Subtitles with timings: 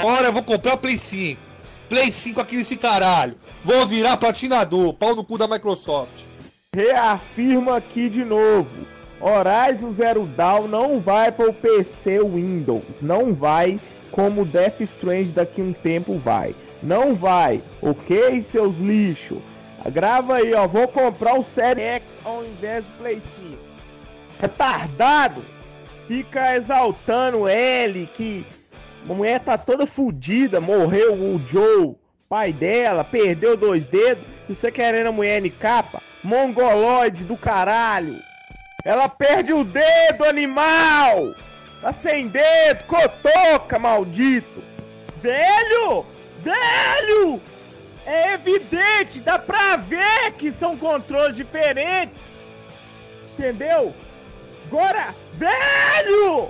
[0.00, 1.40] Agora eu vou comprar o Play 5.
[1.88, 3.36] Play 5 aqui nesse caralho.
[3.62, 4.94] Vou virar patinador.
[4.94, 6.24] Pau no cu da Microsoft.
[6.74, 8.86] Reafirmo aqui de novo.
[9.20, 12.82] Horizon Zero Dawn não vai para o PC Windows.
[13.00, 13.80] Não vai
[14.10, 16.54] como Death Strange daqui um tempo vai.
[16.82, 19.38] Não vai, ok, seus lixos?
[19.92, 20.66] Grava aí, ó.
[20.66, 23.56] Vou comprar o Série X ao invés do Play 5.
[24.40, 25.42] Retardado!
[26.06, 28.46] Fica exaltando ele que
[29.14, 31.94] mulher tá toda fodida, morreu o Joe,
[32.28, 36.02] pai dela, perdeu dois dedos, e você querendo a mulher em capa?
[36.22, 38.20] Mongoloide do caralho!
[38.84, 41.34] Ela perde o dedo, animal!
[41.80, 44.62] Tá sem dedo, cotoca, maldito!
[45.20, 46.04] Velho!
[46.42, 47.40] Velho!
[48.04, 52.20] É evidente, dá pra ver que são controles diferentes!
[53.32, 53.94] Entendeu?
[54.66, 56.48] Agora, velho!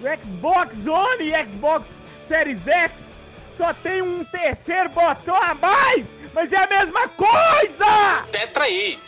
[0.00, 1.86] O Xbox One e Xbox
[2.28, 2.92] Series X
[3.56, 8.24] só tem um terceiro botão a mais, mas é a mesma coisa!
[8.30, 8.98] Tetra aí.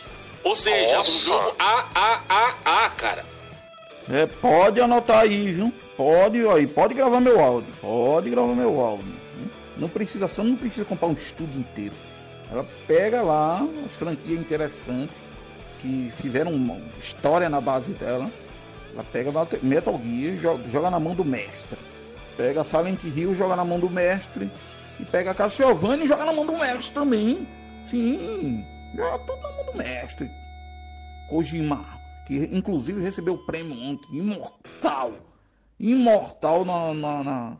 [0.43, 1.11] Ou seja, Nossa.
[1.11, 3.25] um jogo AAAA, cara.
[4.09, 5.71] É, pode anotar aí, viu?
[5.95, 7.73] Pode, aí, pode gravar meu áudio.
[7.79, 9.13] Pode gravar meu áudio.
[9.77, 11.93] Não precisa, só não precisa comprar um estúdio inteiro.
[12.51, 15.23] Ela pega lá as franquias interessantes
[15.79, 18.29] que fizeram uma história na base dela.
[18.93, 21.79] Ela pega Metal Gear, joga, joga na mão do mestre.
[22.37, 24.51] Pega Silent Hill, joga na mão do mestre.
[24.99, 27.47] E pega Castlevania e joga na mão do mestre também.
[27.83, 28.63] Sim,
[28.95, 30.29] joga tudo na mão do mestre.
[31.29, 31.85] Kojima,
[32.27, 35.13] que inclusive recebeu o prêmio ontem, imortal.
[35.79, 37.57] Imortal na, na, na,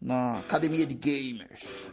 [0.00, 1.90] na Academia de Gamers.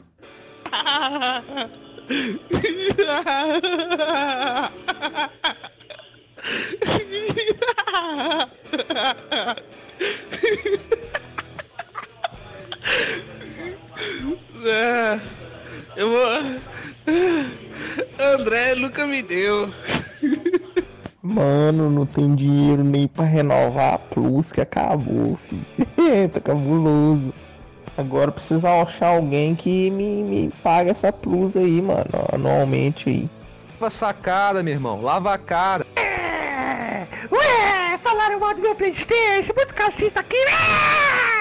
[14.66, 15.19] É,
[15.95, 16.61] eu vou.
[18.19, 19.72] André nunca me deu.
[21.22, 26.29] Mano, não tem dinheiro nem pra renovar a Plus que acabou, filho.
[26.29, 27.34] tá cabuloso.
[27.97, 33.29] Agora precisa achar alguém que me, me paga essa Plus aí, mano, anualmente aí.
[33.74, 35.01] Lava a sacada, meu irmão.
[35.01, 35.85] Lava a cara.
[37.31, 41.34] Ué, falaram mal do meu Playstation, muito cachista aqui, né?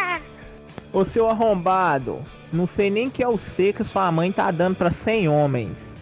[0.94, 2.20] Ô seu arrombado,
[2.52, 5.92] não sei nem que é o C que sua mãe tá dando pra 100 homens.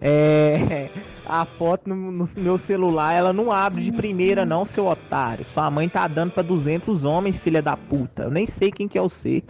[0.00, 0.88] É.
[1.30, 5.44] A foto no, no meu celular, ela não abre de primeira, não, seu otário.
[5.52, 8.22] Sua mãe tá dando pra 200 homens, filha da puta.
[8.22, 9.44] Eu nem sei quem que é o C.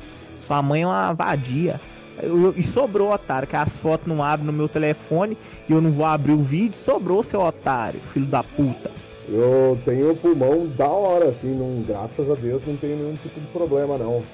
[0.49, 1.81] Sua mãe é uma vadia.
[2.21, 5.39] Eu- eu- e sobrou, otário, que as fotos não abrem no meu telefone
[5.69, 6.77] e eu não vou abrir o vídeo.
[6.85, 8.91] Sobrou, seu otário, filho da puta.
[9.29, 13.47] Eu tenho pulmão da hora, assim, não, graças a Deus não tenho nenhum tipo de
[13.49, 14.25] problema não.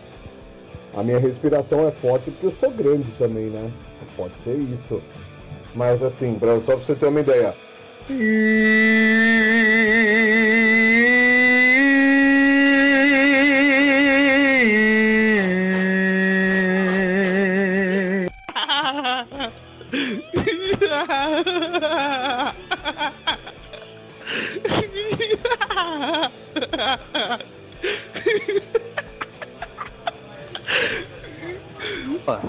[0.97, 3.69] A minha respiração é forte porque eu sou grande também, né?
[4.17, 5.03] Pode ser isso.
[5.75, 7.55] Mas assim, só pra você ter uma ideia.
[32.27, 32.41] Opa,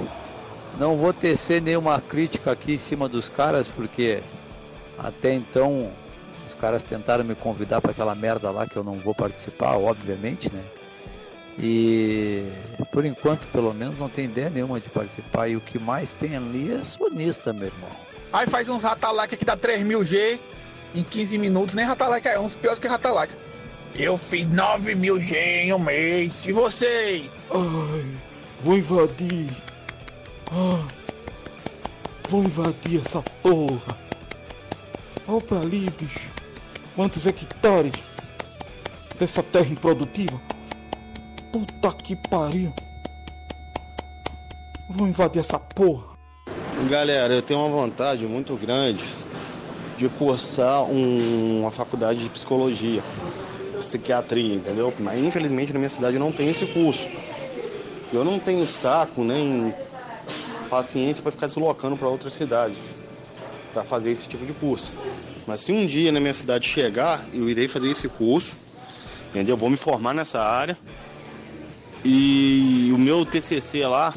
[0.80, 4.24] Não vou tecer nenhuma crítica aqui em cima dos caras, porque
[4.97, 5.91] até então
[6.47, 10.50] os caras tentaram me convidar para aquela merda lá que eu não vou participar, obviamente,
[10.53, 10.63] né?
[11.59, 12.46] E
[12.91, 15.50] por enquanto, pelo menos, não tem ideia nenhuma de participar.
[15.50, 17.90] E o que mais tem ali é sonista, meu irmão.
[18.31, 20.40] Aí faz uns Ratalac que dá 3000G
[20.94, 23.34] em 15 minutos, nem Ratalac é uns piores que Ratalac.
[23.94, 27.30] Eu fiz 9000G em um mês, e vocês?
[27.50, 28.06] Ai,
[28.59, 29.65] vou invadir.
[30.51, 30.85] Ah,
[32.29, 33.97] vou invadir essa porra.
[35.28, 36.29] Olha pra ali, bicho.
[36.95, 37.94] Quantos hectares
[39.17, 40.39] dessa terra improdutiva?
[41.51, 42.73] Puta que pariu.
[44.89, 46.15] Vou invadir essa porra.
[46.89, 49.03] Galera, eu tenho uma vontade muito grande
[49.98, 53.01] de cursar um- uma faculdade de psicologia,
[53.80, 54.94] psiquiatria, entendeu?
[55.00, 57.09] Mas infelizmente na minha cidade não tem esse curso.
[58.13, 59.74] Eu não tenho saco nem
[60.65, 62.95] paciência para ficar deslocando para outras cidades
[63.75, 64.94] para fazer esse tipo de curso.
[65.45, 68.57] Mas se um dia na minha cidade chegar, eu irei fazer esse curso,
[69.29, 69.57] entendeu?
[69.57, 70.77] Vou me formar nessa área.
[72.03, 74.13] E o meu TCC lá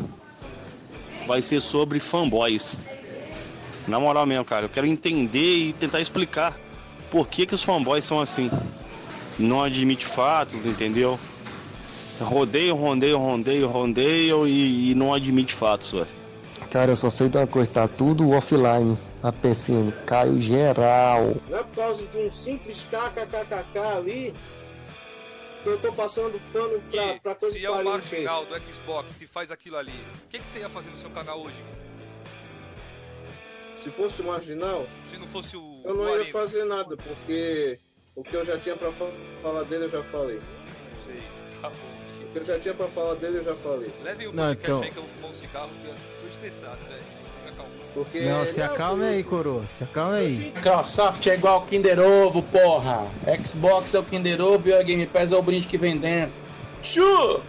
[1.27, 2.81] vai ser sobre fanboys.
[3.89, 6.57] Na moral mesmo, cara, eu quero entender e tentar explicar
[7.11, 8.51] por que, que os fanboys são assim.
[9.39, 11.19] Não admite fatos, entendeu?
[12.21, 16.07] rodeio, rodeio, rodeio, rodeio e, e não admite fatos, velho.
[16.71, 18.99] Cara, eu só sei de uma coisa, tá tudo offline.
[19.23, 21.35] A PCN caiu geral.
[21.49, 24.35] Não é por causa de um simples kkkk ali
[25.63, 27.85] que eu tô passando pano pra, pra coisa Se que é o fez.
[27.85, 31.11] marginal do Xbox que faz aquilo ali, o que, que você ia fazer no seu
[31.11, 31.57] canal hoje?
[33.77, 35.81] Se fosse o marginal, Se não fosse o.
[35.85, 36.31] eu não o ia Arena?
[36.31, 37.79] fazer nada, porque
[38.15, 39.11] o que eu já tinha pra fa-
[39.43, 40.37] falar dele eu já falei.
[40.37, 41.23] Não sei,
[41.61, 42.08] tá bom.
[42.39, 43.91] Eu já tinha pra falar dele eu já falei.
[44.03, 46.29] Leve o Não, podcast então- aí que eu vou fumar um cigarro que eu tô
[46.29, 47.19] estressado, velho.
[47.95, 49.65] Porque Não, se acalme aí, coroa.
[49.67, 50.35] Se acalme aí.
[50.55, 53.09] Microsoft é igual Kinder Ovo, porra.
[53.45, 56.35] Xbox é o Kinder Ovo e a Game Pass é o brinde que vem dentro.
[56.83, 57.41] Chu!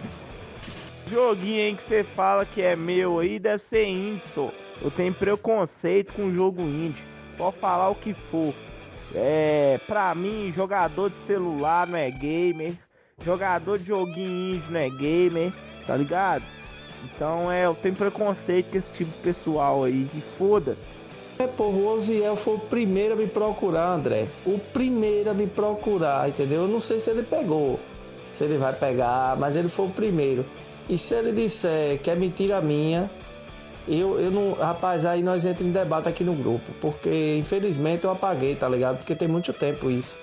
[1.08, 4.50] Joguinho aí que você fala que é meu aí deve ser indie, só.
[4.82, 7.02] Eu tenho preconceito com jogo indie.
[7.36, 8.54] Pode falar o que for.
[9.14, 12.74] É, pra mim, jogador de celular não é gamer.
[13.24, 15.52] Jogador de joguinho indie não é gamer,
[15.86, 16.44] tá ligado?
[17.04, 20.08] Então é, eu tenho preconceito com esse tipo de pessoal aí.
[20.14, 20.76] E foda.
[21.38, 24.26] É, porra, o Oziel foi o primeiro a me procurar, André.
[24.44, 26.62] O primeiro a me procurar, entendeu?
[26.62, 27.80] Eu não sei se ele pegou,
[28.30, 30.44] se ele vai pegar, mas ele foi o primeiro.
[30.88, 33.10] E se ele disser que é mentira minha,
[33.88, 34.52] eu, eu não.
[34.52, 36.72] Rapaz, aí nós entramos em debate aqui no grupo.
[36.80, 38.98] Porque infelizmente eu apaguei, tá ligado?
[38.98, 40.18] Porque tem muito tempo isso.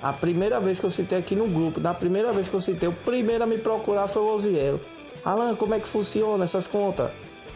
[0.00, 2.88] A primeira vez que eu citei aqui no grupo, na primeira vez que eu citei,
[2.88, 4.80] o primeiro a me procurar foi o Oziel.
[5.24, 7.10] Alan, como é que funciona essas contas?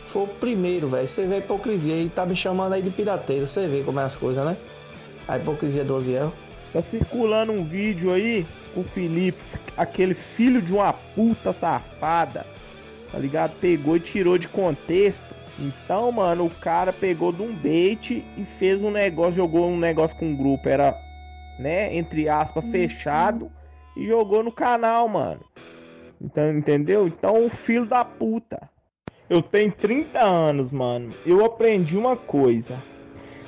[0.07, 1.07] Foi o primeiro, velho.
[1.07, 3.47] Você vê a hipocrisia e tá me chamando aí de pirateiro.
[3.47, 4.57] Você vê como é as coisas, né?
[5.29, 6.33] A hipocrisia do Oziel.
[6.73, 9.39] Tá circulando um vídeo aí com o Felipe,
[9.77, 12.47] aquele filho de uma puta safada,
[13.11, 13.53] tá ligado?
[13.61, 15.25] Pegou e tirou de contexto.
[15.59, 20.17] Então, mano, o cara pegou de um bait e fez um negócio, jogou um negócio
[20.17, 20.99] com um grupo, era,
[21.63, 23.51] né, entre aspas, fechado,
[23.97, 25.41] e jogou no canal, mano.
[26.21, 27.07] Então, entendeu?
[27.07, 28.69] Então, o filho da puta.
[29.31, 31.15] Eu tenho 30 anos, mano.
[31.25, 32.77] Eu aprendi uma coisa.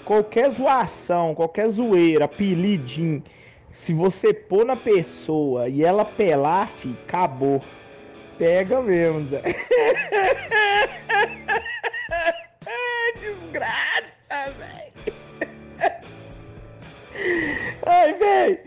[0.05, 3.22] Qualquer zoação, qualquer zoeira, apelidinho,
[3.70, 7.60] se você pôr na pessoa e ela pelar, fi, acabou.
[8.38, 9.28] Pega mesmo.
[13.20, 14.94] Desgraça, velho.
[17.87, 18.58] Ai, velho.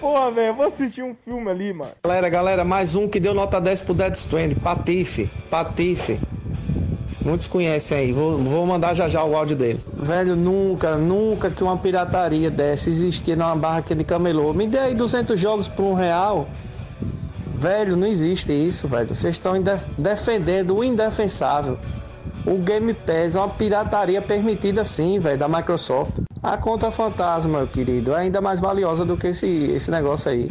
[0.00, 1.92] Porra, velho, eu vou assistir um filme ali, mano.
[2.02, 4.54] Galera, galera, mais um que deu nota 10 pro Dead Strand.
[4.62, 6.18] Patife, Patife.
[7.24, 9.78] Muitos conhecem aí, vou, vou mandar já já o áudio dele.
[9.96, 14.52] Velho, nunca, nunca que uma pirataria dessa existia numa barra aqui de camelô.
[14.52, 16.48] Me dê aí 200 jogos por um real.
[17.56, 19.14] Velho, não existe isso, velho.
[19.14, 21.78] Vocês estão indef- defendendo o indefensável.
[22.44, 26.18] O Game Pass é uma pirataria permitida sim, velho, da Microsoft.
[26.42, 30.50] A conta fantasma, meu querido, é ainda mais valiosa do que esse, esse negócio aí.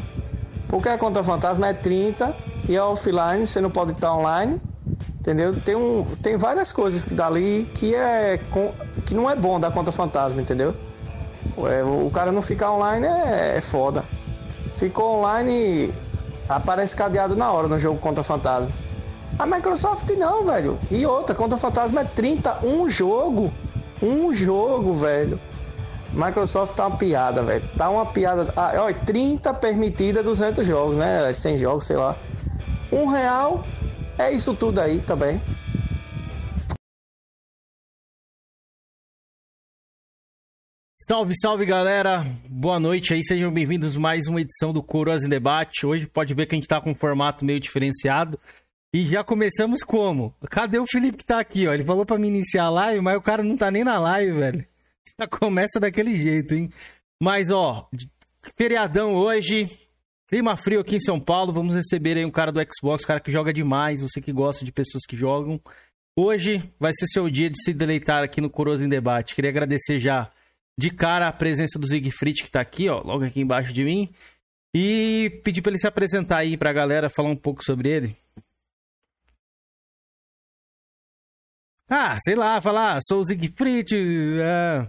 [0.69, 2.33] Porque a conta fantasma é 30
[2.69, 4.61] e é offline, você não pode estar online.
[5.19, 5.53] Entendeu?
[5.61, 8.39] Tem, um, tem várias coisas dali que, é,
[9.05, 10.73] que não é bom da conta fantasma, entendeu?
[11.57, 14.03] É, o cara não ficar online é, é foda.
[14.77, 15.93] Ficou online,
[16.47, 18.71] aparece cadeado na hora no jogo conta fantasma.
[19.41, 20.77] A Microsoft não, velho.
[20.91, 23.51] E outra, conta fantasma é 30, um jogo.
[23.99, 25.41] Um jogo, velho.
[26.13, 27.67] Microsoft tá uma piada, velho.
[27.75, 28.53] Tá uma piada.
[28.55, 31.33] Ah, olha, 30 permitida, 200 jogos, né?
[31.33, 32.15] 100 jogos, sei lá.
[32.91, 33.65] Um real
[34.15, 35.41] é isso tudo aí também.
[41.07, 45.85] Salve, salve galera, boa noite aí, sejam bem-vindos mais uma edição do Coroas em Debate.
[45.85, 48.39] Hoje pode ver que a gente tá com um formato meio diferenciado.
[48.93, 50.35] E já começamos como?
[50.49, 51.73] Cadê o Felipe que tá aqui, ó?
[51.73, 54.33] Ele falou pra me iniciar a live, mas o cara não tá nem na live,
[54.33, 54.67] velho.
[55.17, 56.69] Já começa daquele jeito, hein?
[57.21, 57.87] Mas, ó,
[58.57, 59.69] feriadão hoje,
[60.27, 63.31] clima frio aqui em São Paulo, vamos receber aí um cara do Xbox, cara que
[63.31, 65.61] joga demais, você que gosta de pessoas que jogam.
[66.17, 69.35] Hoje vai ser seu dia de se deleitar aqui no Coroas em Debate.
[69.35, 70.29] Queria agradecer já
[70.77, 74.09] de cara a presença do Siegfried que tá aqui, ó, logo aqui embaixo de mim.
[74.75, 78.17] E pedir pra ele se apresentar aí pra galera, falar um pouco sobre ele.
[81.93, 83.93] Ah, sei lá, falar, sou o Siegfried.
[84.39, 84.87] É...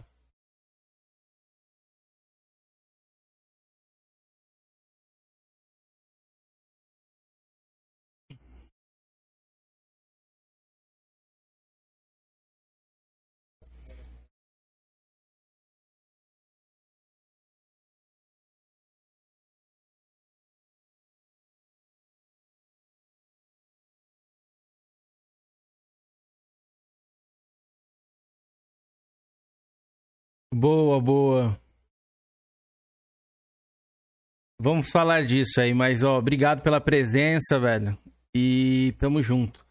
[30.63, 31.61] Boa, boa.
[34.61, 37.99] Vamos falar disso aí, mas ó, obrigado pela presença, velho.
[38.33, 39.67] E tamo junto.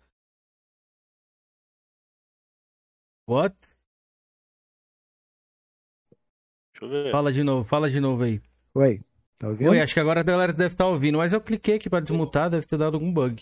[3.25, 3.55] What?
[6.73, 7.11] Deixa eu ver.
[7.13, 8.41] Fala de novo, fala de novo aí.
[8.73, 9.01] Oi,
[9.37, 9.71] tá ouvindo?
[9.71, 12.49] Oi, acho que agora a galera deve estar ouvindo, mas eu cliquei aqui pra desmutar,
[12.49, 13.41] deve ter dado algum bug.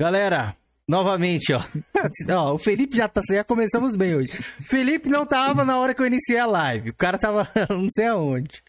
[0.00, 0.56] Galera,
[0.88, 1.60] novamente, ó.
[2.30, 4.30] ó o Felipe já tá, já começamos bem hoje.
[4.60, 6.90] Felipe não tava na hora que eu iniciei a live.
[6.90, 8.62] O cara tava não sei aonde.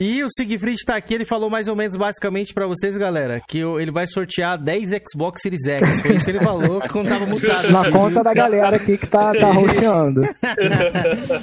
[0.00, 3.58] E o Siegfried tá aqui, ele falou mais ou menos basicamente pra vocês, galera, que
[3.58, 6.00] eu- ele vai sortear 10 Xbox Series X.
[6.02, 7.68] Foi isso que ele falou quando tava mutado.
[7.72, 10.22] Na conta da galera aqui que tá, tá rosteando.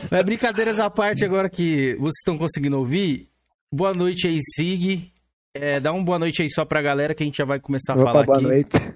[0.09, 3.27] Mas brincadeiras à parte, agora que vocês estão conseguindo ouvir,
[3.73, 5.11] boa noite aí, Sig.
[5.53, 7.91] É, dá uma boa noite aí só pra galera que a gente já vai começar
[7.91, 8.47] a Opa, falar boa aqui.
[8.47, 8.93] noite.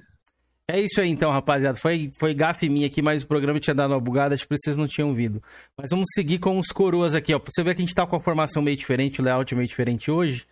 [0.72, 1.76] É isso aí então, rapaziada.
[1.80, 4.78] Foi, foi gafe minha aqui, mas o programa tinha dado uma bugada, acho que vocês
[4.78, 5.42] não tinham ouvido.
[5.76, 7.40] Mas vamos seguir com os coroas aqui, ó.
[7.44, 10.12] Você ver que a gente tá com a formação meio diferente, o layout meio diferente
[10.12, 10.46] hoje.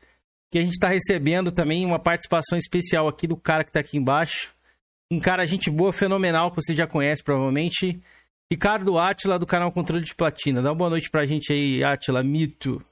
[0.51, 3.95] Que a gente tá recebendo também uma participação especial aqui do cara que tá aqui
[3.95, 4.55] embaixo.
[5.11, 8.01] Um cara, gente boa, fenomenal, que você já conhece provavelmente.
[8.51, 10.63] Ricardo Atila, do canal Controle de Platina.
[10.63, 12.83] Dá uma boa noite pra gente aí, Atila, mito.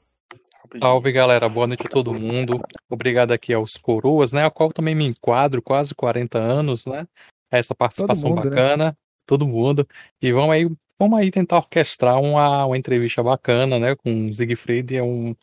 [0.80, 2.62] Salve galera, boa noite a todo mundo.
[2.90, 4.46] Obrigado aqui aos coroas, né?
[4.46, 7.08] A qual também me enquadro, quase 40 anos, né?
[7.52, 8.50] Essa participação mundo, né?
[8.50, 9.88] bacana, todo mundo.
[10.22, 10.70] E vamos aí,
[11.00, 13.96] vamos aí tentar orquestrar uma, uma entrevista bacana, né?
[13.96, 14.96] Com o Siegfried.
[14.96, 15.36] É um,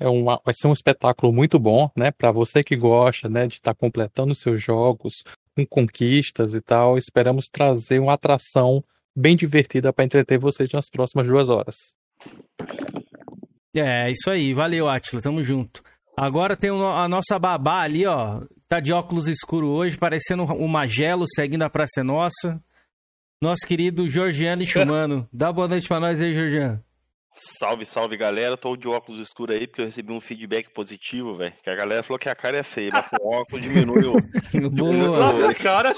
[0.00, 2.10] é uma, vai ser um espetáculo muito bom, né?
[2.10, 3.46] Para você que gosta, né?
[3.46, 5.24] De estar completando seus jogos
[5.54, 6.96] com conquistas e tal.
[6.96, 8.82] Esperamos trazer uma atração
[9.14, 11.94] bem divertida para entreter vocês nas próximas duas horas.
[13.74, 14.52] É, isso aí.
[14.52, 15.22] Valeu, Atila.
[15.22, 15.82] Tamo junto.
[16.16, 18.42] Agora tem o a nossa babá ali, ó.
[18.68, 22.62] Tá de óculos escuro hoje, parecendo o Magelo, seguindo a Praça é Nossa.
[23.40, 25.28] Nosso querido Georgiano Chumano.
[25.32, 26.82] Dá boa noite pra nós aí, Georgiano.
[27.34, 28.56] Salve, salve galera.
[28.58, 31.54] Tô de óculos escuros aí porque eu recebi um feedback positivo, velho.
[31.64, 34.12] Que a galera falou que a cara é feia, mas com óculos diminui o.
[34.68, 35.94] o- Nossa, cara,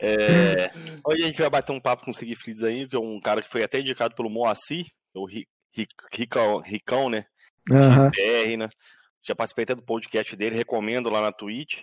[0.00, 0.70] É,
[1.06, 3.42] hoje a gente vai bater um papo com o Siegfried aí, que é um cara
[3.42, 5.46] que foi até indicado pelo Moacir, o Ri- Ri-
[6.12, 7.26] Ricão, Ricão, né?
[8.10, 8.68] BR, né?
[9.22, 11.82] Já participei até do podcast dele, recomendo lá na Twitch.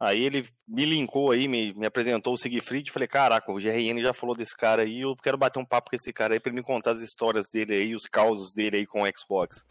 [0.00, 2.90] Aí ele me linkou aí, me, me apresentou o Siegfried.
[2.90, 5.00] Falei, caraca, o GRN já falou desse cara aí.
[5.00, 7.48] Eu quero bater um papo com esse cara aí pra ele me contar as histórias
[7.48, 9.64] dele aí, os causos dele aí com o Xbox.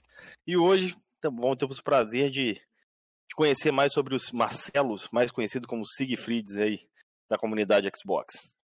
[0.45, 5.65] E hoje vamos ter o prazer de, de conhecer mais sobre os Marcelos, mais conhecido
[5.65, 6.81] como Siegfrieds aí,
[7.29, 8.56] da comunidade Xbox.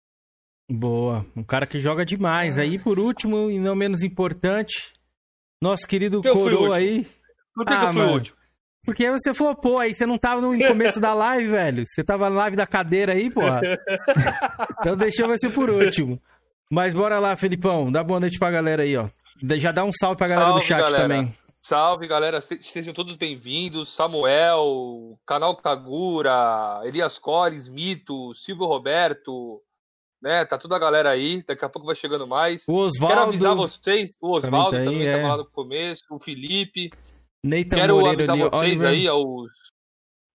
[0.73, 1.27] Boa.
[1.37, 2.59] Um cara que joga demais.
[2.59, 4.93] Aí, por último, e não menos importante,
[5.61, 7.07] nosso querido que eu Coroa aí.
[7.55, 8.37] Por que, que eu fui mano, o último?
[8.85, 11.85] Porque você falou, pô, aí você não tava no começo da live, velho.
[11.87, 13.61] Você tava na live da cadeira aí, porra.
[14.81, 16.21] Então deixou você por último.
[16.71, 17.93] Mas bora lá, Felipão.
[17.93, 19.09] Dá boa noite pra galera aí, ó.
[19.59, 21.03] Já dá um salve pra galera do Salve, chat galera.
[21.03, 21.35] também.
[21.61, 22.41] Salve, galera.
[22.41, 23.95] Se- Sejam todos bem-vindos.
[23.95, 29.61] Samuel, Canal Kagura, Elias Cores, Mito, Silvio Roberto,
[30.23, 30.45] né?
[30.45, 31.43] Tá toda a galera aí.
[31.43, 32.65] Daqui a pouco vai chegando mais.
[32.69, 35.31] O Osvaldo Quero avisar vocês, o Osvaldo também tá também, aí, tava é.
[35.31, 36.91] lá no começo, o Felipe.
[37.45, 38.89] Nathan Quero Moreira avisar ali, vocês Oliver.
[38.89, 39.51] aí, aos,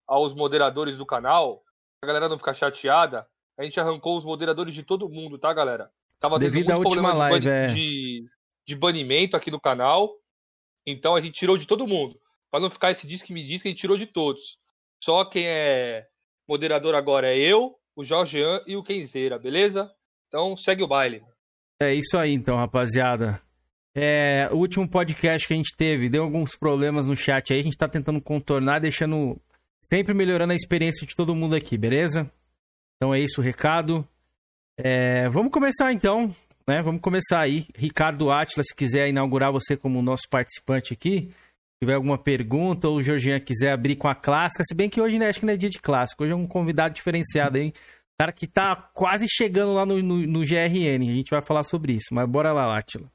[0.09, 1.63] aos moderadores do canal,
[2.03, 3.27] a galera não ficar chateada.
[3.59, 5.91] A gente arrancou os moderadores de todo mundo, tá, galera?
[6.19, 7.67] Tava tendo Devido à muito problema de, live, bani- é.
[7.67, 8.25] de,
[8.67, 10.13] de banimento aqui no canal.
[10.87, 12.19] Então a gente tirou de todo mundo.
[12.51, 14.59] Pra não ficar esse diz que me diz que a gente tirou de todos.
[15.03, 16.07] Só quem é
[16.49, 19.91] moderador agora é eu, o Jorgean e o Kenzeira, beleza?
[20.29, 21.25] Então segue o baile.
[21.81, 23.41] É isso aí, então, rapaziada.
[23.95, 27.61] É, o último podcast que a gente teve deu alguns problemas no chat aí.
[27.61, 29.41] A gente tá tentando contornar, deixando.
[29.83, 32.31] Sempre melhorando a experiência de todo mundo aqui, beleza?
[32.97, 34.07] Então é isso o recado.
[34.77, 36.35] É, vamos começar então,
[36.67, 36.83] né?
[36.83, 37.67] Vamos começar aí.
[37.75, 41.31] Ricardo Atila, se quiser inaugurar você como nosso participante aqui,
[41.83, 45.19] tiver alguma pergunta ou o Georgian quiser abrir com a clássica, se bem que hoje
[45.19, 47.73] né, acho que não é dia de clássico, hoje é um convidado diferenciado aí.
[48.19, 51.11] Cara que tá quase chegando lá no, no, no GRN.
[51.11, 52.15] A gente vai falar sobre isso.
[52.15, 53.11] Mas bora lá, Atila.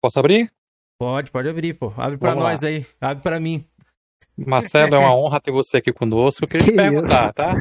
[0.00, 0.48] Posso abrir?
[0.96, 1.92] Pode, pode abrir, pô.
[1.96, 2.50] Abre pra Vamos lá.
[2.52, 2.86] nós aí.
[3.00, 3.64] Abre pra mim.
[4.36, 6.44] Marcelo, é uma honra ter você aqui conosco.
[6.44, 7.32] Eu queria te Que perguntar, isso?
[7.32, 7.54] tá?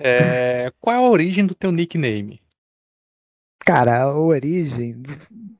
[0.00, 2.40] É, qual é a origem do teu nickname?
[3.60, 5.02] Cara, a origem.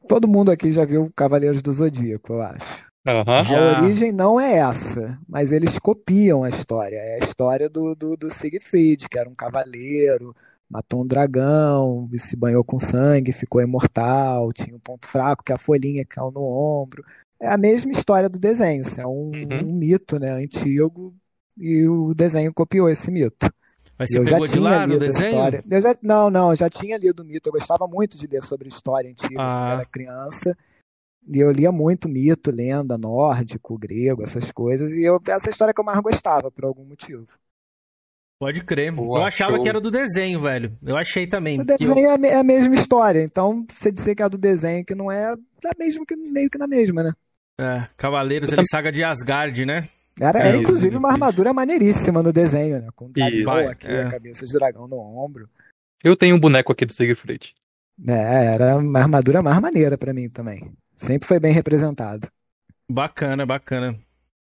[0.09, 2.92] Todo mundo aqui já viu Cavaleiros do Zodíaco, eu acho.
[3.07, 3.25] Aham.
[3.27, 6.97] A origem não é essa, mas eles copiam a história.
[6.97, 10.35] É a história do, do, do Siegfried, que era um cavaleiro,
[10.71, 15.59] matou um dragão, se banhou com sangue, ficou imortal, tinha um ponto fraco, que a
[15.59, 17.05] folhinha caiu no ombro.
[17.41, 21.13] É a mesma história do desenho, isso é um, um mito, né, antigo,
[21.59, 23.53] e o desenho copiou esse mito.
[23.99, 25.29] Mas você eu já tinha lá lido a desenho?
[25.29, 25.65] história.
[25.69, 27.49] Eu já, não, não, eu já tinha lido o mito.
[27.49, 29.59] Eu gostava muito de ler sobre história antiga Ah.
[29.61, 30.57] quando eu era criança.
[31.29, 34.93] E eu lia muito mito, lenda, nórdico, grego, essas coisas.
[34.95, 37.27] E eu, essa história que eu mais gostava, por algum motivo.
[38.41, 38.91] Pode crer.
[38.91, 39.63] Boa, eu achava show.
[39.63, 40.77] que era do desenho, velho.
[40.83, 41.59] Eu achei também.
[41.59, 43.23] O eu- desenho é a me- é a mesma história.
[43.23, 46.59] Então, você dizer que é do desenho que não é, é mesmo que meio que
[46.59, 47.13] na mesma, né?
[47.61, 49.89] É, Cavaleiros, Eu ele saga de Asgard, né?
[50.21, 52.89] Era, É era isso, inclusive uma armadura maneiríssima no desenho, né?
[52.97, 54.03] Com o aqui, É.
[54.03, 55.49] a cabeça de dragão no ombro.
[56.03, 57.55] Eu tenho um boneco aqui do Siegfried.
[58.09, 60.73] É, era uma armadura mais maneira pra mim também.
[60.97, 62.29] Sempre foi bem representado.
[62.91, 63.99] Bacana, bacana.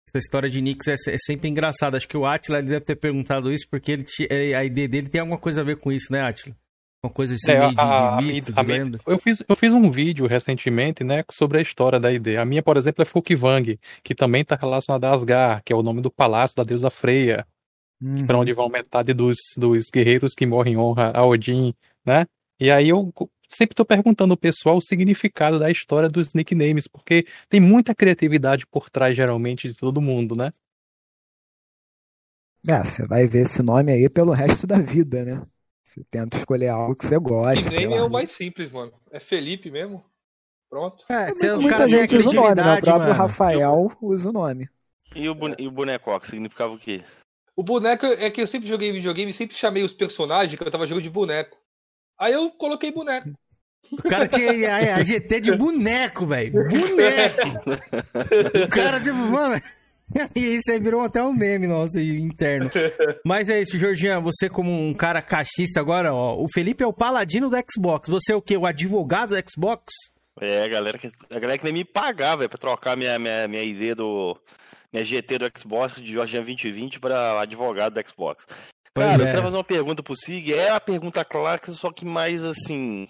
[0.08, 1.98] Essa história de Nix é, é sempre engraçada.
[1.98, 5.22] Acho que o Atila ele deve ter perguntado isso porque ele, a ideia dele tem
[5.22, 6.56] alguma coisa a ver com isso, né, Atila?
[7.04, 9.00] Uma coisa assim, É, meio de, de a- a mito, de a lenda.
[9.08, 12.36] eu, fiz, eu fiz um vídeo recentemente, né, sobre a história da ID.
[12.38, 15.82] A minha, por exemplo, é Folkvang, que também está relacionada a Asgard, que é o
[15.82, 17.46] nome do palácio da deusa Freya,
[18.04, 18.26] Uhum.
[18.26, 21.72] para onde vão metade dos, dos guerreiros que morrem em honra a Odin,
[22.04, 22.26] né?
[22.60, 23.14] E aí eu
[23.56, 28.66] sempre estou perguntando ao pessoal o significado da história dos nicknames, porque tem muita criatividade
[28.66, 30.52] por trás, geralmente, de todo mundo, né?
[32.70, 35.46] É, você vai ver esse nome aí pelo resto da vida, né?
[35.84, 37.70] Você tenta escolher algo que você gosta.
[37.70, 38.94] Nickname é o mais simples, mano.
[39.12, 40.04] É Felipe mesmo.
[40.70, 41.04] Pronto.
[41.10, 41.28] É,
[41.58, 42.78] Muita gente usa o nome, né?
[42.78, 43.14] O próprio mano.
[43.14, 44.70] Rafael usa o nome.
[45.14, 45.56] E o, bone...
[45.60, 47.04] e o boneco significava o quê?
[47.56, 50.72] O boneco é que eu sempre joguei videogame e sempre chamei os personagens que eu
[50.72, 51.58] tava jogando de boneco.
[52.18, 53.30] Aí eu coloquei boneco.
[53.92, 56.54] O cara tinha a, a GT de boneco, velho.
[56.54, 57.60] Boneco!
[58.64, 59.62] O cara, tipo, mano.
[60.36, 62.70] E isso aí virou até um meme nosso aí, interno.
[63.26, 66.36] Mas é isso, Georgian, você como um cara cachista agora, ó.
[66.36, 68.10] O Felipe é o paladino do Xbox.
[68.10, 68.58] Você é o quê?
[68.58, 69.94] O advogado do Xbox?
[70.40, 73.48] É, a galera que, a galera que nem me pagar, velho, pra trocar minha, minha,
[73.48, 74.38] minha ID do.
[74.92, 78.46] Minha GT do Xbox de Jorgian 2020 pra advogado do Xbox.
[78.94, 79.32] Cara, eu é.
[79.32, 80.54] quero fazer uma pergunta pro Sig.
[80.54, 83.08] É a pergunta clássica, só que mais assim.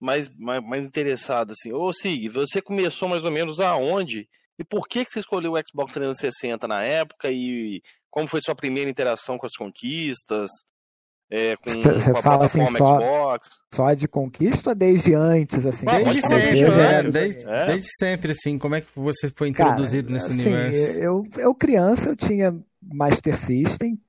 [0.00, 1.72] Mais, mais, mais interessado, assim.
[1.72, 4.28] Ô, Sig, você começou mais ou menos aonde?
[4.58, 7.30] E por que, que você escolheu o Xbox 360 na época?
[7.30, 10.50] E como foi sua primeira interação com as conquistas?
[11.30, 13.48] É, com, Você com a fala assim plataforma só, Xbox?
[13.74, 15.86] só de conquista ou desde antes, assim?
[15.86, 17.02] Desde Você sempre, né?
[17.02, 17.66] Desde, É?
[17.66, 18.58] desde sempre, assim.
[18.58, 20.98] Como é que você foi Cara, introduzido nesse assim, universo?
[20.98, 24.00] Eu, eu criança, eu tinha Master System,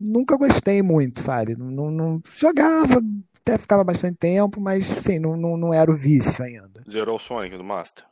[0.00, 1.56] nunca gostei muito, sabe?
[1.56, 3.00] Não, não- jogava,
[3.46, 6.82] até ficava bastante tempo, mas assim, não, não, não era o vício ainda.
[6.90, 8.04] Zerou o Sonic do Master?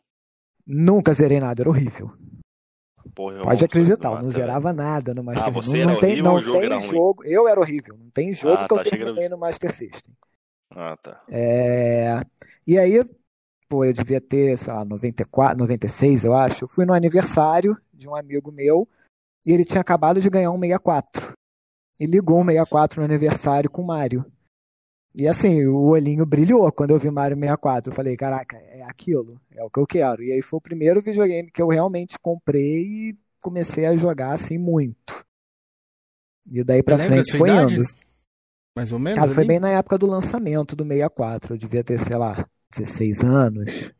[0.65, 2.13] Nunca zerei nada, era horrível.
[3.15, 5.85] Porra, eu Pode acreditar, eu não zerava nada no Master Ah, System.
[5.85, 6.81] Não, não tem, não jogo tem ruim?
[6.81, 7.25] jogo.
[7.25, 7.97] Eu era horrível.
[7.99, 10.15] Não tem jogo Ah, que eu tá, era- terminei no Master System.
[10.71, 11.21] Ah, tá.
[11.29, 12.21] É,
[12.67, 13.05] E aí,
[13.69, 16.65] pô, eu devia ter, sei lá, 94, 96, eu acho.
[16.65, 18.89] Eu fui no aniversário de um amigo meu
[19.47, 21.33] e ele tinha acabado de ganhar um 64.
[22.01, 24.25] E ligou um 64 no aniversário com o Mario.
[25.15, 27.93] E assim, o olhinho brilhou quando eu vi Mario 64.
[27.93, 30.23] Eu falei, caraca, é aquilo, é o que eu quero.
[30.23, 34.59] E aí foi o primeiro videogame que eu realmente comprei e comecei a jogar assim
[34.59, 35.25] muito.
[36.51, 37.75] E daí pra frente foi idade?
[37.75, 37.85] indo.
[38.77, 39.21] Mais ou menos?
[39.21, 39.49] Cara, foi ali?
[39.49, 41.55] bem na época do lançamento do 64.
[41.55, 42.45] Eu devia ter, sei lá,
[42.77, 43.71] 16 anos.
[43.73, 43.95] Ali.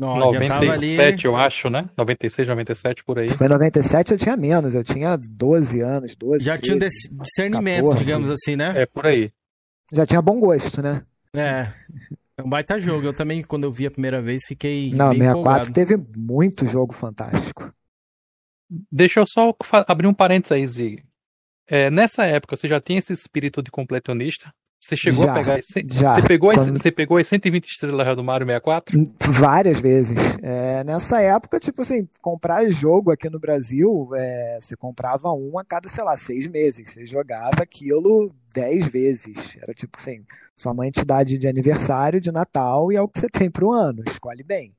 [0.00, 1.88] 97, eu acho, né?
[1.96, 3.28] 96, 97, por aí.
[3.28, 4.74] Se foi em 97, eu tinha menos.
[4.74, 8.04] Eu tinha 12 anos, 12, Já tinha um 13, dis- discernimento, 14.
[8.04, 8.74] digamos assim, né?
[8.76, 9.32] É por aí.
[9.92, 11.04] Já tinha bom gosto, né?
[11.34, 11.72] É.
[12.36, 13.06] É um baita jogo.
[13.06, 15.72] Eu também, quando eu vi a primeira vez, fiquei Não, bem 64 empolgado.
[15.72, 17.72] teve muito jogo fantástico.
[18.92, 19.54] Deixa eu só
[19.86, 21.04] abrir um parênteses aí, Zig.
[21.66, 24.52] É, nessa época, você já tinha esse espírito de completionista?
[24.80, 25.60] Você chegou Já, a pegar.
[25.90, 26.14] já.
[26.14, 29.04] Você, pegou as, Quando- você pegou as 120 estrelas do Mario 64?
[29.28, 30.16] Várias vezes.
[30.42, 35.64] É, nessa época, tipo assim, comprar jogo aqui no Brasil, é, você comprava um a
[35.64, 36.88] cada, sei lá, seis meses.
[36.90, 39.58] Você jogava aquilo dez vezes.
[39.60, 43.18] Era tipo assim, sua mãe te dá de, aniversário, de Natal, e é o que
[43.20, 44.02] você tem pro ano.
[44.06, 44.74] Escolhe bem.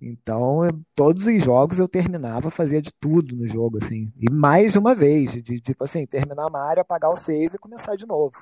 [0.00, 4.10] Então, eu- todos os jogos eu terminava, fazia de tudo no jogo, assim.
[4.18, 7.58] E mais de uma vez, de, de, tipo assim, terminar Mario, apagar o save e
[7.58, 8.32] começar de novo.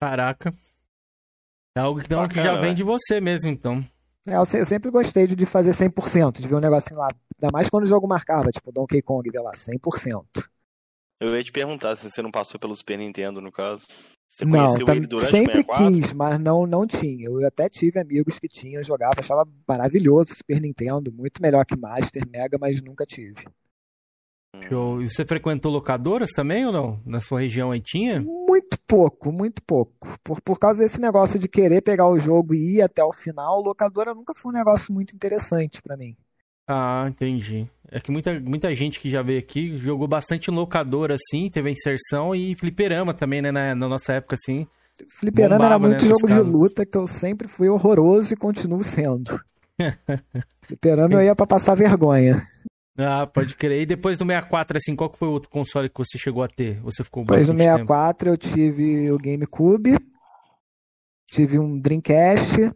[0.00, 0.52] Caraca.
[1.76, 2.74] É algo então, que já Bacana, vem né?
[2.74, 3.84] de você mesmo, então.
[4.26, 7.08] É, eu, se- eu sempre gostei de, de fazer 100%, de ver um negocinho lá.
[7.40, 10.48] Ainda mais quando o jogo marcava, tipo Donkey Kong, vê lá, 100%.
[11.20, 13.86] Eu ia te perguntar se você não passou pelo Super Nintendo, no caso.
[14.28, 16.00] Você Não, conheceu ele durante o sempre 64?
[16.02, 17.26] quis, mas não, não tinha.
[17.26, 21.76] Eu até tive amigos que tinham, jogava, achava maravilhoso o Super Nintendo, muito melhor que
[21.76, 23.44] Master, Mega, mas nunca tive.
[24.68, 25.02] Show.
[25.02, 27.00] E você frequentou locadoras também ou não?
[27.04, 28.20] Na sua região aí tinha?
[28.20, 30.08] Muito pouco, muito pouco.
[30.22, 33.60] Por, por causa desse negócio de querer pegar o jogo e ir até o final,
[33.60, 36.16] locadora nunca foi um negócio muito interessante pra mim.
[36.68, 37.68] Ah, entendi.
[37.90, 41.72] É que muita, muita gente que já veio aqui jogou bastante locadora, assim, teve a
[41.72, 43.50] inserção e fliperama também, né?
[43.50, 44.68] Na, na nossa época, assim.
[45.18, 48.36] Fliperama era Bombava, né, muito essas jogo de luta que eu sempre fui horroroso e
[48.36, 49.40] continuo sendo.
[50.70, 52.46] Esperando eu ia pra passar vergonha.
[52.96, 53.82] Ah, pode crer.
[53.82, 56.48] E depois do 64, assim, qual que foi o outro console que você chegou a
[56.48, 56.80] ter?
[56.80, 57.92] Você ficou Depois do bastante tempo?
[57.92, 59.96] 64 eu tive o GameCube,
[61.26, 62.72] tive um Dreamcast,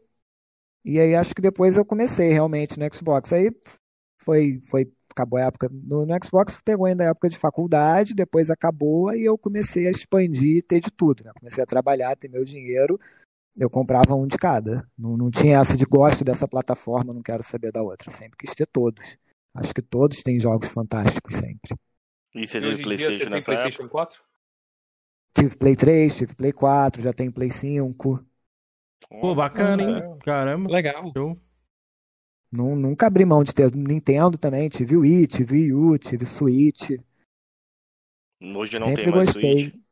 [0.85, 3.33] e aí acho que depois eu comecei realmente no Xbox.
[3.33, 3.51] Aí
[4.19, 8.51] foi, foi, acabou a época, no, no Xbox pegou ainda a época de faculdade, depois
[8.51, 11.33] acabou e eu comecei a expandir e ter de tudo, né?
[11.39, 12.99] Comecei a trabalhar, ter meu dinheiro,
[13.59, 14.87] eu comprava um de cada.
[14.99, 18.11] Não, não tinha essa de gosto dessa plataforma, não quero saber da outra.
[18.11, 19.17] Sempre quis ter todos.
[19.55, 21.77] Acho que todos têm jogos fantásticos sempre.
[22.35, 23.89] E você E teve hoje em dia você PlayStation tem nessa PlayStation época?
[23.89, 24.23] 4?
[25.35, 28.25] Tive Play 3, tive Play 4, já tenho Play 5.
[29.21, 30.19] Pô, bacana, hein?
[30.21, 30.71] Caramba.
[30.71, 31.13] Legal.
[32.51, 36.91] Nu- Nunca abri mão de ter Nintendo também, tive Wii, tive Wii U, tive Switch.
[38.41, 39.71] Hoje não Sempre tem mais gostei.
[39.71, 39.84] Switch.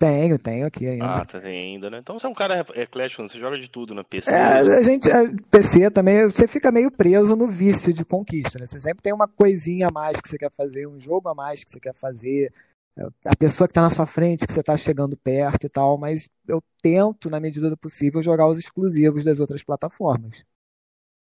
[0.00, 1.04] Tenho, tenho aqui ainda.
[1.04, 1.98] Ah, tá ainda, né?
[1.98, 4.30] Então você é um cara eclético, você joga de tudo na PC.
[4.30, 8.66] É, a gente, é, PC também, você fica meio preso no vício de conquista, né?
[8.66, 11.62] Você sempre tem uma coisinha a mais que você quer fazer, um jogo a mais
[11.62, 12.50] que você quer fazer,
[12.96, 15.98] é, a pessoa que tá na sua frente que você tá chegando perto e tal,
[15.98, 20.46] mas eu tento, na medida do possível, jogar os exclusivos das outras plataformas.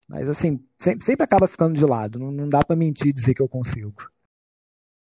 [0.06, 3.32] Mas assim, sempre, sempre acaba ficando de lado, não, não dá pra mentir e dizer
[3.32, 3.94] que eu consigo.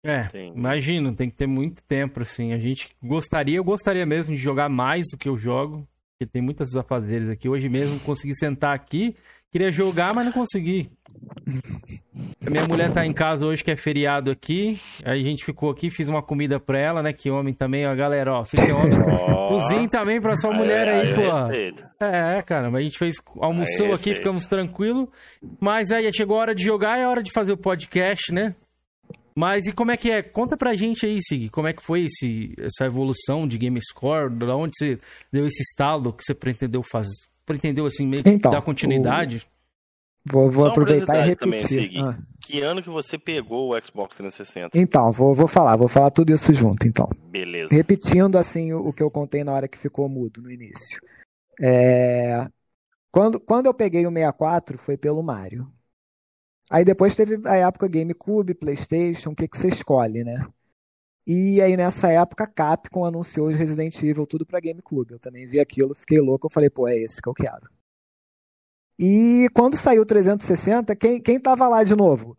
[0.04, 2.52] É, imagino, tem que ter muito tempo, assim.
[2.52, 6.42] A gente gostaria, eu gostaria mesmo de jogar mais do que eu jogo, porque tem
[6.42, 7.48] muitas afazeres aqui.
[7.48, 9.16] Hoje mesmo consegui sentar aqui,
[9.50, 10.90] queria jogar, mas não consegui.
[12.46, 14.78] A minha mulher tá em casa hoje, que é feriado aqui.
[15.04, 17.12] Aí a gente ficou aqui, fiz uma comida pra ela, né?
[17.12, 19.00] Que homem também, ó, galera, ó, você que é homem,
[19.48, 21.32] cozinha também pra sua mulher aí, eu pô.
[21.32, 21.82] respeito.
[22.00, 24.16] É, cara, mas a gente fez, almoçou Aí, aqui, respeito.
[24.18, 25.08] ficamos tranquilos.
[25.58, 28.54] Mas aí chegou a hora de jogar, é hora de fazer o podcast, né?
[29.36, 30.22] Mas e como é que é?
[30.22, 34.30] Conta pra gente aí, Sig, como é que foi esse, essa evolução de GameScore?
[34.30, 34.98] Da onde você
[35.32, 37.10] deu esse estalo que você pretendeu fazer?
[37.44, 39.46] Pretendeu, assim, meio que Então, dar continuidade?
[40.24, 41.90] Vou, vou uma aproveitar e também, repetir.
[41.92, 41.98] Sig.
[42.00, 42.16] Ah.
[42.40, 44.78] Que ano que você pegou o Xbox 360?
[44.78, 47.10] Então, vou, vou falar, vou falar tudo isso junto, então.
[47.28, 47.74] Beleza.
[47.74, 50.98] Repetindo, assim, o, o que eu contei na hora que ficou mudo no início.
[51.60, 52.46] É,
[53.10, 55.70] Quando, quando eu peguei o 64, foi pelo Mario.
[56.70, 60.46] Aí depois teve a época GameCube, PlayStation, o que, que você escolhe, né?
[61.26, 65.12] E aí nessa época a Capcom anunciou os Resident Evil tudo pra GameCube.
[65.12, 67.68] Eu também vi aquilo, fiquei louco, eu falei, pô, é esse que eu quero.
[68.98, 72.36] E quando saiu o 360, quem, quem tava lá de novo?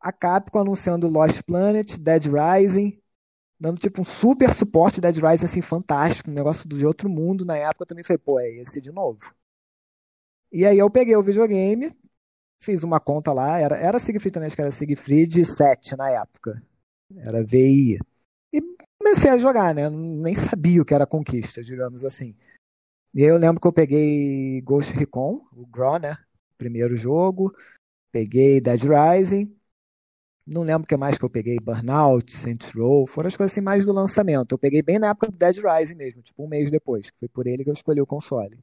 [0.00, 3.00] A Capcom anunciando Lost Planet, Dead Rising,
[3.58, 7.56] dando tipo um super suporte Dead Rising assim fantástico, um negócio de outro mundo na
[7.56, 9.34] época, eu também falei, pô, é esse de novo.
[10.52, 11.92] E aí eu peguei o videogame,
[12.60, 16.62] fiz uma conta lá, era, era Siegfried também, acho que era Siegfried 7 na época.
[17.16, 17.98] Era VI.
[18.52, 18.60] E
[18.98, 19.88] comecei a jogar, né?
[19.88, 22.34] Nem sabia o que era conquista, digamos assim.
[23.14, 26.16] E aí eu lembro que eu peguei Ghost Recon, o Gro, né?
[26.58, 27.54] Primeiro jogo.
[28.12, 29.54] Peguei Dead Rising.
[30.46, 31.58] Não lembro o que mais que eu peguei.
[31.58, 33.06] Burnout, Saints Row.
[33.06, 34.52] Foram as coisas assim mais do lançamento.
[34.52, 37.10] Eu peguei bem na época do Dead Rising mesmo, tipo um mês depois.
[37.18, 38.58] Foi por ele que eu escolhi o console.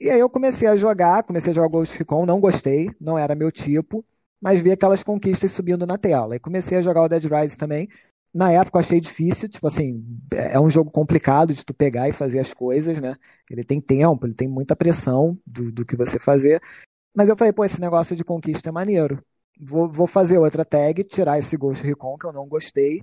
[0.00, 3.34] E aí eu comecei a jogar, comecei a jogar Ghost Recon, não gostei, não era
[3.34, 4.04] meu tipo,
[4.40, 6.36] mas vi aquelas conquistas subindo na tela.
[6.36, 7.88] E comecei a jogar o Dead Rising também.
[8.32, 10.04] Na época eu achei difícil, tipo assim,
[10.34, 13.16] é um jogo complicado de tu pegar e fazer as coisas, né?
[13.50, 16.60] Ele tem tempo, ele tem muita pressão do, do que você fazer.
[17.14, 19.24] Mas eu falei, pô, esse negócio de conquista é maneiro.
[19.58, 23.02] Vou, vou fazer outra tag, tirar esse Ghost Recon que eu não gostei.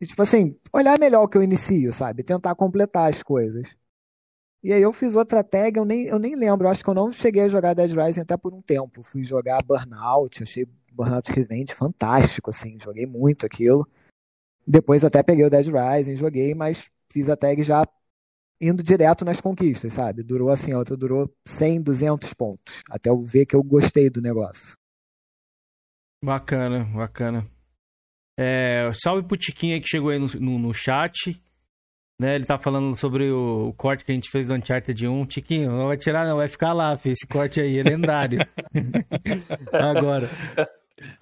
[0.00, 2.22] E, tipo assim, olhar melhor o que eu inicio, sabe?
[2.22, 3.76] Tentar completar as coisas.
[4.62, 6.94] E aí eu fiz outra tag, eu nem, eu nem lembro, eu acho que eu
[6.94, 9.02] não cheguei a jogar Dead Rising até por um tempo.
[9.02, 13.88] Fui jogar Burnout, achei Burnout Revenge fantástico, assim, joguei muito aquilo.
[14.66, 17.86] Depois até peguei o Dead Rising, joguei, mas fiz a tag já
[18.60, 20.22] indo direto nas conquistas, sabe?
[20.22, 24.20] Durou assim, a outra durou 100, 200 pontos, até eu ver que eu gostei do
[24.20, 24.74] negócio.
[26.22, 27.50] Bacana, bacana.
[28.38, 31.42] É, salve pro Tiquinho aí que chegou aí no, no, no chat.
[32.20, 35.24] Né, ele tá falando sobre o, o corte que a gente fez do Uncharted 1.
[35.24, 37.14] Tiquinho, não vai tirar, não, vai ficar lá, filho.
[37.14, 38.40] Esse corte aí é lendário.
[39.72, 40.28] Agora.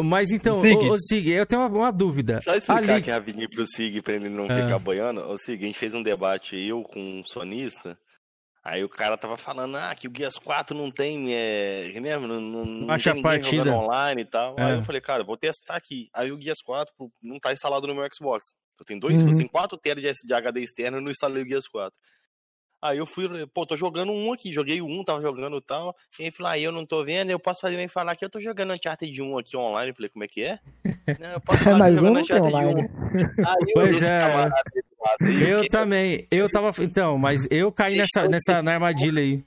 [0.03, 0.75] Mas então, Sig.
[0.77, 2.41] ô, ô Sig, eu tenho uma, uma dúvida.
[2.41, 4.57] Só explicar Ali- aqui rapidinho pro Sig, pra ele não Ah.
[4.63, 5.21] ficar boiando.
[5.31, 7.97] O Sig, a gente fez um debate, eu com um sonista,
[8.65, 12.27] aí o cara tava falando, ah, que o Guias 4 não tem, é, que mesmo,
[12.27, 13.65] não, não, não tem partida.
[13.67, 14.57] jogando online e tal.
[14.59, 14.79] Aí É.
[14.79, 16.09] eu falei, cara, vou testar aqui.
[16.13, 18.47] Aí o Guias 4 não tá instalado no meu Xbox.
[18.79, 19.31] Eu tenho dois, Uhum.
[19.31, 21.93] eu tenho 4 TB de, de HD externo e não instalei o Guias 4.
[22.81, 25.97] Aí eu fui, pô, tô jogando um aqui, joguei um, tava jogando e tal.
[26.17, 28.31] E ele falou, ah, eu não tô vendo, eu posso fazer bem falar que eu
[28.31, 29.91] tô jogando Uncharted 1 aqui online.
[29.91, 30.61] Eu falei, como é que é?
[31.19, 32.83] Não, eu posso falar que Mas eu um jogando não tem Uncharted online.
[32.83, 33.49] 1.
[33.49, 34.21] Aí eu Pois é.
[34.21, 34.55] camarada
[35.01, 36.29] lado aí, Eu que- também.
[36.31, 36.73] Eu tava.
[36.85, 39.43] Então, mas eu caí nessa, nessa na armadilha aí.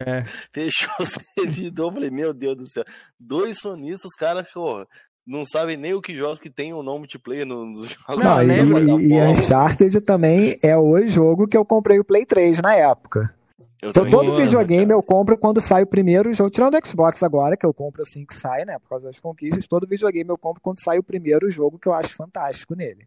[0.00, 0.22] É.
[0.52, 2.84] Fechou o servidor, eu falei, meu Deus do céu.
[3.18, 4.86] Dois sonistas, cara, pô,
[5.28, 8.24] não sabem nem o que jogos que tem o nome multiplayer nos jogos.
[8.24, 12.74] Não, e, e Uncharted também é o jogo que eu comprei o Play 3 na
[12.74, 13.34] época.
[13.80, 17.22] Eu Então, todo amo, videogame eu compro quando sai o primeiro jogo, tirando o Xbox
[17.22, 20.38] agora, que eu compro assim que sai, né, por causa das conquistas, todo videogame eu
[20.38, 23.06] compro quando sai o primeiro jogo que eu acho fantástico nele.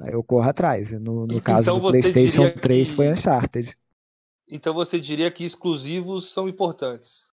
[0.00, 0.90] Aí eu corro atrás.
[0.90, 3.76] E No, no caso Então do PlayStation diria 3 que- foi Uncharted.
[4.48, 7.28] Então você diria que exclusivos são importantes.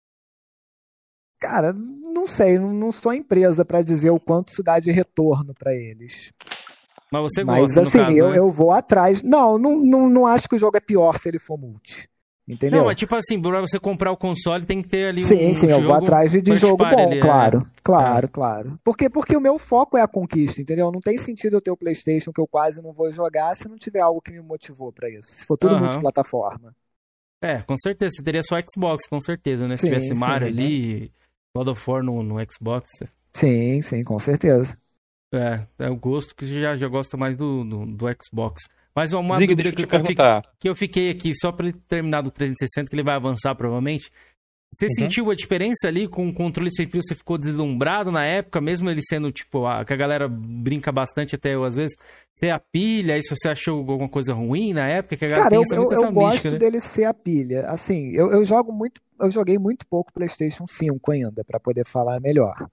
[1.40, 4.92] Cara, não sei, não, não sou a empresa pra dizer o quanto isso dá de
[4.92, 6.32] retorno pra eles.
[7.12, 8.38] Mas você Mas gosta, no assim, caso, eu, né?
[8.38, 9.22] eu vou atrás.
[9.22, 12.10] Não, não, não, não acho que o jogo é pior se ele for multi.
[12.48, 12.80] Entendeu?
[12.80, 15.54] Não, mas tipo assim, pra você comprar o console tem que ter ali um Sim,
[15.54, 17.22] sim, eu vou atrás de, de jogo bom, ali, é.
[17.22, 17.68] claro.
[17.84, 18.80] Claro, claro.
[18.84, 20.92] Porque, porque o meu foco é a conquista, entendeu?
[20.92, 23.78] Não tem sentido eu ter o PlayStation que eu quase não vou jogar se não
[23.78, 25.30] tiver algo que me motivou pra isso.
[25.32, 25.84] Se for tudo Aham.
[25.84, 26.74] multiplataforma.
[27.42, 28.12] É, com certeza.
[28.16, 29.78] Você teria só Xbox, com certeza, né?
[29.78, 31.10] Se Sim, tivesse sim, Mario né?
[31.58, 32.90] God of War no, no Xbox.
[33.34, 34.78] Sim, sim, com certeza.
[35.34, 38.64] É, é o gosto que você já, já gosta mais do, do, do Xbox.
[38.96, 39.88] Mas uma Zig, dúvida que eu
[40.60, 44.10] que eu fiquei aqui, só pra ele terminar do 360, que ele vai avançar provavelmente.
[44.74, 44.92] Você Uhum.
[44.96, 47.02] sentiu a diferença ali com o controle sem fio?
[47.02, 51.36] Você ficou deslumbrado na época, mesmo ele sendo, tipo, a, que a galera brinca bastante
[51.36, 51.96] até eu, às vezes.
[52.36, 55.56] Você a pilha, se você achou alguma coisa ruim na época, que a galera Cara,
[55.64, 56.58] tem eu, eu, eu essa gosto mística, né?
[56.60, 57.66] dele ser a pilha.
[57.68, 62.20] Assim, eu, eu jogo muito, eu joguei muito pouco PlayStation 5 ainda, pra poder falar
[62.20, 62.68] melhor.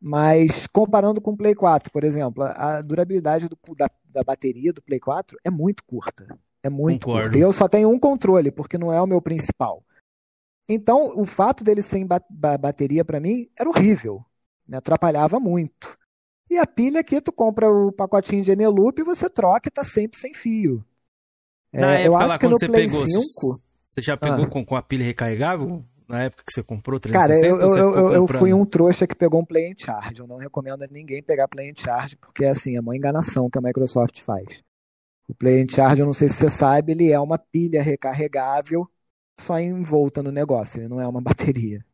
[0.00, 4.72] Mas comparando com o Play 4, por exemplo, a a durabilidade do- da, da bateria
[4.72, 6.26] do Play 4 é muito curta.
[6.62, 7.24] É muito Concordo.
[7.28, 7.38] curta.
[7.38, 9.82] E eu só tenho um controle, porque não é o meu principal.
[10.68, 14.24] Então, o fato dele sem ba- ba- bateria pra mim era horrível.
[14.68, 14.78] né?
[14.78, 15.96] Atrapalhava muito.
[16.50, 19.84] E a pilha aqui, tu compra o pacotinho de Eneloop e você troca e tá
[19.84, 20.84] sempre sem fio.
[21.72, 23.60] Na É, eu época acho lá, que quando no você Play pegou, 5.
[23.90, 24.48] você já pegou Ah.
[24.48, 25.84] com, com a pilha recarregável?
[26.08, 27.46] Na época que você comprou Cara, 360?
[27.46, 30.20] eu, ou você eu, eu, eu fui um trouxa que pegou um Play in Charge.
[30.20, 33.58] Eu não recomendo a ninguém pegar Play in Charge, porque assim, é uma enganação que
[33.58, 34.62] a Microsoft faz.
[35.28, 38.88] O Play in Charge, eu não sei se você sabe, ele é uma pilha recarregável
[39.40, 41.84] só envolta no negócio, ele não é uma bateria.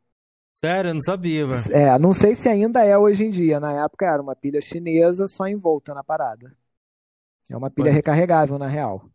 [0.54, 1.64] Sério, eu não sabia, velho.
[1.72, 3.58] É, não sei se ainda é hoje em dia.
[3.58, 6.56] Na época era uma pilha chinesa só envolta na parada.
[7.50, 9.10] É uma pilha Pode- recarregável, na real.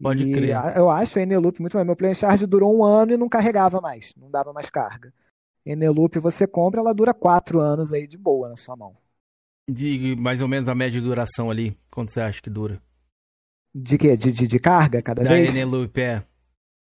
[0.00, 0.50] Pode E crer.
[0.76, 1.86] eu acho a Eneloop muito mais.
[1.86, 5.12] Meu Play Charge durou um ano e não carregava mais, não dava mais carga.
[5.66, 8.96] Eneloop você compra, ela dura quatro anos aí de boa na sua mão.
[9.68, 11.78] De mais ou menos a média de duração ali.
[11.90, 12.80] Quanto você acha que dura?
[13.74, 14.16] De quê?
[14.16, 15.50] De, de, de carga cada da vez?
[15.50, 16.24] Eneloop, é.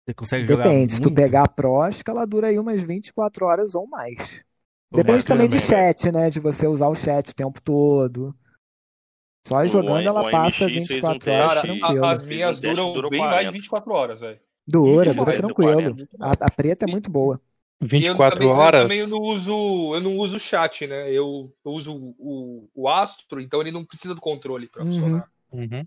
[0.05, 2.81] Você consegue jogar Depende, se tu pegar a Pro, acho que ela dura aí umas
[2.81, 4.41] 24 horas ou mais.
[4.91, 6.29] Depende mais também de chat, né?
[6.29, 8.35] De você usar o chat o tempo todo.
[9.47, 12.61] Só jogando ela o passa AMX fez um 24 teste horas Cara, as minhas um
[12.93, 13.51] duram bem mais 40.
[13.51, 14.39] de 24 horas, velho.
[14.65, 15.95] Dura, dura mais tranquilo.
[15.95, 16.07] 40.
[16.19, 17.41] A, a preta é muito boa.
[17.81, 18.81] E eu 24 também, horas.
[18.81, 21.11] Eu também não uso, eu não uso o chat, né?
[21.11, 25.29] Eu, eu uso o, o Astro, então ele não precisa do controle pra funcionar.
[25.51, 25.85] Uhum.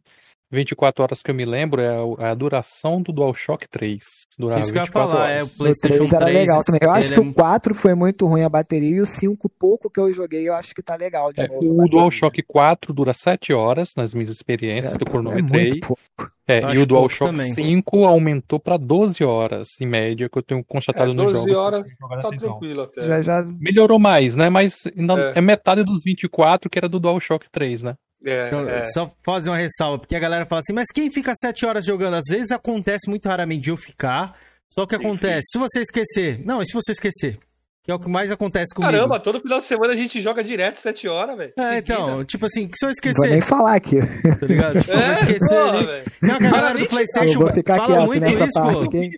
[0.51, 1.89] 24 horas que eu me lembro é
[2.25, 3.99] a, é duração do DualShock 3.
[4.39, 5.55] Durava Isso que eu ia 24 falar, é, horas.
[5.55, 6.81] o PlayStation o 3 era 3, legal também.
[6.83, 9.91] Eu acho que é o 4 foi muito ruim a bateria e o 5 pouco
[9.91, 11.83] que eu joguei eu acho que tá legal de É, novo.
[11.83, 11.89] o.
[11.89, 15.63] DualShock 4 dura 7 horas nas minhas experiências É, que eu é cronometrei.
[15.71, 16.33] muito pouco.
[16.49, 17.53] É, Eu e o DualShock também.
[17.53, 21.47] 5 aumentou para 12 horas, em média, que eu tenho É, constatado nos 12 jogos.
[21.47, 23.01] que eu horas tenho jogado tá tranquilo até.
[23.01, 23.43] Já, já...
[23.59, 24.49] Melhorou mais, né?
[24.49, 25.39] Mas ainda É.
[25.39, 25.41] é.
[25.41, 27.97] metade dos 24 que era do DualShock 3, né?
[28.27, 28.85] É, Então, é.
[28.87, 32.15] Só fazer uma ressalva, porque a galera fala assim, mas quem fica 7 horas jogando?
[32.15, 34.35] Às vezes acontece muito raramente de eu ficar.
[34.73, 36.41] Só que acontece, se você esquecer.
[36.45, 37.39] Não, e se você esquecer?
[37.85, 38.93] Que é o que mais acontece comigo.
[38.93, 41.53] Caramba, todo final de semana a gente joga direto 7 horas, velho.
[41.57, 43.17] É, então, tipo assim, se eu Não esquecer.
[43.21, 44.01] vou nem falar aqui.
[44.01, 44.81] Tá ligado?
[44.81, 45.87] Tipo, eu vou É, esquecer porra, ali.
[45.87, 46.05] velho.
[46.21, 48.85] Não, que a galera do PlayStation Eu vou ficar fala muito nessa isso, parte.
[48.87, 48.91] pô.
[48.91, 49.11] Quem,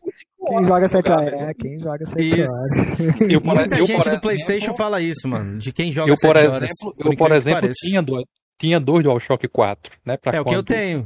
[0.49, 1.33] quem joga 7 horas?
[1.33, 2.41] É, quem joga 7 Isso.
[2.43, 3.21] horas.
[3.31, 5.59] Eu, Muita eu, gente do exemplo, PlayStation fala isso, mano.
[5.59, 6.71] De quem joga eu, por 7 horas.
[6.71, 8.25] exemplo, eu, por exemplo tinha, dois,
[8.59, 10.17] tinha dois DualShock 4, né?
[10.17, 11.05] Pra É o que eu tenho.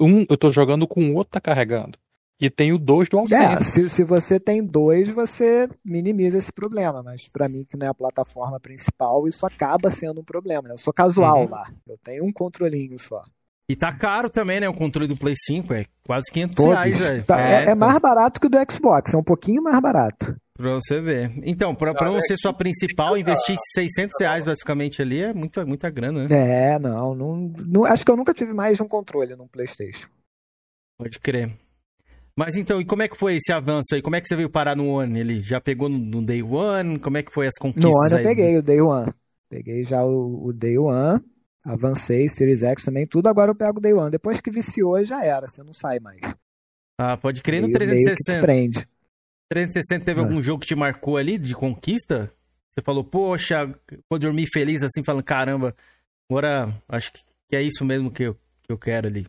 [0.00, 1.98] Um eu tô jogando com o outro tá carregando.
[2.40, 3.64] E tenho dois É, DualSense.
[3.70, 7.00] se, se você tem dois, você minimiza esse problema.
[7.00, 10.66] Mas pra mim, que não é a plataforma principal, isso acaba sendo um problema.
[10.66, 10.74] né?
[10.74, 11.50] Eu sou casual Uhum.
[11.50, 11.70] lá.
[11.86, 13.22] Eu tenho um controlinho só.
[13.68, 14.68] E tá caro também, né?
[14.68, 16.72] O controle do Play 5 é quase 500 Todos.
[16.72, 17.24] reais, velho.
[17.24, 17.74] Tá, é, é tá.
[17.74, 20.36] mais barato que o do Xbox, é um pouquinho mais barato.
[20.54, 21.32] Pra você ver.
[21.44, 25.88] Então, pra, pra não ser sua principal, investir 600 reais basicamente ali é muita, muita
[25.88, 26.74] grana, né?
[26.74, 30.08] É, não, não, não- Acho que eu nunca tive mais de um controle num PlayStation.
[30.98, 31.50] Pode crer.
[32.36, 34.02] Mas então, e como é que foi esse avanço aí?
[34.02, 35.18] Como é que você veio parar no One?
[35.18, 36.98] Ele já pegou no, no Day One?
[36.98, 38.24] Como é que foi as conquistas No ano eu aí?
[38.24, 39.12] peguei o Day One.
[39.48, 41.20] Peguei já o, o Day One,
[41.64, 43.28] avancei, Series X também, tudo.
[43.28, 44.10] Agora eu pego o Day One.
[44.10, 46.20] Depois que viciou, já era, você não sai mais.
[46.98, 48.40] Ah, pode crer no Meio- meio que te 360.
[48.42, 48.86] prende.
[49.50, 50.24] 360 teve Ah.
[50.24, 52.32] algum jogo que te marcou ali de conquista?
[52.70, 53.66] Você falou, poxa,
[54.10, 55.74] vou dormir feliz assim, falando, caramba,
[56.30, 59.26] agora acho que é isso mesmo que eu, que eu quero ali.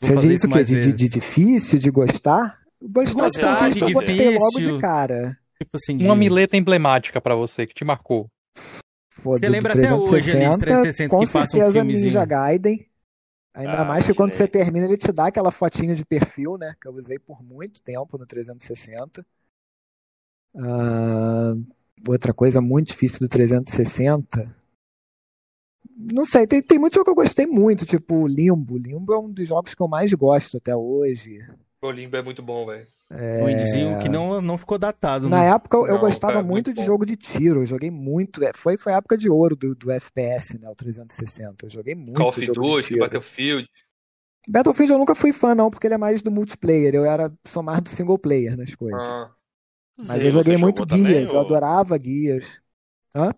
[0.00, 0.64] Vou Você diz isso o quê?
[0.64, 2.60] De, de- de difícil, de gostar?
[2.80, 4.76] Gostar, Gostar, conquista, de eu gostei logo difícil.
[4.76, 5.38] de cara.
[5.58, 8.28] Tipo assim, Uma de- mileta emblemática pra você que te marcou.
[9.22, 11.84] Você lembra até hoje ali, de 360, com que um certeza.
[11.84, 12.86] Ninja Gaiden.
[13.54, 16.74] Ainda Ah, mais que quando você termina, ele te dá aquela fotinha de perfil, né?
[16.80, 19.24] Que eu usei por muito tempo no 360.
[20.56, 21.54] Ah,
[22.08, 24.56] outra coisa muito difícil do 360.
[25.94, 28.78] Não sei, tem, tem muito jogo que eu gostei muito, tipo Limbo.
[28.78, 31.38] Limbo é um dos jogos que eu mais gosto até hoje.
[31.82, 32.86] O Limbo é muito bom, velho.
[33.10, 35.28] Um indiezinho que não, não ficou datado.
[35.28, 35.48] Na né?
[35.50, 38.42] época eu, Não, gostava cara, muito muito de jogo de tiro, eu joguei muito.
[38.42, 40.68] é, Foi, foi a época de ouro do, do FPS, né?
[40.70, 41.66] O 360.
[41.66, 42.96] Eu joguei muito Call of Duty.
[42.98, 43.68] Battlefield.
[44.48, 46.94] Battlefield eu nunca fui fã, não, porque ele é mais do multiplayer.
[46.94, 49.06] Eu era só mais do single player nas coisas.
[49.06, 49.30] Ah,
[49.96, 52.60] Mas eu joguei muito também, Gears, eu ou- adorava Gears.
[53.14, 53.30] Hã?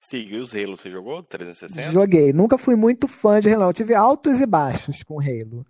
[0.00, 1.22] Seguiu os Halo, você jogou?
[1.22, 1.92] 360?
[1.92, 2.32] Joguei.
[2.32, 3.64] Nunca fui muito fã de Halo.
[3.64, 5.66] Eu tive altos e baixos com Halo.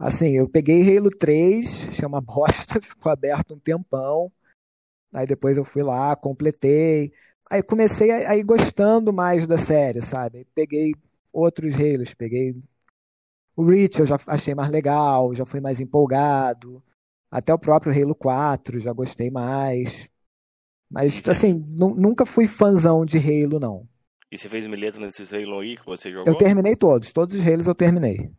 [0.00, 4.32] Assim, eu peguei Halo 3, chama bosta, ficou aberto um tempão.
[5.12, 7.12] Aí depois eu fui lá, completei.
[7.50, 10.38] Aí comecei a, a ir gostando mais da série, sabe?
[10.40, 10.94] Aí Peguei
[11.32, 12.56] outros Halos, peguei
[13.56, 16.82] o Reach, eu já achei mais legal, já fui mais empolgado.
[17.30, 20.08] Até o próprio Halo 4, já gostei mais.
[20.90, 23.88] Mas, assim, nu- nunca fui fãzão de Halo, não.
[24.32, 26.24] E você fez mileta nesses Halo aí que você jogou?
[26.24, 28.30] Eu terminei todos, todos os Halos eu terminei.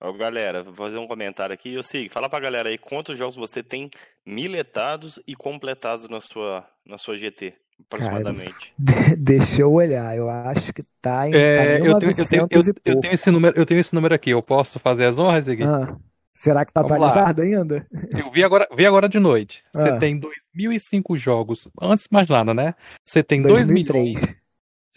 [0.00, 1.72] Ó, galera, vou fazer um comentário aqui.
[1.74, 3.88] Eu sei, fala pra galera aí quantos jogos você tem
[4.26, 8.74] miletados e completados na sua, na sua GT, aproximadamente.
[8.78, 12.26] De- Deixa eu olhar, eu acho que tá em, tá É, em eu, tenho, eu,
[12.28, 13.00] tenho, 900 eu, eu pouco.
[13.00, 14.30] tenho esse número, eu tenho esse número aqui.
[14.30, 15.62] Eu posso fazer as honras, Ziggy?
[15.64, 15.96] Ah,
[16.34, 17.06] será que tá Vamos lá.
[17.08, 17.86] atualizado ainda?
[18.10, 19.64] Eu vi agora, vi agora de noite.
[19.72, 19.98] Você Ah.
[19.98, 21.68] tem 2005 jogos.
[21.80, 22.74] Antes de mais nada, né?
[23.02, 24.36] Você tem 2 milhões.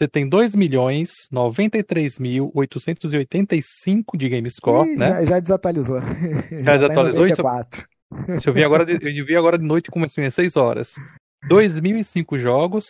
[0.00, 5.06] Você tem 2 milhões 93.885 de game score, Ih, né?
[5.20, 6.00] já, já desatualizou.
[6.00, 7.42] Já tá em desatualizou isso?
[7.42, 7.86] 94.
[8.38, 10.94] Isso eu vi agora de, eu vi agora de noite começou às 6 horas.
[11.48, 12.84] 2005 jogos.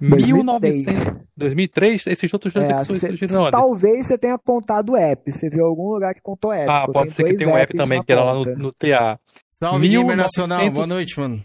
[0.00, 0.86] 2003.
[0.86, 5.30] 1900, 2003, esses outros dois É, cê- surgiram talvez você tenha contado o app.
[5.32, 6.68] Você viu algum lugar que contou app?
[6.68, 9.18] Ah, pode ser que tenha um app também, que era lá no, no TA.
[9.52, 10.70] Salve, Gamer 1900 Nacional.
[10.70, 11.44] Boa noite, mano.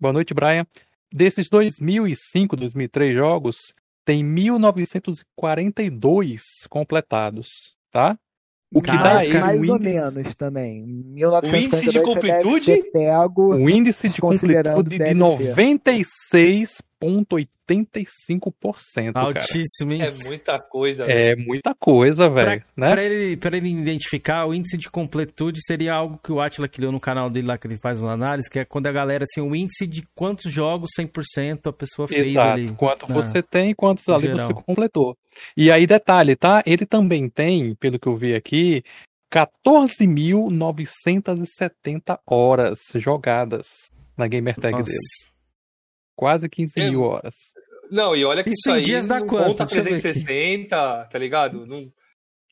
[0.00, 0.66] Boa noite, Brian.
[1.12, 3.56] Desses 2005, 2003 jogos,
[4.04, 8.18] tem 1942 completados, tá?
[8.72, 9.78] O que Caraca, dá é mais Windows...
[9.78, 10.84] ou menos também.
[10.84, 12.82] 1942, o índice de completude?
[13.38, 19.12] O índice de completude de 96 0,85%.
[19.14, 20.02] Altíssimo, hein?
[20.02, 21.06] É muita coisa.
[21.06, 21.18] Véio.
[21.18, 22.60] É muita coisa, velho.
[22.60, 22.90] Pra, né?
[22.90, 26.80] pra, ele, pra ele identificar, o índice de completude seria algo que o Atila que
[26.80, 29.40] no canal dele lá, que ele faz uma análise, que é quando a galera, assim,
[29.40, 32.52] o índice de quantos jogos 100% a pessoa fez Exato.
[32.52, 32.70] ali.
[32.72, 33.14] quanto na...
[33.14, 34.46] você tem quantos ali geral.
[34.46, 35.16] você completou.
[35.56, 36.62] E aí, detalhe, tá?
[36.66, 38.82] Ele também tem, pelo que eu vi aqui,
[39.32, 43.66] 14.970 horas jogadas
[44.16, 44.90] na gamer tag Nossa.
[44.90, 45.33] dele.
[46.16, 46.90] Quase 15 É.
[46.90, 47.34] mil horas.
[47.90, 49.46] Não, e olha que Isso isso, em aí dias dá não quanto?
[49.48, 50.02] conta Deixa eu ver aqui.
[50.02, 51.66] 360, tá ligado?
[51.66, 51.90] Não,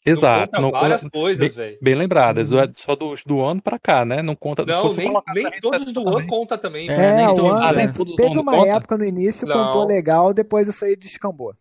[0.04, 0.46] Exato.
[0.50, 1.78] conta Não várias conta- coisas, bem, velho.
[1.80, 4.20] bem lembrado, do- só do, do ano pra cá, né?
[4.20, 4.64] Não conta.
[4.66, 6.88] não, nem, nem 360 todos do ano conta também.
[6.90, 8.68] É, É, nem o todos, ano- todos teve não uma conta?
[8.70, 9.54] época no início, Não.
[9.66, 11.54] contou legal, depois isso aí descambou.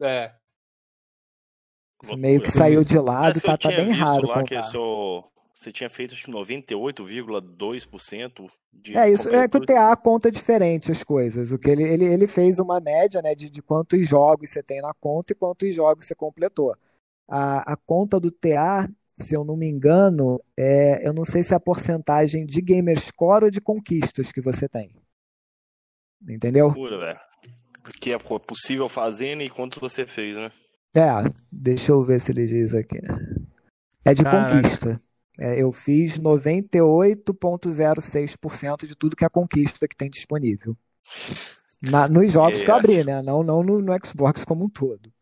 [0.00, 0.32] É.
[2.02, 4.54] Isso meio que saiu de lado Mas e eu tá, tá bem raro lá que
[4.54, 4.70] contar.
[4.70, 9.64] seu- você tinha feito acho que 98,2% de É, isso é que o.
[9.64, 11.52] TA conta diferente as coisas.
[11.52, 14.82] O que ele, ele, ele fez uma média, né, de, de quantos jogos você tem
[14.82, 16.76] na conta e quantos jogos você completou.
[17.28, 21.54] A, a conta do TA, se eu não me engano, é, eu não sei se
[21.54, 24.90] é a porcentagem de gamerscore ou de conquistas que você tem.
[26.28, 26.66] Entendeu?
[26.66, 27.20] Loucura, velho.
[27.82, 30.50] Porque é po- possível fazendo e quanto você fez, né?
[30.96, 31.10] É,
[31.50, 32.98] deixa eu ver se ele diz aqui.
[34.04, 34.54] É de Caraca.
[34.54, 35.02] conquista.
[35.38, 40.76] É, eu fiz 98,06% de tudo que é conquista que tem disponível.
[41.82, 42.78] Na- nos jogos que eu É.
[42.78, 43.20] abri, né?
[43.22, 45.12] Não, não no, no Xbox como um todo.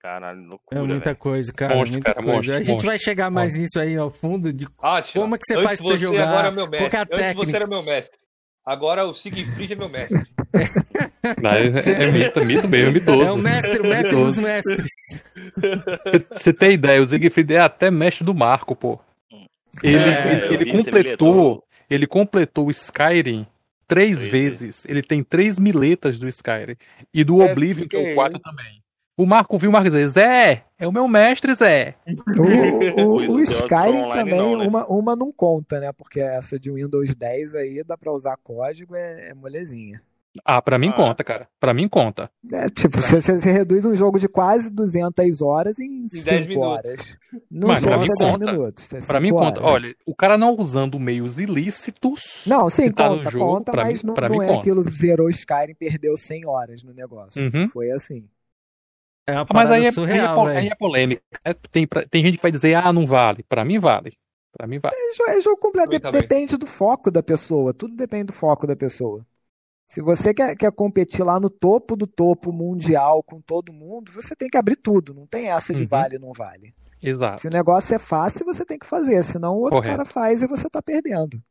[0.00, 1.16] Caralho, É loucura, muita velho.
[1.16, 1.74] coisa, cara.
[1.76, 2.36] Monstro, muita cara, coisa.
[2.36, 5.38] monstro, a gente monstro, vai chegar mais nisso aí ao fundo de Átila, como é
[5.38, 6.28] que você antes faz pra você jogar.
[6.28, 6.96] agora é meu é mestre.
[6.96, 7.56] a Antes você técnica?
[7.56, 8.18] era meu mestre.
[8.64, 10.22] Agora o Siegfried é meu mestre.
[11.42, 11.66] Não, é,
[12.04, 13.22] é mito, mito mesmo, mitoso.
[13.22, 14.86] É o mestre, o mestre dos mestres.
[15.56, 19.00] Você- Você tem ideia, o Siegfried é até mestre do Marco, pô.
[19.82, 23.46] Ele, É, ele, ele completou, ele completou o Skyrim
[23.86, 24.84] três Três vezes.
[24.86, 26.76] Ele tem três miletas do Skyrim.
[27.12, 28.82] E do É, Oblivion, que é o 4 também.
[29.16, 31.94] O Marco viu o Marco dizer, Zé, é o meu mestre, Zé.
[32.06, 32.12] O,
[33.30, 34.66] o- o Skyrim também, não, né?
[34.66, 35.92] uma, uma não conta, né?
[35.92, 40.02] Porque essa de Windows 10 aí dá pra usar código, é, é molezinha.
[40.44, 41.46] Ah, pra mim conta, cara.
[41.60, 42.30] Pra mim conta.
[42.50, 46.68] É, tipo, você, você- reduz um jogo de quase 200 horas em 10 5 minutos.
[46.70, 47.18] horas.
[47.50, 48.52] Não Mas pra mim 10 conta.
[48.52, 48.92] minutos.
[48.94, 49.60] é Pra mim cinco conta.
[49.60, 49.72] horas.
[49.72, 52.44] Olha, o cara não usando meios ilícitos.
[52.46, 54.44] Não, sim, que tá no conta, jogo, conta, pra mas mim, não, pra não mim
[54.44, 54.60] é conta.
[54.60, 57.42] aquilo zerou Skyrim perdeu 100 horas no negócio.
[57.52, 57.68] Uhum.
[57.68, 58.26] Foi assim.
[59.26, 60.58] É uma Ah, Mas aí é, aí é surreal, po- velho.
[60.58, 61.22] aí é polêmica.
[61.44, 63.44] É, tem, pra- tem gente que vai dizer, ah, não vale.
[63.48, 64.14] Pra mim vale.
[64.50, 64.94] Pra mim vale.
[64.96, 67.72] É jo- é jogo completo, depende do foco da pessoa.
[67.72, 69.24] Tudo depende do foco da pessoa.
[69.86, 74.34] Se você quer, quer competir lá no topo do topo mundial com todo mundo, você
[74.34, 75.12] tem que abrir tudo.
[75.12, 75.88] Não tem essa de Uhum.
[75.88, 76.74] vale ou não vale.
[77.02, 77.40] Exato.
[77.42, 79.22] Se o negócio é fácil, você tem que fazer.
[79.22, 79.96] Senão o outro Correto.
[79.96, 81.42] cara faz e você tá perdendo.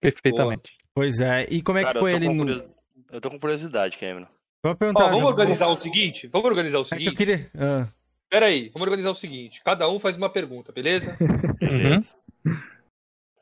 [0.00, 0.76] Perfeitamente.
[0.94, 1.46] Pois é.
[1.50, 2.42] E como é que Cara, foi eu tô ele no.
[2.44, 2.68] curiosi-
[3.10, 4.26] Eu tô com curiosidade, Cameron.
[4.64, 5.06] Ó, perguntar.
[5.06, 6.28] vamos já- organizar o seguinte?
[6.28, 7.16] Vamos organizar o É que eu seguinte?
[7.16, 7.50] queria.
[7.54, 7.86] Ah.
[8.30, 9.62] Pera aí, vamos organizar o seguinte.
[9.62, 11.14] Cada um faz uma pergunta, beleza?
[11.60, 12.02] Uhum.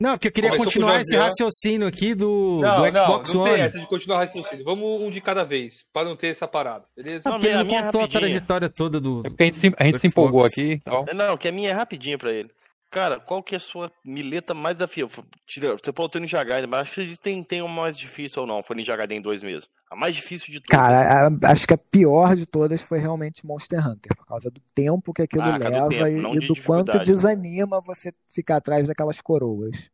[0.01, 3.41] Não, porque eu queria Começou continuar esse raciocínio aqui do, Não, do não, Xbox não
[3.41, 3.53] One.
[3.53, 4.65] tem essa de continuar raciocínio.
[4.65, 7.29] Vamos um de cada vez, pra não ter essa parada, beleza?
[7.29, 9.21] Ah, porque ele não contou a trajetória toda do.
[9.23, 10.81] É porque a gente se, a gente se empolgou aqui.
[10.87, 11.05] Ó.
[11.13, 12.49] Não, que a minha é rapidinho pra ele.
[12.91, 15.25] Cara, qual que é a sua mileta mais desafiadora?
[15.47, 18.47] Tira- Você falou o Ninja Gaiden, mas acho que tem, tem uma mais difícil ou
[18.47, 18.61] não?
[18.61, 19.71] Foi Ninja Gaiden 2 mesmo.
[19.89, 20.77] A mais difícil de todas.
[20.77, 24.61] Cara, a- acho que a pior de todas foi realmente Monster Hunter, por causa do
[24.75, 28.87] tempo que aquilo Ah, leva tempo, e, não e do quanto desanima você ficar atrás
[28.89, 29.89] daquelas coroas.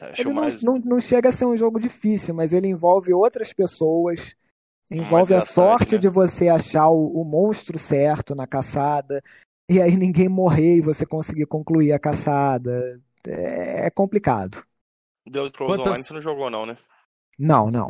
[0.00, 3.12] Acho Ele não, mais- não, não chega a ser um jogo difícil, mas ele envolve
[3.12, 4.34] outras pessoas,
[4.90, 5.98] envolve a sorte né?
[5.98, 9.22] de você achar o, o monstro certo na caçada,
[9.70, 13.00] e aí ninguém morrer e você conseguir concluir a caçada.
[13.26, 14.62] É, é complicado.
[15.30, 16.76] The Scrolls Quantas- Online você não jogou não, né?
[17.38, 17.86] Não, não.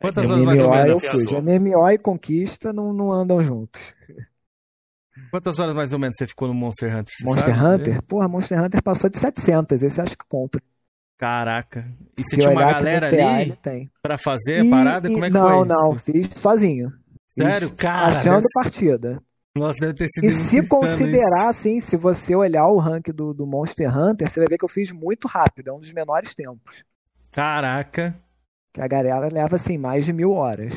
[0.00, 1.30] Quantas horas mais ou MMO eu menos?
[1.30, 1.40] fui.
[1.40, 3.94] MMO e conquista não, não andam juntos.
[5.30, 7.14] Quantas horas mais ou menos você ficou no Monster Hunter?
[7.24, 7.66] Monster sabe?
[7.82, 8.02] Hunter?
[8.02, 10.60] Porra, Monster Hunter passou de 700, esse acho que conta.
[11.18, 11.84] Caraca.
[12.16, 13.90] E você Se tinha uma galera ali tem.
[14.00, 15.08] pra fazer a parada?
[15.08, 16.02] e- Como é que não, foi não, isso?
[16.04, 16.90] fiz sozinho.
[17.34, 17.74] Fiz Sério?
[17.74, 19.20] Cara, Achando partida.
[19.58, 23.46] Nossa, deve ter sido E se considerar, assim, se você olhar o rank do, do
[23.46, 26.76] Monster Hunter, você vai ver que eu fiz muito rápido, é um dos menores tempos.
[26.76, 26.84] isso.
[27.30, 28.18] Caraca.
[28.72, 30.72] Que a galera leva, assim, mais de mil horas.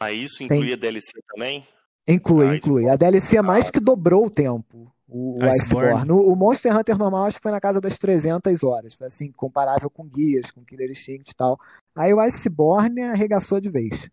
[0.00, 1.66] Mas isso Tem- incluía DLC também?
[2.06, 2.88] Inclui, Ah, inclui.
[2.88, 4.92] A DLC é mais que dobrou o tempo.
[5.08, 5.88] O, o Iceborne.
[5.90, 6.10] Iceborne.
[6.12, 8.94] O, o Monster Hunter normal acho que foi na casa das 300 horas.
[8.94, 11.60] Foi assim, comparável com Guias, com Killer Instinct e tal.
[11.94, 14.08] Aí o Iceborne arregaçou de vez.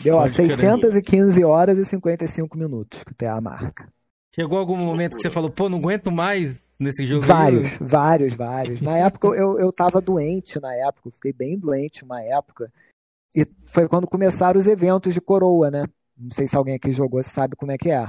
[0.00, 0.50] Deu ó, Pode crer.
[0.50, 3.88] 615 horas e 55 minutos, que tem a marca.
[4.34, 7.28] Chegou algum momento que você falou, pô, não aguento mais nesse jogo aí?
[7.28, 8.80] Vários, vários, vários.
[8.80, 12.72] Na época eu, eu tava doente, na época, eu fiquei bem doente uma época.
[13.34, 15.84] E foi quando começaram os eventos de coroa, né?
[16.16, 18.06] Não sei se alguém aqui jogou, sabe como é que é.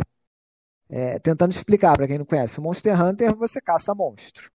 [0.89, 4.51] É, tentando explicar para quem não conhece, o Monster Hunter você caça monstro.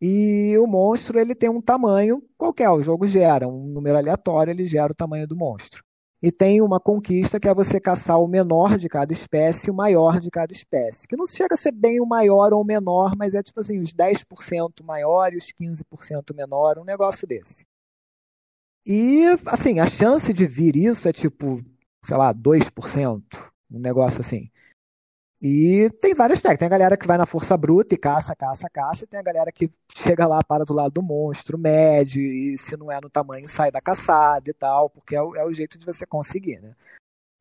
[0.00, 4.64] E o monstro ele tem um tamanho qualquer, o jogo gera um número aleatório, ele
[4.64, 5.84] gera o tamanho do monstro.
[6.22, 9.74] E tem uma conquista que é você caçar o menor de cada espécie e o
[9.74, 11.08] maior de cada espécie.
[11.08, 13.80] Que não chega a ser bem o maior ou o menor, mas é tipo assim,
[13.80, 17.64] os 10% maior e os 15% menor, um negócio desse.
[18.84, 21.62] E, assim, a chance de vir isso é tipo,
[22.04, 23.22] sei lá, 2%,
[23.70, 24.50] um negócio assim.
[25.42, 26.58] E tem várias técnicas.
[26.58, 29.04] Tem a galera que vai na força bruta e caça, caça, caça.
[29.04, 32.76] E tem a galera que chega lá, para do lado do monstro, mede, e se
[32.76, 35.78] não é no tamanho, sai da caçada e tal, porque é o, é o jeito
[35.78, 36.74] de você conseguir, né?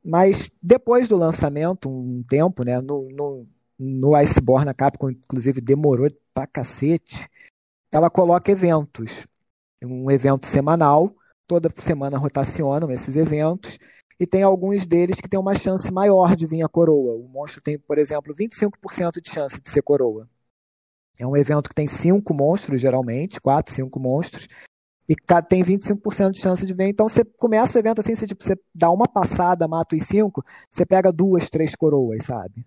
[0.04, 2.80] Mas depois do lançamento, um tempo, né?
[2.80, 3.48] No, no,
[3.78, 7.28] no Iceborne, a Capcom, inclusive, demorou pra cacete.
[7.92, 9.28] Ela coloca eventos.
[9.84, 11.14] Um evento semanal.
[11.46, 13.78] Toda semana rotacionam esses eventos
[14.20, 17.16] e tem alguns deles que tem uma chance maior de vir a coroa.
[17.16, 20.28] O monstro tem, por exemplo, 25% de chance de ser coroa.
[21.18, 24.48] É um evento que tem cinco monstros, geralmente, quatro, cinco monstros,
[25.08, 25.16] e
[25.48, 26.88] tem 25% de chance de vir.
[26.88, 30.44] Então você começa o evento assim, você, tipo, você dá uma passada, mata os cinco,
[30.70, 32.66] você pega duas, três coroas, sabe?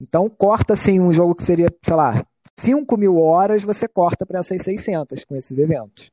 [0.00, 2.24] Então corta assim um jogo que seria, sei lá,
[2.56, 6.10] 5 mil horas, você corta para essas 600 com esses eventos.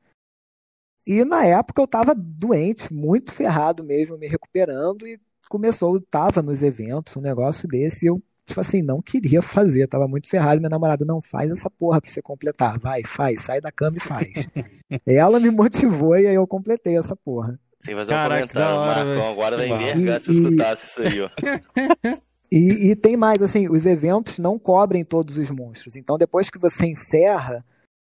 [1.06, 6.62] E na época eu tava doente, muito ferrado mesmo, me recuperando, e começou, tava nos
[6.62, 10.70] eventos, um negócio desse, e eu, tipo assim, não queria fazer, tava muito ferrado, minha
[10.70, 14.28] namorada, não, faz essa porra pra você completar, vai, faz, sai da cama e faz.
[15.06, 17.58] Ela me motivou e aí eu completei essa porra.
[17.84, 18.76] Tem que fazer um Caraca, comentário.
[18.78, 21.30] Hora, Marcão agora vai envergar E- se e- escutasse isso aí, ó.
[22.54, 25.96] E, e tem mais, assim, os eventos não cobrem todos os monstros.
[25.96, 27.64] Então, depois que você encerra,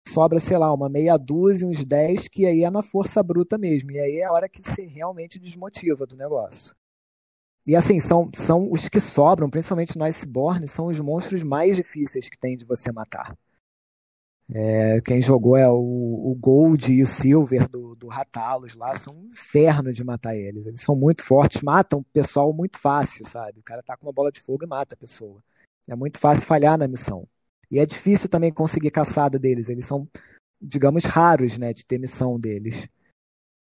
[0.09, 3.90] sobra, sei lá, uma meia dúzia, uns 10, que aí é na força bruta mesmo.
[3.90, 6.74] E aí é a hora que você realmente desmotiva do negócio.
[7.66, 12.28] E assim, são, são os que sobram, principalmente no Iceborne, são os monstros mais difíceis
[12.28, 13.36] que tem de você matar.
[14.48, 19.16] É, quem jogou é o, o Gold e o Silver do, do Ratalos lá, são
[19.16, 20.64] um inferno de matar eles.
[20.66, 23.59] Eles são muito fortes, matam o pessoal muito fácil, sabe?
[23.59, 25.42] O cara tá com uma bola de fogo e mata a pessoa.
[25.88, 27.26] É muito fácil falhar na missão.
[27.71, 29.69] E é difícil também conseguir caçada deles.
[29.69, 30.09] Eles são,
[30.61, 32.89] digamos, raros, né, de ter missão deles.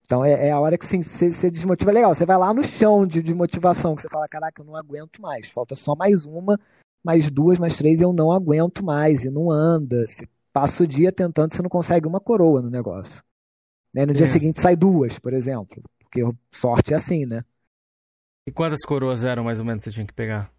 [0.06, 1.92] Então é, é a hora que assim, você desmotiva.
[1.92, 4.66] É legal, você vai lá no chão de, de motivação, que você fala, caraca, eu
[4.66, 5.50] não aguento mais.
[5.50, 6.60] Falta só mais uma,
[7.04, 9.24] mais duas, mais três, e eu não aguento mais.
[9.24, 10.06] E não anda.
[10.06, 13.24] Você passa o dia tentando, você não consegue uma coroa no negócio.
[13.96, 14.06] Né?
[14.06, 14.30] No dia É.
[14.30, 15.82] seguinte sai duas, por exemplo.
[16.00, 17.44] Porque sorte é assim, né?
[18.46, 20.53] E quantas coroas eram mais ou menos que você tinha que pegar?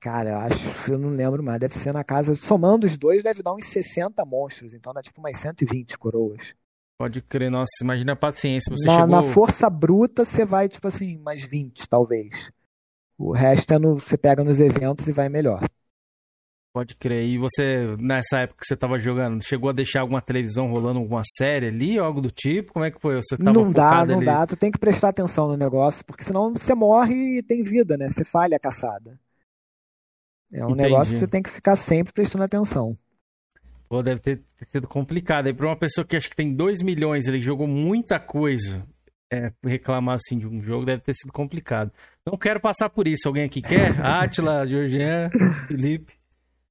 [0.00, 1.58] Cara, eu acho, eu não lembro mais.
[1.58, 2.34] Deve ser na casa.
[2.34, 4.74] Somando os dois, deve dar uns 60 monstros.
[4.74, 6.54] Então dá tipo umas 120 coroas.
[6.98, 8.70] Pode crer, nossa, imagina a paciência.
[8.70, 9.08] Você na, chegou.
[9.08, 12.50] na força bruta, você vai, tipo assim, mais 20, talvez.
[13.16, 15.64] O resto é no, você pega nos eventos e vai melhor.
[16.72, 17.24] Pode crer.
[17.24, 21.22] E você, nessa época que você tava jogando, chegou a deixar alguma televisão rolando alguma
[21.36, 22.72] série ali, ou algo do tipo?
[22.72, 23.16] Como é que foi?
[23.16, 24.26] Você tava não dá, não ali?
[24.26, 24.46] dá.
[24.46, 28.08] Tu tem que prestar atenção no negócio, porque senão você morre e tem vida, né?
[28.08, 29.18] Você falha a caçada.
[30.52, 30.82] É um Entendi.
[30.82, 32.96] negócio que você tem que ficar sempre prestando atenção.
[33.88, 35.46] Pô, deve ter sido complicado.
[35.46, 38.86] Aí pra uma pessoa que acho que tem 2 milhões, ele jogou muita coisa,
[39.32, 41.90] é, reclamar assim de um jogo deve ter sido complicado.
[42.26, 43.26] Não quero passar por isso.
[43.28, 43.92] Alguém aqui quer?
[44.04, 45.30] Atila, Georgian,
[45.66, 46.14] Felipe.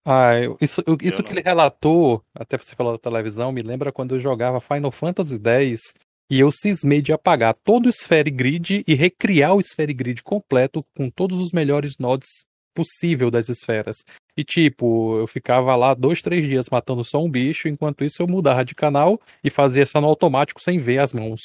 [0.05, 3.91] Ah, eu- isso, eu- isso que ele relatou, até você falou da televisão, me lembra
[3.91, 5.81] quando eu jogava Final Fantasy X
[6.29, 10.83] e eu cismei de apagar todo o Sphere Grid e recriar o Sphere Grid completo
[10.95, 12.29] com todos os melhores nodes
[12.77, 14.05] possível das esferas.
[14.37, 18.27] E tipo, eu ficava lá dois, três dias matando só um bicho, enquanto isso eu
[18.27, 21.41] mudava de canal e fazia isso no automático sem ver as mãos.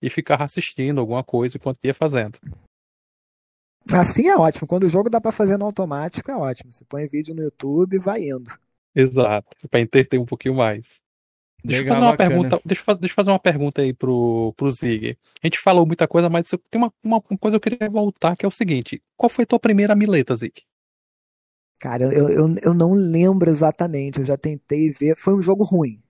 [0.00, 2.38] E ficava assistindo alguma coisa enquanto ia fazendo.
[3.92, 4.66] Assim é ótimo.
[4.68, 6.72] Quando o jogo dá pra fazer no automático, é ótimo.
[6.72, 8.52] Você põe vídeo no YouTube e vai indo.
[8.94, 10.96] Exato, para entreter um pouquinho mais.
[11.64, 12.30] Deixa eu Legal, fazer uma bacana.
[12.30, 12.60] pergunta.
[12.64, 15.16] Deixa eu, deixa eu fazer uma pergunta aí pro, pro Zig.
[15.42, 18.36] A gente falou muita coisa, mas eu- tem uma, uma coisa que eu queria voltar,
[18.36, 20.62] que é o seguinte: qual foi tua primeira mileta, Zig?
[21.78, 24.18] Cara, eu, eu, eu não lembro exatamente.
[24.20, 25.16] Eu já tentei ver.
[25.16, 26.02] Foi um jogo ruim.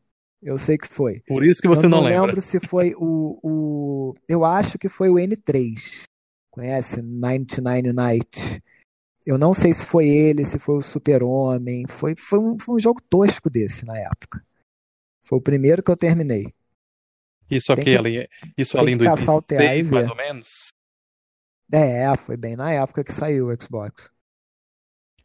[0.43, 1.21] Eu sei que foi.
[1.27, 2.27] Por isso que você eu não não lembra.
[2.29, 4.15] lembro se foi o, o.
[4.29, 6.03] Eu acho que foi o N3.
[6.51, 7.03] Conhece?
[7.03, 8.63] 99 Night.
[9.27, 11.85] Eu não sei se foi ele, se foi o Super-Homem.
[11.89, 14.43] Foi, foi, um, foi um jogo tosco desse na época.
[15.23, 16.47] Foi o primeiro que eu terminei.
[17.51, 20.69] Isso aqui, que- além, isso além do caçar o TA 2006, mais ou menos.
[21.73, 24.11] É, foi bem na época que saiu o Xbox.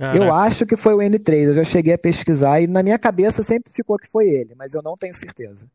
[0.03, 0.17] Caraca.
[0.17, 3.41] Eu acho que foi o N3, eu já cheguei a pesquisar e na minha cabeça
[3.41, 5.65] sempre ficou que foi ele, mas eu não tenho certeza.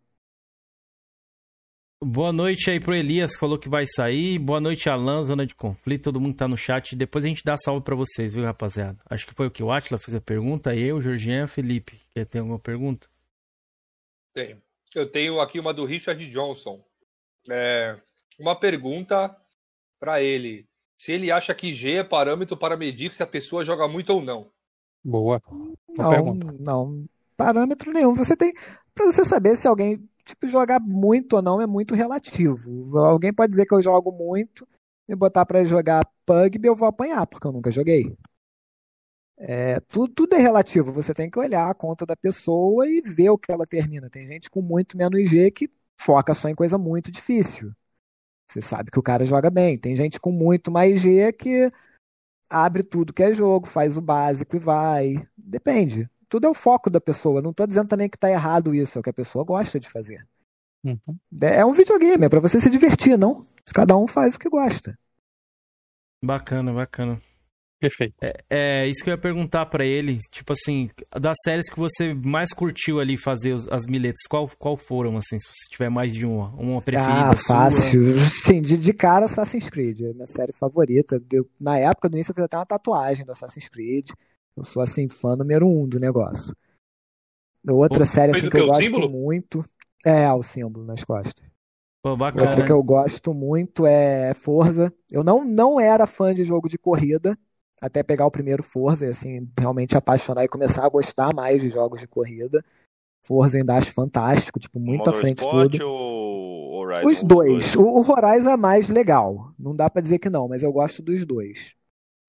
[2.05, 4.39] Boa noite aí pro Elias, que falou que vai sair.
[4.39, 6.05] Boa noite, Alan, Zona de Conflito.
[6.05, 6.95] Todo mundo tá no chat.
[6.95, 8.99] Depois a gente dá salve pra vocês, viu, rapaziada?
[9.09, 10.77] Acho que foi o que o Atila fez a pergunta.
[10.77, 11.99] Eu, Georgian, Felipe.
[12.15, 13.09] Quer ter alguma pergunta?
[14.33, 14.63] Tenho.
[14.95, 16.85] Eu tenho aqui uma do Richard Johnson.
[17.51, 17.97] É,
[18.39, 19.35] uma pergunta
[19.99, 20.68] para ele.
[21.01, 24.21] Se ele acha que G é parâmetro para medir se a pessoa joga muito ou
[24.21, 24.51] não.
[25.05, 25.41] Boa.
[25.97, 27.05] Não, não,
[27.37, 28.15] parâmetro nenhum.
[28.15, 28.53] Você tem,
[28.99, 32.99] Pra você saber se alguém, tipo, jogar muito ou não é muito relativo.
[32.99, 34.67] Alguém pode dizer que eu jogo muito,
[35.09, 38.19] me botar pra jogar Pugby, eu vou apanhar, porque eu nunca joguei.
[39.37, 43.31] É, tudo, tudo é relativo, você tem que olhar a conta da pessoa e ver
[43.31, 44.11] o que ela termina.
[44.11, 47.71] Tem gente com muito menos G que foca só em coisa muito difícil.
[48.51, 49.77] Você sabe que o cara joga bem.
[49.77, 51.71] Tem gente com muito mais G que
[52.49, 55.29] abre tudo que é jogo, faz o básico e vai.
[55.37, 56.09] Depende.
[56.29, 57.43] Tudo é o foco da pessoa.
[57.43, 59.89] Não tô dizendo também que tá errado isso, é o que a pessoa gosta de
[59.89, 60.27] fazer.
[60.85, 61.19] Uhum.
[61.43, 63.45] É um videogame, é pra você se divertir, não?
[63.75, 64.99] Cada um faz o que gosta.
[66.25, 67.21] Bacana, bacana.
[67.81, 68.15] Perfeito.
[68.21, 70.19] É, é isso que eu ia perguntar pra ele.
[70.33, 74.77] Tipo assim, das séries que você mais curtiu ali fazer os- as miletas, qual, qual
[74.77, 76.49] foram, assim, se você tiver mais de uma?
[76.57, 77.57] Uma preferida Ah, sua?
[77.57, 78.19] fácil.
[78.45, 81.23] Sim, de, de cara Assassin's Creed, é a minha série favorita.
[81.33, 84.11] Eu- na época, no início, eu fiz até uma tatuagem do Assassin's Creed.
[84.57, 86.53] Eu sou, assim, fã número um do negócio.
[87.69, 89.11] Outra Pô, série assim, que eu gosto símbolo?
[89.11, 89.65] muito.
[90.05, 91.45] É, o símbolo nas costas.
[92.03, 92.49] Pô, bacana.
[92.49, 94.93] Outra que eu gosto muito é Forza.
[95.11, 97.39] Eu não, não era fã de jogo de corrida,
[97.81, 101.71] até pegar o primeiro Forza e assim, realmente apaixonar e começar a gostar mais de
[101.71, 102.65] jogos de corrida.
[103.23, 105.87] Forza ainda acho fantástico, tipo, muito à frente de Motorsport tudo.
[105.87, 107.09] ou Horizon?
[107.09, 107.75] Os dois.
[107.75, 109.53] O, o Horizon é mais legal.
[109.59, 111.75] Não dá pra dizer que não, mas eu gosto dos dois.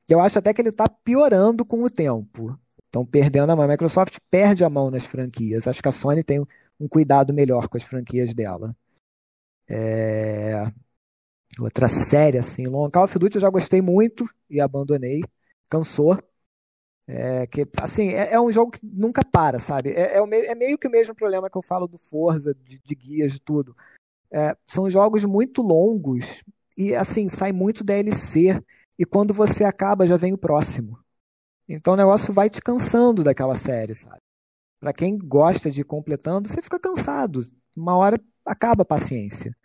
[0.08, 2.58] Eu acho até que ele tá piorando com o tempo.
[2.86, 3.66] Estão perdendo a mão.
[3.66, 5.68] A Microsoft perde a mão nas franquias.
[5.68, 6.44] Acho que a Sony tem
[6.80, 8.76] um cuidado melhor com as franquias dela.
[9.70, 10.72] É...
[11.60, 12.92] outra série assim longa.
[12.92, 15.22] Call of Duty eu já gostei muito e abandonei.
[15.70, 16.18] Cansou.
[17.08, 19.90] É, que, assim, é, é um jogo que nunca para, sabe?
[19.92, 22.96] É, é, é meio que o mesmo problema que eu falo do Forza, de, de
[22.96, 23.76] guias, de tudo.
[24.32, 26.44] É, são jogos muito longos
[26.78, 28.62] e, assim, sai muito DLC.
[28.98, 31.00] E quando você acaba, já vem o próximo.
[31.68, 34.20] Então o negócio vai te cansando daquela série, sabe?
[34.80, 37.46] Pra quem gosta de ir completando, você fica cansado.
[37.76, 39.56] Uma hora acaba a paciência.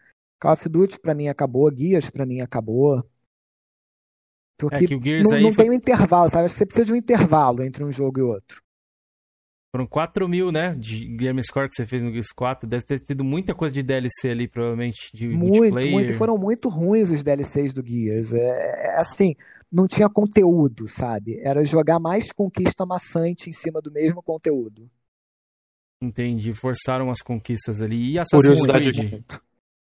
[0.40, 3.02] Call of Duty pra mim acabou, Guias pra mim acabou.
[4.58, 6.44] Porque É que o Gears não, aí não foi- tem um intervalo, sabe?
[6.44, 8.62] Acho que Você precisa de um intervalo entre um jogo e outro.
[9.74, 10.72] Foram 4 mil, né?
[10.76, 12.68] De Game Score que você fez no Gears 4.
[12.68, 15.10] Deve ter tido muita coisa de DLC ali, provavelmente.
[15.12, 15.90] De Muito, multiplayer.
[15.92, 16.12] muito.
[16.12, 18.32] E foram muito ruins os DLCs do Gears.
[18.32, 19.34] É, é, assim,
[19.72, 21.40] não tinha conteúdo, sabe?
[21.40, 24.88] Era jogar mais conquista maçante em cima do mesmo conteúdo.
[26.00, 26.54] Entendi.
[26.54, 28.12] Forçaram as conquistas ali.
[28.12, 29.24] E Assassin's Curiosidade Creed?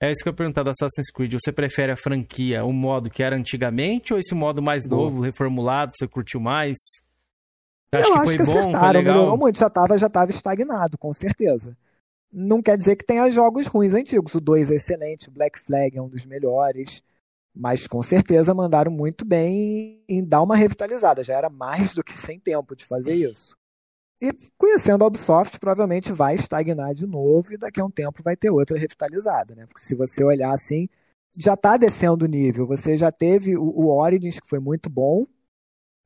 [0.02, 1.34] É isso que eu ia perguntar do Assassin's Creed.
[1.34, 5.92] Você prefere a franquia, o modo que era antigamente, ou esse modo mais novo, reformulado,
[5.94, 6.78] você curtiu mais?
[7.92, 9.58] Você acha eu que acho que bom, acertaram, melhorou muito.
[9.58, 11.76] Já estava já tava estagnado, com certeza.
[12.32, 14.34] Não quer dizer que tenha jogos ruins antigos.
[14.34, 17.02] O 2 é excelente, o Black Flag é um dos melhores.
[17.54, 21.22] Mas com certeza mandaram muito bem em dar uma revitalizada.
[21.22, 23.56] Já era mais do que sem tempo de fazer isso.
[24.20, 28.36] E conhecendo a Ubisoft, provavelmente vai estagnar de novo e daqui a um tempo vai
[28.36, 29.66] ter outra revitalizada, né?
[29.66, 30.88] Porque se você olhar assim,
[31.38, 32.66] já tá descendo o nível.
[32.66, 35.26] Você já teve o, o Origins, que foi muito bom.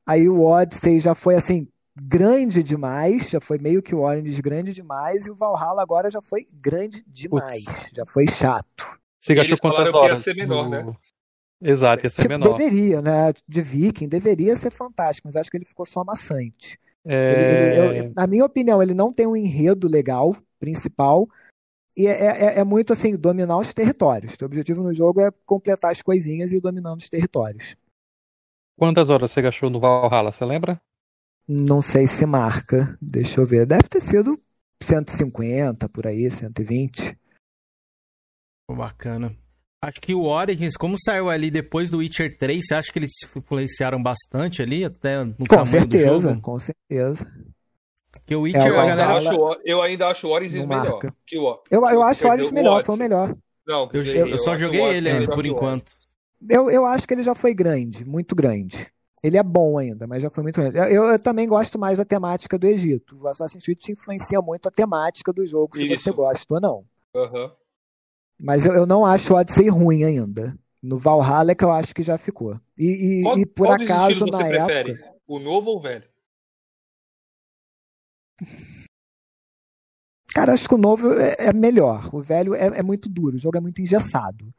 [0.06, 4.72] Aí o Odyssey já foi assim, grande demais, já foi meio que o Origins grande
[4.72, 7.64] demais, e o Valhalla agora já foi grande demais.
[7.92, 8.98] Já foi chato.
[9.20, 10.18] Você gastou quantas que ia horas?
[10.18, 10.96] ser menor, no- né?
[11.62, 12.54] Exato, ia ser Tipo, menor.
[12.58, 13.32] deveria, né?
[13.48, 16.78] De Viking, deveria ser fantástico, mas acho que ele ficou só maçante.
[17.06, 21.28] É, Ele- ele- eu- na minha opinião, ele não tem um enredo legal, principal,
[21.96, 22.12] e é,
[22.56, 24.34] é- é muito assim, dominar os territórios.
[24.40, 27.76] O objetivo no jogo é completar as coisinhas e ir dominando os territórios.
[28.78, 30.80] Quantas horas você gastou no Valhalla, você lembra?
[31.48, 33.64] Não sei se marca, deixa eu ver.
[33.66, 34.38] Deve ter sido
[34.82, 37.18] 150 por aí, 120.
[38.66, 39.34] Pô, Bacana.
[39.86, 43.12] Acho que o Origins, como saiu ali depois do Witcher 3, você acha que eles
[43.36, 46.40] influenciaram bastante ali, até no Com tamanho do certeza, jogo?
[46.40, 47.26] com certeza.
[48.12, 49.12] Porque o Witcher, É, a o galera...
[49.12, 52.30] Eu, acho, o- eu ainda acho o Origins melhor que o Eu, eu acho o
[52.30, 53.36] Origins melhor, foi o melhor.
[53.66, 55.92] Não, Eu, dizer, eu- eu só o joguei ele melhor por o enquanto.
[56.48, 58.86] Eu, eu acho que ele já foi grande, muito grande.
[59.22, 60.76] Ele é bom ainda, mas já foi muito grande.
[60.78, 63.18] Eu, eu- eu também gosto mais da temática do Egito.
[63.20, 66.14] O Assassin's Creed te influencia muito a temática do jogo, se você Isso.
[66.14, 66.84] gosta ou não.
[67.14, 67.52] Aham.
[68.38, 70.56] Mas eu, eu não acho o Odyssey ruim ainda.
[70.82, 72.60] No Valhalla é que eu acho que já ficou.
[72.76, 74.90] E, e- Qual, e por acaso, na prefere?
[74.92, 75.14] época.
[75.26, 76.04] O novo ou o velho?
[80.34, 82.10] Cara, acho que o novo é, é melhor.
[82.14, 84.52] O velho é, é muito duro, o jogo é muito engessado.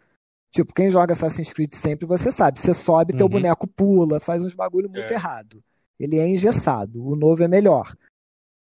[0.51, 2.61] Tipo, quem joga Assassin's Creed sempre, você sabe.
[2.61, 3.31] Você sobe, teu Uhum.
[3.33, 5.15] boneco pula, faz uns bagulho muito É.
[5.15, 5.61] errado.
[5.99, 7.05] Ele é engessado.
[7.05, 7.93] O novo é melhor.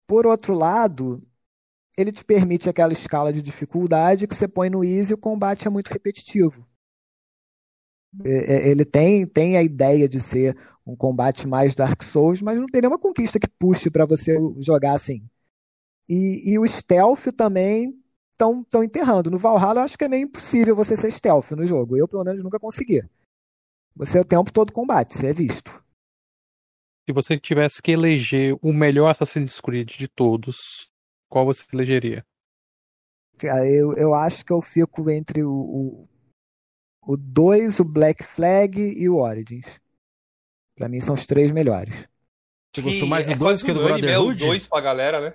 [0.08, 1.22] Por outro lado,
[1.98, 5.68] ele te permite aquela escala de dificuldade que você põe no easy e o combate
[5.68, 6.66] é muito repetitivo.
[8.24, 12.60] É- é- Ele tem, tem a ideia de ser um combate mais Dark Souls, mas
[12.60, 15.24] não tem nenhuma conquista que puxe pra você jogar assim.
[16.10, 17.96] E, e o stealth também
[18.34, 19.32] estão tão enterrando.
[19.32, 21.98] No Valhalla eu acho que é meio impossível você ser stealth no jogo.
[21.98, 23.04] Eu, pelo menos, nunca consegui.
[23.96, 25.72] Você é o tempo todo combate, você é visto.
[27.08, 30.90] Se você tivesse que eleger o melhor Assassin's Creed de todos,
[31.34, 32.24] qual você elegeria?
[33.40, 36.08] Cara, Eu, eu acho que eu fico entre o 2,
[37.08, 39.80] o, dois, o Black Flag e o Origins.
[40.78, 42.08] Pra mim são os três melhores.
[42.76, 44.46] Você gostou mais do é 2 quase que do unânime, é o Brotherhood?
[44.46, 45.34] 2 pra galera, né?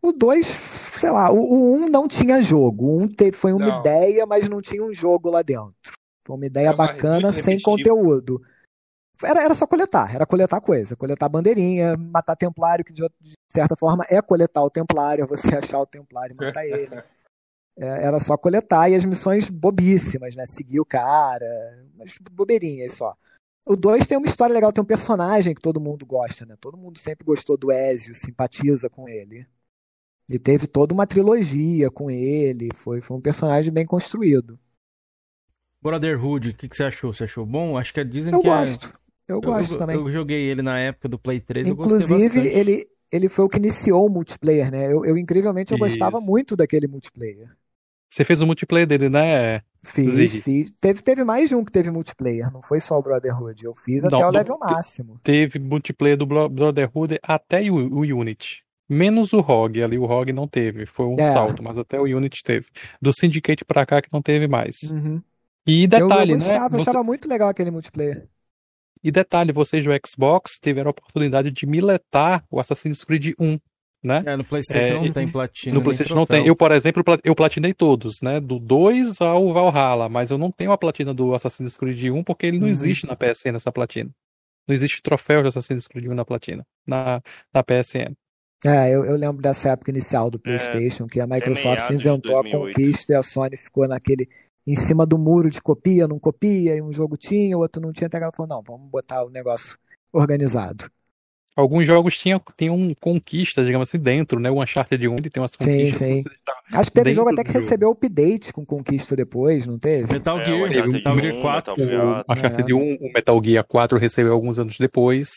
[0.00, 2.86] O 2, sei lá, o 1 um não tinha jogo.
[2.86, 3.80] O 1 um te- foi uma Não.
[3.80, 5.74] ideia, mas não tinha um jogo lá dentro.
[6.26, 7.64] Foi uma ideia É uma- bacana, sem repetitivo.
[7.96, 8.42] conteúdo.
[9.22, 10.94] Era, era só coletar, era coletar coisa.
[10.96, 15.56] Coletar bandeirinha, matar templário, que de, de certa forma é coletar o templário, é você
[15.56, 17.02] achar o templário e matar ele.
[17.76, 20.46] É, era só coletar e as missões bobíssimas, né?
[20.46, 21.46] Seguir o cara,
[21.98, 23.16] mas bobeirinhas só.
[23.66, 26.56] O 2 tem uma história legal, tem um personagem que todo mundo gosta, né?
[26.60, 29.46] Todo mundo sempre gostou do Ezio, simpatiza com ele.
[30.28, 34.58] E teve toda uma trilogia com ele, foi, foi um personagem bem construído.
[35.82, 37.12] Brotherhood, o que, que você achou?
[37.12, 37.78] Você achou bom?
[37.78, 38.92] Acho que dizem Eu que é- gosto,
[39.28, 39.96] eu gosto eu, também.
[39.96, 43.48] Eu joguei ele na época do Play 3, eu gostei Inclusive, ele, ele foi o
[43.48, 44.86] que iniciou o multiplayer, né?
[44.92, 46.26] Eu, eu incrivelmente, eu gostava Isso.
[46.26, 47.48] muito daquele multiplayer.
[48.10, 49.60] Você fez o multiplayer dele, né?
[49.84, 50.40] Fiz, Zig?
[50.40, 50.72] fiz.
[50.80, 53.64] Teve, teve mais de um que teve multiplayer, não foi só o Brotherhood.
[53.64, 55.20] Eu fiz até Não, o do- level máximo.
[55.22, 58.62] Teve multiplayer do Bro- Brotherhood até o, o Unity.
[58.88, 61.30] Menos o ROG, ali o ROG não teve, foi um É.
[61.32, 62.66] salto, mas até o Unity teve.
[63.00, 64.82] Do Syndicate pra cá que não teve mais.
[64.90, 65.22] Uhum.
[65.66, 66.44] E Eu- detalhe, eu, né?
[66.46, 68.26] gostava, você- achava muito legal aquele multiplayer.
[69.02, 73.58] E detalhe, vocês do Xbox tiveram a oportunidade de miletar o Assassin's Creed 1,
[74.02, 74.22] né?
[74.26, 76.46] É, no PlayStation não tem platina, No PlayStation não tem.
[76.46, 78.40] Eu, por exemplo, eu platinei todos, né?
[78.40, 82.46] Do 2 ao Valhalla, mas eu não tenho a platina do Assassin's Creed 1 porque
[82.46, 82.72] ele não Uhum.
[82.72, 84.10] existe na PSN essa platina.
[84.66, 87.20] Não existe troféu de Assassin's Creed 1 na platina, na,
[87.52, 88.14] na PSN.
[88.64, 92.38] É, eu, eu lembro dessa época inicial do PlayStation, que a Microsoft meados de inventou
[92.38, 92.74] a 2008.
[92.74, 94.28] conquista e a Sony ficou naquele
[94.70, 97.92] em cima do muro de copia, não copia, e um jogo tinha, o outro não
[97.92, 99.78] tinha, até que ela falou, não, vamos botar o negócio
[100.12, 100.90] organizado.
[101.56, 104.48] Alguns jogos tinham, tinham conquistas, digamos assim, dentro, né?
[104.48, 105.98] O Uncharted 1 ele tem umas Sim, conquistas.
[105.98, 106.22] sim.
[106.22, 107.64] que você está Acho que teve jogo até que jogo.
[107.64, 110.12] recebeu update com conquista depois, não teve?
[110.12, 111.74] Metal É, Gear, o Uncharted Metal 1, Gear 4.
[111.74, 112.74] O Uncharted É.
[112.74, 115.30] 1, o Metal Gear 4 recebeu alguns anos depois.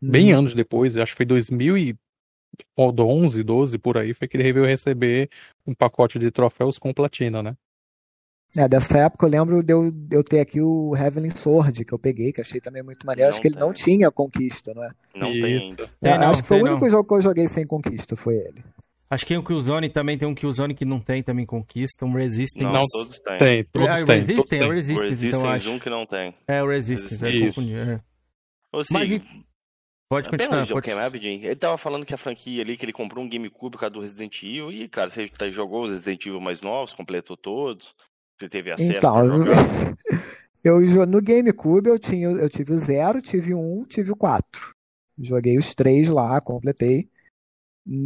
[0.00, 0.38] Bem Uhum.
[0.38, 5.28] anos depois, acho que foi 2011, 12 por aí, foi que ele veio receber
[5.66, 7.56] um pacote de troféus com platina, né?
[8.56, 11.92] É, dessa época eu lembro de eu, de eu ter aqui o Heavenly Sword, que
[11.92, 13.30] eu peguei, que achei também muito maneiro.
[13.30, 14.90] Acho Não que ele não tinha conquista, não é?
[15.14, 15.84] Não tem ainda.
[15.84, 16.90] É, Tem não, acho que foi o tem único não.
[16.90, 18.64] jogo que eu joguei sem conquista, foi ele.
[19.08, 22.64] Acho que o Killzone também tem um Killzone que não tem também conquista, um Resistance.
[22.64, 23.38] Não, todos têm.
[23.38, 24.70] Tem, todos ah, o têm, Resistance, todos é o têm.
[24.72, 25.08] Resistance, O então
[25.40, 25.70] Resistance acho.
[25.70, 26.34] um que não tem.
[26.46, 27.46] É, o Resistance, é, Isso.
[27.46, 27.96] confundi, é.
[28.72, 29.22] Ô, Sig, Mas e-
[30.08, 30.90] Pode continuar, pode...
[30.90, 31.44] Rapidinho.
[31.44, 34.00] Ele tava falando que a franquia ali, que ele comprou um GameCube por causa do
[34.00, 34.72] Resident Evil.
[34.72, 37.94] E, cara, você tá- jogou os Resident Evil mais novos, completou todos.
[38.40, 39.14] Você teve acesso Então,
[39.44, 39.54] pra
[40.64, 40.82] eu-.
[40.82, 44.74] Eu no GameCube eu tinha, eu tive o 0, tive o 1, tive o 4.
[45.18, 47.08] Joguei os três lá, completei.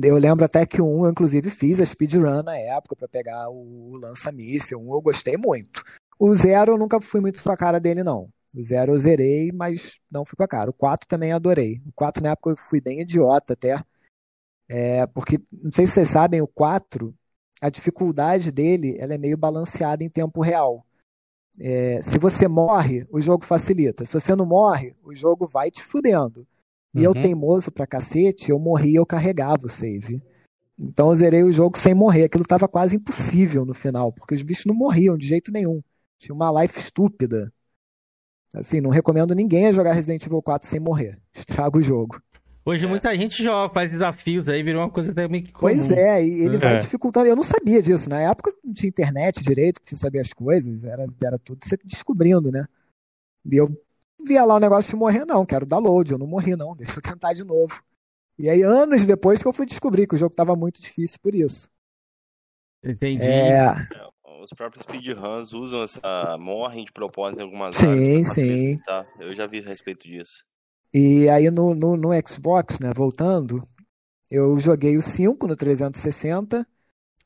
[0.03, 3.97] Eu lembro até que 1 eu inclusive fiz a speedrun na época pra pegar o
[4.01, 4.81] lança-míssil.
[4.81, 5.83] 1 eu gostei muito.
[6.19, 8.29] O 0 eu nunca fui muito com a cara dele não.
[8.55, 10.71] O 0 eu zerei, mas não fui com a cara.
[10.71, 11.81] O 4 também adorei.
[11.87, 13.83] O 4 na época eu fui bem idiota até.
[14.69, 17.13] É, porque, não sei se vocês sabem, o 4,
[17.65, 20.85] a dificuldade dele ela é meio balanceada em tempo real.
[21.59, 24.05] É, se você morre, o jogo facilita.
[24.05, 26.47] Se você não morre, o jogo vai te fudendo.
[26.95, 27.23] E eu, Uhum.
[27.23, 30.23] teimoso pra cacete, eu morri e eu carregava o save.
[30.79, 32.25] Então eu zerei o jogo sem morrer.
[32.25, 35.83] Aquilo tava quase impossível no final, porque os bichos não morriam de jeito nenhum.
[36.19, 37.51] Tinha uma life estúpida.
[38.55, 41.19] Assim, não recomendo ninguém a jogar Resident Evil 4 sem morrer.
[41.33, 42.21] Estraga o jogo.
[42.67, 45.61] Hoje muita gente joga, faz desafios aí, virou uma coisa até meio que comum.
[45.75, 46.79] Pois é, e ele vai É.
[46.79, 47.27] dificultando.
[47.27, 48.09] Eu não sabia disso.
[48.09, 50.83] Na época não tinha internet direito pra você saber as coisas.
[50.83, 52.67] Era, era tudo você descobrindo, né?
[53.45, 53.69] E eu
[54.25, 55.45] via lá o negócio de morrer, não.
[55.45, 56.13] Quero dar load.
[56.13, 56.75] Eu não morri, não.
[56.77, 57.83] Deixa eu tentar de novo.
[58.39, 61.35] E aí, anos depois que eu fui descobrir que o jogo tava muito difícil por
[61.35, 61.71] isso.
[62.83, 63.27] Entendi.
[63.27, 63.73] É,
[64.43, 66.01] Os próprios speedruns usam essa.
[66.39, 68.29] morrem de propósito em algumas Sim, áreas.
[68.29, 68.35] sim.
[68.79, 69.07] facilitar.
[69.21, 70.43] Eu já vi a respeito disso.
[70.95, 73.67] E aí no, no, no Xbox, né, voltando,
[74.31, 76.65] eu joguei o 5 no 360,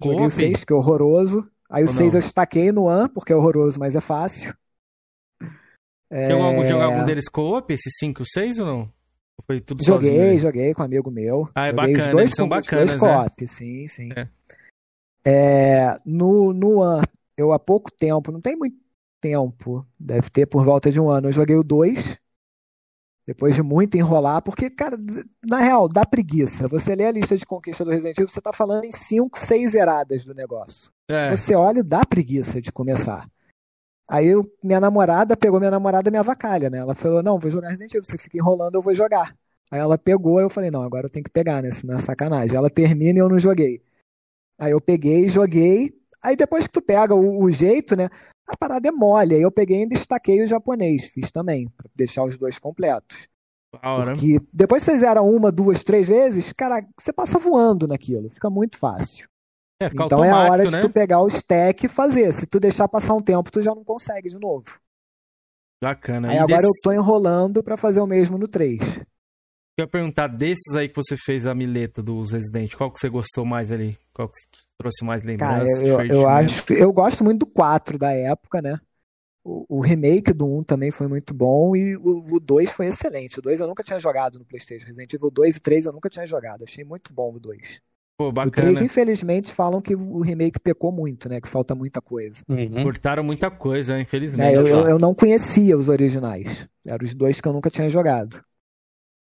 [0.02, 0.30] joguei o Co-op?
[0.30, 1.46] 6, que é horroroso.
[1.68, 2.14] Aí o Ou 6 não?
[2.14, 4.54] eu estaquei no One, porque é horroroso, mas é fácil.
[6.26, 8.92] Chegou algum, É, jogar algum deles co-op, esses 5 6 ou não?
[9.46, 10.40] Foi tudo Joguei, sozinho?
[10.40, 11.48] joguei com um amigo meu.
[11.54, 13.08] Ah, é joguei bacana, dois, eles são bacanas, dois né?
[13.08, 14.08] co-op, sim, sim.
[15.24, 17.06] É, no, no One,
[17.36, 18.76] eu há pouco tempo, não tem muito
[19.20, 22.18] tempo, deve ter por volta de um ano, eu joguei o 2,
[23.28, 24.96] depois de muito enrolar, porque, cara,
[25.46, 26.66] na real, dá preguiça.
[26.66, 29.72] Você lê a lista de conquista do Resident Evil, você tá falando em 5, 6
[29.72, 30.90] zeradas do negócio.
[31.10, 31.36] É.
[31.36, 33.28] Você olha e dá preguiça de começar.
[34.08, 36.78] Aí eu- minha namorada pegou minha namorada minha vacalha, né?
[36.78, 39.36] Ela falou: Não, vou jogar Resident Evil, você fica enrolando, eu vou jogar.
[39.70, 41.70] Aí ela pegou, eu falei: Não, agora eu tenho que pegar, né?
[41.70, 42.56] Senão é sacanagem.
[42.56, 43.82] Ela termina e eu não joguei.
[44.58, 45.94] Aí eu peguei, joguei.
[46.22, 48.08] Aí depois que tu pega o, o jeito, né?
[48.48, 49.34] A parada é mole.
[49.34, 51.04] Aí eu peguei e destaquei o japonês.
[51.06, 53.28] Fiz também, pra deixar os dois completos.
[53.82, 54.12] Hora.
[54.12, 58.30] Porque depois que você zera uma, duas, três vezes, cara, você passa voando naquilo.
[58.30, 59.28] Fica muito fácil.
[59.80, 60.80] É, fica Então é a hora de né?
[60.80, 62.32] tu pegar o stack e fazer.
[62.32, 64.64] Se tu deixar passar um tempo, tu já não consegue de novo.
[65.82, 66.30] Bacana.
[66.30, 68.78] Aí E agora desse- eu tô enrolando pra fazer o mesmo no 3.
[69.78, 73.08] Eu ia perguntar desses aí que você fez a mileta dos Resident, qual que você
[73.08, 73.96] gostou mais ali?
[74.12, 74.34] Qual que
[74.78, 75.82] trouxe mais Cara, lembranças?
[75.82, 76.28] eu, eu divertimento?
[76.28, 78.80] acho que eu gosto muito do 4 da época, né?
[79.44, 83.38] O, o remake do 1 também foi muito bom e o, o 2 foi excelente.
[83.38, 84.86] O 2 eu nunca tinha jogado no PlayStation.
[84.86, 86.64] Resident Evil 2 e 3 eu nunca tinha jogado.
[86.64, 87.80] Achei muito bom o 2.
[88.18, 88.68] Pô, O bacana.
[88.68, 91.40] 3, infelizmente, falam que o remake pecou muito, né?
[91.40, 92.42] Que falta muita coisa.
[92.82, 94.42] Cortaram muita coisa, infelizmente.
[94.42, 96.68] É, eu, eu, eu não conhecia os originais.
[96.86, 98.42] Eram os dois que eu nunca tinha jogado.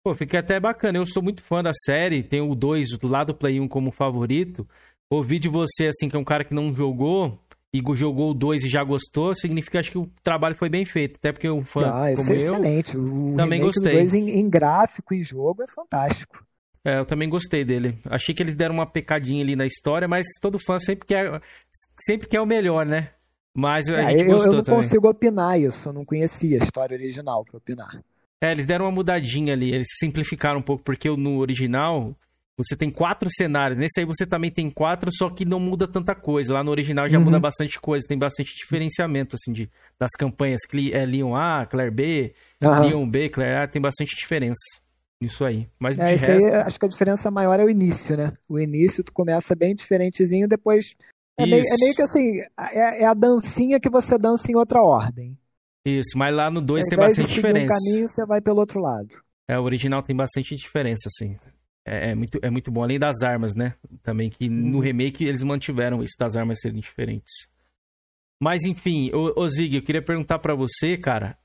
[0.03, 0.97] Pô, fica até bacana.
[0.97, 2.23] Eu sou muito fã da série.
[2.23, 4.67] Tenho o 2 do lado do Play 1 como favorito.
[5.09, 7.39] Ouvir de você, assim, que é um cara que não jogou
[7.73, 10.85] e go- jogou o 2 e já gostou, significa acho que o trabalho foi bem
[10.85, 11.17] feito.
[11.17, 12.97] Até porque um fã Ah, como é eu excelente.
[12.97, 13.93] O também do gostei.
[13.93, 16.43] 2 em, em gráfico e jogo é fantástico.
[16.83, 17.97] É, eu também gostei dele.
[18.05, 21.41] Achei que eles deram uma pecadinha ali na história, mas todo fã sempre quer,
[21.99, 23.09] sempre quer o melhor, né?
[23.57, 24.81] Mas a É, gente eu, eu gostou não também.
[24.81, 28.03] consigo opinar isso, eu não conhecia a história original pra opinar.
[28.41, 32.15] É, eles deram uma mudadinha ali, eles simplificaram um pouco, porque no original
[32.57, 33.77] você tem quatro cenários.
[33.77, 36.53] Nesse aí você também tem quatro, só que não muda tanta coisa.
[36.53, 37.25] Lá no original já Uhum.
[37.25, 40.61] muda bastante coisa, tem bastante diferenciamento, assim, de, das campanhas.
[40.93, 42.33] É, Leon A, Claire B,
[42.63, 42.87] Aham.
[42.87, 44.55] Leon B, Claire A, tem bastante diferença
[45.21, 45.67] nisso aí.
[45.79, 46.47] Mas É, isso resto...
[46.47, 48.31] aí, acho que a diferença maior é o início, né?
[48.47, 50.95] O início tu começa bem diferentezinho, depois.
[51.37, 52.37] É meio, é meio que assim,
[52.71, 55.37] é, é a dancinha que você dança em outra ordem.
[55.85, 57.79] Isso, mas lá no 2 Ao tem invés de bastante seguir um diferença.
[57.79, 59.09] caminho, você vai pelo outro lado.
[59.47, 61.37] É, o original tem bastante diferença, assim.
[61.85, 63.75] É, é muito, é muito bom, além das armas, né?
[64.01, 64.83] Também que no Uhum.
[64.83, 67.47] remake eles mantiveram isso das armas serem diferentes.
[68.41, 71.37] Mas enfim, ô, ô Zig, eu queria perguntar pra você, cara,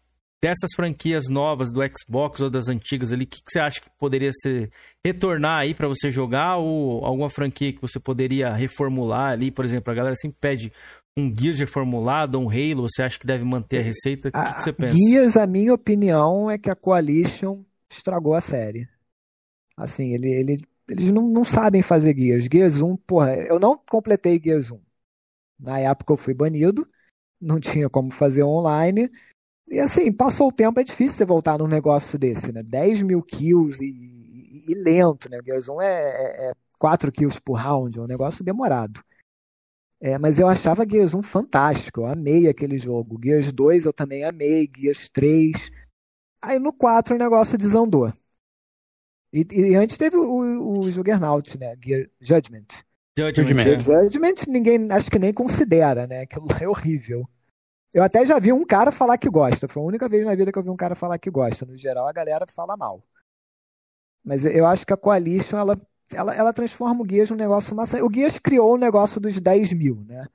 [0.43, 3.91] dessas franquias novas do Xbox ou das antigas ali, o que, que você acha que
[3.99, 4.71] poderia ser
[5.05, 9.93] retornar aí pra você jogar ou alguma franquia que você poderia reformular ali, por exemplo,
[9.93, 10.73] a galera sempre pede
[11.17, 14.29] um Gears reformulado, um Halo, você acha que deve manter a receita?
[14.29, 14.97] O que, que você pensa?
[14.97, 18.89] Gears, a minha opinião é que a Coalition estragou a série.
[19.81, 22.47] Assim, ele, ele, eles não, não sabem fazer Gears.
[22.53, 24.81] Gears 1, porra, eu não completei Gears 1.
[25.59, 26.87] Na época eu fui banido,
[27.41, 29.11] não tinha como fazer online.
[29.71, 32.63] E assim, passou o tempo, é difícil você voltar num negócio desse, né?
[32.63, 35.41] 10 mil kills e, e- e lento, né?
[35.45, 39.03] Gears 1 é, é, é 4 kills por round, é um negócio demorado.
[40.01, 43.21] É, mas eu achava Gears 1 fantástico, eu amei aquele jogo.
[43.23, 45.71] Gears 2 eu também amei, Gears 3.
[46.43, 48.13] Aí no 4 o negócio desandou.
[49.33, 51.77] E, e antes teve o, o, Juggernaut, né?
[51.83, 52.67] Gear, Judgment.
[53.17, 54.03] Judgment, Gear.
[54.03, 56.23] Judgment ninguém acho que nem considera, né?
[56.23, 57.29] Aquilo lá é horrível.
[57.93, 59.69] Eu até já vi um cara falar que gosta.
[59.69, 61.67] Foi a única vez na vida que eu vi um cara falar que gosta.
[61.67, 63.03] No geral, a galera fala mal.
[64.25, 65.81] Mas eu acho que a Coalition, ela,
[66.13, 68.05] ela, ela transforma o Gears num negócio massa.
[68.05, 70.27] O Gears criou o negócio dos 10 mil, né?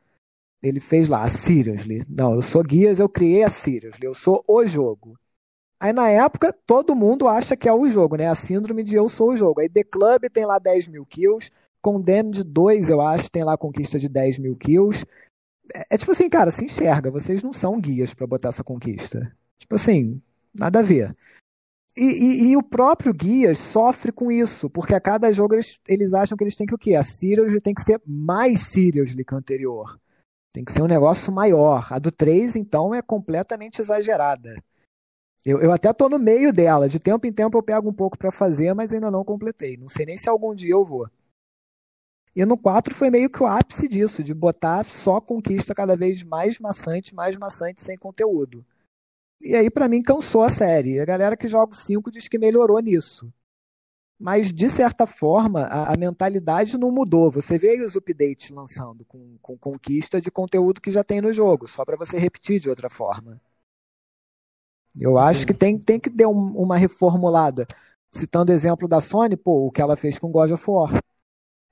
[0.62, 2.04] Ele fez lá, a Seriously.
[2.10, 4.06] Não, eu sou Gears, eu criei a Seriously.
[4.06, 5.18] Eu sou o jogo.
[5.86, 8.26] Aí na época, todo mundo acha que é o jogo, né?
[8.28, 9.62] A síndrome de eu sou o jogo.
[9.62, 11.52] Aí The Club tem lá 10 mil kills.
[11.80, 15.06] Condemned 2, eu acho, tem lá a conquista de 10 mil kills.
[15.72, 17.12] É, é tipo assim, cara, se enxerga.
[17.12, 19.32] Vocês não são guias pra botar essa conquista.
[19.60, 20.20] Tipo assim,
[20.52, 21.16] nada a ver.
[21.96, 26.16] E, e- e o próprio Guias sofre com isso, porque a cada jogo eles, eles
[26.16, 26.96] acham que eles têm que o quê?
[26.96, 30.00] A Seriously tem que ser mais Seriously que a anterior.
[30.52, 31.88] Tem que ser um negócio maior.
[31.92, 34.56] A do 3, então, é completamente exagerada.
[35.46, 36.90] Eu, eu até tô no meio dela.
[36.90, 39.78] De tempo em tempo eu pego um pouco pra fazer, mas ainda não completei.
[39.78, 41.08] Não sei nem se algum dia eu vou.
[42.36, 46.22] E no 4 foi meio que o ápice disso, de botar só conquista cada vez
[46.24, 48.66] mais maçante, mais maçante, sem conteúdo.
[49.40, 51.00] E aí, pra mim, cansou a série.
[51.00, 53.32] A galera que joga o 5 diz que melhorou nisso.
[54.20, 57.30] Mas, de certa forma, a, a mentalidade não mudou.
[57.32, 61.68] Você vê os updates lançando com, com conquista de conteúdo que já tem no jogo,
[61.68, 63.40] só pra você repetir de outra forma.
[65.00, 67.68] Eu acho que tem, tem que ter um- uma reformulada.
[68.12, 71.02] Citando o exemplo da Sony, pô, o que ela fez com God of War.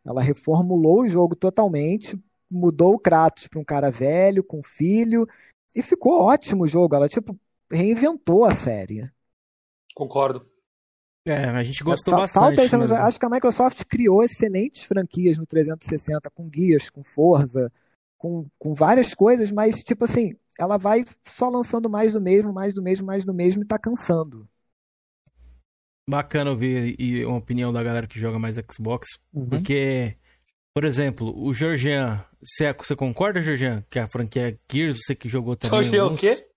[0.05, 2.19] Ela reformulou o jogo totalmente,
[2.51, 5.25] mudou o Kratos para um cara velho, com filho,
[5.73, 6.95] e ficou ótimo o jogo.
[6.95, 7.37] Ela, tipo,
[7.71, 9.09] reinventou a série.
[9.95, 10.45] Concordo.
[11.25, 12.43] É, a gente gostou Fa- bastante.
[12.43, 17.01] Falta isso, mas- acho que a Microsoft criou excelentes franquias no 360, com guias, com
[17.01, 17.71] Forza,
[18.17, 22.73] com, com várias coisas, mas, tipo assim, ela vai só lançando mais do mesmo, mais
[22.73, 24.47] do mesmo, mais do mesmo e tá cansando.
[26.09, 29.07] Bacana ouvir e uma opinião da galera que joga mais Xbox.
[29.33, 29.47] Uhum.
[29.49, 30.17] Porque,
[30.75, 32.23] por exemplo, o Georgian.
[32.43, 33.85] Você, você concorda, Georgian?
[33.89, 35.81] Que a franquia Gears, você que jogou também.
[35.81, 36.49] Georgian o alguns- quê?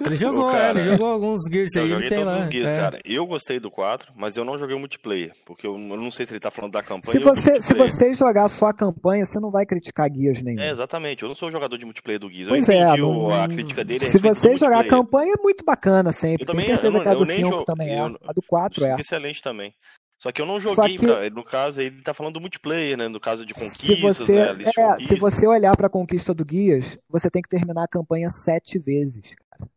[0.00, 1.88] Ele jogou, é, cara, ele jogou alguns Gears Eu aí.
[1.90, 2.40] joguei Ele tem todos lá.
[2.42, 2.76] os guias, é.
[2.76, 3.00] cara.
[3.04, 5.32] Eu gostei do 4, mas eu não joguei o multiplayer.
[5.44, 8.14] Porque eu, eu não sei se ele tá falando da campanha Se você, se você
[8.14, 10.60] jogar só a campanha, você não vai criticar guias nenhum.
[10.60, 11.22] É, exatamente.
[11.22, 12.48] Eu não sou jogador de multiplayer do Gears.
[12.48, 14.04] Pois eu é, entendi não- o- a crítica dele.
[14.04, 16.42] se você jogar a campanha, é muito bacana sempre.
[16.42, 18.00] Eu também- Tenho certeza eu não- que a eu do nem 5 jo- também é.
[18.00, 18.96] eu- A do 4 é.
[18.98, 19.72] Excelente também.
[20.18, 23.08] Só que eu não joguei, que- pra- no caso, ele tá falando do multiplayer, né?
[23.08, 24.50] No caso de Se conquistas, você, né?
[24.50, 25.18] É, se conquistas.
[25.18, 29.34] você olhar pra conquista do Guias, você tem que terminar a campanha sete vezes.
[29.34, 29.68] cara.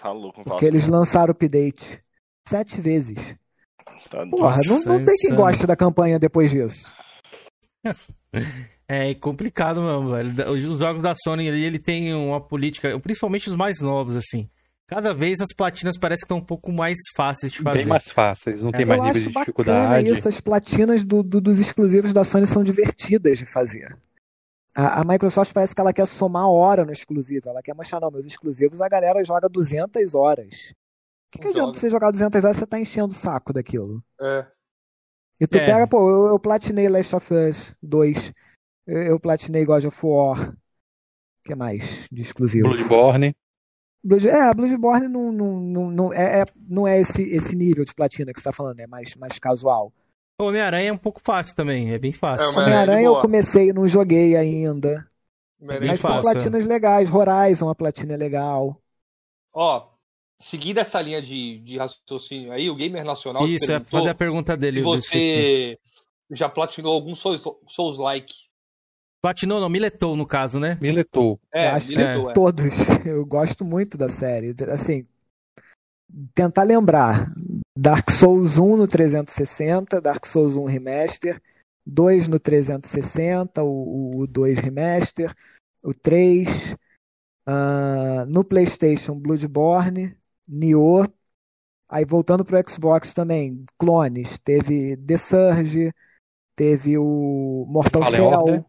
[0.00, 2.00] Tá louco, não Porque eles lançaram o update.
[2.48, 3.16] Sete vezes.
[4.10, 6.94] Tá Porra, não, não tem quem goste da campanha depois disso.
[8.88, 10.52] É complicado mesmo, velho.
[10.52, 14.48] Os jogos da Sony ali, ele tem uma política, principalmente os mais novos, assim.
[14.86, 17.78] Cada vez as platinas parecem que estão um pouco mais fáceis de fazer.
[17.78, 18.84] Bem mais fáceis, não tem É.
[18.86, 20.08] mais Eu nível de bacana dificuldade.
[20.10, 20.28] isso.
[20.28, 23.96] As platinas do- do- dos exclusivos da Sony são divertidas de fazer.
[24.76, 27.48] A, a Microsoft parece que ela quer somar hora no exclusivo.
[27.48, 30.72] Ela quer mostrar, não, meus exclusivos a galera joga 200 horas.
[30.72, 34.02] O que, que adianta você jogar 200 horas você tá enchendo o saco daquilo?
[34.20, 34.46] É.
[35.40, 35.66] E tu É.
[35.66, 38.32] pega, pô, eu, eu platinei Last of Us 2,
[38.86, 40.56] eu, eu platinei God of War.
[41.44, 42.68] que mais de exclusivo?
[42.68, 43.34] Bloodborne.
[44.02, 47.94] Blood, é, Bloodborne não, não, não, não é, é- não é esse, esse nível de
[47.94, 49.92] platina que você tá falando, é mais, mais casual.
[50.38, 52.48] Homem-Aranha é um pouco fácil também, é bem fácil.
[52.58, 55.08] Homem-Aranha eu comecei e não joguei ainda.
[55.58, 57.12] Bem Mas são fácil, platinas legais.
[57.12, 58.78] Horizon, a platina é legal.
[59.54, 59.88] Ó,
[60.38, 64.54] seguindo essa linha de, de raciocínio aí, o Gamer Nacional Isso, é fazer a pergunta
[64.56, 64.80] dele.
[64.80, 65.78] se você
[66.30, 68.34] já platinou algum Souls- Souls-like.
[69.22, 70.76] Platinou não, miletou no caso, né?
[70.80, 71.40] Miletou.
[71.52, 72.34] É, acho que miletou, é.
[72.34, 72.64] todos.
[73.06, 74.54] Eu gosto muito da série.
[74.70, 75.06] Assim,
[76.34, 77.28] tentar lembrar.
[77.76, 81.42] Dark Souls 1 no 360, Dark Souls 1 Remaster,
[81.84, 85.34] 2 no 360, o, o 2 Remaster,
[85.84, 86.74] o 3,
[87.46, 90.16] ah, no PlayStation Bloodborne,
[90.48, 91.06] Nioh,
[91.88, 95.92] aí voltando pro Xbox também, clones, teve The Surge,
[96.56, 98.64] teve o Mortal Fallen Shell, Order.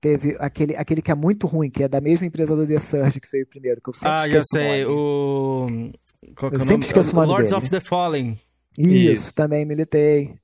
[0.00, 3.20] teve aquele, aquele que é muito ruim, que é da mesma empresa do The Surge
[3.20, 4.84] que foi o primeiro, que eu sempre Ah, já o sei.
[4.84, 4.94] nome.
[4.94, 5.92] O.
[6.36, 7.62] Qual que Eu é sempre esqueço o nome Lords dele.
[7.62, 8.38] of the Fallen.
[8.76, 10.38] Isso, também militei.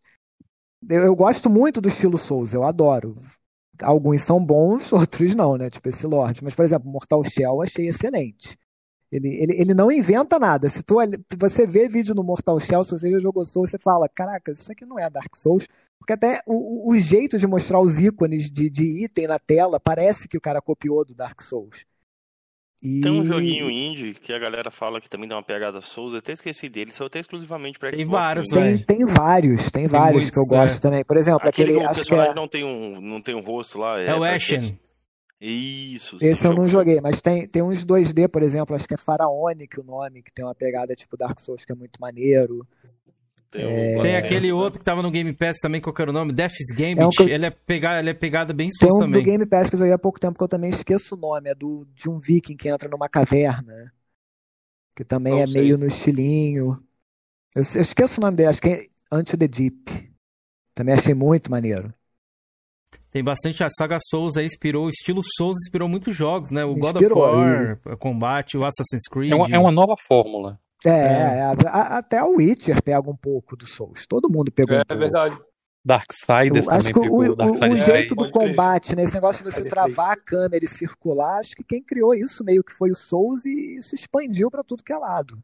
[0.89, 3.17] Eu, eu gosto muito do estilo Souls, eu adoro.
[3.83, 5.71] Alguns são bons, outros não, né?
[5.71, 6.43] Tipo esse Lorde.
[6.43, 8.59] Mas, por exemplo, Mortal Shell eu achei excelente.
[9.11, 10.69] Ele, ele, ele não inventa nada.
[10.69, 10.97] Se tu,
[11.39, 14.71] você vê vídeo no Mortal Shell, se você já jogou Souls, você fala: Caraca, isso
[14.73, 15.67] aqui não é Dark Souls.
[15.99, 19.81] Porque até o, o, o jeito de mostrar os ícones de, de item na tela
[19.81, 21.85] parece que o cara copiou do Dark Souls.
[22.83, 23.01] E...
[23.01, 26.19] Tem um joguinho indie que a galera fala que também dá uma pegada Souls, eu
[26.19, 27.99] até esqueci dele, só tem exclusivamente pra Xbox.
[27.99, 28.49] Tem vários.
[28.49, 30.81] Tem, tem vários, tem, vários que eu muitos, gosto é.
[30.81, 31.05] também.
[31.05, 33.35] Por exemplo, Aquele, aquele, que o acho que personagem é, não, tem um, não tem
[33.35, 33.99] um rosto lá.
[34.01, 34.79] É o parece que Ashen.
[35.41, 36.17] Isso.
[36.21, 38.95] Esse sim, eu não jogo- joguei, mas tem, tem uns 2D, por exemplo, acho que
[38.95, 42.67] é Faraonic o nome, que tem uma pegada tipo Dark Souls que é muito maneiro.
[43.57, 46.15] Tem, É, Tem aquele outro que tava no Game Pass também, qual que era o
[46.15, 46.33] nome?
[46.33, 47.01] Death's Gambit.
[47.01, 49.23] É um eu- ele, é pegada, ele é pegada bem Tem sus um também.
[49.23, 51.49] do Game Pass que eu joguei há pouco tempo que eu também esqueço o nome,
[51.51, 53.93] é do, de um viking que entra numa caverna,
[54.95, 55.63] que também Não é sei.
[55.63, 56.83] meio no estilinho.
[57.55, 60.11] Eu, eu esqueço o nome dele, acho que é Unto the Deep.
[60.75, 61.93] Também achei muito maneiro.
[63.11, 63.65] Tem bastante.
[63.65, 66.65] A saga Souls aí inspirou, o estilo Souls inspirou muitos jogos, né?
[66.65, 69.33] O God Inspirou, of War, o Combate, o Assassin's Creed.
[69.33, 70.61] É uma, é uma nova fórmula.
[70.85, 74.07] É, é, a- até o Witcher pega um pouco do Souls.
[74.07, 75.01] Todo mundo pegou um É pouco.
[75.03, 75.39] verdade.
[75.85, 77.73] Darksiders Eu acho também que o, pegou.
[77.73, 78.49] o- jeito do pode crer.
[78.49, 79.05] combate, né?
[79.05, 82.63] Esse negócio de você travar a câmera e circular, acho que quem criou isso meio
[82.65, 85.39] que foi o Souls e isso expandiu pra tudo que é lado.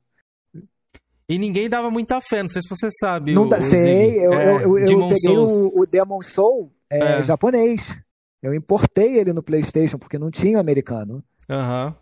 [1.28, 3.32] E ninguém dava muita fé, não sei se você sabe.
[3.32, 4.16] Não o- sei, Zig.
[4.18, 7.22] eu, É, eu, eu, eu peguei o, o Demon Soul é, É.
[7.22, 7.96] japonês.
[8.42, 11.22] Eu importei ele no PlayStation porque não tinha o americano.
[11.48, 11.94] Aham.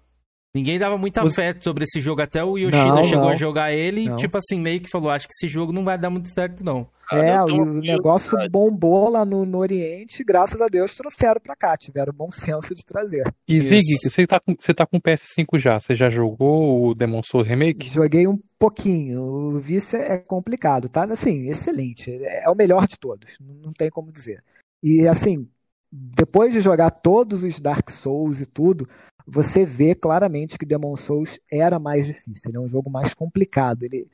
[0.55, 3.32] Ninguém dava muita Os- fé sobre esse jogo, até o Yoshida Não, chegou não.
[3.32, 4.16] a jogar ele e, Não.
[4.16, 6.88] tipo assim, meio que falou: acho que esse jogo não vai dar muito certo, não.
[7.12, 11.76] é, o, negócio bombou lá no, no Oriente, e graças a Deus trouxeram pra cá,
[11.76, 13.32] tiveram o bom senso de trazer.
[13.46, 13.68] E Isso.
[13.68, 15.78] Zig, você tá, com, você tá com PS5 já?
[15.78, 17.88] Você já jogou o Demon Souls Remake?
[17.88, 19.22] Joguei um pouquinho.
[19.22, 21.05] O vício é complicado, tá?
[21.05, 22.12] Assim, excelente.
[22.24, 23.36] É o melhor de todos.
[23.40, 24.42] Não tem como dizer.
[24.82, 25.48] E assim,
[25.92, 28.88] depois de jogar todos os Dark Souls e tudo,
[29.30, 32.48] você vê claramente que Demon Souls era mais difícil.
[32.50, 33.84] Ele é um jogo mais complicado.
[33.84, 34.08] Ele,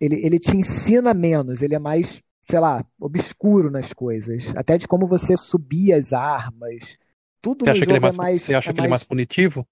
[0.00, 1.62] ele, ele te ensina menos.
[1.62, 4.52] Ele é mais, sei lá, obscuro nas coisas.
[4.56, 6.96] Até de como você subir as armas.
[7.40, 8.42] Tudo Você no que jogo é mais, é mais.
[8.42, 9.66] você acha é que ele é mais punitivo?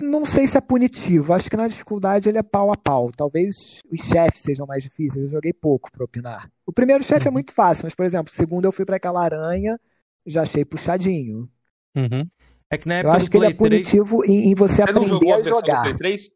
[0.00, 1.32] não sei se é punitivo.
[1.32, 3.10] Acho que na dificuldade ele é pau a pau.
[3.10, 5.24] Talvez os chefes sejam mais difíceis.
[5.24, 6.48] Eu joguei pouco pra opinar.
[6.64, 7.30] O primeiro chefe Uhum.
[7.30, 9.80] é muito fácil, mas, por exemplo, o segundo eu fui pra aquela aranha,
[10.24, 11.48] já achei puxadinho.
[11.96, 12.28] Uhum.
[12.70, 14.54] É que na Eu época acho do que ele é Play 3, punitivo em, em
[14.54, 15.82] você, Você não aprender jogou a jogar.
[15.82, 16.30] Play 3?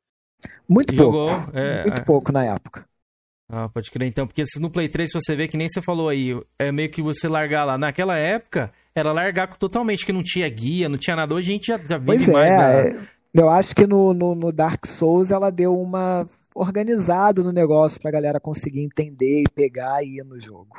[0.68, 1.50] Muito Jogou, pouco.
[1.56, 2.04] é, muito é.
[2.04, 2.84] pouco na época.
[3.48, 6.08] Ah, pode crer então, porque se no Play 3 você vê que nem você falou
[6.08, 7.78] aí, é meio que você largar lá.
[7.78, 11.34] Naquela época, era largar totalmente, que não tinha guia, não tinha nada.
[11.34, 12.72] Hoje a gente já, já vive Pois mais é, na...
[12.72, 12.96] é,
[13.34, 18.10] eu acho que no, no, no Dark Souls ela deu uma organizada no negócio pra
[18.10, 20.76] galera conseguir entender e pegar e ir no jogo.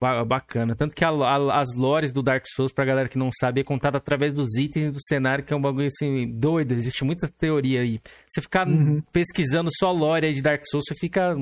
[0.00, 0.74] Ba- Bacana.
[0.74, 3.64] Tanto que a- a- as lores do Dark Souls, pra galera que não sabe, é
[3.64, 6.72] contada através dos itens do cenário, que é um bagulho assim, doido.
[6.72, 8.00] Existe muita teoria aí.
[8.28, 9.02] Você ficar Uhum.
[9.12, 11.36] pesquisando só lore aí de Dark Souls, você fica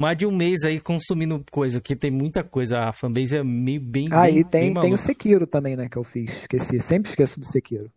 [0.00, 2.80] mais de um mês aí consumindo coisa, porque tem muita coisa.
[2.80, 4.06] A fanbase é meio bem.
[4.12, 4.98] Ah, bem, e tem, bem tem o.
[4.98, 6.30] Sekiro também, né, que eu fiz.
[6.42, 7.90] Esqueci, sempre esqueço do Sekiro.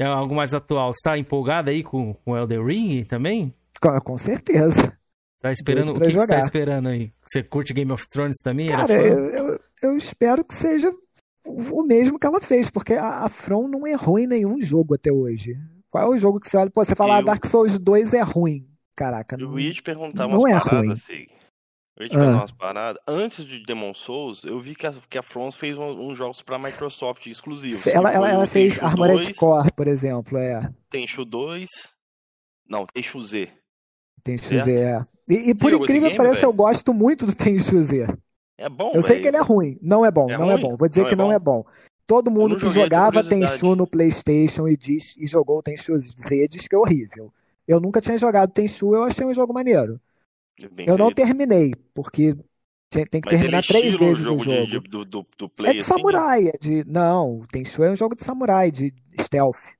[0.00, 0.92] É algo mais atual.
[0.92, 3.52] Você tá empolgado aí com o Elden Ring também?
[3.80, 4.96] Com, com certeza.
[5.40, 5.90] Tá esperando.
[5.92, 6.40] O que, que você tá jogar.
[6.40, 7.12] esperando aí?
[7.26, 8.68] Você curte Game of Thrones também?
[8.68, 10.92] Cara, eu, eu, eu espero que seja
[11.46, 15.12] o mesmo que ela fez, porque a, a From não errou em nenhum jogo até
[15.12, 15.54] hoje.
[15.90, 16.70] Qual é o jogo que você olha?
[16.70, 18.68] Pô, você fala, ah, Eu- Dark Souls 2 é ruim.
[18.96, 20.96] Caraca, não, Eu ia te perguntar não umas é paradas, ruim.
[20.96, 21.28] Sig.
[21.96, 22.36] Eu ia te falar Ah.
[22.36, 23.02] umas paradas.
[23.08, 26.42] Antes de Demon Souls, eu vi que a, que a From fez um- uns jogos
[26.42, 27.86] pra Microsoft exclusivos.
[27.86, 30.68] Ela, ela, foi ela o fez Armored 2, Core, por exemplo, é.
[30.90, 31.68] Tenchu 2.
[32.68, 33.48] Não, Tenchu Z.
[34.36, 34.60] Tenchu É?
[34.64, 35.06] Z, é.
[35.28, 38.06] E, e por esse incrível que pareça, eu gosto muito do Tenchu Z.
[38.56, 39.22] É bom, Eu sei velho.
[39.22, 39.78] que ele é ruim.
[39.80, 40.62] Não é bom, É não é ruim?
[40.62, 40.76] bom.
[40.76, 41.64] Vou dizer Não que é não é bom.
[42.06, 43.22] Todo mundo não que jogava.
[43.22, 47.32] Tenchu no PlayStation e, diz, e jogou o Tenchu Z diz que é horrível.
[47.66, 50.00] Eu nunca tinha jogado Tenchu, eu achei um jogo maneiro.
[50.72, 51.16] Bem eu não feito.
[51.16, 52.34] terminei, porque
[52.90, 54.66] tem, que Mas terminar três estilo o vezes jogo, o de- jogo.
[54.66, 56.84] de- do, do, do Play, É de assim, samurai, é de.
[56.84, 59.77] Não, o Tenchu é um jogo de samurai, de stealth.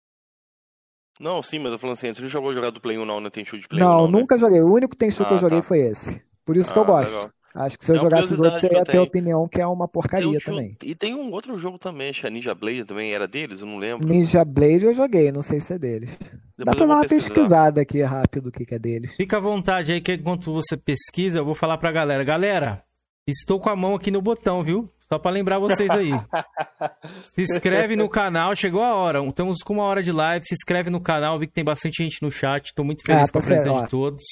[1.20, 3.20] Não, sim, mas eu tô falando assim, você não jogou jogar do Play 1 não,
[3.20, 4.18] no Tenchu de Play 1 Não, não, né?
[4.20, 4.60] nunca joguei.
[4.60, 5.66] O único Tenchu que eu Ah, joguei tá.
[5.66, 6.22] foi esse.
[6.44, 7.12] Por isso que eu Ah, gosto.
[7.14, 7.30] legal.
[7.54, 9.88] Acho que se eu É jogasse os outros, você ia ter opinião que é uma
[9.88, 10.76] Tem porcaria um jogo- também.
[10.84, 13.66] E tem um outro jogo também, acho que a Ninja Blade também era deles, eu
[13.66, 14.06] não lembro.
[14.06, 16.10] Ninja Blade eu joguei, não sei se é deles.
[16.56, 17.34] Dá Depois pra eu dar uma pesquisar.
[17.34, 19.16] pesquisada aqui rápido o que, que é deles.
[19.16, 22.22] Fica à vontade aí que enquanto você pesquisa, eu vou falar pra galera.
[22.22, 22.84] Galera,
[23.26, 24.88] estou com a mão aqui no botão, viu?
[25.10, 26.10] Só pra lembrar vocês aí.
[27.34, 29.24] Se inscreve no canal, chegou a hora.
[29.24, 30.44] Estamos com uma hora de live.
[30.46, 32.74] Se inscreve no canal, vi que tem bastante gente no chat.
[32.74, 34.22] Tô muito feliz Ah, com a tá presença de todos.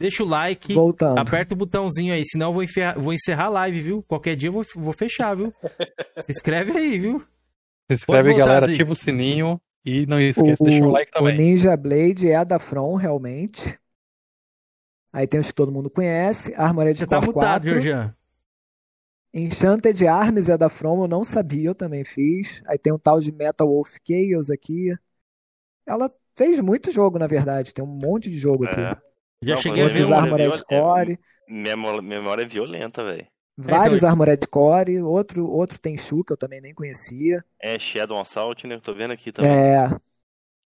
[0.00, 1.18] Deixa o like, Voltando.
[1.18, 4.02] aperta o botãozinho aí, senão eu vou, enferrar- vou encerrar a live, viu?
[4.02, 5.54] Qualquer dia eu vou, vou fechar, viu?
[6.24, 7.20] Se inscreve aí, viu?
[7.88, 8.72] Se inscreve, galera, Zico.
[8.74, 11.36] ativa o sininho e não esqueça de deixar o like o também.
[11.36, 13.78] Ninja Blade é da From, realmente.
[15.12, 16.52] Aí tem os que todo mundo conhece.
[16.56, 17.68] Armored Você tá Core mutado, 4.
[17.70, 18.16] Georgian.
[19.34, 22.62] Enchanted Arms é da From, eu não sabia, eu também fiz.
[22.66, 24.94] Aí tem um tal de Metal Wolf Chaos aqui.
[25.86, 27.72] Ela fez muito jogo, na verdade.
[27.72, 28.80] Tem um monte de jogo aqui.
[28.80, 28.96] É.
[29.42, 30.10] Já Não, cheguei a ver Vários um.
[30.10, 31.18] memória Armored viol- Core,
[31.48, 33.26] Memória, memória é violenta, velho.
[33.58, 37.44] vários então- Armored Core, outro, outro Tenchu que eu também nem conhecia.
[37.60, 38.78] É Shadow Assault, né?
[38.80, 39.50] Tô vendo aqui também.
[39.50, 39.90] É,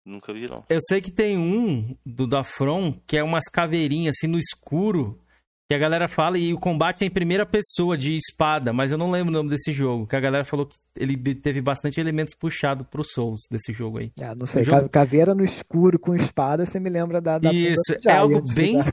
[0.04, 0.64] Nunca vi, não.
[0.70, 5.20] Eu sei que tem um do da From que é umas caveirinhas assim no escuro.
[5.68, 9.00] Que a galera fala, e o combate é em primeira pessoa, de espada, mas eu
[9.00, 10.06] não lembro o nome desse jogo.
[10.06, 14.12] Que a galera falou que ele teve bastante elementos puxados pro Souls desse jogo aí.
[14.20, 17.40] é, não sei, O jogo- ca- caveira no escuro com espada, você me lembra da,
[17.40, 18.84] da Isso, é algo Giants, bem,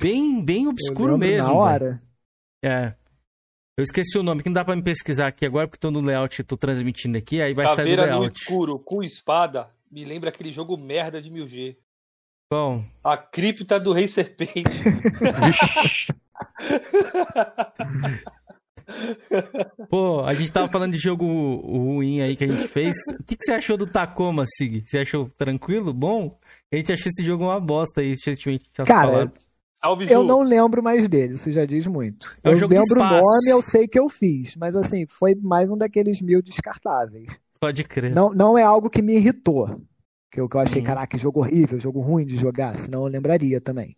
[0.00, 1.48] bem, bem Eu obscuro mesmo.
[1.48, 2.02] Na hora.
[2.64, 2.94] É.
[3.76, 6.00] Eu esqueci o nome, que não dá pra me pesquisar aqui agora, porque tô no
[6.00, 8.40] layout, tô transmitindo aqui, aí vai sair do Caveira no layout.
[8.40, 11.76] escuro com espada me lembra aquele jogo merda de 1000G.
[12.54, 14.62] Bom, A cripta do Rei Serpente.
[19.90, 22.96] pô, a gente tava falando de jogo ruim aí que a gente fez.
[23.18, 24.84] O que, que você achou do Tacoma, Sig?
[24.86, 25.92] Você achou tranquilo?
[25.92, 26.38] Bom?
[26.72, 29.32] A gente achou esse jogo uma bosta aí, recentemente Cara, falado.
[29.74, 32.36] Salve, Eu não lembro mais dele, isso já diz muito.
[32.44, 35.72] É um eu lembro o nome, eu sei que eu fiz, mas assim, foi mais
[35.72, 37.36] um daqueles mil descartáveis.
[37.58, 38.14] Pode crer.
[38.14, 39.82] Não, não é algo que me irritou.
[40.34, 40.84] Que eu, que eu achei, Uhum.
[40.84, 43.96] caraca, jogo horrível, jogo ruim de jogar, senão eu lembraria também.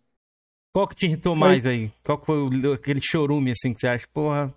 [0.71, 1.91] Qual que te irritou Foi- mais aí?
[2.03, 4.07] Qual que foi o- aquele chorume assim que você acha?
[4.13, 4.53] Porra,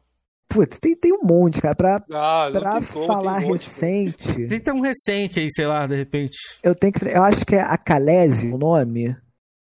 [0.46, 1.74] Putz, tem, tem um monte, cara.
[1.74, 5.86] Pra, Ah, pra como, falar tem um monte, recente, tem tão recente aí, sei lá,
[5.86, 6.36] de repente.
[6.62, 7.02] eu tenho que.
[7.06, 9.16] Eu acho que é a Calese o nome.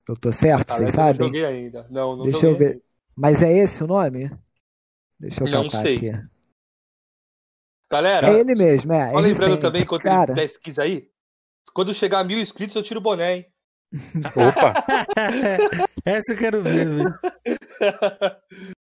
[0.09, 1.27] Eu tô certo, Cara, vocês eu não sabem?
[1.27, 1.87] joguei ainda.
[1.89, 2.67] Não, não Deixa joguei eu ver.
[2.73, 2.81] ainda.
[3.15, 4.29] Mas é esse o nome?
[5.17, 5.95] Deixa eu Não sei.
[5.95, 6.11] aqui.
[7.89, 9.11] Galera, É ele mesmo, é.
[9.11, 9.61] só é lembrando recente.
[9.61, 11.07] também, enquanto Cara, ele pesquisa aí,
[11.73, 13.45] quando chegar a mil inscritos, eu tiro o boné, hein?
[14.25, 14.73] Opa!
[16.05, 17.13] Essa eu quero ver, velho.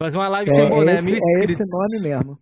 [0.00, 1.60] Fazer uma live é, sem boné, esse, mil é inscritos.
[1.60, 2.32] esse nome mesmo.
[2.32, 2.38] O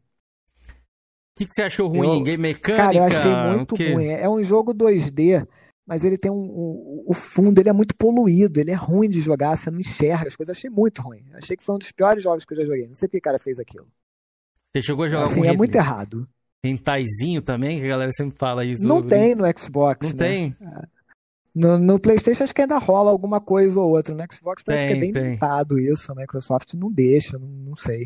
[1.39, 2.19] que, que você achou ruim?
[2.19, 2.83] Eu- Game mecânica?
[2.83, 4.07] Cara, eu achei muito ruim.
[4.07, 5.47] É um jogo 2D,
[5.87, 9.21] mas ele tem um, um- O fundo ele é muito poluído, ele é ruim de
[9.21, 10.55] jogar, você não enxerga as coisas.
[10.55, 11.25] Eu achei muito ruim.
[11.31, 12.87] Eu achei que foi um dos piores jogos que eu já joguei.
[12.89, 13.87] Não sei porque o cara fez aquilo.
[14.75, 16.29] Você chegou a jogar Assim, com é muito errado.
[16.83, 18.87] Taizinho também, que a galera sempre fala isso.
[18.87, 20.09] Não sobre- tem no Xbox.
[20.09, 20.26] Não né?
[20.26, 20.57] tem?
[21.55, 24.14] No, no PlayStation acho que ainda rola alguma coisa ou outra.
[24.14, 25.22] No Xbox parece que Tem, é bem tem.
[25.22, 26.11] limitado isso.
[26.13, 28.05] A Microsoft não deixa, não, não sei.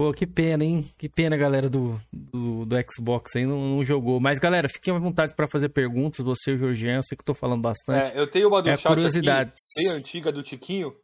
[0.00, 0.88] Pô, que pena, hein?
[0.96, 4.20] Que pena, galera do, do, do Xbox aí não, não jogou.
[4.20, 6.24] Mas, galera, fiquem à vontade para fazer perguntas.
[6.24, 8.12] Você e o Jorginho, eu sei que eu tô falando bastante.
[8.16, 9.54] É, eu tenho uma do É chat curiosidades.
[9.76, 10.94] aqui, bem antiga do Tiquinho.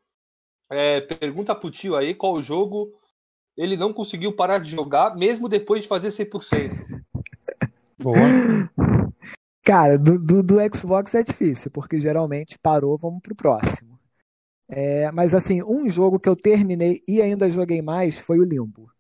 [0.70, 2.92] É, pergunta pro tio aí qual jogo
[3.56, 6.70] ele não conseguiu parar de jogar, mesmo depois de fazer 100%.
[7.98, 8.16] Boa.
[9.62, 13.98] Cara, do, do, do Xbox é difícil, porque geralmente parou, vamos pro próximo.
[14.68, 18.90] É, mas assim, um jogo que eu terminei e ainda joguei mais foi o Limbo.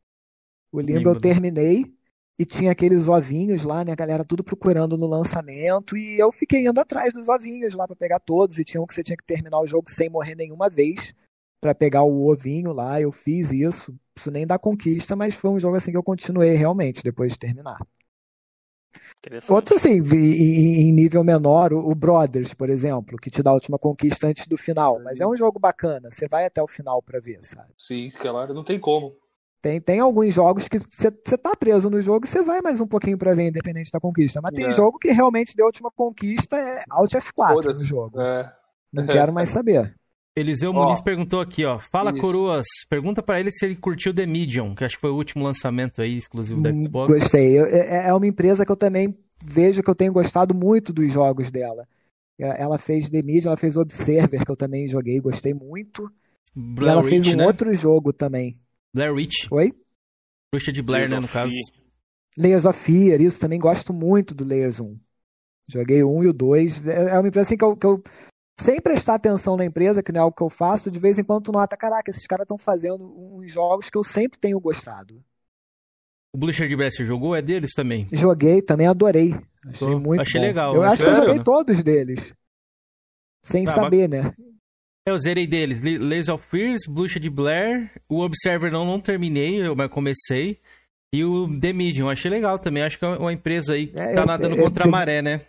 [0.72, 1.20] O Limbo Limbo, eu né?
[1.20, 1.94] terminei
[2.38, 3.92] e tinha aqueles ovinhos lá, né?
[3.92, 7.96] A galera tudo procurando no lançamento e eu fiquei indo atrás dos ovinhos lá pra
[7.96, 10.68] pegar todos e tinha um que você tinha que terminar o jogo sem morrer nenhuma
[10.68, 11.14] vez
[11.60, 13.00] pra pegar o ovinho lá.
[13.00, 16.54] Eu fiz isso, isso nem dá conquista, mas foi um jogo assim que eu continuei
[16.54, 17.78] realmente depois de terminar.
[19.48, 24.26] Outros, assim, em, nível menor, o, Brothers, por exemplo, que te dá a última conquista
[24.26, 25.00] antes do final.
[25.02, 27.72] Mas é um jogo bacana, você vai até o final pra ver, sabe?
[27.76, 29.16] Sim, claro, não tem como.
[29.62, 32.82] Tem, tem alguns jogos que você você tá preso no jogo e você vai mais
[32.82, 34.40] um pouquinho pra ver, independente da conquista.
[34.42, 34.72] Mas tem É.
[34.72, 38.20] jogo que realmente deu a última conquista, é Alt F4 no jogo.
[38.20, 38.54] É.
[38.92, 39.94] Não quero mais saber.
[40.36, 40.84] Eliseu Ó.
[40.86, 41.78] Muniz perguntou aqui, ó.
[41.78, 42.20] Fala, Isso.
[42.20, 42.66] Coroas.
[42.88, 46.02] Pergunta pra ele se ele curtiu The Medium, que acho que foi o último lançamento
[46.02, 47.08] aí, exclusivo da Xbox.
[47.12, 47.58] Hum, Gostei.
[47.60, 51.12] Eu- É, é uma empresa que eu também vejo que eu tenho gostado muito dos
[51.12, 51.86] jogos dela.
[52.38, 56.10] É, Ela fez The Medium, ela fez Observer, que eu também joguei, gostei muito.
[56.56, 57.46] e Blair ela fez Witch, um né?
[57.46, 58.58] outro jogo também.
[58.92, 59.46] Blair Witch.
[59.52, 59.72] Oi?
[60.52, 61.52] Bruxa de Blair, né, no caso.
[62.36, 64.96] Layers of Fear, isso também gosto muito do Layers 1.
[65.70, 66.86] Joguei o 1 e o 2.
[66.88, 68.02] É é uma empresa assim que eu, que eu
[68.58, 71.24] sem prestar atenção na empresa, que não é algo que eu faço, de vez em
[71.24, 73.04] quando tu nota, caraca, esses caras estão fazendo
[73.36, 75.22] uns jogos que eu sempre tenho gostado.
[76.34, 77.34] O Blair você jogou?
[77.34, 78.06] É deles também.
[78.12, 79.34] Joguei, também adorei.
[79.66, 80.46] Achei Tô- muito achei bom.
[80.46, 80.88] legal, Eu né?
[80.88, 82.34] acho que eu joguei todos deles.
[83.44, 84.34] Sem Ah, saber, né?
[85.06, 85.80] Eu zerei deles.
[85.80, 87.92] Le- Layers of Fears, Bruxa de Blair.
[88.08, 90.60] O Observer não, não terminei, eu mas comecei.
[91.14, 92.82] E o The Medium, achei legal também.
[92.82, 95.22] Acho que é uma empresa aí que É, tá eu- nadando eu- contra a maré,
[95.22, 95.42] né?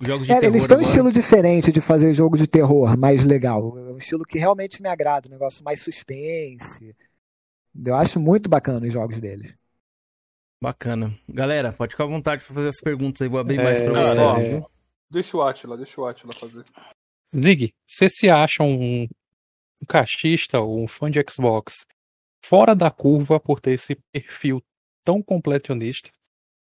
[0.00, 3.24] Jogos de É, terror eles têm um estilo diferente de fazer jogo de terror, mais
[3.24, 3.76] legal.
[3.78, 6.94] É um estilo que realmente me agrada, um negócio mais suspense.
[7.84, 9.52] Eu acho muito bacana os jogos deles.
[10.62, 11.12] Bacana.
[11.28, 13.28] Galera, pode ficar à vontade pra fazer as perguntas aí.
[13.28, 14.62] Vou abrir mais É, pra é, vocês, é.
[15.10, 16.64] Deixa o Atila, deixa o Atila fazer.
[17.36, 21.84] Zig, você se acha um, um cachista ou um fã de Xbox
[22.44, 24.62] fora da curva por ter esse perfil
[25.04, 26.10] tão completionista?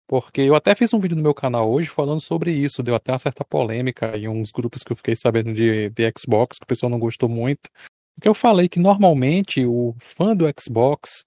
[0.07, 3.13] Porque eu até fiz um vídeo no meu canal hoje falando sobre isso, deu até
[3.13, 6.67] uma certa polêmica em uns grupos que eu fiquei sabendo de, de Xbox, que o
[6.67, 7.71] pessoal não gostou muito.
[8.15, 11.25] Porque eu falei que normalmente o fã do Xbox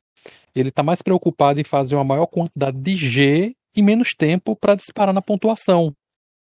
[0.55, 4.75] ele tá mais preocupado em fazer uma maior quantidade de G em menos tempo para
[4.75, 5.93] disparar na pontuação.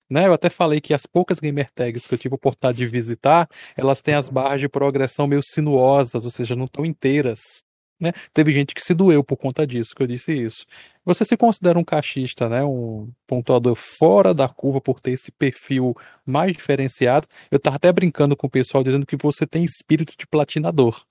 [0.10, 0.28] Né?
[0.28, 3.50] Eu até falei que as poucas gamer tags que eu tive a oportunidade de visitar,
[3.76, 7.40] elas têm as barras de progressão meio sinuosas, ou seja, não estão inteiras.
[8.00, 8.12] Né?
[8.34, 10.66] Teve gente que se doeu por conta disso, que eu disse isso.
[11.06, 12.64] Você se considera um cachista, né?
[12.64, 15.96] um pontuador fora da curva por ter esse perfil
[16.26, 17.28] mais diferenciado?
[17.50, 21.06] Eu tava até brincando com o pessoal dizendo que você tem espírito de platinador.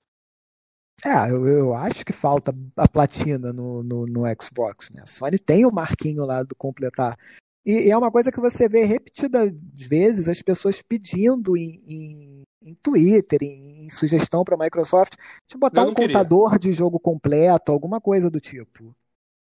[1.04, 5.02] É, eu, eu acho que falta a platina no, no, no Xbox, né?
[5.02, 7.16] A Sony tem o marquinho lá do completar.
[7.64, 12.42] E, e é uma coisa que você vê repetidas vezes as pessoas pedindo em, em,
[12.62, 15.14] em Twitter, em, em sugestão para a Microsoft,
[15.50, 16.08] de botar um queria.
[16.08, 18.94] contador de jogo completo, alguma coisa do tipo.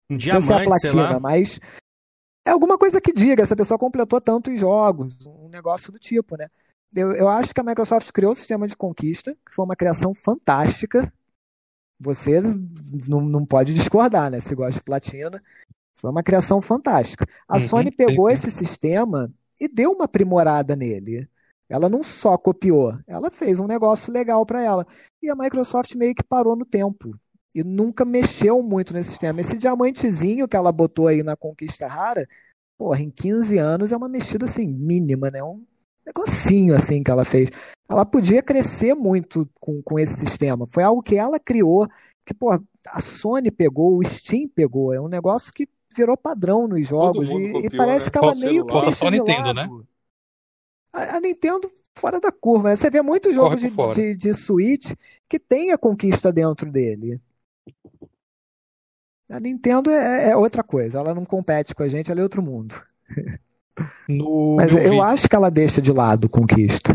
[0.09, 1.19] Um Não precisa ser a diamante, sei platina, lá.
[1.19, 1.59] mas
[2.45, 6.49] é alguma coisa que diga, essa pessoa completou tantos jogos, um negócio do tipo, né?
[6.93, 10.13] Eu, eu acho que a Microsoft criou o sistema de conquista, que foi uma criação
[10.13, 11.11] fantástica.
[11.99, 14.41] Você não, não pode discordar, né?
[14.41, 15.41] Se gosta de platina.
[15.95, 17.27] Foi uma criação fantástica.
[17.47, 18.33] A Uhum, Sony pegou sim.
[18.33, 21.27] esse sistema e deu uma aprimorada nele.
[21.69, 24.85] Ela não só copiou, ela fez um negócio legal para ela.
[25.23, 27.17] E a Microsoft meio que parou no tempo
[27.55, 29.39] e nunca mexeu muito nesse sistema.
[29.39, 32.27] Esse diamantezinho que ela botou aí na conquista rara,
[32.77, 35.41] porra, em 15 anos é uma mexida assim mínima, né?
[35.43, 35.63] Um
[36.05, 37.49] negocinho assim que ela fez.
[37.89, 40.65] Ela podia crescer muito com, com esse sistema.
[40.67, 41.87] Foi algo que ela criou,
[42.25, 44.93] que pô, a Sony pegou, o Steam pegou.
[44.93, 48.11] É um negócio que virou padrão nos jogos e, e copiou, parece né?
[48.11, 49.77] que ela meio que deixa Só de Nintendo, lado.
[49.77, 49.83] né?
[50.93, 52.69] A, a Nintendo fora da curva.
[52.69, 52.75] né?
[52.75, 54.91] Você vê muitos jogos de, de, de Switch
[55.29, 57.19] que tem a conquista dentro dele.
[59.29, 60.99] A Nintendo é, é outra coisa.
[60.99, 62.75] Ela não compete com a gente, ela é outro mundo.
[64.07, 66.93] No Mas eu vídeo- acho que ela deixa de lado conquista.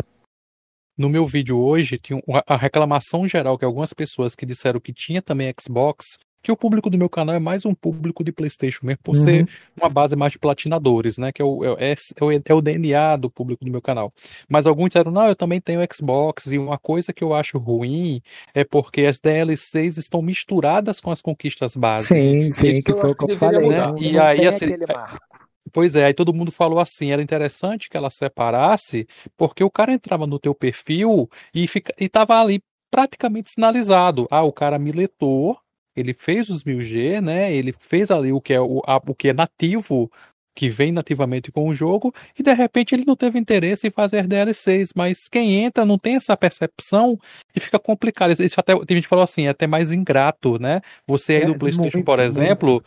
[0.96, 4.92] No meu vídeo hoje, tinha uma- a reclamação geral que algumas pessoas que disseram que
[4.92, 8.86] tinha também Xbox, que o público do meu canal é mais um público de PlayStation
[8.86, 9.22] mesmo, por Uhum.
[9.24, 11.32] ser uma base mais de platinadores, né?
[11.32, 14.12] Que é o, é, é o- é o DNA do público do meu canal.
[14.48, 18.22] Mas alguns disseram, não, eu também tenho Xbox, e uma coisa que eu acho ruim
[18.54, 22.16] é porque as DLCs estão misturadas com as conquistas básicas.
[22.16, 23.68] Sim, sim, Isso que foi o que eu falei.
[23.68, 25.26] Não, E não aí, assim, é- marco.
[25.72, 29.06] Pois é, aí todo mundo falou assim, era interessante que ela separasse,
[29.36, 34.26] porque o cara entrava no teu perfil e, fica, e tava ali praticamente sinalizado.
[34.30, 35.58] Ah, o cara miletou,
[35.96, 37.52] ele fez os 1000G, né?
[37.52, 40.10] Ele fez ali o que é, o, a- o que é nativo,
[40.54, 44.26] que vem nativamente com o jogo, e de repente ele não teve interesse em fazer
[44.26, 47.18] DLCs, mas quem entra não tem essa percepção
[47.54, 48.30] e fica complicado.
[48.42, 50.80] Isso até, tem gente que falou assim, é até mais ingrato, né?
[51.06, 52.82] Você aí É, do PlayStation, muito, por exemplo,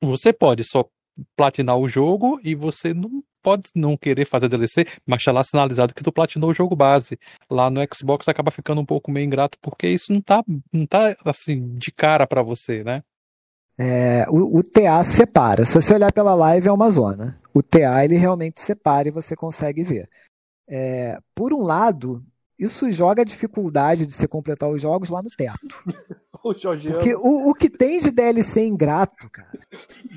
[0.00, 0.84] você pode só
[1.36, 5.94] platinar o jogo e você não pode não querer fazer DLC, mas tá lá sinalizado
[5.94, 7.16] que tu platinou o jogo base.
[7.48, 10.42] Lá no Xbox acaba ficando um pouco meio ingrato porque isso não tá,
[10.72, 13.04] não tá assim de cara pra você, né?
[13.78, 15.64] É, o, o TA separa.
[15.64, 17.40] Se você olhar pela live, é uma zona.
[17.54, 20.08] O TA ele realmente separa e você consegue ver.
[20.68, 22.24] É, por um lado,
[22.58, 25.84] isso joga a dificuldade de você completar os jogos lá no teto.
[26.44, 29.50] O Porque o, o que tem de DLC ingrato, cara,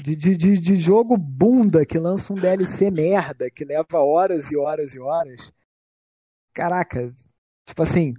[0.04, 4.58] de, de, de, de jogo bunda que lança um DLC merda, que leva horas e
[4.58, 5.52] horas e horas.
[6.54, 7.14] Caraca,
[7.66, 8.14] tipo assim,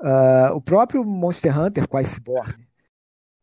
[0.00, 2.66] ah, o próprio Monster Hunter com Iceborne.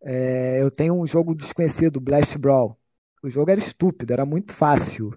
[0.01, 2.77] É, eu tenho um jogo desconhecido, Blast Brawl.
[3.23, 5.11] O jogo era estúpido, era muito fácil.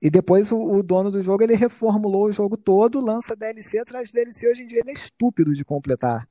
[0.00, 4.08] E depois o, o dono do jogo ele reformulou o jogo todo, lança DLC atrás
[4.08, 4.48] de DLC.
[4.48, 6.28] Hoje em dia ele é estúpido de completar.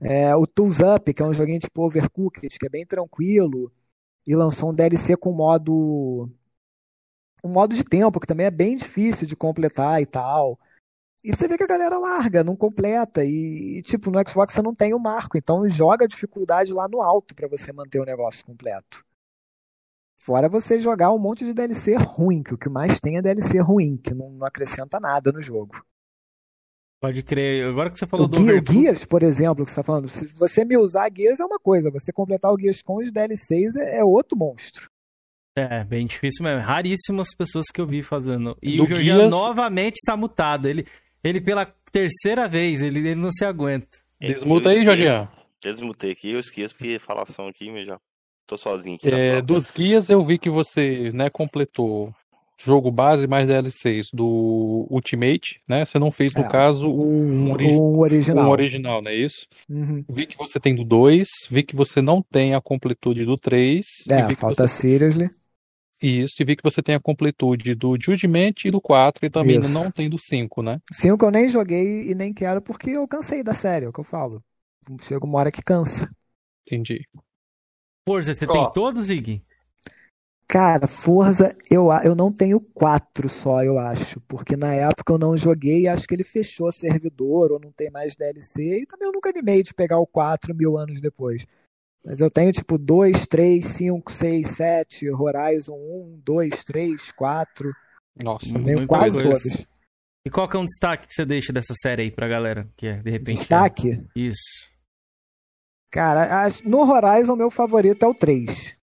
[0.00, 3.72] É, o Tools Up, que é um joguinho tipo Overcooked, que é bem tranquilo,
[4.26, 6.30] e lançou um DLC com modo.
[7.44, 10.58] um modo de tempo, que também é bem difícil de completar e tal.
[11.24, 13.24] E você vê que a galera larga, não completa.
[13.24, 16.88] E, e, tipo, no Xbox você não tem o marco, então joga a dificuldade lá
[16.88, 19.04] no alto para você manter o negócio completo.
[20.16, 23.58] Fora você jogar um monte de DLC ruim, que o que mais tem é DLC
[23.60, 25.84] ruim, que não, não acrescenta nada no jogo.
[27.00, 27.66] Pode crer.
[27.66, 29.82] Agora que você falou O, do Gear, o Overcooked- Gears, por exemplo, que você tá
[29.82, 33.10] falando, se você me usar Gears é uma coisa, você completar o Gears com os
[33.10, 34.88] DLCs é, é outro monstro.
[35.56, 36.60] É, bem difícil mesmo.
[36.60, 38.56] Raríssimas pessoas que eu vi fazendo.
[38.62, 40.68] E Do o Jorginho Guias- novamente está mutado.
[40.68, 40.86] Ele,
[41.24, 43.98] ele pela terceira vez, ele, ele não se aguenta.
[44.20, 44.84] Desmuta aí.
[44.84, 45.28] Jorginho.
[45.64, 47.98] Eu desmutei aqui, eu esqueço porque falação aqui, eu já
[48.46, 49.08] tô sozinho aqui.
[49.10, 52.14] É, dos guias eu vi que você, né, completou
[52.62, 55.84] jogo base mais DLCs do Ultimate, né?
[55.84, 56.48] Você não fez, no É.
[56.48, 58.46] caso, o um, Um original.
[58.46, 59.46] um original, não é isso?
[59.68, 60.04] Uhum.
[60.08, 63.84] Vi que você tem do 2, vi que você não tem a completude do 3.
[64.10, 64.80] É, falta você...
[64.80, 65.30] Seriously.
[66.02, 69.58] Isso, e vi que você tem a completude do Judgment e do 4, e também
[69.58, 69.68] Isso.
[69.68, 70.80] não tem do 5, né?
[70.90, 74.00] Cinco eu nem joguei e nem quero porque eu cansei da série, é o que
[74.00, 74.42] eu falo.
[75.02, 76.10] Chega uma hora que cansa.
[76.66, 77.06] Entendi.
[78.08, 78.52] Forza, você Ó.
[78.52, 79.42] tem todos, Zig?
[80.50, 84.20] Cara, Forza, eu, eu não tenho quatro só, eu acho.
[84.22, 87.88] Porque na época eu não joguei e acho que ele fechou servidor ou não tem
[87.88, 88.80] mais DLC.
[88.80, 91.46] E também eu nunca animei de pegar o 4 mil anos depois.
[92.04, 97.72] Mas eu tenho tipo 2, 3, 5, 6, 7, Horizon 1, 2, 3, 4.
[98.20, 99.30] Nossa, Eu tenho quase coisa.
[99.30, 99.66] todos.
[100.26, 102.68] E qual que é um destaque que você deixa dessa série aí pra galera?
[102.76, 103.38] Que é, de repente.
[103.38, 104.04] Destaque?
[104.16, 104.68] Isso.
[105.92, 108.79] Cara, no Horizon, meu favorito é o 3.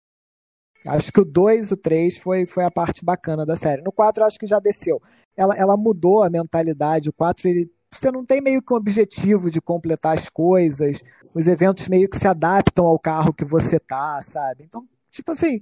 [0.86, 3.82] Acho que o 2 e o 3 foi, foi a parte bacana da série.
[3.82, 5.00] No 4, eu acho que já desceu.
[5.36, 7.08] Ela, ela mudou a mentalidade.
[7.08, 11.02] O 4, ele, você não tem meio que um objetivo de completar as coisas.
[11.32, 14.64] Os eventos meio que se adaptam ao carro que você tá, sabe?
[14.64, 15.60] Então, tipo assim,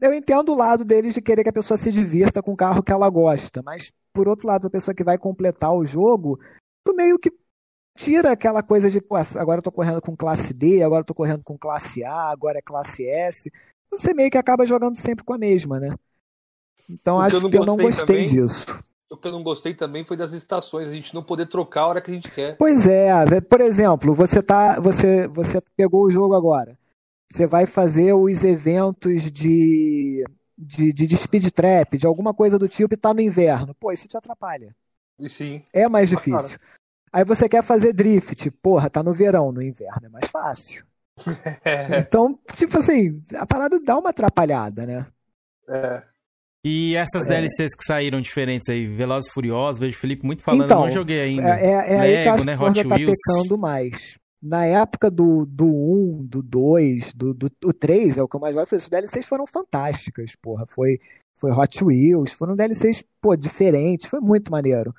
[0.00, 2.82] eu entendo o lado deles de querer que a pessoa se divirta com o carro
[2.82, 3.62] que ela gosta.
[3.62, 6.38] Mas, por outro lado, a pessoa que vai completar o jogo,
[6.84, 7.32] tu meio que
[7.96, 11.14] tira aquela coisa de, pô, agora eu tô correndo com classe D, agora eu tô
[11.14, 13.50] correndo com classe A, agora é classe S.
[13.92, 15.94] Você meio que acaba jogando sempre com a mesma, né?
[16.88, 18.82] Então O que acho eu não que eu não gostei gostei também- disso.
[19.10, 21.86] O que eu não gostei também foi das estações, a gente não poder trocar a
[21.88, 22.56] hora que a gente quer.
[22.56, 23.12] Pois é,
[23.42, 26.78] por exemplo, você tá, você, você pegou o jogo agora.
[27.30, 30.24] Você vai fazer os eventos de,
[30.56, 33.74] de, de, de speed trap, de alguma coisa do tipo, e tá no inverno.
[33.74, 34.74] Pô, isso te atrapalha.
[35.18, 35.62] E sim.
[35.74, 36.58] É mais Ah, difícil.
[37.12, 40.86] Aí você quer fazer drift, porra, tá no verão, no inverno é mais fácil.
[42.00, 45.06] Então, tipo assim, a parada dá uma atrapalhada, né?
[45.68, 46.02] É.
[46.64, 47.28] E essas É.
[47.28, 50.90] DLCs que saíram diferentes aí, Velozes e Furiosos, vejo o Felipe muito falando, Então, não
[50.90, 51.58] joguei ainda.
[51.58, 54.18] É, é, é aí que eu Lego, acho né, que Forza Hot tá pecando mais.
[54.40, 58.40] Na época do, do 1, do 2, do, do, do 3, é o que eu
[58.40, 60.64] mais gosto, os DLCs foram fantásticas, porra.
[60.68, 61.00] Foi,
[61.36, 64.94] foi Hot Wheels, foram DLCs, pô, diferentes, foi muito maneiro.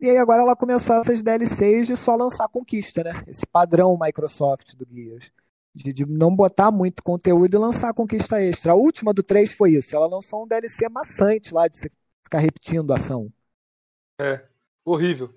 [0.00, 3.24] E aí agora ela começou essas DLCs de só lançar conquista, né?
[3.26, 5.30] Esse padrão Microsoft do Gears.
[5.74, 8.72] De, de não botar muito conteúdo e lançar conquista extra.
[8.72, 9.94] A última do 3 foi isso.
[9.96, 11.90] Ela lançou um DLC maçante lá de você
[12.22, 13.28] ficar repetindo a ação.
[14.20, 14.46] É.
[14.84, 15.34] Horrível.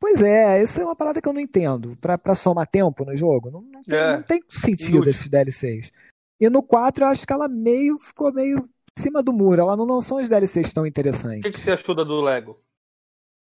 [0.00, 1.96] Pois é, isso é uma parada que eu não entendo.
[2.00, 4.16] Pra, pra somar tempo no jogo, não, não, tem, É.
[4.16, 5.10] não tem sentido Inútil.
[5.10, 5.92] esses DLCs.
[6.40, 8.68] E no 4 eu acho que ela meio ficou meio
[8.98, 9.60] em cima do muro.
[9.60, 11.42] Ela não lançou uns DLCs tão O interessantes.
[11.42, 12.58] que, que você achou da do Lego?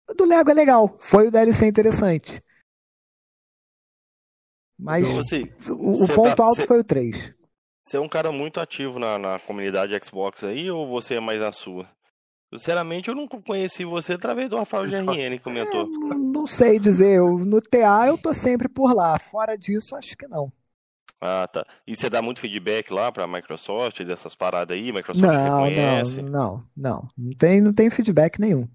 [0.09, 2.41] O do Lego é legal, foi o DLC interessante.
[4.79, 7.33] Mas Então, assim, o, o ponto tá- alto você- foi o 3.
[7.85, 11.41] Você é um cara muito ativo na, na comunidade Xbox aí, ou você é mais
[11.41, 11.87] a sua?
[12.53, 15.87] Sinceramente, eu nunca conheci você através do Rafael GRN que comentou.
[15.87, 19.19] Não sei dizer, eu, no TA eu tô sempre por lá.
[19.19, 20.51] Fora disso, acho que não.
[21.21, 21.65] Ah, tá.
[21.85, 24.91] E você dá muito feedback lá pra Microsoft, dessas paradas aí?
[24.91, 26.21] Microsoft Não, reconhece?
[26.21, 27.07] não, não, não.
[27.17, 28.67] Não tem, não tem feedback nenhum.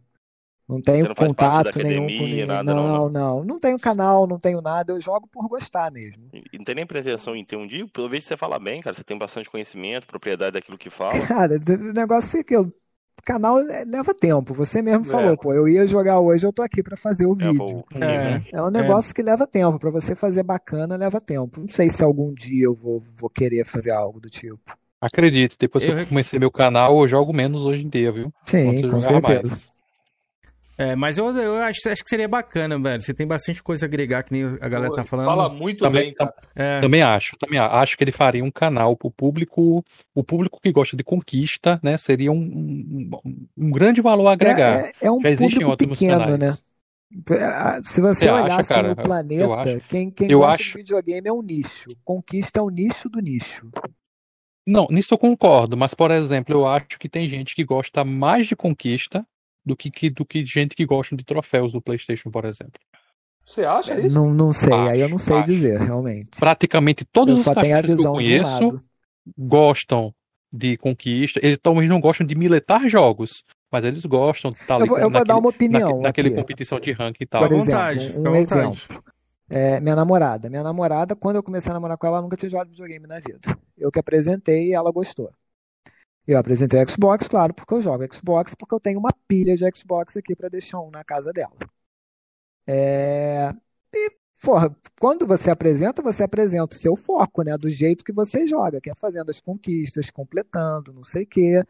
[0.69, 2.47] Não tenho não contato nenhum com academia, ninguém.
[2.47, 3.59] nada, não, não, não, não.
[3.59, 4.93] tenho canal, não tenho nada.
[4.93, 6.24] Eu jogo por gostar mesmo.
[6.32, 7.86] E não tem nem pretensão em ter um dia?
[7.89, 8.95] Pelo visto você fala bem, cara.
[8.95, 11.15] Você tem bastante conhecimento, propriedade daquilo que fala.
[11.27, 12.73] Cara, o negócio é que eu
[13.24, 14.53] canal le- leva tempo.
[14.55, 15.09] Você mesmo É.
[15.09, 17.85] falou, pô, eu ia jogar hoje, eu tô aqui pra fazer o É, vídeo.
[18.01, 18.57] É.
[18.59, 19.78] É um negócio que leva tempo.
[19.78, 21.61] Pra você fazer bacana, leva tempo.
[21.61, 24.77] Não sei se algum dia eu vou, vou querer fazer algo do tipo.
[25.01, 28.32] Acredite, depois que Eu comecei meu canal, eu jogo menos hoje em dia, viu?
[28.47, 29.43] Sim, com certeza.
[29.49, 29.74] mais.
[30.77, 33.01] É, mas eu, eu acho, acho que seria bacana, velho.
[33.01, 35.27] Você tem bastante coisa a agregar, que nem a galera tá falando.
[35.27, 36.35] Fala muito Também- bem, cara.
[36.55, 36.81] É.
[36.81, 39.85] Também acho, também acho que ele faria um canal pro público,
[40.15, 41.97] o público que gosta de conquista, né?
[41.97, 43.11] Seria um, um,
[43.57, 44.81] um grande valor a agregar.
[44.87, 46.39] É, é um Já público pequeno, canais.
[46.39, 46.59] né?
[47.85, 48.83] Se você Você acha, olhar assim cara?
[48.89, 49.81] no Eu planeta, acho.
[49.89, 50.73] quem, quem Eu gosta acho.
[50.73, 51.91] de videogame é um nicho.
[52.05, 53.71] Conquista é o nicho do nicho.
[54.67, 58.47] Não, nisso eu concordo, mas por exemplo, eu acho que tem gente que gosta mais
[58.49, 59.25] de conquista
[59.65, 62.81] do que, que- do que gente que gosta de troféus do PlayStation, por exemplo.
[63.47, 64.15] Você acha isso?
[64.15, 65.47] Não, não sei, aí eu não sei acho.
[65.47, 66.31] dizer, realmente.
[66.39, 68.81] Praticamente todos Eu os que eu conheço
[69.36, 70.15] gostam
[70.53, 71.41] de conquista.
[71.43, 74.99] Eles talvez não gostam de militar jogos, mas eles gostam de estar Eu ali vou-
[74.99, 76.36] eu vou naquele, dar uma opinião naque- naquele aqui.
[76.36, 77.43] competição de ranking e tal.
[77.43, 79.03] Por exemplo, vontade, um exemplo.
[79.51, 80.49] É, minha namorada.
[80.49, 83.16] Minha namorada, quando eu comecei a namorar com ela, ela nunca tinha jogado videogame na
[83.20, 83.59] vida.
[83.77, 85.31] Eu que apresentei e ela gostou.
[86.27, 89.65] Eu apresentei o Xbox, claro, porque eu jogo Xbox, porque eu tenho uma pilha de
[89.77, 91.53] Xbox aqui pra deixar um na casa dela.
[92.67, 93.51] É...
[93.93, 94.11] E,
[94.43, 97.57] porra, quando você apresenta, você apresenta o seu foco, né?
[97.59, 101.63] Do jeito que você joga, que é fazendo as conquistas, completando, não sei o quê.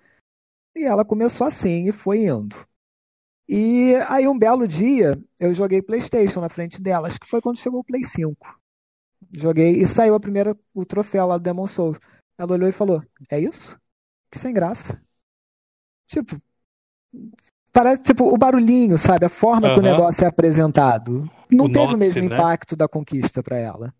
[0.77, 2.57] E ela começou assim e foi indo.
[3.49, 7.59] E aí um belo dia eu joguei PlayStation na frente dela, acho que foi quando
[7.59, 8.37] chegou o Play 5.
[9.33, 11.99] Joguei e saiu a primeira o troféu lá do Demon Souls.
[12.39, 13.79] Ela olhou e falou: "É isso?
[14.35, 15.01] Que sem graça".
[16.09, 16.37] Tipo,
[17.73, 21.31] parece tipo o barulhinho, sabe, a forma que o negócio é apresentado.
[21.53, 22.35] Não O teve o mesmo né?
[22.35, 23.95] impacto da conquista pra ela.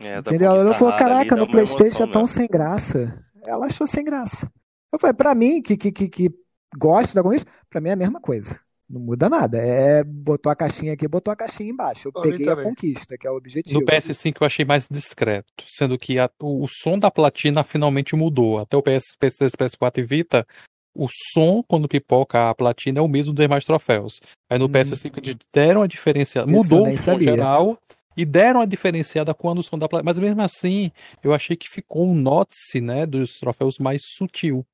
[0.00, 0.52] É, Entendeu?
[0.52, 2.34] Ela falou: "Caraca, no PlayStation emoção é tão mesmo.
[2.34, 3.22] sem graça".
[3.44, 4.50] Ela achou sem graça.
[4.90, 6.30] Eu falei: "Pra mim que que que, que
[6.74, 8.58] gosto da conquista, pra mim é a mesma coisa.
[8.92, 9.56] Não muda nada.
[9.58, 12.08] É botou a caixinha aqui, botou a caixinha embaixo.
[12.08, 12.64] Eu mim peguei a também.
[12.68, 13.80] conquista, que é o objetivo.
[13.80, 18.14] No PS5 eu achei mais discreto, sendo que a- o, o som da platina finalmente
[18.14, 18.58] mudou.
[18.58, 20.46] Até o PS, PS3, PS4 e Vita,
[20.94, 24.20] o som quando pipoca a platina é o mesmo dos demais troféus.
[24.50, 26.50] Aí no PS5 eles deram a diferenciada, Hum.
[26.50, 27.78] Eu mudou o som geral
[28.14, 30.10] e deram a diferenciada quando o som da platina.
[30.10, 30.92] Mas mesmo assim,
[31.24, 34.66] eu achei que ficou um note né, dos troféus mais sutil.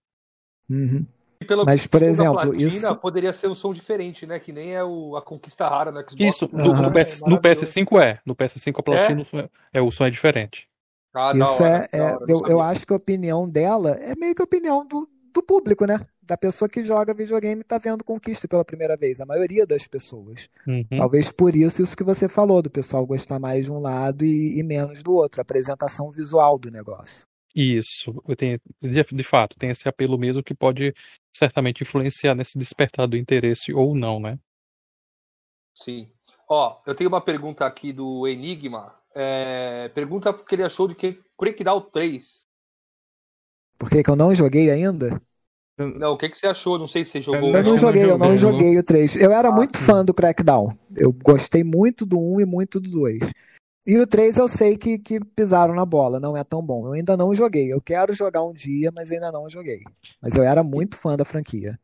[0.69, 1.07] Uhum.
[1.49, 4.39] Pelo Mas, por exemplo, platina isso- poderia ser um som diferente, né?
[4.39, 6.17] Que nem é o, a conquista rara no Xbox.
[6.21, 7.41] Isso, no, som no é PS, no maravilhoso.
[7.73, 8.21] PS5 é.
[8.27, 10.69] No PS5 a platina o som é, é, o som é diferente.
[11.15, 14.15] Ah, Isso hora, é, é- hora, não eu, eu acho que a opinião dela é
[14.15, 15.99] meio que a opinião do, do público, né?
[16.23, 19.19] Da pessoa que joga videogame e tá vendo conquista pela primeira vez.
[19.19, 20.51] A maioria das pessoas.
[20.67, 20.85] Uhum.
[20.99, 24.59] Talvez por isso, isso que você falou, do pessoal gostar mais de um lado e,
[24.59, 25.41] e menos do outro.
[25.41, 27.27] A apresentação visual do negócio.
[27.57, 30.95] Isso, eu tenho, de, de fato, tem esse apelo mesmo que pode
[31.39, 34.39] certamente influenciar nesse despertar do interesse ou não, né?
[35.75, 36.11] Sim.
[36.49, 38.95] Ó, eu tenho uma pergunta aqui do Enigma.
[39.15, 42.41] É, pergunta o que ele achou de que Crackdown 3.
[43.79, 45.23] Por que, que eu não joguei ainda?
[45.79, 46.77] Não, o que, que você achou?
[46.77, 47.55] Não sei se você jogou.
[47.55, 49.15] Eu não joguei, eu não joguei o 3.
[49.15, 50.77] Eu Ah, era muito fã do Crackdown.
[50.97, 53.21] Eu gostei muito do 1 e muito do 2.
[53.87, 56.87] E o 3 eu sei que, que pisaram na bola, não é tão bom.
[56.87, 57.73] Eu ainda não joguei.
[57.73, 59.83] Eu quero jogar um dia, mas ainda não joguei.
[60.21, 61.79] Mas eu era muito fã da franquia.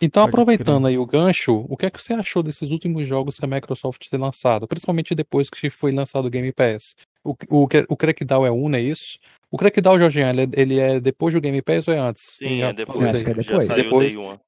[0.00, 3.44] Então, aproveitando aí o gancho, o que é que você achou desses últimos jogos que
[3.44, 4.66] a Microsoft tem lançado?
[4.66, 6.96] Principalmente depois que foi lançado o Game Pass.
[7.24, 9.18] O, o, o Crackdown é um, não é isso?
[9.48, 12.22] O Crackdown, Jorginho, ele, é- ele é depois do Game Pass ou é antes?
[12.36, 13.02] Sim, Já- é depois.
[13.02, 13.66] Acho que é depois.
[13.66, 14.40] Já saiu Depois.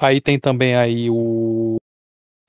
[0.00, 1.76] Aí tem também aí o.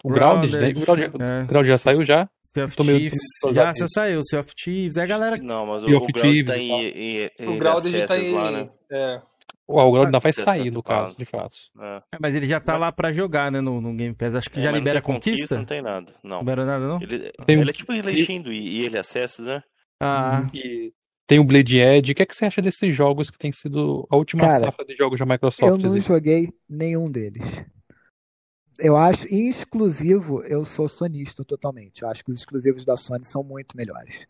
[0.04, 0.70] O Grounded, né?
[0.70, 1.46] O Grounded, é.
[1.46, 2.30] Grounded já saiu já?
[2.54, 4.98] Sea of Já você saiu, Sea of Chiefs.
[4.98, 5.38] É a galera.
[5.38, 6.80] Não, mas o, o Ground tá em, tal.
[6.82, 8.32] em, em O Grounded tá em.
[8.32, 8.70] lá, né?
[8.92, 9.22] É.
[9.68, 10.84] O Grounded ainda vai sair, no antecipado.
[11.06, 11.56] caso, de fato.
[11.80, 12.02] É.
[12.16, 13.62] É, mas ele já tá lá pra jogar, né?
[13.62, 14.34] No, no Game Pass.
[14.34, 15.58] Acho que É, já mas não libera tem conquista.
[15.58, 16.30] Não tem nada, não.
[16.32, 17.02] Não libera nada, não?
[17.02, 19.64] Ele, Tem- ele é tipo eleixindo e, e ele acessa, né?
[20.02, 20.92] Ah, E
[21.28, 22.14] tem o Blade Edge.
[22.14, 24.86] O que, é que você acha desses jogos que tem sido a última Cara, safra
[24.86, 25.84] de jogos da Eu Microsoft?
[25.84, 26.00] não Zé?
[26.00, 27.46] joguei nenhum deles.
[28.80, 32.02] Eu acho, em exclusivo, eu sou sonista totalmente.
[32.02, 34.26] Eu acho que os exclusivos da Sony são muito melhores.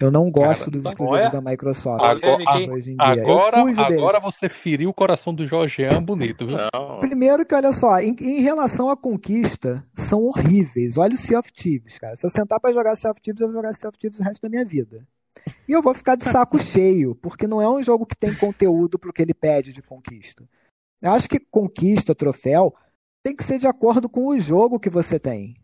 [0.00, 1.30] Eu não gosto dos tá exclusivos olha.
[1.30, 3.22] da Microsoft Agora, hoje em dia.
[3.22, 6.56] agora, agora você feriu o coração do Jorgean bonito, viu?
[6.56, 6.98] Não.
[6.98, 10.98] Primeiro que, olha só, em, em relação à conquista, são horríveis.
[10.98, 12.16] Olha o Sea of Thieves, cara.
[12.16, 14.24] Se eu sentar pra jogar Sea of Thieves, eu vou jogar Sea of Thieves o
[14.24, 15.06] resto da minha vida.
[15.68, 18.98] E eu vou ficar de saco cheio, porque não é um jogo que tem conteúdo
[18.98, 20.44] pro que ele pede de conquista.
[21.00, 22.74] Eu acho que conquista, troféu,
[23.24, 25.56] tem que ser de acordo com o jogo que você tem.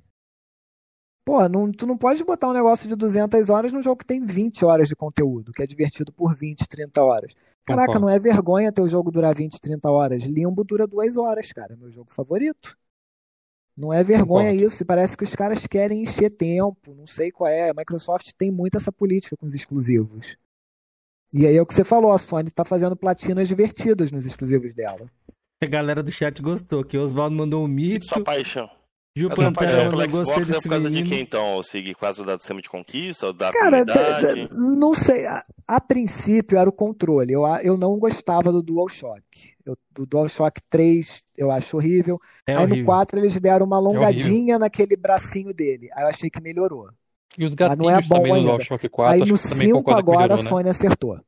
[1.27, 4.24] Pô, não, tu não pode botar um negócio de 200 horas num jogo que tem
[4.24, 7.35] 20 horas de conteúdo, que é divertido por 20, 30 horas.
[7.66, 10.24] Caraca, não é vergonha ter o jogo durar 20, 30 horas.
[10.24, 11.77] Limbo dura duas horas, cara.
[11.77, 12.74] Meu jogo favorito.
[13.77, 14.82] Não é vergonha isso.
[14.82, 16.95] E parece que os caras querem encher tempo.
[16.95, 17.69] Não sei qual é.
[17.69, 20.39] A Microsoft tem muito essa política com os exclusivos.
[21.32, 24.74] E aí é o que você falou, a Sony tá fazendo platinas divertidas nos exclusivos
[24.74, 25.09] dela.
[25.62, 28.07] A galera do chat gostou, que o Oswaldo mandou um mito.
[28.07, 28.66] Sua paixão.
[29.15, 31.07] Gil A sua Pantera paixão mandou pelo gostei é desse por causa menino.
[31.07, 31.93] de quem então, Sig?
[31.93, 34.49] Por causa da sistema de conquista ou da Cara, da- comunidade?
[34.49, 35.27] da- não sei.
[35.27, 37.35] A, a princípio era o controle.
[37.35, 39.20] Eu, a- eu não gostava do DualShock.
[39.66, 42.19] Eu, do DualShock 3 eu acho horrível.
[42.47, 42.78] É Aí horrível.
[42.78, 44.01] no 4 eles deram uma horrível.
[44.07, 45.91] alongadinha naquele bracinho dele.
[45.95, 46.89] Aí eu achei que melhorou.
[47.37, 48.51] E os Mas não é gatinhos bom também no ainda.
[48.53, 50.49] DualShock 4, Aí no que também 5 concorda que agora melhorou, a né?
[50.49, 51.20] Sony acertou.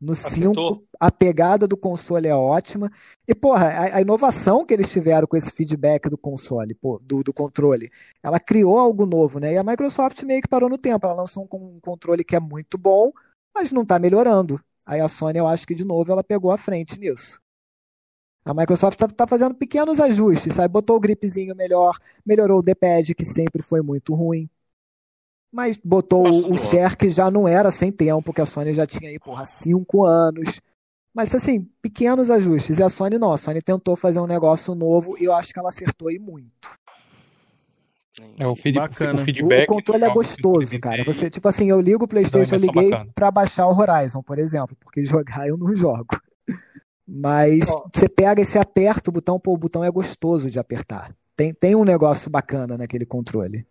[0.00, 2.90] No 5, a pegada do console é ótima.
[3.28, 7.22] E, porra, a, a inovação que eles tiveram com esse feedback do console, pô, do,
[7.22, 7.90] do controle,
[8.22, 9.52] ela criou algo novo, né?
[9.54, 11.06] E a Microsoft meio que parou no tempo.
[11.06, 13.12] Ela lançou um, um controle que é muito bom,
[13.54, 14.58] mas não tá melhorando.
[14.86, 17.40] Aí a Sony, eu acho que de novo ela pegou a frente nisso.
[18.44, 20.72] A Microsoft tá, tá fazendo pequenos ajustes, sabe?
[20.72, 24.48] Botou o gripzinho melhor, melhorou o D-pad, que sempre foi muito ruim.
[25.52, 28.86] Mas botou o, o share que já não era sem tempo, que a Sony já
[28.86, 30.60] tinha aí, porra, cinco anos.
[31.12, 32.78] Mas assim, pequenos ajustes.
[32.78, 35.58] E a Sony não, a Sony tentou fazer um negócio novo e eu acho que
[35.58, 36.70] ela acertou aí muito.
[38.38, 39.20] É, o, feed, Bacana.
[39.20, 39.64] o feedback.
[39.64, 41.04] o controle é gostoso, cara.
[41.04, 43.10] Você, tipo assim, eu ligo o PlayStation, eu liguei bacana.
[43.14, 46.20] pra baixar o Horizon, por exemplo, porque jogar eu não jogo.
[47.06, 51.12] Mas você pega e você aperta o botão, pô, o botão é gostoso de apertar.
[51.36, 53.66] Tem, tem um negócio bacana naquele controle.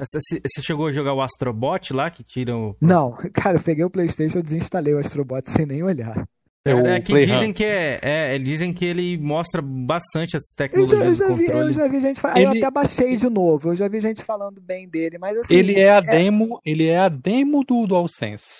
[0.00, 2.76] Você chegou a jogar o Astrobot lá, que tira o.
[2.80, 6.28] Não, cara, eu peguei o PlayStation, eu desinstalei o Astrobot sem nem olhar.
[6.64, 11.20] É, que dizem que é, é, dizem que ele mostra bastante as Eu já, tecnologias
[11.20, 12.36] eu já vi, eu já vi gente falando.
[12.36, 13.70] Aí eu Ele- até baixei de novo.
[13.70, 15.54] Eu já vi gente falando bem dele, mas assim.
[15.54, 18.58] Ele é a demo, ele é a demo do DualSense.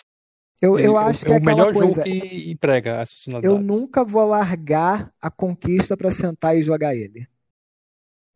[0.60, 2.04] Eu, Ele eu é o- acho que é é o melhor aquela coisa.
[2.04, 3.04] jogo que emprega
[3.42, 7.28] Eu nunca vou largar a conquista pra sentar e jogar ele.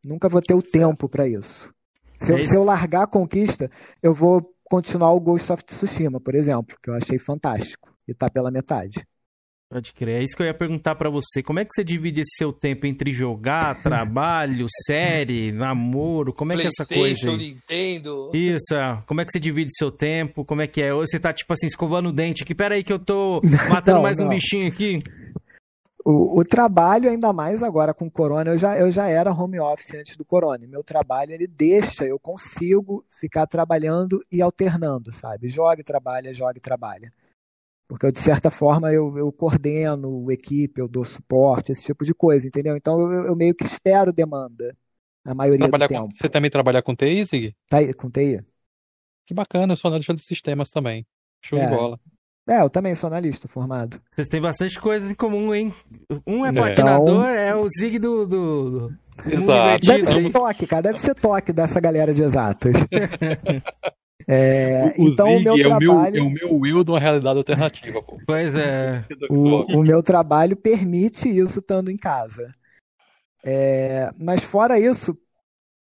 [0.05, 1.73] Nunca vou ter o tempo pra isso.
[2.25, 2.51] Se eu, É isso.
[2.51, 3.71] se eu largar a conquista,
[4.03, 7.91] eu vou continuar o Ghost of Tsushima, por exemplo, que eu achei fantástico.
[8.09, 9.05] E tá pela metade.
[9.71, 10.21] Pode crer.
[10.21, 11.43] É isso que eu ia perguntar pra você.
[11.43, 16.33] Como é que você divide esse seu tempo entre jogar, trabalho, série, namoro?
[16.33, 17.55] Como é que é essa coisa PlayStation, aí?
[17.55, 18.31] Nintendo.
[18.35, 19.03] Isso, é.
[19.07, 20.45] como é que você divide seu tempo?
[20.45, 20.93] Como é que é?
[20.93, 22.55] Ou você tá, tipo assim, escovando o dente aqui.
[22.55, 23.41] Pera aí que eu tô
[23.71, 24.31] matando Não, mais um não.
[24.31, 25.03] bichinho aqui.
[26.05, 29.61] O, o trabalho, ainda mais agora com o Corona, eu já, eu já era home
[29.61, 30.65] office antes do Corona.
[30.65, 35.49] E Meu trabalho, ele deixa, eu consigo ficar trabalhando e alternando, sabe?
[35.49, 37.13] Jogue, trabalha, jogue, trabalha.
[37.87, 42.15] Porque eu, de certa forma, eu, eu coordeno equipe, eu dou suporte, esse tipo de
[42.15, 42.75] coisa, entendeu?
[42.77, 44.77] Então eu, eu meio que espero demanda,
[45.25, 46.17] a maioria Trabalhar do com- tempo.
[46.17, 47.55] Você também trabalha com TI, Zig?
[47.69, 48.43] Tá com TI?
[49.27, 51.07] Que bacana, eu sou analista de sistemas também.
[51.45, 51.67] Show É.
[51.67, 52.01] de bola.
[52.49, 54.01] É, eu também sou analista formado.
[54.15, 55.73] Vocês têm bastante coisa em comum, hein?
[56.27, 56.53] Um é É.
[56.53, 58.99] patinador, é o Zig do, do, do,
[59.33, 59.87] Exato.
[59.87, 62.75] Deve ser toque, cara, deve ser toque dessa galera de exatas.
[64.29, 66.17] É, O então o Zig meu é, o meu, trabalho.
[66.17, 68.21] é o meu will de uma realidade alternativa, pô.
[68.25, 69.05] Pois é.
[69.29, 72.53] O, o meu trabalho permite isso estando em casa.
[73.45, 75.19] É, mas fora isso,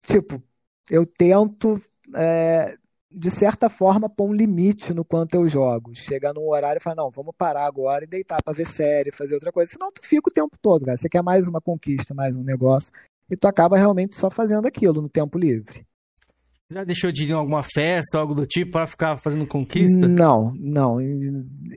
[0.07, 0.41] tipo,
[0.89, 1.83] eu tento,
[2.15, 2.77] é,
[3.11, 5.93] de certa forma, pôr um limite no quanto eu jogo.
[5.95, 9.35] Chegar num horário e falar, não, vamos parar agora e deitar pra ver série, fazer
[9.35, 9.73] outra coisa.
[9.73, 10.97] Senão tu fica o tempo todo, cara.
[10.97, 12.93] Você quer mais uma conquista, mais um negócio.
[13.31, 15.87] E tu acaba realmente só fazendo aquilo no tempo livre.
[16.71, 20.07] Já deixou de ir em alguma festa, algo do tipo, pra ficar fazendo conquista?
[20.07, 21.01] Não, não.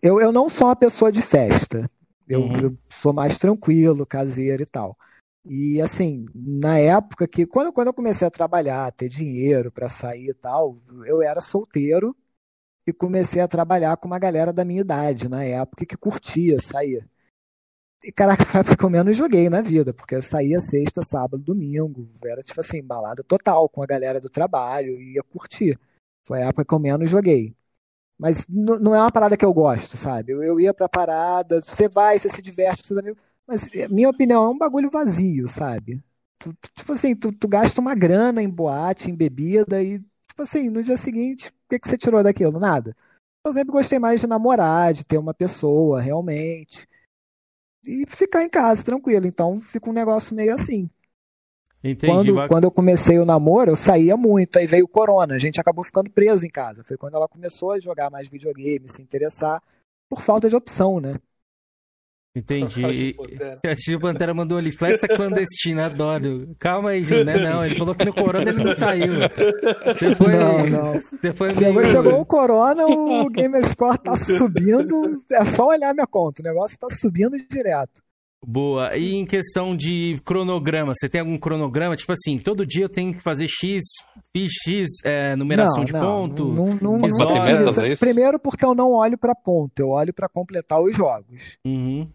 [0.04, 1.90] Eu, eu não sou uma pessoa de festa.
[2.28, 2.60] Eu, Uhum.
[2.60, 4.98] eu sou mais tranquilo, caseiro e tal.
[5.44, 10.30] E assim, na época que, quando, quando eu comecei a trabalhar, ter dinheiro pra sair
[10.30, 12.16] e tal, eu era solteiro
[12.86, 17.08] e comecei a trabalhar com uma galera da minha idade na época que curtia sair.
[18.04, 21.44] E caraca, foi época que eu menos joguei na vida, porque eu saía sexta, sábado,
[21.44, 25.80] domingo, era tipo assim, balada total com a galera do trabalho, e ia curtir.
[26.26, 27.56] Foi a época que eu menos joguei.
[28.18, 30.32] Mas não é uma parada que eu gosto, sabe?
[30.34, 33.22] Eu, eu ia pra parada, você vai, você se diverte com seus amigos,
[33.52, 36.04] mas eh, minha opinião é um bagulho vazio, sabe?
[36.40, 40.42] Tu- tu- tipo assim, tu, tu gasta uma grana em boate, em bebida, e tipo
[40.44, 42.60] assim, no dia seguinte, o que, que você tirou daquilo?
[42.60, 42.96] Nada.
[43.46, 46.88] Eu sempre gostei mais de namorar, de ter uma pessoa, realmente.
[47.86, 49.26] E ficar em casa, tranquilo.
[49.28, 50.90] Então fica um negócio meio assim.
[51.84, 52.08] Entendi.
[52.12, 55.40] Quando, vai- quando eu comecei o namoro, eu saía muito, aí veio o corona, a
[55.40, 56.84] gente acabou ficando preso em casa.
[56.84, 59.62] Foi quando ela começou a jogar mais videogame, se interessar,
[60.10, 61.16] por falta de opção, né?
[62.36, 63.16] Entendi.
[63.66, 66.56] A Chico Pantera mandou ali, festa clandestina, adoro.
[66.58, 67.38] Calma aí, Gil, né?
[67.38, 69.12] Não, ele falou que no Corona ele não saiu.
[70.00, 71.02] Depois, Não, não.
[71.22, 75.22] Depois Chegou, meio- chegou o Corona, o Gamerscore tá subindo.
[75.32, 78.02] É só olhar minha conta, o negócio tá subindo direto.
[78.44, 78.98] Boa.
[78.98, 81.96] E em questão de cronograma, você tem algum cronograma?
[81.96, 83.82] Tipo assim, todo dia eu tenho que fazer X,
[84.36, 86.46] fiz X é, numeração não, de não, ponto?
[86.46, 87.38] Não, não, não, não
[87.68, 91.58] utiliza- Primeiro porque eu não olho pra ponto, eu olho pra completar os jogos.
[91.64, 92.10] Uhum.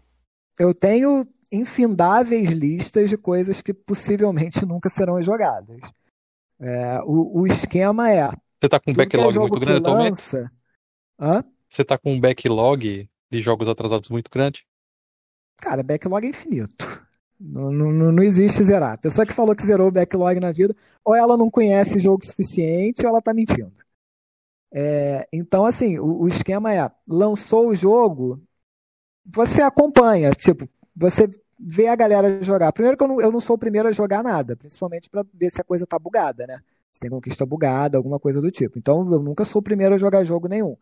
[0.59, 5.79] Eu tenho infindáveis listas de coisas que possivelmente nunca serão jogadas.
[6.59, 8.29] É, o, o esquema é.
[8.59, 10.21] Você tá com um é backlog jogo muito grande atualmente?
[11.69, 14.65] Você tá com um backlog de jogos atrasados muito grande?
[15.57, 17.07] Cara, backlog é infinito.
[17.39, 18.93] Não, não, não não existe zerar.
[18.93, 20.75] A pessoa que falou que zerou o backlog na vida,
[21.05, 23.71] ou ela não conhece jogo suficiente, ou ela tá mentindo.
[24.73, 28.41] É, então, assim, o, o esquema é: lançou o jogo,
[29.33, 31.29] você acompanha, tipo, você
[31.59, 32.71] vê a galera jogar.
[32.71, 35.51] Primeiro que eu não, eu não sou o primeiro a jogar nada, principalmente pra ver
[35.51, 36.59] se a coisa tá bugada, né?
[36.93, 38.77] Se tem conquista bugada, alguma coisa do tipo.
[38.79, 40.77] Então, eu nunca sou o primeiro a jogar jogo nenhum.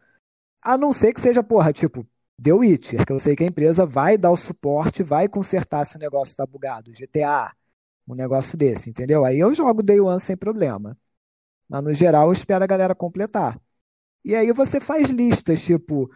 [0.63, 2.05] A não ser que seja, porra, tipo,
[2.41, 5.95] The Witcher, que eu sei que a empresa vai dar o suporte, vai consertar se
[5.95, 6.93] o negócio tá bugado.
[6.93, 7.53] GTA,
[8.07, 9.26] um negócio desse, entendeu?
[9.26, 10.97] Aí eu jogo Day One sem problema.
[11.67, 13.59] Mas no geral eu espero a galera completar.
[14.23, 16.09] E aí você faz listas, tipo,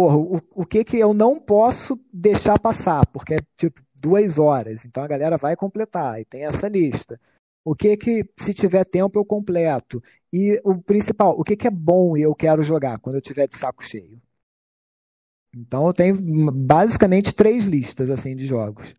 [0.00, 4.86] porra, o, o que que eu não posso deixar passar, porque é tipo duas horas,
[4.86, 7.20] então a galera vai completar, e tem essa lista.
[7.62, 10.02] O que que, se tiver tempo, eu completo.
[10.32, 13.46] E o principal, o que que é bom e eu quero jogar quando eu tiver
[13.46, 14.18] de saco cheio.
[15.54, 16.16] Então eu tenho
[16.50, 18.94] basicamente três listas assim de jogos.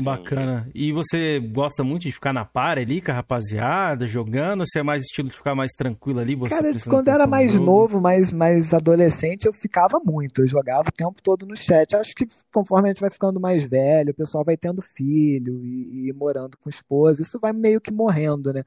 [0.00, 0.68] Bacana.
[0.74, 4.64] E você gosta muito de ficar na par ali com a rapaziada, jogando?
[4.64, 6.34] Você é mais estilo de ficar mais tranquilo ali?
[6.34, 7.66] Você Cara, quando era no mais jogo?
[7.66, 10.42] novo, mais, mais adolescente, eu ficava muito.
[10.42, 11.94] Eu jogava o tempo todo no chat.
[11.94, 16.08] Acho que conforme a gente vai ficando mais velho, o pessoal vai tendo filho e,
[16.08, 18.64] e morando com esposa, isso vai meio que morrendo, né?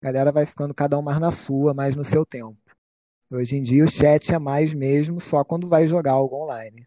[0.00, 2.56] A galera vai ficando cada um mais na sua, mais no seu tempo.
[3.32, 6.86] Hoje em dia o chat é mais mesmo só quando vai jogar algo online.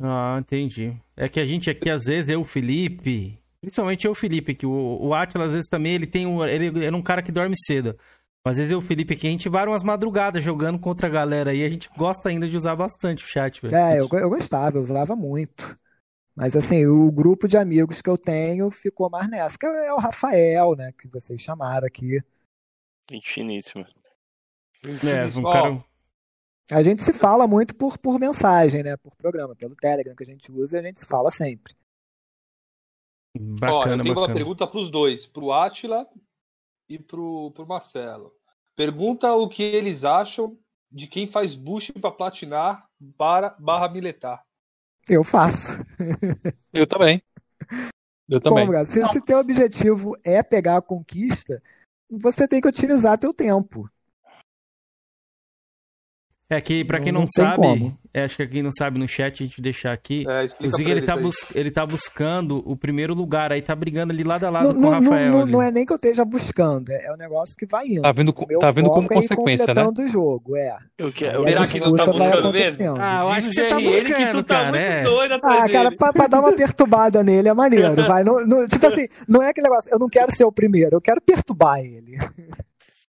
[0.00, 0.94] Ah, entendi.
[1.16, 4.66] É que a gente aqui, às vezes, eu, o Felipe, principalmente eu, o Felipe, que
[4.66, 6.44] o, o Atila, às vezes, também, ele tem um.
[6.44, 7.96] Ele é um cara que dorme cedo.
[8.44, 11.10] Mas às vezes eu, o Felipe, aqui, a gente vai umas madrugadas jogando contra a
[11.10, 11.64] galera aí.
[11.64, 13.74] A gente gosta ainda de usar bastante o chat, velho.
[13.74, 15.76] É, eu, eu gostava, eu usava muito.
[16.36, 19.58] Mas assim, o grupo de amigos que eu tenho ficou mais nessa.
[19.58, 20.92] Que é o Rafael, né?
[20.96, 22.22] Que vocês chamaram aqui.
[23.10, 23.88] Gente finíssima.
[24.84, 25.84] É, um cara.
[26.70, 28.96] A gente se fala muito por, por mensagem, né?
[28.96, 31.76] Por programa, pelo Telegram que a gente usa, a gente se fala sempre.
[33.36, 34.34] Ó, eu Bacana, tenho uma bacana.
[34.34, 36.08] pergunta pros dois, pro Atila
[36.88, 38.34] e pro, pro Marcelo.
[38.74, 40.58] Pergunta o que eles acham
[40.90, 44.42] de quem faz boost pra platinar para barra militar.
[45.08, 45.72] Eu faço.
[46.72, 47.22] Eu também.
[48.28, 48.66] Eu também.
[48.70, 48.84] Cara?
[48.84, 51.62] Se, se teu objetivo é pegar a conquista,
[52.10, 53.88] você tem que otimizar teu tempo.
[56.48, 59.42] É que, pra quem Não- não, sabe, é, acho que quem não sabe no chat,
[59.42, 60.24] a gente deixar aqui.
[60.28, 64.12] É, o Zig, ele tá, bus- ele tá buscando o primeiro lugar, aí tá brigando
[64.12, 65.32] ali lado a lado Não, com o não, Rafael.
[65.32, 68.02] não, não é nem que eu esteja buscando, é, é um negócio que vai indo.
[68.02, 69.74] Tá vindo, co- O meu tá vindo como é consequência, né?
[69.82, 70.76] completando o jogo, é.
[70.96, 72.94] Eu a Será que não tá buscando mesmo?
[72.96, 74.66] Ah, eu acho que você tá Diz o GRN que buscando, tu tá cara.
[74.70, 75.34] muito é.
[75.42, 78.22] Ah, cara, pra, pra dar uma perturbada nele é maneiro, vai.
[78.22, 81.00] Não, não- tipo assim, não é aquele negócio, eu não quero ser o primeiro, eu
[81.00, 82.16] quero perturbar ele.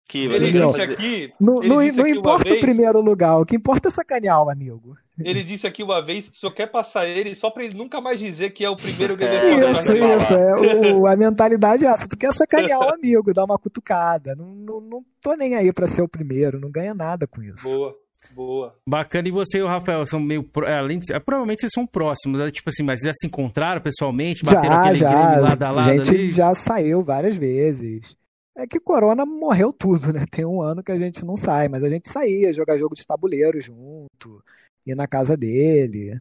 [0.08, 3.40] Que Ele disse aqui, Não, ele não, disse não aqui importa o vez, primeiro lugar,
[3.40, 4.96] o que importa é sacanear o amigo.
[5.20, 8.18] ele disse aqui uma vez que só quer passar ele só pra ele nunca mais
[8.18, 10.18] dizer que é o primeiro Gamerscore da Isso, Brasil.
[10.18, 10.34] isso.
[10.34, 12.08] É, o- a mentalidade é essa.
[12.08, 14.34] Tu quer sacanear o amigo, dar uma cutucada.
[14.34, 17.64] Não, não, não tô nem aí pra ser o primeiro, não ganha nada com isso.
[17.64, 17.94] Boa,
[18.34, 18.76] boa.
[18.88, 19.28] Bacana.
[19.28, 20.50] E você e o Rafael são meio.
[20.66, 21.12] é, além de...
[21.12, 22.50] é, provavelmente vocês são próximos, né?
[22.50, 25.10] Tipo assim, mas já se encontraram pessoalmente, bateram Já, aquele já.
[25.42, 26.32] lado a A lado gente ali?
[26.32, 28.16] já saiu várias vezes.
[28.58, 30.26] É que Corona morreu tudo, né?
[30.32, 33.06] Tem um ano que a gente não sai, mas a gente saía, jogar jogo de
[33.06, 34.44] tabuleiro junto,
[34.86, 36.20] ir na casa dele.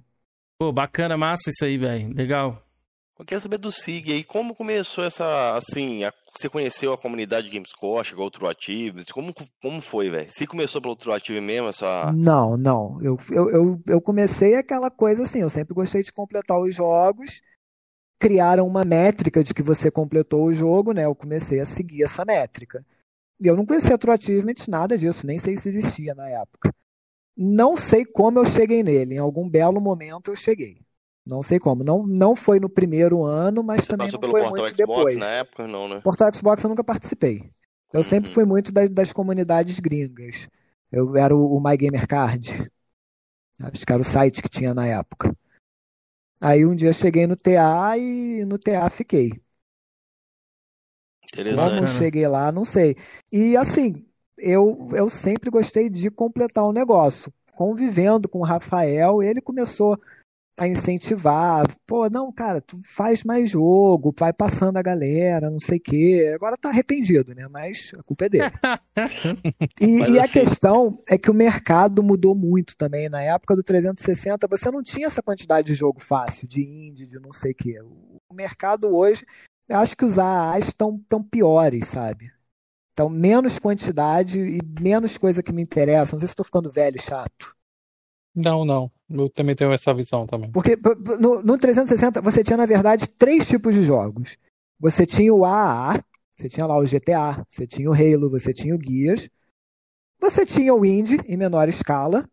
[0.59, 2.15] Pô, bacana, massa isso aí, velho.
[2.15, 2.63] Legal.
[3.19, 7.49] Eu quero saber do Sig aí, como começou essa, assim, a- você conheceu a comunidade
[7.49, 9.33] Gamescore, chegou ao True Active, como,
[9.63, 10.31] como foi, velho?
[10.31, 12.13] Se começou pelo True Active mesmo, essa...
[12.15, 12.99] Não, não.
[13.01, 17.41] Eu, eu, eu, eu comecei aquela coisa assim, eu sempre gostei de completar os jogos.
[18.19, 21.05] Criaram uma métrica de que você completou o jogo, né?
[21.05, 22.85] Eu comecei a seguir essa métrica.
[23.41, 26.75] E eu não conhecia True Achievement, nada disso, nem sei se existia na época.
[27.37, 30.81] Não sei como eu cheguei nele, em algum belo momento eu cheguei.
[31.27, 31.83] Não sei como.
[31.83, 35.17] Não, não foi no primeiro ano, mas Você também não foi Portal muito Xbox depois.
[35.17, 35.67] na época?
[35.67, 36.01] Não, né?
[36.01, 37.51] Portal Xbox eu nunca participei.
[37.93, 40.49] Eu sempre fui muito das, das comunidades gringas.
[40.91, 42.71] Eu era o, o My Gamer Card.
[43.61, 45.37] Acho que era o site que tinha na época.
[46.41, 49.33] Aí um dia cheguei no TA e no TA fiquei.
[51.49, 52.97] Como cheguei lá, não sei.
[53.33, 54.05] E assim,
[54.39, 57.33] eu, eu sempre gostei de completar o negócio.
[57.55, 59.99] Convivendo com o Rafael, ele começou
[60.57, 61.67] a incentivar.
[61.87, 66.33] Pô, não, cara, tu faz mais jogo, vai passando a galera, não sei o quê.
[66.35, 67.47] Agora tá arrependido, né?
[67.53, 68.53] Mas a culpa é dele.
[69.81, 73.09] E, e a assim- questão é que o mercado mudou muito também.
[73.09, 77.19] Na época do 360, você não tinha essa quantidade de jogo fácil, de indie, de
[77.19, 77.81] não sei o quê.
[78.29, 79.25] O mercado hoje,
[79.69, 82.33] eu acho que os AAs estão tão piores, sabe?
[82.93, 86.13] Então, menos quantidade e menos coisa que me interessa.
[86.13, 87.55] Não sei se estou ficando velho e chato.
[88.35, 88.91] Não, não.
[89.09, 90.51] Eu também tenho essa visão também.
[90.51, 90.77] Porque
[91.21, 94.37] no, no 360 você tinha, na verdade, três tipos de jogos.
[94.81, 96.03] Você tinha o AAA,
[96.35, 99.29] você tinha lá o GTA, você tinha o Halo, você tinha o Gears.
[100.21, 102.29] Você tinha o Indie em menor escala,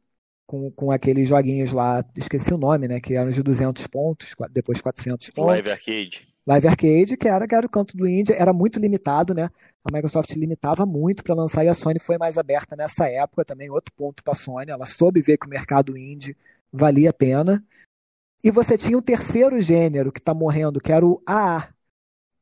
[0.48, 3.00] com, com aqueles joguinhos lá, esqueci o nome, né?
[3.00, 5.52] Que eram de 200 pontos, depois 400 pontos.
[5.52, 6.28] Live Arcade.
[6.46, 9.50] Live Arcade, que era, que era o canto do indie, era muito limitado, né?
[9.84, 13.70] A Microsoft limitava muito para lançar e a Sony foi mais aberta nessa época também,
[13.70, 16.36] outro ponto para a Sony, ela soube ver que o mercado indie
[16.74, 17.64] valia a pena.
[18.44, 21.74] E você tinha um terceiro gênero que está morrendo, que era o AA.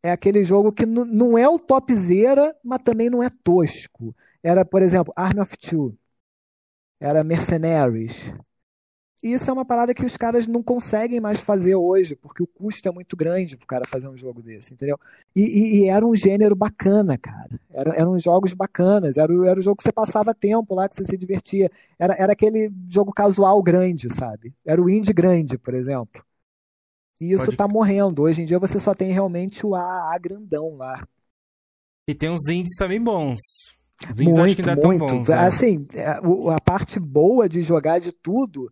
[0.02, 4.16] É aquele jogo que não é o topzera, mas também não é tosco.
[4.42, 5.96] Era, por exemplo, Army of Two.
[7.00, 8.34] Era Mercenaries.
[9.24, 12.48] E isso é uma parada que os caras não conseguem mais fazer hoje, porque o
[12.48, 15.00] custo é muito grande pro cara fazer um jogo desse, entendeu?
[15.36, 17.60] E, e- e era um gênero bacana, cara.
[17.72, 20.96] Era- eram jogos bacanas, era, o- era o jogo que você passava tempo lá, que
[20.96, 21.70] você se divertia.
[22.00, 24.56] Era, era aquele jogo casual grande, sabe?
[24.66, 26.24] Era o indie grande, por exemplo.
[27.20, 28.24] E isso Pode- tá morrendo.
[28.24, 31.08] Hoje em dia você só tem realmente o AA grandão lá.
[32.08, 33.38] E tem uns indies também bons.
[34.04, 35.06] Os indies acho que Muito, ainda muito.
[35.06, 35.28] bons.
[35.28, 35.38] né?
[35.38, 38.72] Assim, é, a parte boa de jogar de tudo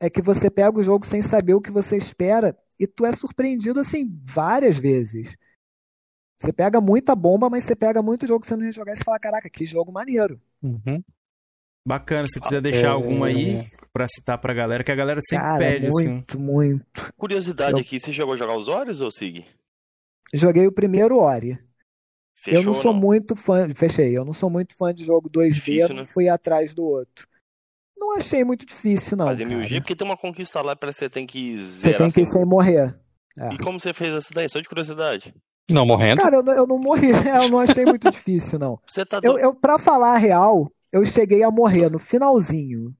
[0.00, 3.12] é que você pega o jogo sem saber o que você espera e tu é
[3.12, 5.34] surpreendido assim várias vezes.
[6.40, 8.96] Você pega muita bomba, mas você pega muito jogo que você não ia jogar e
[8.96, 10.40] você fala, caraca, que jogo maneiro.
[10.62, 11.02] Uhum.
[11.86, 12.90] Bacana, se quiser deixar É.
[12.90, 13.58] algum aí
[13.92, 16.08] pra citar pra galera, que a galera sempre Cara, pede, assim.
[16.08, 17.12] muito, muito.
[17.16, 19.44] Curiosidade Eu- aqui, você chegou a jogar os Ores ou Sig?
[20.32, 21.58] Joguei o primeiro Ori.
[22.36, 25.30] Fechou eu não ou sou muito fã, fechei, eu não sou muito fã de jogo
[25.30, 26.06] 2D, Difícil, não né?
[26.06, 27.26] fui atrás do outro.
[27.98, 29.26] Não achei muito difícil, não.
[29.26, 29.56] Fazer cara.
[29.60, 31.98] 1000G, porque tem uma conquista lá para você tem que Você zerar.
[31.98, 32.94] tem que ir sem- morrer.
[33.38, 33.52] É.
[33.52, 34.48] E como você fez essa daí?
[34.48, 35.34] Só de curiosidade.
[35.70, 36.20] Não morrendo?
[36.20, 37.08] Cara, eu não, eu não morri,
[37.44, 38.78] eu não achei muito difícil, não.
[38.86, 42.94] Você tá Eu, eu, pra falar a real, eu cheguei a morrer no finalzinho.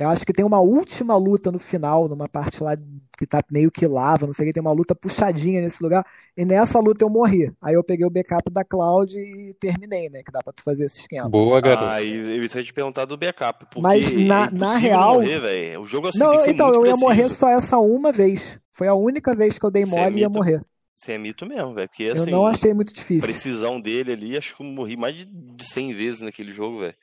[0.00, 2.74] Eu acho que tem uma última luta no final, numa parte lá
[3.18, 6.06] que tá meio que lava, não sei o que, tem uma luta puxadinha nesse lugar.
[6.34, 7.52] E nessa luta eu morri.
[7.60, 10.22] Aí eu peguei o backup da Cloud e terminei, né?
[10.24, 11.28] Que dá pra tu fazer esse esquema.
[11.28, 11.84] Boa, garoto.
[11.84, 13.66] Ah, e eu ia te perguntar do backup.
[13.66, 16.66] Porque Mas na- é na real- Morrer, o jogo assim não, tem que ser então,
[16.68, 17.06] muito eu ia preciso.
[17.08, 18.58] morrer só essa uma vez.
[18.72, 20.62] Foi a única vez que eu dei é mole e ia morrer.
[20.96, 21.88] Você é mito mesmo, velho.
[21.88, 22.30] Porque Eu assim.
[22.30, 23.22] não achei muito difícil.
[23.26, 26.94] Precisão dele ali, acho que eu morri mais de de 100 vezes naquele jogo, velho.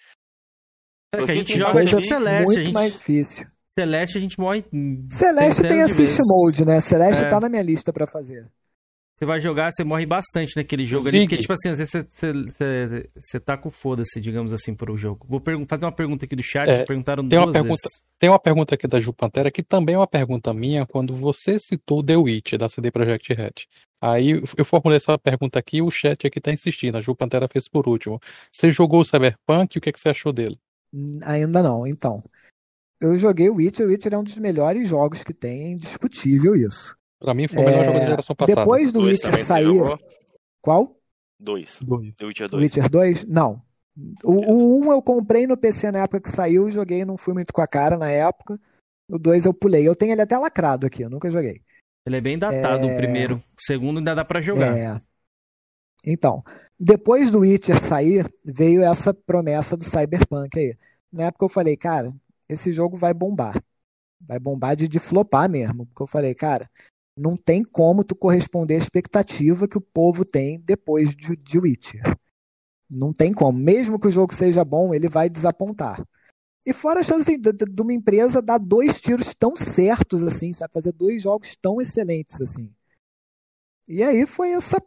[1.22, 2.73] É que a gente tem joga tipo Celeste, muito a gente...
[2.73, 3.48] mais difícil.
[3.68, 4.65] Celeste a gente morre.
[5.11, 6.27] Celeste tem de assist vezes.
[6.27, 6.80] mode, né?
[6.81, 7.30] Celeste É.
[7.30, 8.48] tá na minha lista pra fazer.
[9.18, 11.27] Você vai jogar, você morre bastante naquele jogo ali, Zig.
[11.27, 15.26] porque, tipo assim, às vezes você, você, tá com foda-se, digamos assim, pro jogo.
[15.27, 18.03] Vou fazer uma pergunta aqui do chat, É, perguntaram Tem uma, duas pergunta, vezes.
[18.19, 21.57] tem uma pergunta aqui da Ju Pantera, que também é uma pergunta minha, quando você
[21.57, 23.65] citou The Witch, da CD Projekt Red.
[23.99, 27.48] Aí eu formulei essa pergunta aqui e o chat aqui tá insistindo, a Ju Pantera
[27.48, 28.22] fez por último.
[28.52, 30.60] Você jogou o Cyberpunk, o que, é que você achou dele?
[31.24, 32.24] Ainda não, então.
[33.00, 36.56] Eu joguei o Witcher, o Witcher é um dos melhores jogos que tem, é indiscutível
[36.56, 36.96] isso.
[37.20, 38.62] Pra mim foi o melhor É, jogo da geração passada.
[38.62, 39.64] Depois do Dois Witcher sair.
[39.66, 40.00] jogou?
[40.62, 41.00] Qual?
[41.40, 41.80] Dois.
[41.82, 42.14] Dois.
[42.16, 42.64] The Witcher O 2.
[42.64, 43.26] Witcher 2?
[43.26, 43.62] Não.
[44.24, 47.52] O, o 1 eu comprei no PC na época que saiu, joguei, não fui muito
[47.54, 48.60] com a cara na época.
[49.10, 49.88] O 2 eu pulei.
[49.88, 51.62] Eu tenho ele até lacrado aqui, eu nunca joguei.
[52.06, 52.94] Ele é bem datado, É.
[52.94, 53.36] o primeiro.
[53.38, 54.78] O segundo ainda dá pra jogar.
[54.78, 55.02] É.
[56.08, 56.44] Então,
[56.80, 60.78] depois do Witcher sair, veio essa promessa do Cyberpunk aí.
[61.12, 62.14] Na época eu falei, cara,
[62.50, 63.62] esse jogo vai bombar.
[64.22, 65.86] Vai bombar de, de flopar mesmo.
[65.88, 66.70] Porque eu falei, cara,
[67.18, 72.04] não tem como tu corresponder à expectativa que o povo tem depois de, de Witcher.
[72.90, 73.58] Não tem como.
[73.58, 76.04] Mesmo que o jogo seja bom, ele vai desapontar.
[76.66, 80.54] E fora a chance assim, de, de- uma empresa dar dois tiros tão certos assim,
[80.54, 80.74] sabe?
[80.74, 82.72] Fazer dois jogos tão excelentes assim.
[83.88, 84.78] E aí foi essa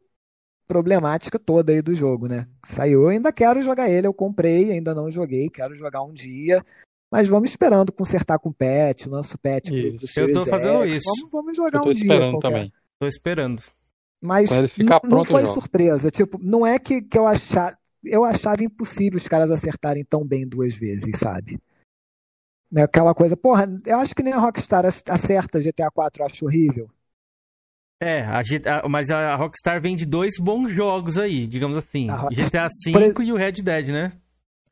[0.71, 2.47] problemática toda aí do jogo, né?
[2.65, 6.65] Saiu, eu ainda quero jogar ele, eu comprei, ainda não joguei, quero jogar um dia.
[7.11, 10.85] Mas vamos esperando consertar com o patch, lança o patch pro, pro Eu tô fazendo
[10.85, 10.97] X.
[10.99, 11.09] isso.
[11.09, 12.03] Vamos, vamos jogar Eu tô um dia.
[12.03, 12.49] esperando qualquer.
[12.49, 12.73] também.
[13.01, 13.63] Tô esperando.
[14.23, 16.09] Mas não pronto, eu foi surpresa.
[16.09, 17.77] Tipo, não é que, que eu achava.
[18.05, 21.59] Eu achava impossível os caras acertarem tão bem duas vezes, sabe?
[22.71, 26.45] Né, aquela coisa, porra, eu acho que nem a Rockstar acerta GTA 4, eu acho
[26.47, 26.89] horrível.
[28.01, 32.07] É, a G- a- mas a Rockstar vem de dois bons jogos aí, digamos assim.
[32.31, 34.13] GTA Por V e o Red Dead, né?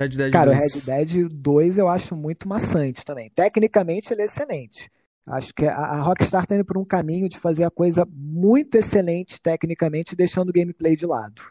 [0.00, 0.84] Red Dead Cara, o 2.
[0.86, 3.28] Red Dead 2 eu acho muito maçante também.
[3.30, 4.90] Tecnicamente ele é excelente.
[5.26, 9.38] Acho que a, Rockstar tá indo por um caminho de fazer a coisa muito excelente
[9.42, 11.42] tecnicamente, deixando o gameplay de lado.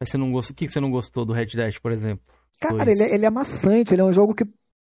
[0.00, 2.24] Mas você não gostou, o que você não gostou do Red Dead, por exemplo?
[2.60, 4.44] Cara, ele, é- ele é maçante, ele é um jogo que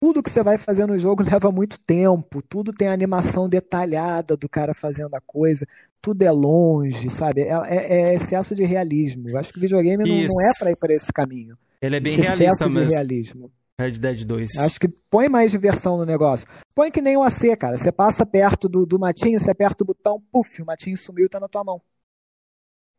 [0.01, 4.49] tudo que você vai fazer no jogo leva muito tempo, tudo tem animação detalhada do
[4.49, 5.67] cara fazendo a coisa,
[6.01, 7.43] tudo é longe, sabe?
[7.43, 9.29] É, é- é excesso de realismo.
[9.29, 11.57] Eu acho que o videogame não, não é pra ir para esse caminho.
[11.81, 12.91] Ele é bem Esse realista excesso de mesmo.
[12.93, 13.51] realismo.
[13.81, 14.57] Red Dead 2.
[14.59, 16.49] Acho que põe mais diversão no negócio.
[16.75, 17.79] Põe que nem o AC, cara.
[17.79, 21.29] Você passa perto do, do matinho, você aperta o botão, puf, o matinho sumiu e
[21.29, 21.81] tá na tua mão.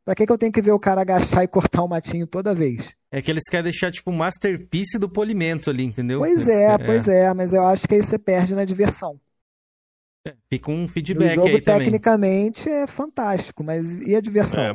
[0.09, 2.55] Pra que, que eu tenho que ver o cara agachar e cortar o matinho toda
[2.55, 2.95] vez?
[3.11, 6.19] É que eles querem deixar, tipo, um masterpiece do polimento ali, entendeu?
[6.21, 9.19] Pois Eles é, querem- pois é, mas eu acho que aí você perde na diversão.
[10.51, 11.89] Fica um E o feedback jogo aí também.
[11.89, 14.63] tecnicamente é fantástico, mas e a diversão?
[14.63, 14.71] É,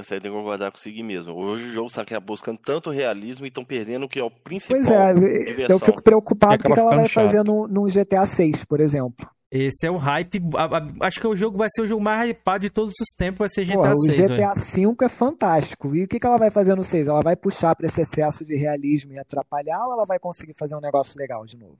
[0.00, 1.34] isso aí tem que concordar com o Sig mesmo.
[1.34, 4.76] Hoje o jogo está buscando tanto realismo e estão perdendo o que é o principal.
[4.78, 5.14] Pois é,
[5.44, 5.76] diversão.
[5.76, 7.24] eu fico preocupado com o que ela vai chato.
[7.26, 9.28] fazer num, num GTA 6, por exemplo.
[9.50, 10.40] Esse é o hype.
[10.56, 13.08] a- a- acho que o jogo vai ser o jogo mais hypado de todos os
[13.16, 14.16] tempos, vai ser GTA Porra, o 6.
[14.28, 15.96] GTA V é fantástico.
[15.96, 17.06] E o que, que ela vai fazer no 6?
[17.06, 20.74] Ela vai puxar pra esse excesso de realismo e atrapalhar ou ela vai conseguir fazer
[20.76, 21.78] um negócio legal de novo?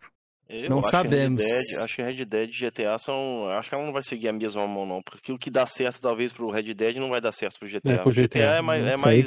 [0.48, 1.42] Eu Não acho sabemos.
[1.42, 3.48] Que Dead, acho que Red Dead e GTA são.
[3.50, 5.02] Acho que ela não vai seguir a mesma mão, não.
[5.02, 7.92] Porque o que dá certo, talvez, pro Red Dead não vai dar certo pro GTA.
[7.92, 9.26] É, pro O GTA GTA, é mais, é mais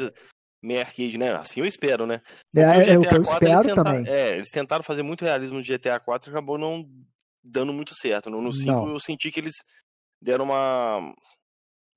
[0.63, 1.31] meio arcade, né?
[1.35, 2.22] Assim eu espero, né?
[2.55, 4.11] É, Porque é o que eu espero tentaram- também.
[4.11, 6.84] É, eles tentaram fazer muito realismo no GTA 4 e acabou não
[7.43, 8.30] dando muito certo.
[8.30, 8.89] No, no 5 Não.
[8.89, 9.55] eu senti que eles
[10.22, 11.13] deram uma.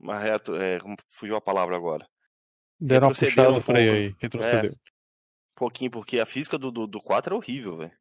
[0.01, 0.57] Uma retro.
[0.61, 2.07] É, como fugiu a palavra agora?
[2.81, 4.71] Deram uma puxada no freio aí, retrocedeu.
[4.71, 7.93] É, um pouquinho, porque a física do, do, do 4 é horrível, velho.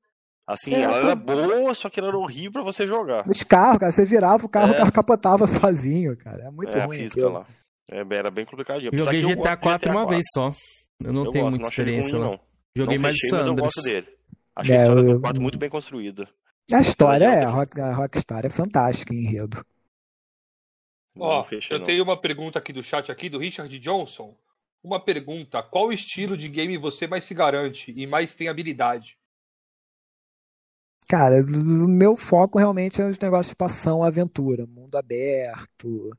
[0.46, 3.26] Assim, É, ela tô- era boa, só que ela era horrível pra você jogar.
[3.30, 4.76] Os carros, cara, você virava o carro, É.
[4.76, 6.44] o carro capotava sozinho, cara.
[6.48, 6.98] É muito é, a ruim.
[6.98, 7.40] física aquilo.
[7.40, 7.48] lá.
[7.90, 8.92] É, era bem complicadinho.
[8.94, 10.10] Joguei eu GTA gosto de 4 uma 4.
[10.16, 10.52] vez só.
[11.02, 12.32] Eu não Eu tenho gosto, muita não experiência ruim, lá.
[12.32, 12.40] não.
[12.76, 13.62] Joguei Não mais fechei, mas eu Sanders.
[13.76, 14.18] gosto dele.
[14.56, 16.30] Achei a É, história eu- do 4 muito bem construída.
[16.72, 19.64] A história é, a, Rock, a Rockstar é fantástica em enredo.
[21.18, 21.86] Ó, fechei, eu não.
[21.86, 24.36] tenho uma pergunta aqui do chat aqui do Richard Johnson.
[24.84, 29.18] Uma pergunta: qual estilo de game você mais se garante e mais tem habilidade?
[31.08, 36.18] Cara, o meu foco realmente é os negócios de passão, aventura, mundo aberto.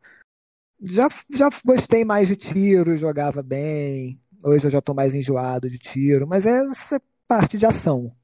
[0.80, 4.20] Já, já gostei mais de tiro, jogava bem.
[4.42, 8.14] Hoje eu já tô mais enjoado de tiro, mas é essa parte de ação.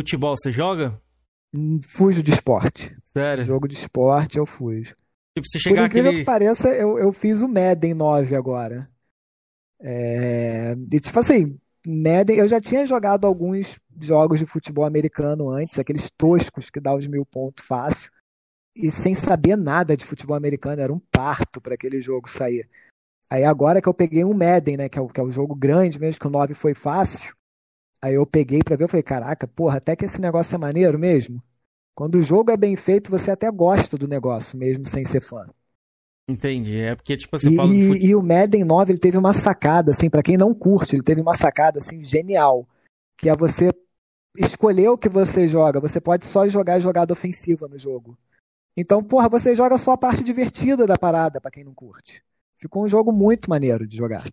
[0.00, 0.98] Futebol você joga?
[1.52, 2.96] Hum, Fujo de esporte.
[3.12, 3.44] Sério?
[3.44, 4.94] Jogo de esporte eu fujo.
[5.36, 6.24] Tipo, você Por chegar incrível aquele.
[6.24, 8.90] que pareça, eu, eu fiz o Madden 9 agora.
[9.78, 15.78] É, E tipo assim, Madden, eu já tinha jogado alguns jogos de futebol americano antes,
[15.78, 18.10] aqueles toscos que dá os mil pontos fácil,
[18.74, 22.66] e sem saber nada de futebol americano, era um parto para aquele jogo sair.
[23.30, 25.54] Aí agora que eu peguei um Madden, né, que é o, que é o jogo
[25.54, 27.34] grande mesmo, que o 9 foi fácil,
[28.02, 30.98] aí eu peguei pra ver, eu falei, caraca, porra, até que esse negócio é maneiro
[30.98, 31.42] mesmo.
[31.94, 35.46] Quando o jogo é bem feito, você até gosta do negócio, mesmo sem ser fã.
[36.28, 36.78] Entendi.
[36.80, 38.98] É porque, tipo assim, eu E, falo do e- fute- e o Madden 9 ele
[39.00, 42.66] teve uma sacada, assim, pra quem não curte, ele teve uma sacada assim genial,
[43.18, 43.72] que é você
[44.38, 45.80] escolher o que você joga.
[45.80, 48.18] Você pode só jogar jogada ofensiva no jogo.
[48.76, 52.22] Então, porra, você joga só a parte divertida da parada, pra quem não curte.
[52.56, 54.24] Ficou um jogo muito maneiro de jogar.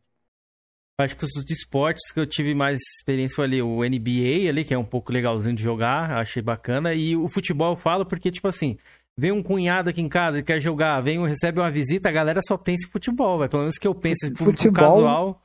[1.00, 4.66] Acho que os de esportes que eu tive mais experiência foi ali o NBA ali,
[4.66, 6.92] que é um pouco legalzinho de jogar, achei bacana.
[6.94, 8.78] E o futebol eu falo porque, tipo assim,
[9.16, 12.12] vem um cunhado aqui em casa, ele quer jogar, vem um, recebe uma visita, a
[12.12, 13.48] galera só pensa em futebol, vai.
[13.48, 15.44] Pelo menos que eu penso em público Futebol- casual.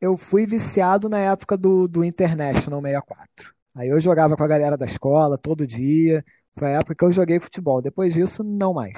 [0.00, 3.54] Eu fui viciado na época do, do International 64.
[3.74, 6.24] Aí eu jogava com a galera da escola todo dia.
[6.56, 7.82] Foi a época que eu joguei futebol.
[7.82, 8.94] Depois disso, não mais.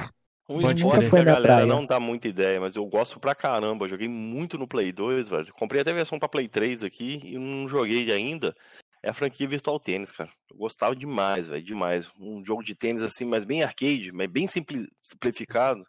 [0.49, 1.05] Um Pode esporte crer.
[1.05, 1.67] que Foi a galera praia.
[1.67, 3.85] não dá muita ideia, mas eu gosto pra caramba.
[3.85, 5.53] Eu Joguei muito no Play 2, velho.
[5.53, 8.55] Comprei até a versão pra Play 3 aqui e não joguei ainda.
[9.03, 10.31] É a franquia Virtual Tênis, cara.
[10.51, 12.11] Eu gostava demais, velho, demais.
[12.19, 15.83] Um jogo de tênis assim, mas bem arcade, mas bem simpli- simplificado.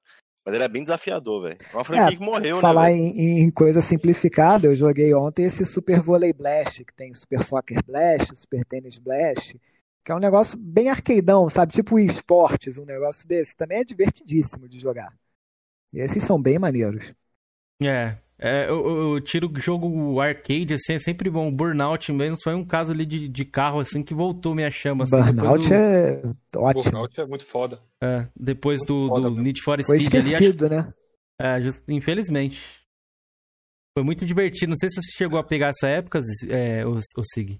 [0.46, 1.58] Mas era bem desafiador, velho.
[1.72, 2.94] É uma franquia que morreu, falar né?
[2.94, 3.04] velho?
[3.04, 7.84] em, em coisa simplificada, eu joguei ontem esse Super Volley Blast, que tem Super Soccer
[7.86, 9.56] Blast, Super Tennis Blast,
[10.04, 11.74] que é um negócio bem arcadeão, sabe?
[11.74, 13.56] Tipo esportes, um negócio desse.
[13.56, 15.14] Também é divertidíssimo de jogar.
[15.94, 17.14] E esses são bem maneiros.
[17.82, 18.18] É.
[18.38, 21.48] é eu, eu- tiro o jogo arcade, assim, é sempre bom.
[21.48, 25.04] O Burnout mesmo foi um caso ali de, de carro, assim, que voltou minha chama.
[25.04, 26.22] Assim, depois Burnout do- é
[26.58, 26.84] ótimo.
[26.84, 27.82] Burnout é muito foda.
[28.02, 29.42] É, depois do, foda, do.
[29.42, 30.94] Need for Foi Speed ali, acho esquecido, né?
[31.40, 32.62] É, just- infelizmente.
[33.98, 34.70] Foi muito divertido.
[34.70, 36.20] Não sei se você chegou a pegar essa época,
[36.50, 37.60] é, o, o Sig.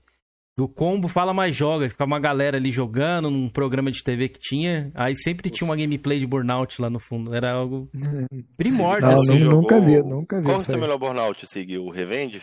[0.60, 1.90] Do combo Fala Mais Joga.
[1.90, 4.92] Ficava uma galera ali jogando num programa de TV que tinha.
[4.94, 7.34] Aí sempre tinha uma gameplay de Burnout lá no fundo.
[7.34, 7.90] Era algo
[8.58, 9.08] primórdio.
[9.08, 9.40] Não, assim.
[9.40, 10.46] nu- nunca vi, nunca vi.
[10.48, 11.78] Qual é o melhor Burnout, Sig?
[11.78, 12.42] O Revenge?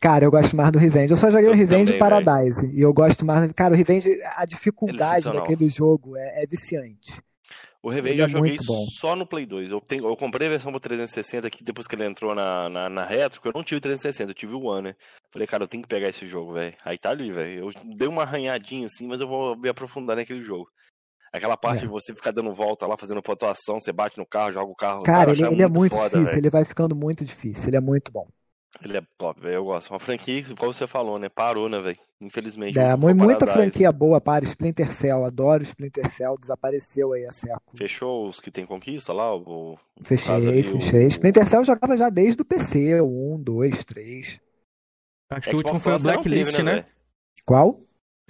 [0.00, 1.12] Cara, eu gosto mais do Revenge.
[1.12, 2.66] Eu só joguei o Revenge também, Paradise.
[2.76, 3.52] E eu gosto mais.
[3.52, 5.42] Cara, o Revenge, a dificuldade sensacional.
[5.42, 7.22] daquele jogo é, é viciante.
[7.82, 8.56] O Revenge é eu joguei
[8.96, 9.70] só no Play 2.
[9.72, 12.88] Eu, tenho, eu comprei a versão pro 360 aqui depois que ele entrou na, na,
[12.88, 14.94] na Retro, porque eu não tive o 360, eu tive o One, né?
[15.32, 16.74] Falei, cara, eu tenho que pegar esse jogo, velho.
[16.84, 17.64] Aí tá ali, velho.
[17.64, 20.68] Eu dei uma arranhadinha assim, mas eu vou me aprofundar naquele jogo.
[21.32, 21.80] Aquela parte É.
[21.80, 25.02] de você ficar dando volta lá, fazendo pontuação, você bate no carro, joga o carro.
[25.02, 26.26] Cara, eu ele, achava ele é muito foda, difícil.
[26.26, 26.38] velho.
[26.38, 27.68] Ele vai ficando muito difícil.
[27.68, 28.28] Ele é muito bom.
[28.80, 29.54] Ele é top, velho.
[29.56, 29.90] Eu gosto.
[29.90, 31.28] Uma franquia, como você falou, né?
[31.28, 31.98] Parou, né, velho?
[32.20, 32.78] Infelizmente.
[32.78, 35.24] É, muita Paradise franquia boa para Splinter Cell.
[35.24, 36.36] Adoro Splinter Cell.
[36.40, 37.76] Desapareceu aí a século.
[37.76, 39.34] Fechou os que tem conquista lá?
[39.36, 41.06] O, Fechei, ali, o- fechei.
[41.06, 43.00] Splinter Cell eu jogava já desde o PC.
[43.00, 44.40] O 1, 2, 3.
[45.30, 46.76] Acho que o último foi o Blacklist, né?
[46.76, 46.86] né?
[47.44, 47.80] Qual?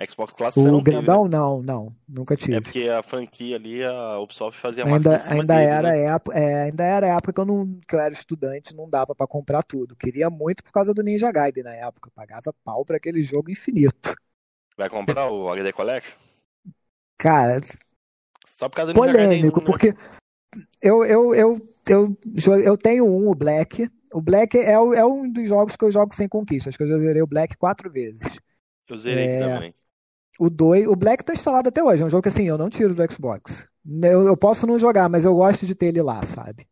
[0.08, 1.02] Xbox Classic você O teve, né?
[1.02, 1.28] grandão?
[1.28, 1.94] Não, não.
[2.08, 2.56] Nunca tive.
[2.56, 5.98] É porque a franquia ali, a Ubisoft fazia Ainda, ainda, deles, era né?
[6.06, 9.26] época, é, ainda era época que eu, não, que eu era estudante, não dava pra
[9.26, 9.94] comprar tudo.
[9.96, 12.10] Queria muito por causa do Ninja Gaiden na época.
[12.14, 14.14] Pagava pau pra aquele jogo infinito.
[14.76, 16.14] Vai comprar o HD Collection?
[17.18, 17.60] Cara,
[18.46, 19.72] Só por causa do Ninja Gaiden polêmico, 1, né?
[19.72, 19.94] porque
[20.82, 23.88] eu, eu, eu, eu, jo- eu tenho um, o Black.
[24.12, 26.68] O Black é, é um dos jogos que eu jogo sem conquista.
[26.68, 28.22] Acho que eu já zerei o Black quatro vezes.
[28.88, 29.74] Eu zerei É, também.
[30.40, 32.02] O 2, o Black tá instalado até hoje.
[32.02, 33.66] É um jogo que assim, eu não tiro do Xbox.
[34.02, 36.66] Eu, eu posso não jogar, mas eu gosto de ter ele lá, sabe?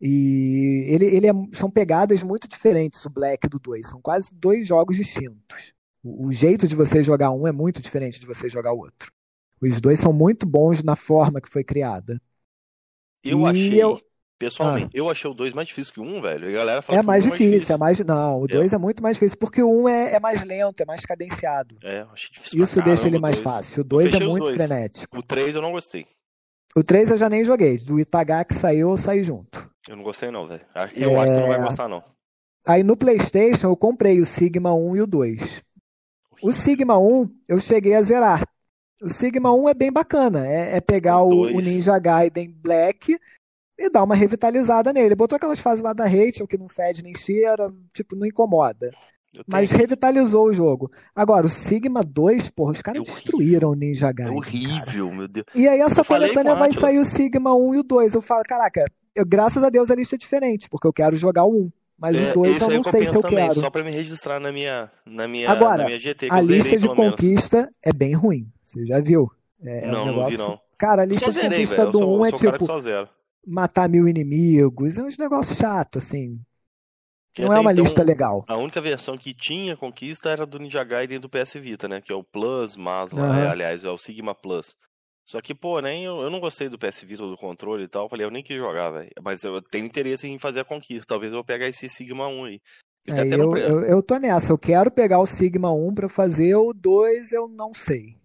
[0.00, 3.86] E ele, ele é- são pegadas muito diferentes, o Black do 2.
[3.88, 5.72] São quase dois jogos distintos.
[6.02, 9.12] O, o jeito de você jogar um é muito diferente de você jogar o outro.
[9.60, 12.20] Os dois são muito bons na forma que foi criada.
[13.22, 14.00] Eu E achei, eu-
[14.40, 16.48] pessoalmente, eu achei o 2 mais difícil que o 1, um, velho.
[16.48, 18.00] A galera fala É o mais um difícil, é mais.
[18.00, 18.48] Não, o É.
[18.48, 21.02] 2 é muito mais difícil, porque o 1 um é, é mais lento, é mais
[21.02, 21.76] cadenciado.
[21.84, 23.44] É, eu achei difícil Isso deixa ele mais dois.
[23.44, 23.78] fácil.
[23.78, 24.56] O Eu 2 é muito dois.
[24.56, 25.18] frenético.
[25.18, 26.06] O 3 eu não gostei.
[26.74, 27.78] O 3 eu já nem joguei.
[27.78, 29.68] Do Itagá que saiu, eu saí junto.
[29.88, 30.62] Eu não gostei não, velho.
[30.74, 31.62] Eu acho que você não vai É.
[31.62, 32.02] gostar não.
[32.66, 35.62] Aí no PlayStation eu comprei o Sigma 1 e o 2.
[36.42, 38.46] O Sigma 1 eu cheguei a zerar.
[39.02, 40.46] O Sigma 1 é bem bacana.
[40.46, 43.18] É, é pegar o, o Ninja Gaiden Black
[43.80, 45.14] e dar uma revitalizada nele.
[45.14, 48.90] Botou aquelas fases lá da Rachel que não fede nem cheira, tipo, não incomoda.
[49.46, 50.90] Mas revitalizou o jogo.
[51.14, 54.36] Agora, o Sigma 2, porra, os caras destruíram o Ninja É Gaiden.
[54.36, 55.46] horrível, meu Deus.
[55.54, 58.14] E aí essa coletânea vai sair o Sigma 1 e o 2.
[58.14, 58.84] Eu falo, caraca,
[59.14, 61.70] eu, graças a Deus a lista é diferente, porque eu quero jogar o 1.
[61.96, 63.60] Mas É, o 2 esse eu não sei se eu também, quero.
[63.60, 66.76] Só pra me registrar na minha, na minha, Agora, na minha GT, a zerei, lista
[66.78, 67.10] de pelo menos.
[67.16, 68.48] conquista é bem ruim.
[68.64, 69.30] Você já viu?
[69.62, 70.38] É, é um Não, não vi, negócio...
[70.38, 70.60] não.
[70.78, 71.92] Cara, a lista de conquista velho.
[71.92, 72.66] Do sou- 1 eu é cara tipo.
[73.46, 74.98] Matar mil inimigos.
[74.98, 76.40] É uns negócios chatos, assim.
[77.32, 78.44] Que Não é uma então, lista legal.
[78.48, 82.00] A única versão que tinha conquista era do Ninja Gaiden do PS Vita, né?
[82.00, 84.74] Que é o Plus, mas lá, é, aliás, é o Sigma Plus.
[85.24, 88.08] Só que, pô, nem eu, eu não gostei do PS Vita do controle e tal.
[88.08, 89.10] Falei, eu nem quis jogar, velho.
[89.22, 91.06] Mas eu tenho interesse em fazer a conquista.
[91.06, 92.60] Talvez eu vou pegar esse Sigma 1 aí.
[93.06, 94.52] É, no eu, eu, eu tô nessa.
[94.52, 98.19] Eu quero pegar o Sigma 1 pra fazer o 2, eu não sei.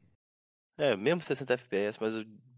[0.78, 2.14] É, mesmo 60 FPS, mas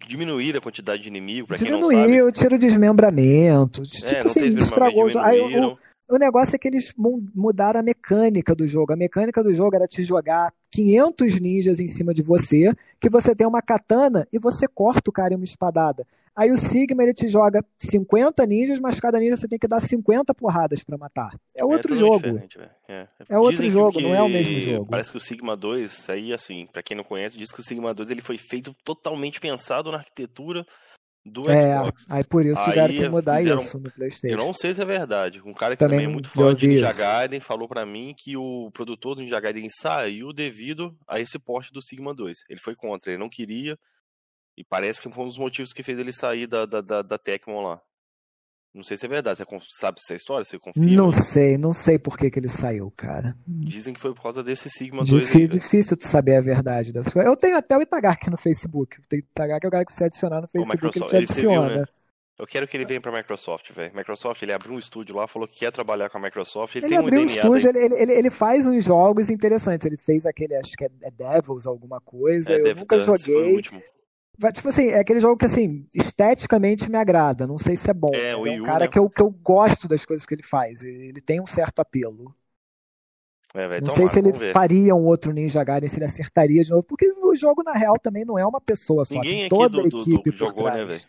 [0.07, 2.15] diminuir a quantidade de inimigo, pra quem não Diminuir, sabe.
[2.18, 3.81] eu tiro desmembramento.
[3.81, 5.26] É, tipo não assim, estragou o jogo.
[5.26, 5.77] Aí, o,
[6.10, 8.94] o negócio é que eles mu- mudaram a mecânica do jogo.
[8.94, 13.35] A mecânica do jogo era te jogar 500 ninjas em cima de você, que você
[13.35, 16.06] tem uma katana e você corta o cara em uma espadada.
[16.35, 19.81] Aí o Sigma ele te joga 50 ninjas, mas cada ninja você tem que dar
[19.81, 21.31] 50 porradas pra matar.
[21.56, 22.69] É outro totalmente jogo.
[22.88, 24.85] É, É outro Dizem jogo, não é o mesmo jogo.
[24.85, 27.64] Parece que o Sigma 2, isso aí, assim, pra quem não conhece, diz que o
[27.64, 30.64] Sigma 2 ele foi feito totalmente pensado na arquitetura
[31.28, 32.06] do É, Xbox.
[32.10, 34.38] aí por isso tiveram que mudar fizeram- isso no Eu PlayStation.
[34.38, 35.41] não sei se é verdade.
[35.45, 36.94] Um cara que Também também, é muito eu fã de Ninja.
[36.94, 41.72] Gaiden falou pra mim que o produtor do Ninja Gaiden saiu devido a esse porte
[41.72, 42.38] do Sigma 2.
[42.49, 43.78] Ele foi contra, ele não queria.
[44.58, 47.18] E parece que foi um dos motivos que fez ele sair da, da, da, da
[47.18, 47.80] Tecmo lá.
[48.78, 49.40] Não sei se é verdade.
[49.40, 50.45] Você sabe essa história?
[50.45, 50.91] Você confirma?
[50.91, 53.36] Não sei, não sei por que, que ele saiu, cara.
[53.48, 55.20] Dizem que foi por causa desse Sigma 2 aí.
[55.20, 55.60] Difícil, velho.
[55.60, 57.30] difícil tu saber a verdade dessas coisas.
[57.30, 58.99] Eu tenho até o Itagark no Facebook.
[58.99, 61.78] O Itagark é o cara que se adicionar no Facebook, ele te ele viu, adiciona.
[61.78, 61.86] né?
[62.40, 63.91] Eu quero que ele venha pra Microsoft, velho.
[63.95, 66.76] Microsoft, ele abriu um estúdio lá, falou que quer trabalhar com a Microsoft.
[66.76, 67.84] Ele, Ele tem um abriu um estúdio, daí.
[67.84, 69.88] ele, ele, ele faz uns jogos interessantes.
[69.88, 72.52] Ele fez aquele, acho que é é Devils, alguma coisa.
[72.52, 73.64] É, eu Dev nunca Dance joguei.
[74.53, 77.47] Tipo assim, é aquele jogo que, assim, esteticamente me agrada.
[77.47, 78.11] Não sei se é bom.
[78.14, 78.88] É, mas o é um U, cara né?
[78.88, 80.84] que, eu, que eu gosto das coisas que ele faz.
[80.84, 82.35] Ele tem um certo apelo.
[83.53, 86.69] É, velho, Não sei se ele faria um outro Ninja Gaiden, se ele acertaria de
[86.69, 86.84] novo.
[86.84, 89.15] Porque o jogo, na real, também não é uma pessoa só.
[89.15, 90.88] Ninguém tem aqui toda do, a do, do equipe por jogou, né, trás.
[90.88, 91.01] velho?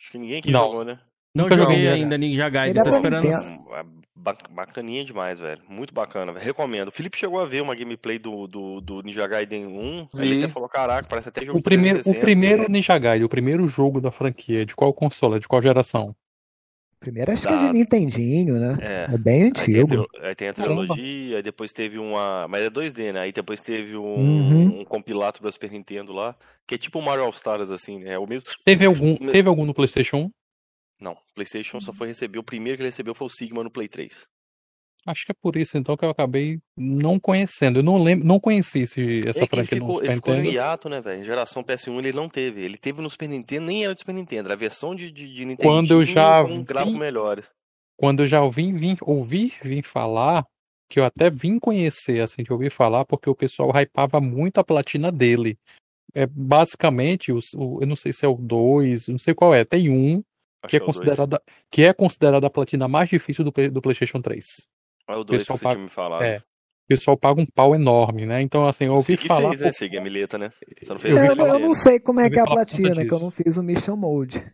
[0.00, 0.60] Acho que ninguém aqui Não.
[0.66, 1.00] jogou, né?
[1.34, 3.24] Não Nunca joguei joguei, ainda Ninja Gaiden, Ele é tô esperando.
[3.24, 4.01] Nintendo.
[4.14, 5.62] Ba- bacaninha demais, velho.
[5.68, 6.44] Muito bacana, velho.
[6.44, 6.88] Recomendo.
[6.88, 10.08] O Felipe chegou a ver uma gameplay do, do, do Ninja Gaiden 1.
[10.18, 12.20] Aí ele até falou: caraca, parece até jogo O de primeiro, o 360.
[12.24, 15.40] primeiro Ninja Gaiden, o primeiro jogo da franquia, de qual console?
[15.40, 16.14] De qual geração?
[17.00, 18.76] Primeiro acho que é Da- de Nintendinho, né?
[18.80, 19.14] É.
[19.14, 20.06] É bem antigo.
[20.20, 20.82] aí tem a Caramba.
[20.86, 22.46] trilogia, aí depois teve uma.
[22.48, 23.20] Mas é 2D, né?
[23.20, 24.80] Aí depois teve um, Uhum.
[24.80, 28.12] um compilado pra Super Nintendo lá, que é tipo o Mario All Stars, assim, né?
[28.12, 28.46] É o mesmo.
[28.64, 30.30] Teve algum, teve algum no PlayStation 1?
[31.00, 32.38] Não, PlayStation só foi receber.
[32.38, 34.26] O primeiro que ele recebeu foi o Sigma no Play 3.
[35.04, 37.80] Acho que é por isso então que eu acabei não conhecendo.
[37.80, 40.14] Eu não lembro, não conheci esse, essa é que ele franquia no ficou, Super ele
[40.14, 40.54] ficou no Nintendo.
[40.56, 41.24] hiato, né, velho?
[41.24, 42.60] Geração PS1 ele não teve.
[42.62, 45.34] Ele teve no Super Nintendo, nem era do Super Nintendo, era a versão de, de,
[45.34, 45.68] de Nintendo.
[45.68, 47.50] Quando eu já com gráficos melhores.
[47.96, 50.46] Quando eu já ouvi, vim, ouvi vim falar,
[50.88, 54.64] que eu até vim conhecer, assim, de ouvir falar, porque o pessoal hypava muito a
[54.64, 55.58] platina dele.
[56.14, 59.64] É basicamente, os- o, eu não sei se é o 2, não sei qual é,
[59.64, 60.22] tem um
[60.68, 64.68] que é é considerada que é considerada a platina mais difícil do, do PlayStation 3.
[65.08, 66.24] É o 2 que Pessoal você paga- tinha me falado.
[66.24, 66.38] É.
[66.38, 68.42] O pessoal paga um pau enorme, né?
[68.42, 69.50] Então, assim, eu ouvi Sig falar.
[69.50, 69.72] fez, né?
[69.72, 70.52] Sig, a mileta, né?
[70.82, 72.46] Você não fez Eu É, ouvi eu, eu não sei como é que é a
[72.46, 74.52] platina, que eu não fiz o Mission Mode.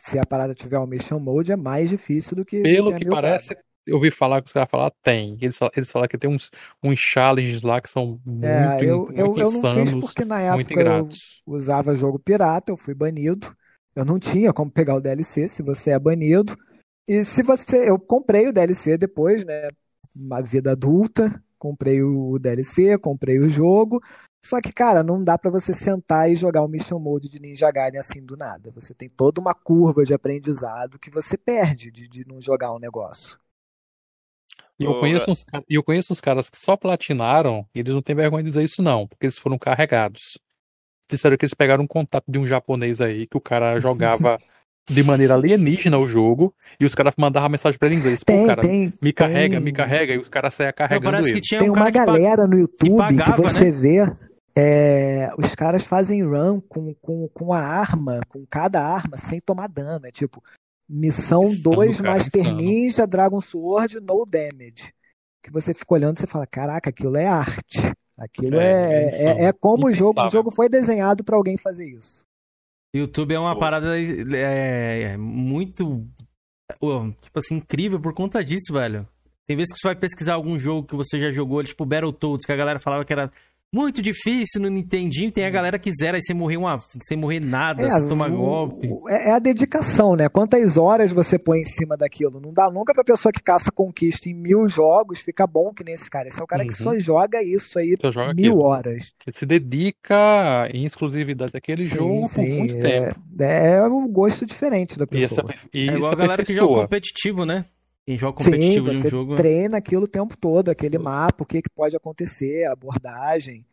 [0.00, 3.04] Se a parada tiver o Mission Mode, é mais difícil do que, do Pelo que
[3.04, 3.56] que parece,
[3.86, 5.36] eu ouvi falar que os caras falaram, tem.
[5.40, 6.50] Eles, eles falaram que tem uns,
[6.82, 10.24] uns challenges lá que são muito, É, eu, muito eu, eu não fiz insanos, porque
[10.24, 11.08] na época eu
[11.46, 13.56] usava jogo pirata, eu fui banido.
[13.98, 16.56] Eu não tinha como pegar o DLC se você é banido.
[17.08, 17.90] E se você.
[17.90, 19.70] Eu comprei o DLC depois, né?
[20.14, 21.42] Uma vida adulta.
[21.58, 24.00] Comprei o DLC, comprei o jogo.
[24.44, 27.72] Só que, cara, não dá pra você sentar e jogar o Mission Mode de Ninja
[27.72, 28.70] Gaiden assim do nada.
[28.70, 32.78] Você tem toda uma curva de aprendizado que você perde de, de não jogar um
[32.78, 33.36] negócio.
[34.78, 38.00] E eu conheço, uns, e eu conheço uns caras que só platinaram e eles não
[38.00, 40.38] têm vergonha de dizer isso, não, porque eles foram carregados.
[41.08, 44.36] Disseram que eles pegaram um contato de um japonês aí que o cara jogava
[44.90, 48.20] de maneira alienígena o jogo e os caras mandavam mensagem pra ele em inglês.
[48.24, 49.64] Pô, Tem, cara, tem, me carrega, tem.
[49.64, 51.40] me carrega, e os caras saíam carregando parece ele.
[51.40, 53.70] que tinha Tem um uma que galera no YouTube que, pagava, você né?
[53.70, 54.16] vê.
[54.56, 59.68] é, os caras fazem run com, com, com a arma, com cada arma, sem tomar
[59.68, 60.06] dano.
[60.06, 60.42] É tipo,
[60.88, 62.56] missão Insano, 2 cara, Master insano.
[62.56, 64.92] Ninja, Dragon Sword, no damage.
[65.42, 67.78] Que você fica olhando e você fala, caraca, aquilo é arte.
[68.18, 71.56] Aquilo É, é, é é, é como o jogo, o jogo foi desenhado pra alguém
[71.56, 72.26] fazer isso.
[72.94, 73.60] YouTube é uma Pô.
[73.60, 76.04] parada é, é, muito.
[77.22, 79.06] Tipo assim, incrível por conta disso, velho.
[79.46, 82.52] Tem vezes que você vai pesquisar algum jogo que você já jogou, tipo Battletoads, que
[82.52, 83.30] a galera falava que era
[83.72, 85.30] muito difícil no Nintendinho.
[85.30, 88.30] Tem a galera que zera e sem morrer, uma, sem morrer nada, É, sem tomar
[88.30, 88.88] o- golpe.
[88.90, 90.28] o- é é a dedicação, né?
[90.28, 92.40] Quantas horas você põe em cima daquilo?
[92.40, 95.94] Não dá nunca pra pessoa que caça conquista em mil jogos ficar bom que nem
[95.94, 96.28] esse cara.
[96.28, 96.92] Esse é o cara que Uhum.
[96.92, 98.60] só joga isso aí Só joga mil aquilo.
[98.64, 99.12] horas.
[99.26, 102.80] Ele se dedica em exclusividade àquele jogo por muito é,
[103.12, 103.20] tempo.
[103.40, 105.54] é um gosto diferente da E essa, pessoa.
[105.74, 107.64] e É igual isso a galera que joga competitivo, né?
[108.08, 109.36] Quem joga Sim, competitivo de um você jogo.
[109.36, 113.66] treina aquilo o tempo todo, aquele mapa, o que, que pode acontecer, a abordagem.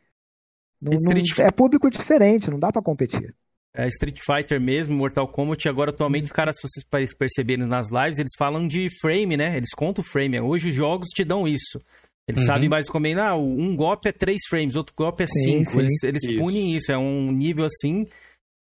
[0.81, 3.33] Não- não- Street- é público diferente, não dá pra competir.
[3.73, 8.19] É, Street Fighter mesmo, Mortal Kombat, agora atualmente os caras, se vocês perceberem nas lives,
[8.19, 9.55] eles falam de frame, né?
[9.55, 10.37] Eles contam o frame.
[10.41, 11.79] Hoje os jogos te dão isso.
[12.27, 12.47] Eles Uhum.
[12.47, 15.71] sabem mais como é, ah, um golpe é 3 frames, outro golpe é Sim, 5.
[15.71, 15.79] sim.
[15.79, 16.37] Eles, eles Isso.
[16.39, 18.05] punem isso, é um nível assim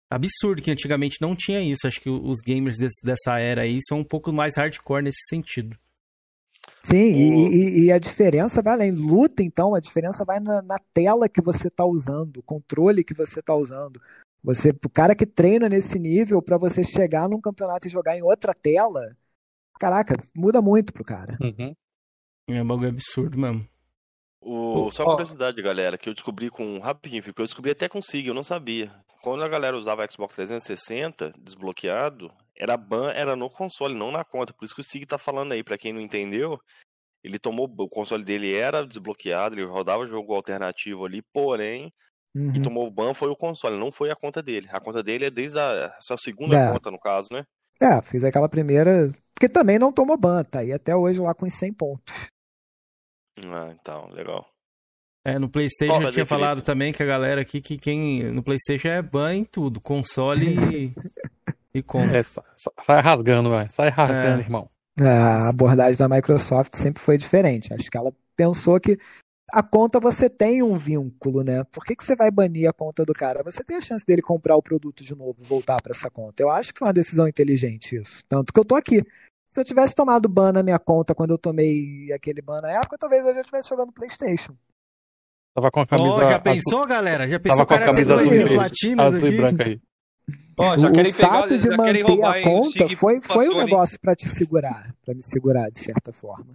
[0.10, 1.88] absurdo, que antigamente não tinha isso.
[1.88, 5.77] Acho que os gamers desse- dessa era aí são um pouco mais hardcore nesse sentido.
[6.84, 8.91] Sim, e, e- e a diferença vai além.
[8.91, 13.14] Luta, então, a diferença vai na, na tela que você está usando, o controle que
[13.14, 14.02] você está usando.
[14.44, 18.23] Você, o cara que treina nesse nível, para você chegar num campeonato e jogar em
[18.23, 19.15] outra tela,
[19.80, 21.38] caraca, muda muito pro cara.
[21.41, 21.76] Uhum.
[22.48, 23.68] É um bagulho absurdo mesmo.
[24.41, 28.26] O, só curiosidade, galera, que eu descobri com rapidinho, porque eu descobri até com Sig,
[28.27, 28.91] eu não sabia.
[29.21, 34.53] Quando a galera usava Xbox 360 desbloqueado, era ban, era no console, não na conta.
[34.53, 36.59] Por isso que o Sig tá falando aí, pra quem não entendeu,
[37.23, 41.91] ele tomou o console dele era desbloqueado, ele rodava jogo alternativo ali, porém,
[42.35, 42.53] Uhum.
[42.55, 44.69] e tomou o ban foi o console, não foi a conta dele.
[44.71, 46.71] A conta dele é desde a sua segunda É.
[46.71, 47.43] conta, no caso, né?
[47.81, 49.11] É, fiz aquela primeira.
[49.33, 52.13] Porque também não tomou ban, tá aí até hoje lá com os 100 pontos.
[53.45, 54.45] Ah, então, legal.
[55.25, 56.29] É, no PlayStation eu tinha Felipe?
[56.29, 60.45] falado também que a galera aqui, que quem no PlayStation é ban em tudo, console
[60.47, 60.93] e,
[61.73, 62.17] e conta.
[62.17, 63.67] É, sa- sa- sai rasgando, vai.
[63.69, 64.43] Sai rasgando, É.
[64.43, 64.69] irmão.
[65.01, 67.73] A abordagem da Microsoft sempre foi diferente.
[67.73, 68.97] Acho que ela pensou que
[69.51, 71.63] a conta você tem um vínculo, né?
[71.71, 73.41] Por que, que você vai banir a conta do cara?
[73.43, 76.43] Você tem a chance dele comprar o produto de novo, voltar para essa conta.
[76.43, 78.23] Eu acho que foi uma decisão inteligente isso.
[78.27, 79.01] Tanto que eu tô aqui.
[79.53, 82.97] Se eu tivesse tomado ban na minha conta quando eu tomei aquele ban na época,
[82.97, 84.53] talvez eu já estivesse jogando PlayStation.
[85.60, 86.15] Tava com a camisa.
[86.15, 87.27] Ó, já azul- pensou, galera?
[87.27, 89.27] Já pensou Tava o com a cara ter camisa dois azul, e platinas azul e
[89.27, 89.38] aqui?
[89.38, 89.80] branca aí.
[90.80, 94.27] Já o querem pegar- fato de manter a conta foi, foi um negócio pra te
[94.27, 96.48] segurar, pra me segurar de certa forma.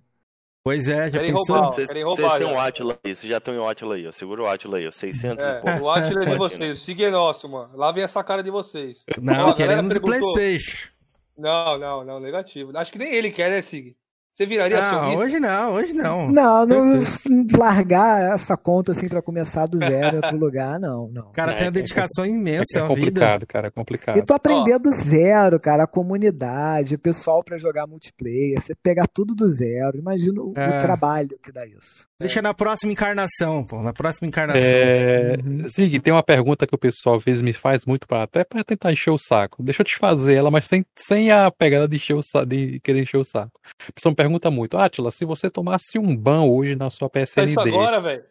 [0.63, 1.57] Pois é, já Querem pensou?
[1.57, 2.47] roubar, Vocês querem vocês têm já.
[2.47, 4.13] um Atila aí, vocês já tem o Atila aí, ó.
[4.13, 4.91] Segura o Atila aí, ó.
[4.91, 5.83] 600 É, e pouco.
[5.85, 7.77] o Atila é de vocês, o Sig é nosso, mano.
[7.77, 9.05] Lavem essa cara de vocês.
[9.21, 10.89] Não, Ó, queremos o perguntou- Playstation.
[11.37, 12.73] Não, não, não, negativo.
[12.79, 13.95] Acho que nem ele quer, né, Sig?
[14.35, 15.25] Você viraria Não, acionista?
[15.25, 16.29] hoje não, hoje não.
[16.29, 17.01] Não, não
[17.57, 21.29] largar essa conta assim pra começar do zero em outro lugar, não, não.
[21.29, 23.07] O cara É, tem uma é- dedicação imensa, É, é uma vida.
[23.21, 24.17] complicado, cara, é complicado.
[24.19, 29.07] E tu aprender do zero, cara, a comunidade, o pessoal pra jogar multiplayer, você pegar
[29.07, 29.97] tudo do zero.
[29.99, 30.81] Imagina o, o É.
[30.81, 32.09] trabalho que dá isso.
[32.27, 33.83] Deixa na próxima encarnação, pô.
[33.83, 34.71] Na próxima encarnação.
[34.73, 35.69] É, Uhum.
[35.69, 38.65] Zig, tem uma pergunta que o pessoal às vezes me faz muito para até para
[38.65, 39.63] tentar encher o saco.
[39.63, 42.81] Deixa eu te fazer ela, mas sem, sem a pegada de, encher o sa- de
[42.81, 43.61] querer encher o saco.
[43.89, 47.23] O pessoal me pergunta muito, Atila, se você tomasse um ban hoje na sua É
[47.23, 48.25] isso PSND, agora, velho.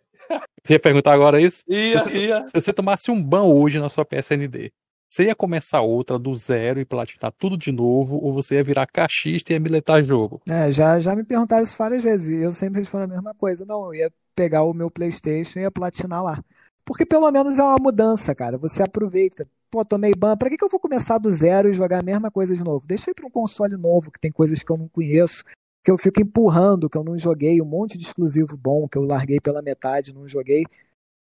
[0.70, 1.64] Ia perguntar agora isso?
[1.68, 2.41] Ia, se, você, ia.
[2.48, 4.72] se você tomasse um ban hoje na sua PSND,
[5.14, 8.88] você ia começar outra do zero e platinar tudo de novo, ou você ia virar
[8.88, 10.41] caixista e ia miletar jogo?
[10.48, 13.64] É, já, já me perguntaram isso várias vezes e eu sempre respondo a mesma coisa.
[13.64, 16.44] Não, eu ia pegar o meu PlayStation e ia platinar lá.
[16.84, 18.57] Porque pelo menos é uma mudança, cara.
[18.57, 19.48] Você aproveita.
[19.69, 22.31] Pô, tomei ban, pra que, que eu vou começar do zero e jogar a mesma
[22.31, 22.88] coisa de novo?
[22.88, 25.44] Deixa eu ir pra um console novo, que tem coisas que eu não conheço,
[25.84, 29.03] que eu fico empurrando, que eu não joguei, um monte de exclusivo bom, que eu
[29.03, 30.64] larguei pela metade, não joguei.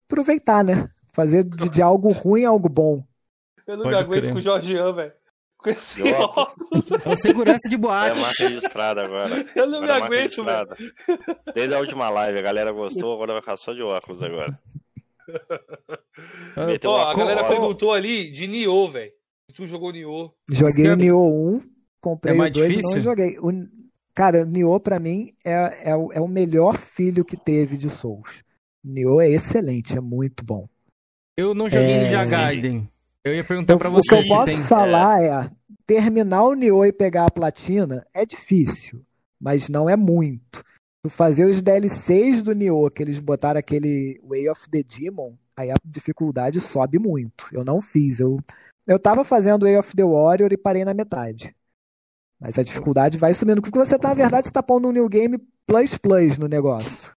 [0.07, 0.89] Aproveitar, né?
[1.13, 3.03] Fazer de, de algo ruim algo bom.
[3.67, 4.33] Eu não Pode me aguento crer.
[4.33, 5.13] com o Jorgian, velho.
[5.57, 6.91] Com esse De óculos.
[6.91, 8.21] É o segurança de É boate.
[8.21, 9.31] marca registrada agora.
[9.55, 10.69] Eu não me Agora é marca aguento, velho.
[10.69, 11.53] registrada.
[11.55, 14.59] Desde a última live, a galera gostou, agora vai ficar só de óculos agora.
[16.67, 17.59] Meteu Ó, uma a galera coroa.
[17.59, 19.13] perguntou ali de Nioh, velho.
[19.49, 20.31] Se tu jogou Nioh.
[20.51, 21.63] Joguei o Nioh 1,
[22.01, 23.01] comprei É o mais 2 e não difícil?
[23.03, 23.39] joguei.
[23.39, 23.51] O,
[24.15, 28.43] cara, Nioh pra mim é, é, o, é o melhor filho que teve de Souls.
[28.85, 30.69] Nioh é excelente, é muito bom.
[31.37, 32.05] Eu não joguei É.
[32.05, 32.89] Ninja Gaiden.
[33.25, 34.63] Eu ia perguntar Eu- pra o que você eu posso tem.
[34.65, 35.51] falar é.
[35.87, 39.05] terminar o Nioh e pegar a platina é difícil,
[39.41, 40.65] mas não é muito.
[41.05, 45.71] Tu fazer os DLCs do Nioh, que eles botaram aquele Way of the Demon, aí
[45.71, 47.47] a dificuldade sobe muito.
[47.53, 48.39] Eu não fiz, eu
[48.87, 51.55] eu tava fazendo Way of the Warrior e parei na metade.
[52.41, 55.09] Mas a dificuldade vai subindo, porque você tá, na verdade, você tá pondo um New
[55.09, 57.13] Game Plus Plus no negócio.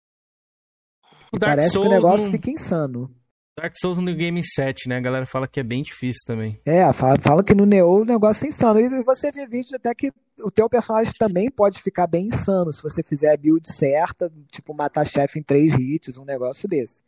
[1.31, 3.11] O Dark parece que o Souls negócio não- fica insano.
[3.57, 4.97] Dark Souls no Game 7, né?
[4.97, 6.59] A galera fala que é bem difícil também.
[6.65, 8.79] É, fala, fala que no Neo o negócio é insano.
[8.81, 10.11] E você vê vídeos até que
[10.43, 14.73] o teu personagem também pode ficar bem insano se você fizer a build certa, tipo
[14.73, 17.03] matar chefe em três hits, um negócio desse.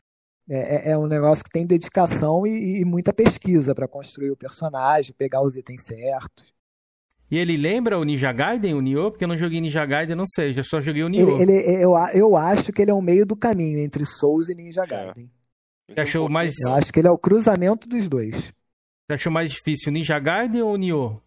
[0.49, 4.37] É, é- é um negócio que tem dedicação e, e muita pesquisa pra construir o
[4.37, 6.55] personagem, pegar os itens certos.
[7.29, 9.11] E ele lembra o Ninja Gaiden, o Nioh?
[9.11, 10.57] Porque eu não joguei Ninja Gaiden, não sei.
[10.57, 11.41] Eu só joguei o Nioh.
[11.41, 14.55] Ele, ele- eu, eu acho que ele é o meio do caminho entre Souls e
[14.55, 15.29] Ninja Gaiden.
[15.89, 18.35] Você achou mais, Eu acho que ele é o cruzamento dos dois.
[19.07, 21.22] você achou mais difícil o Ninja Gaiden ou o Nioh?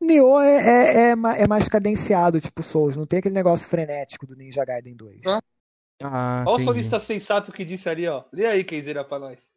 [0.00, 4.36] Nioh é, é, é é mais cadenciado, tipo Souls, não tem aquele negócio frenético do
[4.36, 5.20] Ninja Gaiden 2.
[6.00, 8.22] Ah, Olha o solista sensato que disse ali, ó.
[8.32, 9.50] Lê aí, Kenzeira, pra nós.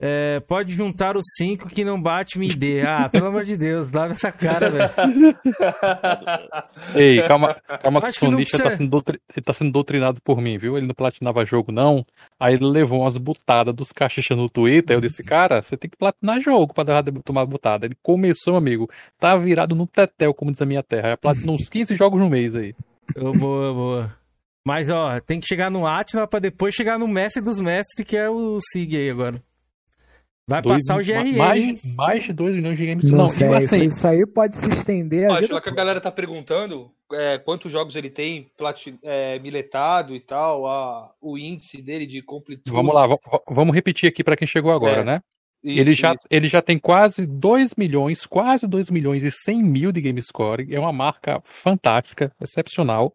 [0.00, 2.82] É, pode juntar os cinco que não bate me dê.
[2.82, 4.90] Ah, pelo amor de Deus, lava essa cara, velho.
[6.94, 9.72] Ei, calma, calma que o Acho que não Sonista tá precisa- sendo, doutri- tá sendo
[9.72, 10.76] doutrinado por mim, viu?
[10.76, 12.04] Ele não platinava jogo, não.
[12.38, 14.96] Aí ele levou umas butadas dos caixixas no Twitter.
[14.96, 16.84] Eu disse, cara, você tem que platinar jogo pra
[17.24, 17.86] tomar butada.
[17.86, 18.88] Ele começou, amigo,
[19.18, 21.16] tá virado no tetel, como diz a minha terra.
[21.16, 22.74] Platinou uns 15 jogos no mês aí.
[23.16, 24.16] Ô, boa, boa.
[24.66, 28.16] Mas, ó, tem que chegar no Atila pra depois chegar no mestre dos mestres, que
[28.16, 29.42] é o Sig aí agora.
[30.48, 31.36] Vai Dois- passar o GRN.
[31.36, 33.08] mais, mais de 2 milhões de games.
[33.10, 35.68] Não, Não, sei, e assim, isso aí pode se estender a Ó, vida já que
[35.68, 38.50] a galera tá perguntando é, quantos jogos ele tem
[39.04, 42.70] é, miletado e tal, a- o índice dele de completude.
[42.74, 45.04] Vamos lá, va- va- vamos repetir aqui para quem chegou agora, É.
[45.04, 45.20] né?
[45.62, 46.26] Isso, ele, já, isso.
[46.28, 50.74] ele já tem quase 2 milhões, quase 2 milhões e 100 mil de GameScore.
[50.74, 53.12] É uma marca fantástica, excepcional,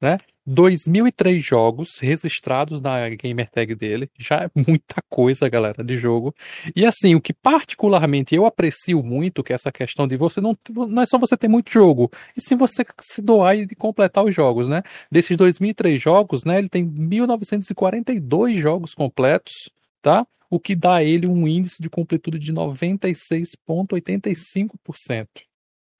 [0.00, 0.16] né?
[0.46, 4.10] 2003 jogos registrados na gamer tag dele.
[4.18, 6.34] Já é muita coisa, galera, de jogo.
[6.74, 10.56] E assim, o que particularmente eu aprecio muito, que é essa questão de você não.
[10.88, 14.34] Não é só você ter muito jogo, e sim você se doar e completar os
[14.34, 14.82] jogos, né?
[15.10, 16.58] Desses 2003 jogos, né?
[16.58, 19.52] Ele tem 1942 jogos completos,
[20.00, 20.26] tá?
[20.50, 25.26] O que dá a ele um índice de completude de 96,85%.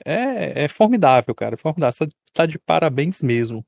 [0.04, 1.54] É, é formidável, cara.
[1.54, 1.96] É formidável.
[1.96, 3.64] Você tá de parabéns mesmo.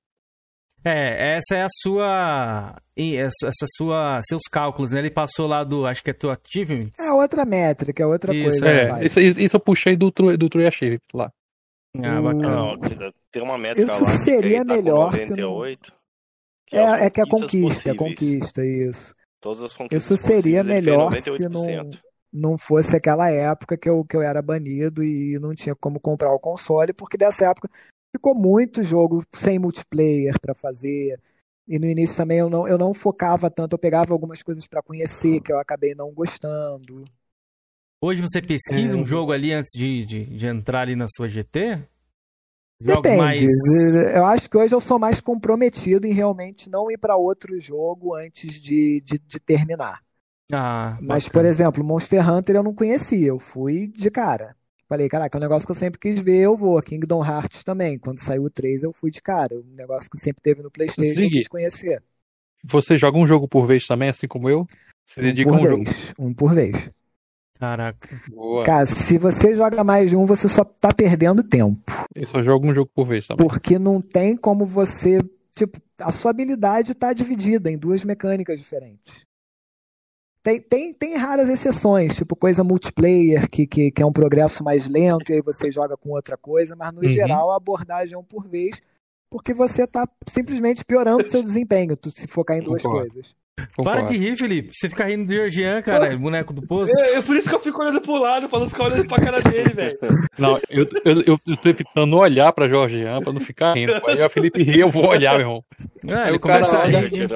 [0.84, 2.76] É, essa é a sua.
[2.96, 4.20] e Essa, sua.
[4.28, 4.98] Seus cálculos, né?
[4.98, 5.86] Ele passou lá do.
[5.86, 6.90] Acho que é teu achievement.
[7.00, 8.68] É outra métrica, é outra Isso, coisa.
[8.68, 9.06] É, vai.
[9.06, 11.30] isso, isso- isso eu puxei do, True- do True Achievement lá.
[12.02, 12.56] Ah, bacana.
[12.56, 12.78] Não,
[13.30, 15.92] tem uma métrica Isso lá que seria tá melhor se não- 98,
[16.66, 17.96] que É, as é que é conquistas conquista, é possíveis.
[18.18, 19.14] conquista, isso.
[19.40, 21.98] Todas as conquistas Isso seria fez melhor se não, 98%.
[22.32, 26.32] não fosse aquela época que eu, que eu era banido e não tinha como comprar
[26.34, 27.70] o console, porque dessa época
[28.14, 31.20] ficou muito jogo sem multiplayer para fazer.
[31.66, 34.82] E no início também eu não, eu não focava tanto, eu pegava algumas coisas para
[34.82, 37.04] conhecer que eu acabei não gostando.
[38.00, 38.96] Hoje você pesquisa É.
[38.96, 41.88] um jogo ali antes de, de, de entrar ali na sua GT?
[42.82, 43.12] Jogos Depende.
[43.12, 43.52] mais.
[44.14, 48.14] Eu acho que hoje eu sou mais comprometido em realmente não ir para outro jogo
[48.14, 50.02] antes de, de, de terminar.
[50.52, 51.28] Ah, Mas, bacana.
[51.28, 54.56] por exemplo, Monster Hunter eu não conhecia, eu fui de cara.
[54.94, 56.80] Falei, caraca, é um negócio que eu sempre quis ver, eu vou.
[56.80, 57.98] Kingdom Hearts também.
[57.98, 59.56] Quando saiu o 3, eu fui de cara.
[59.56, 61.30] Um negócio que sempre teve no PlayStation, eu Zig.
[61.30, 62.00] quis conhecer.
[62.62, 64.64] Você joga um jogo por vez também, assim como eu?
[65.04, 65.84] Se dedica a por um jogo.
[65.84, 66.14] vez.
[66.16, 66.90] Um por vez.
[67.58, 68.08] Caraca.
[68.30, 68.64] Boa.
[68.64, 71.82] Cara, se você joga mais de um, você só tá perdendo tempo.
[72.14, 73.44] Eu só jogo um jogo por vez também.
[73.44, 75.18] Porque não tem como você.
[75.56, 79.24] Tipo, a sua habilidade tá dividida em duas mecânicas diferentes.
[80.44, 84.86] Tem, tem, tem raras exceções, tipo coisa multiplayer, que, que, que é um progresso mais
[84.86, 87.08] lento, e aí você joga com outra coisa, mas no Uhum.
[87.08, 88.80] geral a abordagem é um por vez,
[89.30, 93.10] porque você tá simplesmente piorando seu desempenho, tu se focar em duas Concordo.
[93.10, 93.34] coisas.
[93.84, 94.70] Para de rir, Felipe.
[94.74, 96.92] Você fica rindo do Georgian, cara, boneco do poço.
[96.98, 99.22] É, é por isso que eu fico olhando pro lado, pra não ficar olhando pra
[99.22, 99.96] cara dele, velho.
[100.36, 103.92] Não, eu, eu, eu, eu tô evitando olhar pra Georgian pra não ficar rindo.
[104.08, 105.64] Aí o Felipe ri, eu vou olhar, meu irmão.
[106.08, 107.28] Ah, Aí ele o cara começa a olha- rir.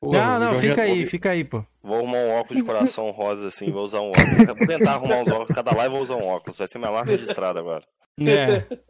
[0.00, 0.14] Óculos.
[0.20, 1.64] Não, não, fica aí, fica aí, pô.
[1.82, 4.46] Vou arrumar um óculos de coração rosa assim, vou usar um óculos.
[4.46, 6.58] Vou tentar arrumar uns óculos, cada live eu vou usar um óculos.
[6.58, 7.82] Vai ser minha marca registrada agora.
[8.20, 8.64] É.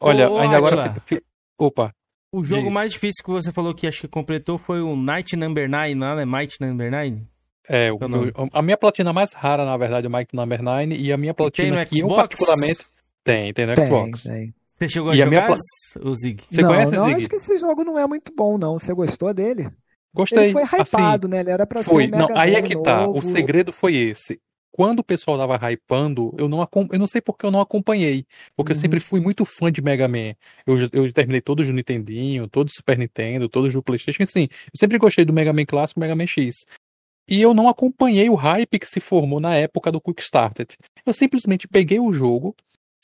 [0.00, 0.84] Olha, Ô, ainda agora.
[0.84, 1.20] Atila,
[1.58, 1.92] Opa.
[2.32, 2.72] O jogo Diz.
[2.72, 6.14] mais difícil que você falou que acho que completou foi o Night Number 9, lá,
[6.14, 6.24] né?
[6.26, 7.22] Might Number 9?
[7.70, 10.94] É, o meu- a minha platina mais rara, na verdade, é o Mike Number 9,
[10.94, 12.16] e a minha platina no que eu Xbox?
[12.16, 12.86] particularmente.
[13.24, 14.22] Tem, tem no Tem, Xbox.
[14.22, 14.54] tem.
[14.78, 16.44] Você chegou a E a minha jogar, pla- o Zig?
[16.50, 17.16] Você não, conhece, não, Zig?
[17.16, 18.78] acho que esse jogo não é muito bom, não.
[18.78, 19.68] Você gostou dele?
[20.14, 20.44] Gostei.
[20.44, 21.40] Ele foi hypado, assim, né?
[21.40, 22.04] Ele era pra foi.
[22.04, 23.02] ser um Não, Mega aí é que tá.
[23.08, 23.22] O novo.
[23.22, 24.40] segredo foi esse.
[24.70, 28.24] Quando o pessoal tava hypando, eu não, eu não sei porque eu não acompanhei.
[28.54, 28.80] Porque eu Uhum.
[28.80, 30.34] sempre fui muito fã de Mega Man.
[30.64, 34.22] Eu, eu terminei todos do Nintendinho, todos do Super Nintendo, todos do Playstation.
[34.22, 36.54] Assim, eu sempre gostei do Mega Man clássico, Mega Man X.
[37.28, 40.76] E eu não acompanhei o hype que se formou na época do Quick Started.
[41.04, 42.54] Eu simplesmente peguei o jogo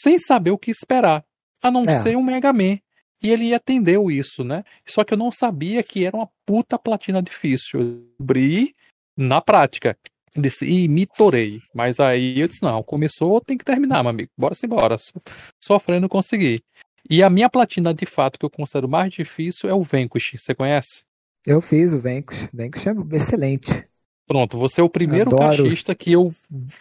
[0.01, 1.25] sem saber o que esperar.
[1.63, 2.03] A não É.
[2.03, 2.79] ser um Mega Man.
[3.23, 4.65] E ele atendeu isso, né?
[4.87, 7.81] Só que eu não sabia que era uma puta platina difícil.
[7.81, 7.87] Eu
[8.19, 8.75] descobri
[9.17, 9.97] na prática.
[10.37, 11.61] Disse, e me torei.
[11.73, 14.31] Mas aí eu disse, não, começou, tem que terminar, meu amigo.
[14.37, 14.99] Bora se embora.
[14.99, 15.23] So-
[15.63, 16.61] Sofrendo consegui.
[17.09, 20.33] E a minha platina, de fato, que eu considero mais difícil é o Vanquish.
[20.39, 21.03] Você conhece?
[21.47, 22.49] Eu fiz o Vanquish.
[22.53, 23.87] Vanquish é excelente.
[24.27, 25.63] Pronto, você é o primeiro Adoro.
[25.65, 26.35] caixista que eu,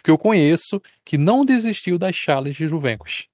[0.03, 3.27] que eu conheço que não desistiu das challenges do Vanquish.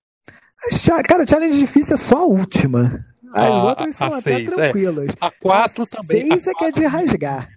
[1.07, 3.05] Cara, challenge difícil é só a última.
[3.33, 4.55] As A- outras são a até seis, é.
[4.55, 5.11] tranquilas.
[5.21, 6.27] A 4 também.
[6.27, 7.49] Seis é que é de rasgar.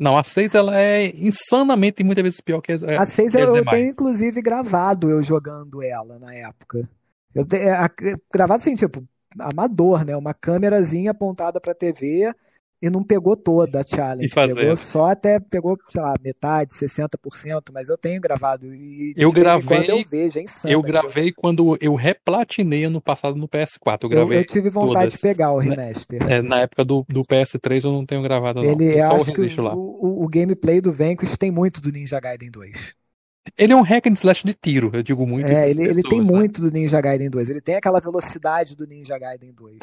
[0.00, 3.42] Não, a 6 ela é insanamente muitas vezes pior que as, A 6 que as
[3.48, 3.78] eu, eu demais.
[3.78, 6.88] tenho inclusive gravado eu jogando ela na época.
[7.34, 7.90] Eu te- é, a-
[8.32, 9.04] gravado assim, tipo,
[9.38, 10.16] amador, né?
[10.16, 12.34] Uma câmerazinha apontada pra TV
[12.80, 14.28] e não pegou toda a challenge.
[14.28, 18.72] Pegou só até, pegou, sei lá, metade, 60%, mas eu tenho gravado.
[18.74, 20.72] E Eu em quando gravei, eu vejo, é insano.
[20.72, 24.04] eu gravei quando eu replatinei ano passado no PS4.
[24.04, 25.12] Eu Eu, gravei eu tive vontade todas.
[25.12, 26.22] de pegar o remaster.
[26.30, 28.70] É, na época do, do PS3 eu não tenho gravado não.
[28.70, 29.74] Ele, eu só o acho que registro lá.
[29.74, 32.94] o, o- o gameplay do Vanquish tem muito do Ninja Gaiden 2.
[33.56, 35.50] Ele é um hack and slash de tiro, eu digo muito.
[35.50, 36.32] É, isso às ele, ele tem pessoas, né?
[36.38, 37.50] muito do Ninja Gaiden 2.
[37.50, 39.78] Ele tem aquela velocidade do Ninja Gaiden 2.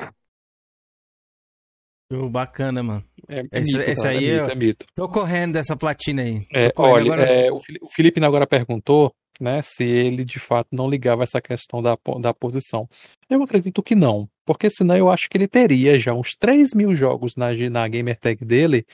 [2.10, 3.04] Pô, Bacana, mano.
[3.28, 4.86] É, é esse, mito, esse cara, é aí, mito, eu é mito.
[4.96, 6.46] tô correndo dessa platina aí.
[6.54, 7.24] É, olha, agora.
[7.24, 7.60] é, o
[7.90, 12.88] Felipe agora perguntou, né, se ele de fato não ligava essa questão da, da posição.
[13.30, 16.96] Eu acredito que não, porque senão eu acho que ele teria já uns 3 mil
[16.96, 18.86] jogos na, na Gamer Tag dele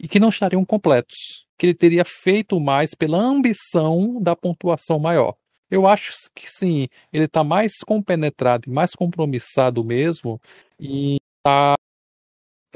[0.00, 1.46] e que não estariam completos.
[1.58, 5.34] Que ele teria feito mais pela ambição da pontuação maior.
[5.70, 10.40] Eu acho que sim, ele está mais compenetrado e mais compromissado mesmo
[10.78, 11.76] e está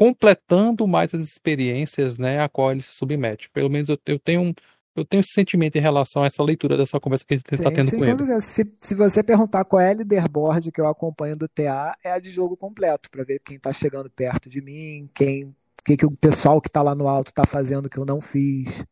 [0.01, 3.51] completando mais as experiências, né, a qual ele se submete.
[3.51, 4.55] Pelo menos eu, eu tenho um,
[4.97, 7.71] eu tenho esse sentimento em relação a essa leitura dessa conversa que a gente está
[7.71, 8.17] tendo sim, com ele.
[8.17, 8.41] certeza.
[8.41, 12.19] Se, se você perguntar qual é a leaderboard que eu acompanho do TA, é a
[12.19, 15.55] de jogo completo, pra ver quem tá chegando perto de mim, quem,
[15.85, 18.83] que, que o pessoal que tá lá no alto tá fazendo que eu não fiz.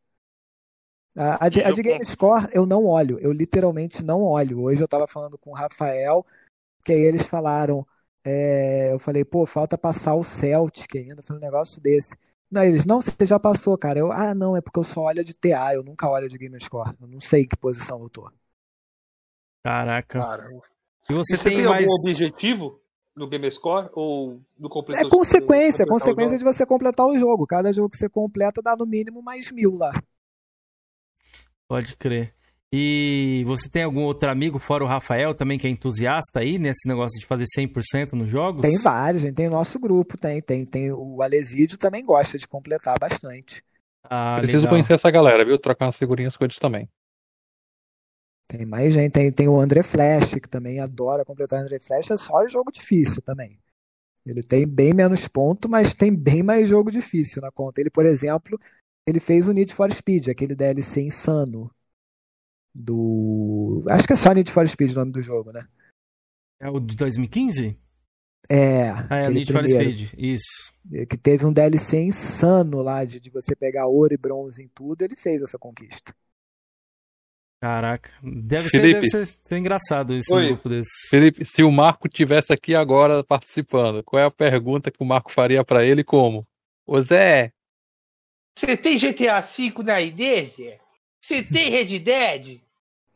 [1.17, 4.61] A, a de, a de GameScore eu não olho, eu literalmente não olho.
[4.61, 6.27] Hoje eu tava falando com o Rafael,
[6.85, 7.87] que aí eles falaram,
[8.29, 12.15] é, eu falei, pô, falta passar o Celtic ainda, foi um negócio desse.
[12.51, 13.99] Não, eles, não, você já passou, cara.
[13.99, 16.95] Eu, ah, não, é porque eu só olho de TA, eu nunca olho de GameScore.
[17.01, 18.31] Eu não sei que posição eu tô.
[19.63, 20.19] Caraca.
[21.11, 21.85] E E você, você tem, tem mais.
[21.85, 22.81] algum objetivo
[23.17, 25.07] no Gamescore ou no completo?
[25.07, 27.47] É consequência, é consequência de você completar o jogo.
[27.47, 29.93] Cada jogo que você completa dá no mínimo mais mil lá.
[31.67, 32.35] Pode crer.
[32.73, 36.87] E você tem algum outro amigo, fora o Rafael, também que é entusiasta aí nesse
[36.87, 38.61] negócio de fazer 100% nos jogos?
[38.61, 39.35] Tem vários, gente.
[39.35, 40.43] Tem o nosso grupo, tem.
[40.43, 43.63] Tem, tem o Alesídio também gosta de completar bastante.
[44.05, 44.73] Ah, Preciso legal.
[44.75, 45.59] conhecer essa galera, viu?
[45.59, 46.89] Trocar umas figurinhas com eles também.
[48.47, 49.13] Tem mais gente.
[49.13, 52.11] Tem, tem o André Flash, que também adora completar o André Flash.
[52.11, 53.59] É só jogo difícil também.
[54.27, 57.81] Ele tem bem menos ponto, mas tem bem mais jogo difícil na conta.
[57.81, 58.59] Ele, por exemplo,
[59.07, 61.71] ele fez o Need for Speed, aquele DLC insano.
[62.81, 63.85] Do.
[63.89, 65.67] Acho que é só Need for Speed o nome do jogo, né?
[66.61, 67.79] É o de 2015?
[68.49, 68.89] É.
[69.11, 69.69] Ah, é Need for.
[69.69, 70.13] Speed.
[70.17, 70.73] Isso.
[71.09, 75.03] Que teve um DLC insano lá de, de você pegar ouro e bronze em tudo.
[75.03, 76.15] Ele fez essa conquista.
[77.61, 78.11] Caraca.
[78.23, 79.01] Deve ser, Felipe.
[79.01, 80.47] deve ser, engraçado esse Oi.
[80.47, 81.09] grupo desse.
[81.11, 85.33] Felipe, se o Marco tivesse aqui agora participando, qual é a pergunta que o Marco
[85.33, 86.47] faria pra ele como?
[86.87, 87.53] Ô Zé,
[88.57, 90.79] Você tem GTA V na ID, Zé?
[91.23, 92.61] Você tem Red Dead?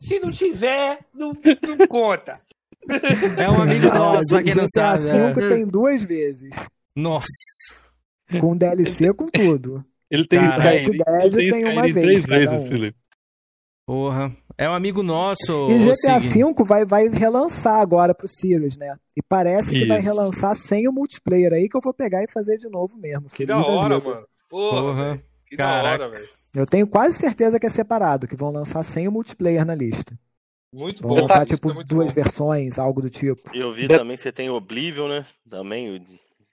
[0.03, 2.41] Se não tiver, não, não conta.
[3.37, 4.97] É um amigo nosso, pra quem não GTA.
[4.97, 5.49] V é.
[5.49, 6.49] tem duas vezes.
[6.93, 7.25] Nossa.
[8.41, 9.85] Com DLC, com tudo.
[10.11, 10.39] ele tem.
[10.43, 12.65] Skyrim, tem tem uma vez, três vezes, um.
[12.65, 12.97] Felipe.
[13.85, 14.35] Porra.
[14.57, 15.69] É um amigo nosso.
[15.69, 16.19] E GTA.
[16.19, 18.97] V vai, vai relançar agora pro Sirius, né?
[19.15, 20.07] E parece que vai Isso.
[20.07, 23.29] relançar sem o multiplayer aí, que eu vou pegar e fazer de novo mesmo.
[23.29, 24.09] Que da hora, vida.
[24.09, 24.27] mano.
[24.49, 25.23] Porra, Porra.
[25.47, 25.97] Que Caraca.
[25.97, 26.42] da hora, velho.
[26.55, 30.17] Eu tenho quase certeza que é separado, que vão lançar sem o multiplayer na lista.
[30.73, 31.21] Muito Vão bom.
[31.21, 32.13] lançar, tipo, é duas bom.
[32.13, 33.49] versões, algo do tipo.
[33.55, 35.25] Eu vi De- também que você tem Oblivion, né?
[35.49, 35.97] Também.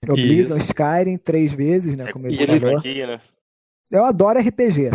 [0.06, 0.66] o- Oblivion, Isso.
[0.68, 2.04] Skyrim, três vezes, né?
[2.08, 3.20] É Como e ele franquia, né?
[3.90, 4.90] Eu adoro RPG.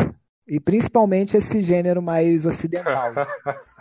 [0.48, 3.12] E principalmente esse gênero mais ocidental.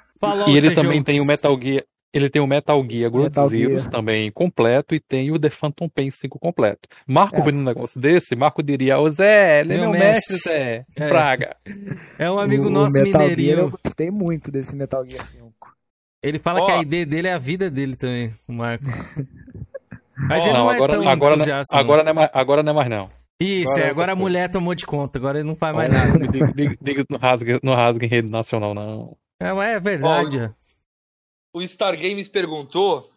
[0.49, 1.05] E ele também jogos.
[1.05, 1.85] tem o Metal Gear,
[2.15, 3.91] ele tem o Metal Gear Ground Metal Zeroes Gear.
[3.93, 6.89] também completo e tem o The Phantom Pain 5 completo.
[7.07, 7.43] Marco É.
[7.43, 10.87] vendo um negócio desse, Marco diria, ô Zé, ele é Meu meu mestre, mestre." Zé,
[10.97, 11.09] É.
[11.09, 11.57] praga.
[12.19, 13.59] É um amigo O- o nosso Metal Gear, mineirinho.
[13.59, 15.53] eu gostei muito desse Metal Gear 5.
[16.23, 16.67] Ele fala Ó.
[16.67, 18.85] que a ID dele é a vida dele também, o Marco.
[20.17, 22.63] Mas Ó, ele não, não, é agora, tão agora, não- agora, não é mais, agora
[22.63, 23.09] não é mais não.
[23.41, 25.89] Isso, Agora é, é agora a mulher tomou de conta, agora ele não faz mais
[25.91, 26.19] nada.
[26.29, 29.17] diga- diga- diga- Não rasga, não rasga em rede nacional, não.
[29.41, 30.51] É, mas é verdade.
[31.55, 33.09] O Star Games perguntou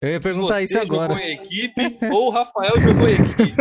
[0.00, 1.12] Eu ia se perguntar você isso agora.
[1.14, 3.54] jogou em equipe ou o Rafael jogou em equipe.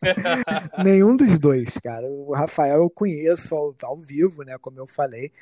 [0.84, 2.06] Nenhum dos dois, cara.
[2.06, 4.56] O Rafael eu conheço ao, ao vivo, né?
[4.60, 5.32] Como eu falei.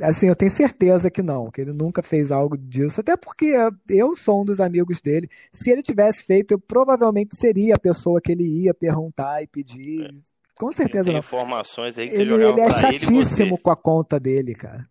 [0.00, 3.00] Assim, eu tenho certeza que não, que ele nunca fez algo disso.
[3.02, 3.52] Até porque
[3.88, 5.28] eu sou um dos amigos dele.
[5.52, 10.14] Se ele tivesse feito, eu provavelmente seria a pessoa que ele ia perguntar e pedir.
[10.56, 11.20] Com certeza Tem não.
[11.20, 13.04] informações aí que você Ele, jogava ele é pra ele você.
[13.04, 14.88] chatíssimo com a conta dele, cara.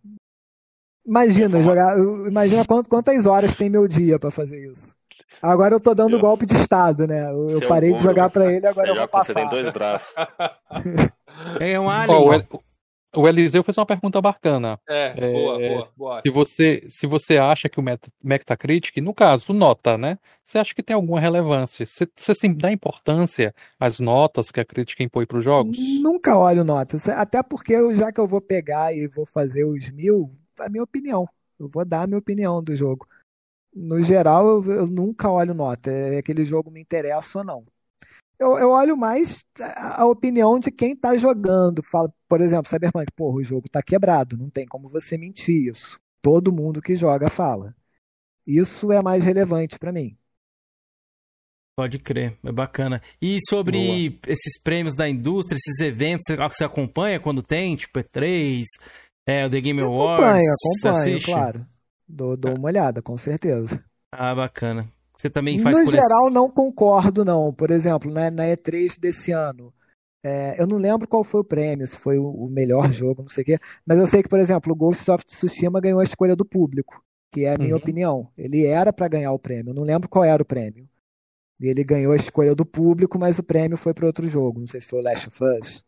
[1.08, 1.98] Imagina jogar.
[1.98, 4.94] Imagina quant- quantas horas tem meu dia pra fazer isso.
[5.40, 7.30] Agora eu tô dando Eu- golpe de estado, né?
[7.30, 9.44] Eu, eu é um parei de jogar pra ele, agora eu vou com- Você tem
[9.44, 9.50] passar.
[9.62, 10.14] dois braços.
[11.60, 12.18] É um alien.
[12.18, 12.46] o, El-
[13.16, 14.78] o Eliseu fez uma pergunta bacana.
[14.88, 16.22] É, É, boa, boa, boa.
[16.22, 20.18] Se você, se você acha que o Met- Metacritic, no caso, nota, né?
[20.44, 21.86] Você acha que tem alguma relevância?
[21.86, 25.76] Você, você sim dá importância às notas que a crítica impõe para os jogos?
[26.02, 27.08] Nunca olho notas.
[27.08, 30.30] Até porque eu, já que eu vou pegar e vou fazer os mil,
[30.66, 31.28] a minha opinião.
[31.58, 33.06] Eu vou dar a minha opinião do jogo.
[33.74, 35.90] No geral, eu, eu nunca olho nota.
[35.90, 37.66] É aquele jogo me interessa ou não.
[38.38, 41.82] Eu, eu olho mais a, opinião de quem tá jogando.
[41.82, 45.98] Fala, por exemplo, Cyberpunk, porra, o jogo tá quebrado, não tem como você mentir isso.
[46.22, 47.74] Todo mundo que joga fala.
[48.46, 50.16] Isso é mais relevante pra mim.
[51.76, 53.00] Pode crer, é bacana.
[53.22, 57.76] E sobre esses prêmios da indústria, esses eventos, você- você acompanha quando tem?
[57.76, 59.07] Tipo, E3, é,
[59.46, 60.24] o The Game Awards?
[60.26, 61.66] Acompanho, acompanho, claro.
[62.08, 63.82] Dou, dou uma olhada, com certeza.
[64.12, 64.90] Ah, bacana.
[65.16, 67.52] Você também faz No geral, não concordo, não.
[67.52, 69.72] Por exemplo, né, na E3 desse ano,
[70.22, 73.28] é, eu não lembro qual foi o prêmio, se foi o, o melhor jogo, não
[73.28, 76.04] sei o quê, mas eu sei que, por exemplo, o Ghost of Tsushima ganhou a
[76.04, 77.02] escolha do público,
[77.32, 77.78] que é a minha Uhum.
[77.78, 78.30] opinião.
[78.36, 80.88] Ele era para ganhar o prêmio, eu não lembro qual era o prêmio.
[81.60, 84.66] E ele ganhou a escolha do público, mas o prêmio foi para outro jogo, não
[84.68, 85.84] sei se foi o Last of Us.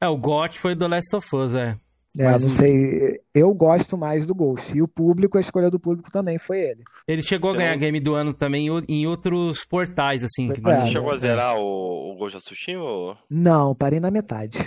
[0.00, 1.78] É, o GOT foi do Last of Us, é.
[2.18, 4.76] É, Mas não sei, eu gosto mais do Ghost.
[4.76, 6.82] E o público, a escolha do público também foi ele.
[7.06, 10.52] Ele chegou Você a ganhar não- Game do Ano também em outros portais, assim.
[10.52, 11.18] que Mas Você não- chegou a é.
[11.18, 12.82] zerar o, o Ghost of Tsushima?
[12.82, 13.16] Ou...
[13.30, 14.58] Não, parei na metade.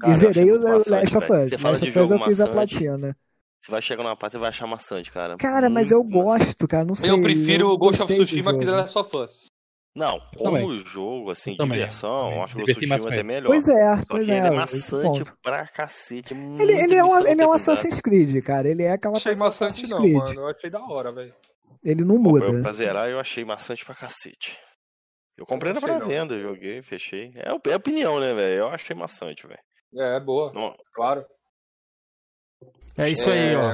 [0.00, 1.32] Cara, e eu zerei o Last of.
[1.32, 1.60] Us.
[1.60, 3.16] Last de of Us eu fiz a platina.
[3.60, 5.36] Você vai chegar numa parte e vai achar maçante, cara.
[5.36, 6.44] Cara, mas eu Muito maçante.
[6.46, 6.84] gosto, cara.
[6.84, 7.10] Não sei.
[7.10, 8.64] Eu prefiro o Ghost of Tsushima que.
[8.64, 9.46] The Last of Us.
[9.94, 10.80] Não, como também.
[10.86, 12.42] jogo, assim, também, diversão, também.
[12.44, 13.46] acho que o Tsushima é até melhor.
[13.48, 14.38] Pois é, Só pois que é.
[14.38, 16.32] ele é maçante pra cacete.
[16.32, 17.52] é Ele, ele é um, ele é um.
[17.52, 18.66] Assassin's Creed, cara.
[18.68, 20.16] Ele é aquela Achei maçante não, Creed.
[20.16, 20.32] mano.
[20.40, 21.34] Eu achei da hora, velho.
[21.84, 22.62] Ele não Pô, eu, muda.
[22.62, 24.56] pra zerar eu achei maçante pra cacete.
[25.36, 27.32] Eu comprei Eu na pré-venda, joguei, fechei.
[27.36, 28.54] É, é opinião, né, velho?
[28.60, 29.60] Eu achei maçante, velho.
[29.94, 30.52] É, boa.
[30.54, 31.24] Não- Claro.
[32.96, 33.72] É isso aí, ó.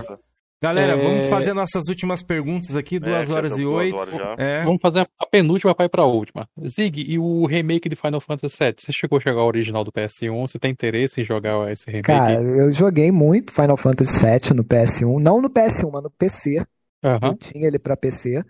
[0.60, 3.96] Galera, É, vamos fazer nossas últimas perguntas aqui, duas que já horas e duas oito.
[3.96, 4.34] horas já.
[4.42, 4.64] É.
[4.64, 6.48] Vamos fazer a penúltima para ir para a última.
[6.66, 8.74] Zig, e o remake de Final Fantasy VII?
[8.76, 10.48] Você chegou a jogar o original do PS1?
[10.48, 12.06] Você tem interesse em jogar esse remake?
[12.06, 15.20] Cara, eu joguei muito Final Fantasy VII no PS1.
[15.22, 16.66] Não no PS1, mas no PC.
[17.04, 17.28] Aham.
[17.28, 18.42] Eu tinha ele pra PC.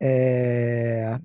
[0.00, 1.18] É,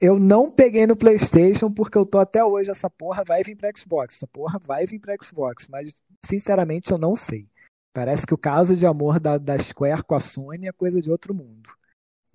[0.00, 2.70] Eu não peguei no PlayStation porque eu tô até hoje.
[2.70, 4.16] Essa porra vai vir pra Xbox.
[4.16, 5.66] Essa porra vai vir pra Xbox.
[5.70, 5.94] Mas,
[6.26, 7.46] sinceramente, eu não sei.
[7.94, 11.10] Parece que o caso de amor da, da Square com a Sony é coisa de
[11.10, 11.70] outro mundo.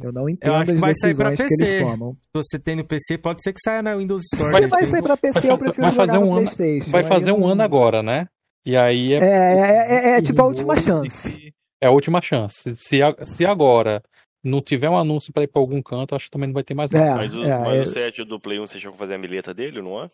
[0.02, 1.84] Eu não Eu entendo acho que as vai sair pra decisões que eles PC.
[1.92, 2.14] tomam.
[2.14, 4.56] Se você tem no PC, pode ser que saia na Windows Store.
[4.64, 6.90] Se vai sair pra PC, eu prefiro vai jogar fazer no um ano, PlayStation.
[6.92, 8.28] vai fazer um não- ano agora, né?
[8.66, 11.54] E aí É, é, é, é- é tipo a última chance.
[11.84, 12.76] é a última chance.
[12.78, 14.02] Se, se agora
[14.42, 16.74] não tiver um anúncio para ir para algum canto, acho que também não vai ter
[16.74, 17.16] mais nada.
[17.16, 19.18] Mas, o, é, mas é- o set do Play 1 você chegou a fazer a
[19.18, 20.10] mileta dele, não é?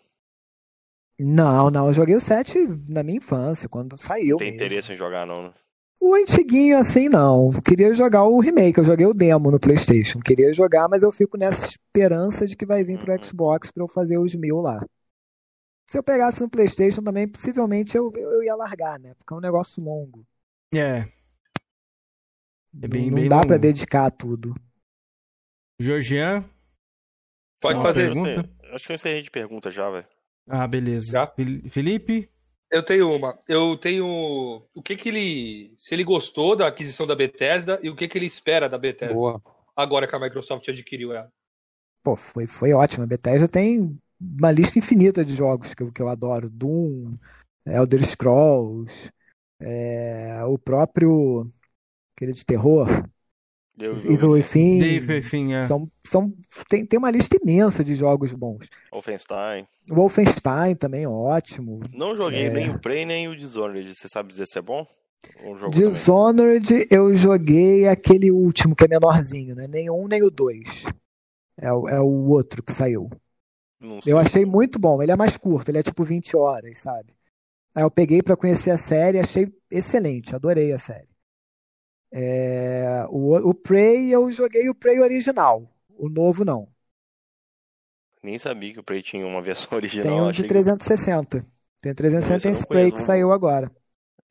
[1.20, 4.38] Não, não, eu joguei o 7 na minha infância, quando saiu.
[4.38, 4.66] Tem mesmo.
[4.66, 5.54] interesse em jogar, não, né?
[6.00, 7.52] O antiguinho assim, não.
[7.62, 10.20] Queria jogar o remake, eu joguei o demo no PlayStation.
[10.20, 13.88] Queria jogar, mas eu fico nessa esperança de que vai vir pro Xbox pra eu
[13.88, 14.86] fazer os mil lá.
[15.88, 19.14] Se eu pegasse no PlayStation também, possivelmente eu, eu ia largar, né?
[19.16, 20.26] Porque é um negócio longo.
[20.74, 21.08] É.
[22.82, 23.48] É bem, não bem dá longo.
[23.48, 24.54] pra dedicar tudo.
[25.80, 26.44] Georgian?
[27.62, 28.14] Pode fazer.
[28.14, 28.50] pergunta?
[28.74, 30.08] Acho que eu encerrei de pergunta já, velho.
[30.48, 31.32] Ah, beleza.
[31.36, 32.30] Fili- Felipe?
[32.72, 33.38] Eu tenho uma.
[33.48, 34.06] Eu tenho.
[34.74, 35.74] O que que ele.
[35.78, 39.16] Se ele gostou da aquisição da Bethesda e o que que ele espera da Bethesda.
[39.16, 39.42] Boa.
[39.76, 41.32] Agora que a Microsoft adquiriu ela.
[42.04, 43.04] Pô, foi, foi ótimo.
[43.04, 46.50] A Bethesda tem uma lista infinita de jogos que eu, que eu adoro.
[46.50, 47.18] Doom,
[47.66, 49.12] Elder Scrolls,
[49.60, 51.44] é, o próprio
[52.16, 52.88] aquele de terror,
[53.78, 54.82] Evil Within.
[54.84, 55.64] Evil Within, é.
[55.64, 56.34] São, são,
[56.70, 58.70] tem, tem uma lista imensa de jogos bons.
[58.92, 59.68] Wolfenstein.
[59.90, 61.82] Wolfenstein também, ótimo.
[61.94, 62.50] Não joguei É.
[62.50, 63.94] nem o Prey nem o Dishonored.
[63.94, 64.86] Você sabe dizer se é bom?
[65.44, 65.90] Um jogo também.
[65.90, 69.68] Dishonored, eu joguei aquele último que é menorzinho, né?
[69.68, 70.86] Nem um nem o dois.
[71.58, 73.10] É, o- é o outro que saiu.
[73.80, 74.14] Não sei.
[74.14, 75.02] Eu achei muito bom.
[75.02, 77.14] Ele é mais curto, ele é tipo 20 horas, sabe?
[77.76, 81.10] Aí eu peguei pra conhecer a série, achei excelente, adorei a série.
[82.12, 85.68] É, o, o Prey, eu joguei o Prey original.
[85.98, 86.68] O novo não.
[88.24, 90.04] Nem sabia que o Prey tinha uma versão original.
[90.08, 91.46] Tem um de que- 360.
[91.82, 93.72] Tem 360 Esse eu tem não esse Prey que saiu agora.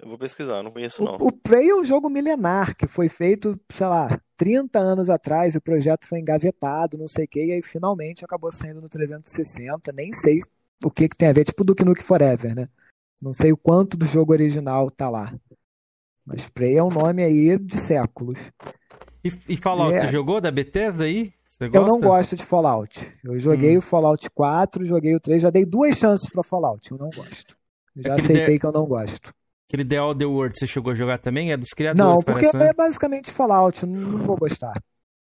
[0.01, 1.15] Eu vou pesquisar, não conheço não.
[1.17, 5.55] O Prey é um jogo milenar que foi feito, sei lá, 30 anos atrás.
[5.55, 9.93] O projeto foi engavetado, não sei o que, e aí finalmente acabou saindo no 360.
[9.95, 10.41] Nem sei
[10.85, 12.69] o que, que tem a ver, tipo Duke Nukem Forever, né?
[13.23, 15.33] Não sei o quanto do jogo original tá lá.
[16.27, 18.39] Mas Prey é um nome aí de séculos.
[19.25, 20.01] E, e Fallout, É.
[20.03, 21.33] você jogou da Bethesda aí?
[21.47, 23.13] Você Eu não gosto de Fallout.
[23.23, 23.79] Eu joguei Hum.
[23.79, 26.91] o Fallout 4, joguei o 3, já dei duas chances pra Fallout.
[26.91, 27.57] Eu não gosto.
[27.97, 29.33] Já Aquele aceitei de- que eu não gosto.
[29.69, 31.53] Aquele The Other World, você chegou a jogar também?
[31.53, 32.67] É dos criadores, Não, porque parece, né?
[32.69, 34.83] é basicamente Fallout, eu não, não vou gostar.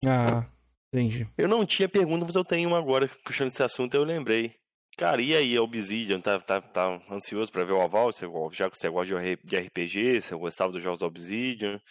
[0.06, 0.46] Ah,
[0.94, 1.28] entendi.
[1.38, 3.10] Eu não tinha pergunta, mas eu tenho uma agora.
[3.24, 4.52] Puxando esse assunto, eu lembrei.
[4.98, 6.22] Cara, e aí, a Obsidian?
[6.22, 8.12] Tá, tá, tá ansioso pra ver o aval?
[8.12, 9.14] Você, já que você gosta
[9.44, 11.82] de RPG, você gostava dos jogos Obsidian?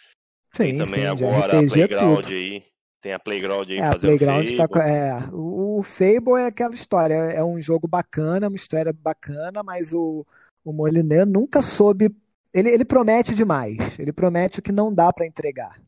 [0.55, 2.33] Tem também sim, agora a é Playground tudo.
[2.33, 2.63] aí.
[3.01, 4.73] Tem a Playground aí É, a fazendo Playground tá Fable.
[4.73, 4.79] com.
[4.79, 7.13] É, o, o Fable é aquela história.
[7.13, 10.25] É um jogo bacana, uma história bacana, mas o,
[10.63, 12.09] o Molyneux nunca soube.
[12.53, 13.99] Ele, ele promete demais.
[13.99, 15.79] Ele promete o que não dá pra entregar.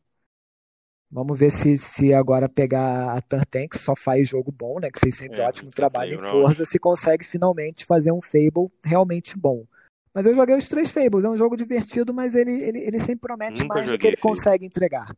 [1.10, 4.90] Vamos ver se, se agora pegar a Tantan, que só faz jogo bom, né?
[4.90, 6.18] Que fez sempre É, ótimo trabalho em.
[6.18, 9.64] Forza, se consegue finalmente fazer um Fable realmente bom.
[10.12, 13.20] Mas eu joguei os três Fables, é um jogo divertido, mas ele, ele, ele sempre
[13.20, 14.34] promete Nunca mais do que ele Fable.
[14.34, 15.16] consegue entregar.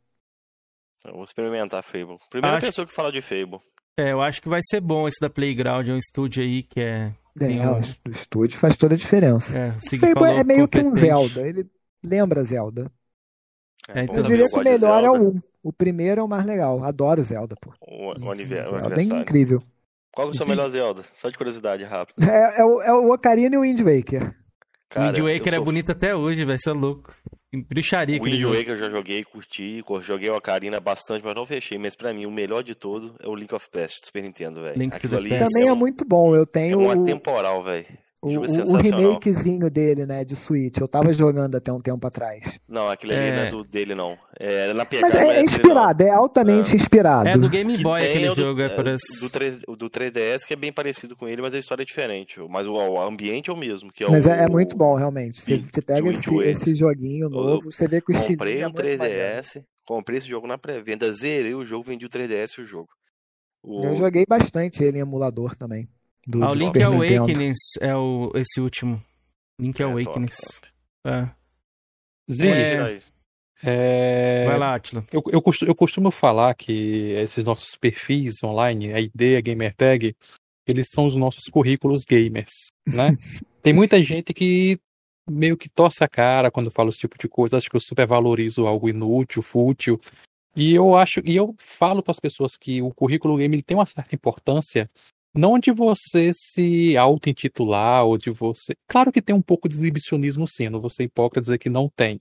[1.04, 2.18] Eu vou experimentar Fable.
[2.30, 3.58] Primeira Acho- pessoa que fala de Fable.
[3.98, 6.80] É, eu acho que vai ser bom esse da Playground, é um estúdio aí que
[6.80, 7.12] é...
[7.40, 9.58] É, um- o estúdio faz toda a diferença.
[9.58, 11.00] É, o Fable falou é meio que um competente.
[11.00, 11.66] Zelda, ele
[12.02, 12.92] lembra Zelda.
[13.88, 15.42] É, então Eu diria que o melhor é o 1.
[15.62, 16.82] O primeiro é o mais legal.
[16.84, 17.72] Adoro Zelda, pô.
[17.80, 19.22] O, o anive- o Zelda é aniversário.
[19.22, 19.62] incrível.
[20.12, 21.02] Qual que é o seu melhor Zelda?
[21.14, 22.16] Só de curiosidade, rápido.
[22.28, 24.34] É, é o, é o Ocarina e o Wind Waker.
[24.96, 27.14] O Wind Waker é sou- bonito até hoje, vai ser louco.
[27.68, 28.42] Bruxaria O Wind.
[28.44, 31.78] Waker eu já joguei, curti, cur- joguei o Ocarina bastante, mas não fechei.
[31.78, 34.62] Mas pra mim, o melhor de todo é o Link of Past do Super Nintendo,
[34.62, 34.78] velho.
[34.78, 35.44] Link Aquilo the ali Past.
[35.44, 36.34] Também é um- muito bom.
[36.34, 37.86] Eu é tenho um o, atemporal, velho.
[38.22, 40.76] O o, é o- remakezinho dele, né, de Switch.
[40.78, 42.60] Eu tava jogando até um tempo atrás.
[42.68, 43.34] Não, aquele ali É.
[43.36, 44.18] não é do dele, não.
[44.38, 47.28] É na Mas pegada, é, mas dele, inspirado, é altamente inspirado.
[47.30, 49.20] É do Game Boy aquele do- jogo, é, é, parece.
[49.20, 51.86] do, 3, o do 3DS que é bem parecido com ele, mas a história é
[51.86, 52.38] diferente.
[52.50, 54.94] Mas o, o ambiente é o mesmo, que é Mas o, é, é muito bom,
[54.96, 55.40] realmente.
[55.40, 58.76] Você, você pega esse, esse joguinho novo, você vê que o Comprei é o muito
[58.76, 59.02] maneiro.
[59.02, 62.88] 3DS, comprei esse jogo na pré-venda, zerei o jogo, vendi o 3DS e o jogo.
[63.62, 65.88] O- Eu joguei bastante ele em emulador também.
[66.30, 67.16] Do, Ah, o Link Super Nintendo.
[67.16, 69.02] Awakenings é o, esse último.
[69.60, 70.60] Link É, top, Awakenings.
[71.04, 71.28] É.
[72.30, 73.02] Zinho, É.
[73.62, 75.04] é, Vai lá, Atila.
[75.12, 80.14] Eu, eu, costumo, eu costumo falar que esses nossos perfis online, a ID, a Gamertag,
[80.66, 83.16] eles são os nossos currículos gamers, né?
[83.62, 84.78] Tem muita gente que
[85.28, 88.66] meio que torce a cara quando fala esse tipo de coisa, acho que eu supervalorizo
[88.66, 90.00] algo inútil, fútil.
[90.54, 93.86] E eu acho, e eu falo para as pessoas que o currículo game tem uma
[93.86, 94.88] certa importância,
[95.34, 98.74] não de você se auto-intitular ou de você.
[98.88, 101.88] Claro que tem um pouco de exibicionismo sim, não vou ser hipócrita dizer que não
[101.88, 102.20] tem.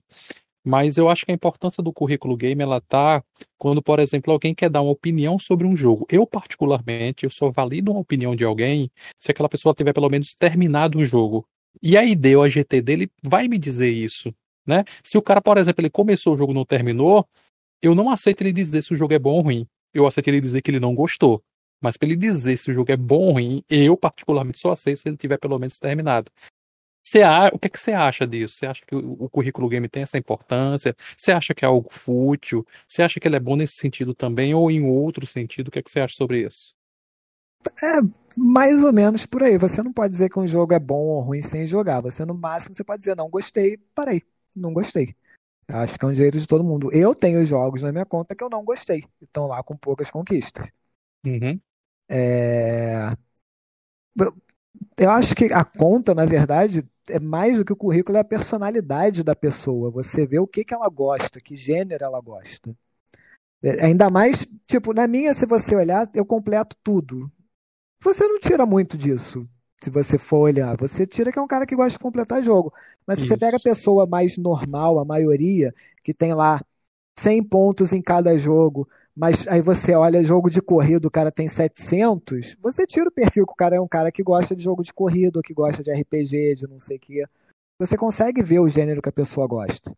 [0.64, 3.22] Mas eu acho que a importância do currículo game ela tá
[3.58, 6.06] quando, por exemplo, alguém quer dar uma opinião sobre um jogo.
[6.10, 10.34] Eu particularmente, eu só valido uma opinião de alguém se aquela pessoa tiver pelo menos
[10.34, 11.46] terminado o jogo.
[11.82, 14.34] E a ID ou a GT dele vai me dizer isso,
[14.66, 14.84] né?
[15.02, 17.26] Se o cara, por exemplo, ele começou o jogo e não terminou,
[17.80, 19.66] eu não aceito ele dizer se o jogo é bom ou ruim.
[19.94, 21.42] Eu aceito ele dizer que ele não gostou.
[21.80, 25.00] Mas para ele dizer se o jogo é bom ou ruim, eu particularmente só aceito
[25.00, 26.30] se ele tiver pelo menos terminado.
[27.02, 28.54] Você o que, é que você acha disso?
[28.54, 30.94] Você acha que o, o currículo game tem essa importância?
[31.16, 32.64] Você acha que é algo fútil?
[32.86, 35.68] Você acha que ele é bom nesse sentido também ou em outro sentido?
[35.68, 36.74] O que, é que você acha sobre isso?
[37.82, 38.00] É
[38.36, 39.58] mais ou menos por aí.
[39.58, 42.00] Você não pode dizer que um jogo é bom ou ruim sem jogar.
[42.00, 44.22] Você, no máximo, você pode dizer, não gostei, parei.
[44.54, 45.14] Não gostei.
[45.66, 46.92] Acho que é um direito de todo mundo.
[46.92, 49.04] Eu tenho jogos na minha conta que eu não gostei.
[49.20, 50.70] Estão lá com poucas conquistas.
[51.24, 51.60] Uhum.
[52.10, 53.14] É,
[54.98, 58.24] Eu- acho que a conta, na verdade, é mais do que o currículo, é a
[58.24, 59.90] personalidade da pessoa.
[59.90, 62.74] Você vê o que que ela gosta, que gênero ela gosta.
[63.62, 67.30] É, Ainda mais, tipo, na minha, se você olhar, eu completo tudo.
[68.02, 69.48] Você não tira muito disso.
[69.82, 72.72] Se você for olhar, você tira que é um cara que gosta de completar jogo.
[73.06, 75.74] Mas se você pega a pessoa mais normal, a maioria,
[76.04, 76.60] que tem lá
[77.18, 78.88] 100 pontos em cada jogo,
[79.20, 83.44] mas aí você olha jogo de corrida, o cara tem 700, você tira o perfil
[83.44, 85.82] que o cara é um cara que gosta de jogo de corrida, ou que gosta
[85.82, 87.26] de RPG, de não sei o quê.
[87.78, 89.94] Você consegue ver o gênero que a pessoa gosta.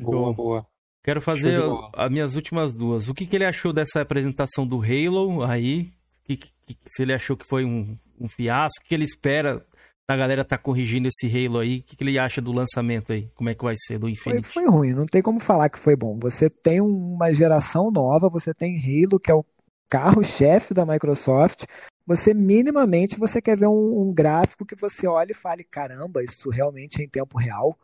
[0.00, 0.66] Boa, boa.
[1.04, 1.60] Quero fazer
[1.94, 3.08] as minhas últimas duas.
[3.08, 5.92] O que, que ele achou dessa apresentação do Halo aí?
[6.24, 6.50] Que- que-
[6.88, 8.84] se ele achou que foi um, um fiasco?
[8.84, 9.64] O que ele espera
[10.08, 11.78] da galera tá corrigindo esse Halo aí?
[11.78, 13.30] O que, que ele acha do lançamento aí?
[13.34, 14.48] Como é que vai ser do Foi, Infinity?
[14.48, 16.18] foi ruim, não tem como falar que foi bom.
[16.20, 19.44] Você tem uma geração nova, você tem Halo, que é o
[19.88, 21.64] carro-chefe da Microsoft.
[22.06, 26.50] Você minimamente você quer ver um, um gráfico que você olhe e fale, caramba, isso
[26.50, 27.78] realmente é em tempo real.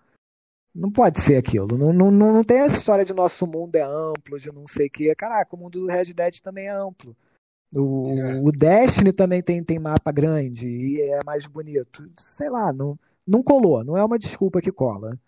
[0.74, 1.78] Não pode ser aquilo.
[1.78, 4.86] Não, não, não, não tem essa história de nosso mundo é amplo, de não sei
[4.86, 5.15] o que.
[5.15, 7.16] Caraca, o mundo do Red Dead também é amplo.
[7.74, 12.11] O, o Destiny também tem, tem mapa grande e é mais bonito.
[12.19, 13.85] Sei lá, não, não colou.
[13.85, 15.19] Não é uma desculpa que cola.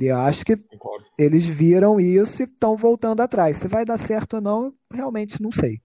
[0.00, 0.56] E eu acho que
[1.16, 3.56] eles viram isso e estão voltando atrás.
[3.56, 5.80] Se vai dar certo ou não, eu realmente não sei.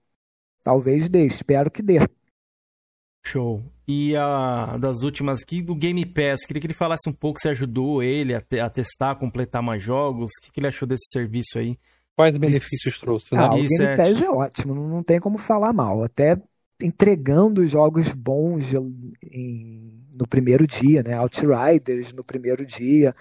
[0.63, 1.99] Talvez dê, espero que dê.
[3.25, 3.63] Show.
[3.87, 7.49] E a das últimas aqui do Game Pass, queria que ele falasse um pouco se
[7.49, 10.31] ajudou ele a, te- a testar, a completar mais jogos.
[10.37, 11.77] O que, que ele achou desse serviço aí?
[12.15, 13.41] Quais benefícios trouxe, né?
[13.41, 16.03] Ah, o Game é, Pass é ótimo, não, tem como falar mal.
[16.03, 16.39] Até
[16.81, 18.71] entregando jogos bons
[19.23, 21.15] em- no primeiro dia, né?
[21.17, 23.15] Outriders no primeiro dia.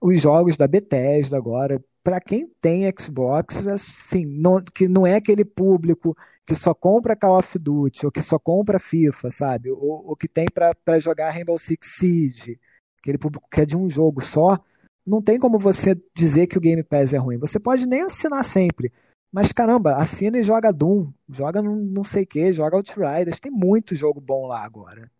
[0.00, 1.82] Os jogos da Bethesda agora.
[2.02, 6.14] Pra quem tem Xbox, assim, não- que não é aquele público
[6.46, 9.70] que só compra Call of Duty ou que só compra FIFA, sabe?
[9.70, 12.60] Ou, ou que tem pra pra jogar Rainbow Six Siege,
[12.98, 14.58] aquele público que é de um jogo só.
[15.06, 17.38] Não tem como você dizer que o Game Pass é ruim.
[17.38, 18.92] Você pode nem assinar sempre.
[19.32, 23.40] Mas caramba, assina e joga Doom, joga não, não sei o que, joga Outriders.
[23.40, 25.10] Tem muito jogo bom lá agora.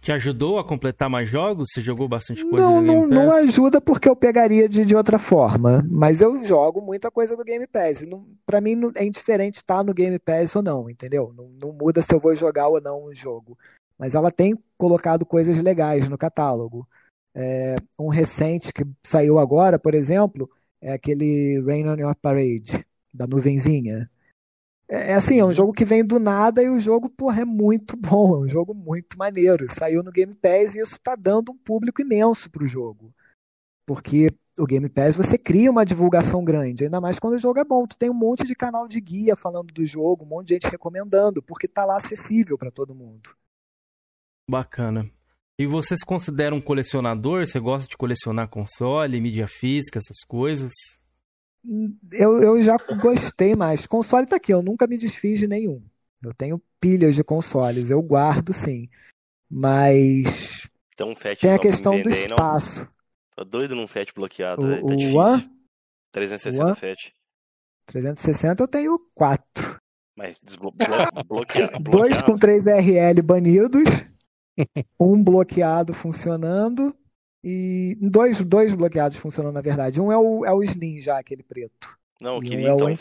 [0.00, 1.70] Te ajudou a completar mais jogos?
[1.72, 3.36] Você jogou bastante coisa Não, no não, Game não Pass?
[3.44, 5.80] ajuda porque eu pegaria de, de outra forma.
[5.88, 8.02] Mas eu jogo muita coisa do Game Pass.
[8.06, 11.32] Não, pra mim não- é indiferente estar no Game Pass ou não, entendeu?
[11.36, 13.56] Não, não muda se eu vou jogar ou não um jogo.
[13.96, 16.86] Mas ela tem colocado coisas legais no catálogo.
[17.34, 23.26] É, um recente que saiu agora, por exemplo, é aquele Rain on Your Parade, da
[23.26, 24.10] nuvenzinha.
[24.88, 27.44] É, é assim, é um jogo que vem do nada e o jogo, porra, é
[27.44, 29.66] muito bom, é um jogo muito maneiro.
[29.68, 33.14] Saiu no Game Pass e isso tá dando um público imenso pro jogo.
[33.86, 37.64] Porque o Game Pass você cria uma divulgação grande, ainda mais quando o jogo é
[37.64, 37.86] bom.
[37.86, 40.70] Tu tem um monte de canal de guia falando do jogo, um monte de gente
[40.70, 43.30] recomendando, porque tá lá acessível para todo mundo.
[44.48, 45.10] Bacana.
[45.58, 47.46] E você se considera um colecionador?
[47.46, 50.72] Você gosta de colecionar console, mídia física, essas coisas?
[52.12, 53.86] Eu, eu já gostei mais.
[53.86, 55.82] Console tá aqui, eu nunca me desfiz de nenhum.
[56.22, 58.88] Eu tenho pilhas de consoles, eu guardo sim.
[59.50, 62.36] Mas Tem um FAT tem a questão do aí, não?
[62.36, 62.88] espaço.
[63.36, 65.18] Tô doido num FAT bloqueado, O- velho, tá o difícil.
[65.20, 65.50] One?
[66.12, 66.76] 360 One?
[66.76, 67.12] FAT.
[67.86, 69.76] 360 eu tenho quatro.
[70.16, 70.86] Mas desblo blo
[71.26, 71.78] bloqueado.
[71.90, 73.84] Dois com 3RL banidos,
[75.00, 76.96] um bloqueado funcionando
[77.44, 80.00] E dois, dois bloqueados funcionando, na verdade.
[80.00, 81.98] Um é o, é o Slim já, aquele preto.
[82.20, 82.96] Não, eu E um queria é o então um.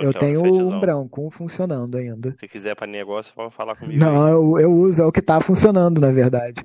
[0.00, 0.68] Eu quero tenho fetzão.
[0.68, 2.36] um branco, um funcionando ainda.
[2.38, 4.08] Se quiser pra negócio, pode falar comigo.
[4.08, 6.62] Não, eu, eu uso, é o que tá funcionando, na verdade.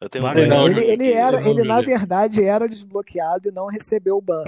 [0.00, 0.92] Eu tenho um Ele, branco ele, aqui.
[0.92, 4.44] ele era, ele na verdade era desbloqueado e não recebeu o ban.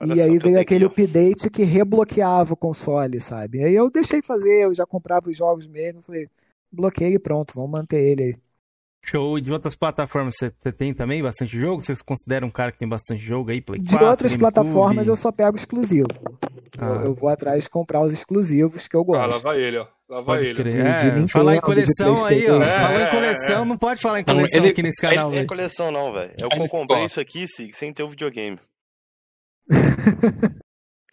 [0.00, 3.62] Olha E aí eu veio aquele update que rebloqueava o console, sabe?
[3.64, 6.28] Aí eu deixei fazer, eu já comprava os jogos mesmo, falei,
[6.76, 8.36] bloqueei e pronto, vamos manter ele aí.
[9.04, 9.38] Show.
[9.38, 11.82] E de outras plataformas você tem também bastante jogo?
[11.84, 13.60] Você considera um cara que tem bastante jogo aí?
[13.60, 14.52] Play De 4, outras GameCube?
[14.52, 16.08] plataformas eu só pego exclusivo.
[16.76, 16.86] Ah.
[16.86, 19.22] Eu, eu vou atrás de comprar os exclusivos que eu gosto.
[19.22, 19.86] Ah, lá vai ele, ó.
[20.08, 20.62] Lá vai Pode ele.
[20.70, 22.56] De- É, de Nintendo, falar em de coleção aí, ó.
[22.56, 22.80] PlayStation.
[22.80, 25.30] Falou É, em coleção, não pode falar em coleção Ele- aqui nesse canal, Aí não
[25.32, 25.46] é velho.
[25.48, 26.32] coleção não, velho.
[26.38, 28.58] É o Aí que eu ele comprei isso aqui sem ter o videogame.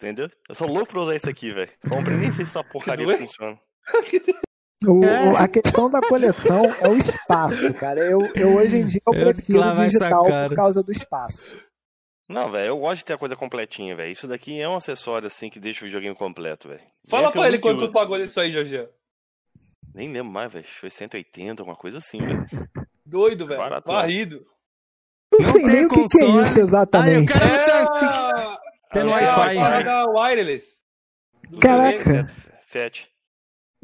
[0.02, 0.28] Entendeu?
[0.48, 1.70] Eu sou louco pra usar isso aqui, velho.
[1.88, 3.56] Comprei nem sei se essa porcaria funciona.
[4.86, 5.30] O- É.
[5.32, 8.00] o- a questão da coleção é o espaço, cara.
[8.00, 11.62] Eu, eu hoje em dia eu Eu prefiro essa digital por causa do espaço.
[12.28, 14.10] Não, velho, eu gosto de ter a coisa completinha, velho.
[14.10, 16.80] Isso daqui é um acessório assim que deixa o videogame completo, velho.
[17.08, 18.88] Fala É pra eu ele quanto tu pagou nisso aí, Jorge.
[19.94, 20.66] Nem lembro mais, velho.
[20.80, 22.46] Foi 180, alguma coisa assim, velho.
[23.04, 23.60] Doido, velho.
[23.60, 23.94] Baratão.
[23.94, 24.44] Varrido.
[25.32, 27.32] Não sei nem o que, que é isso exatamente.
[27.32, 28.56] É,
[28.92, 29.56] Tem no é Wi-Fi.
[29.56, 30.66] parada wireless.
[31.60, 32.32] Caraca.
[32.66, 33.06] Fet.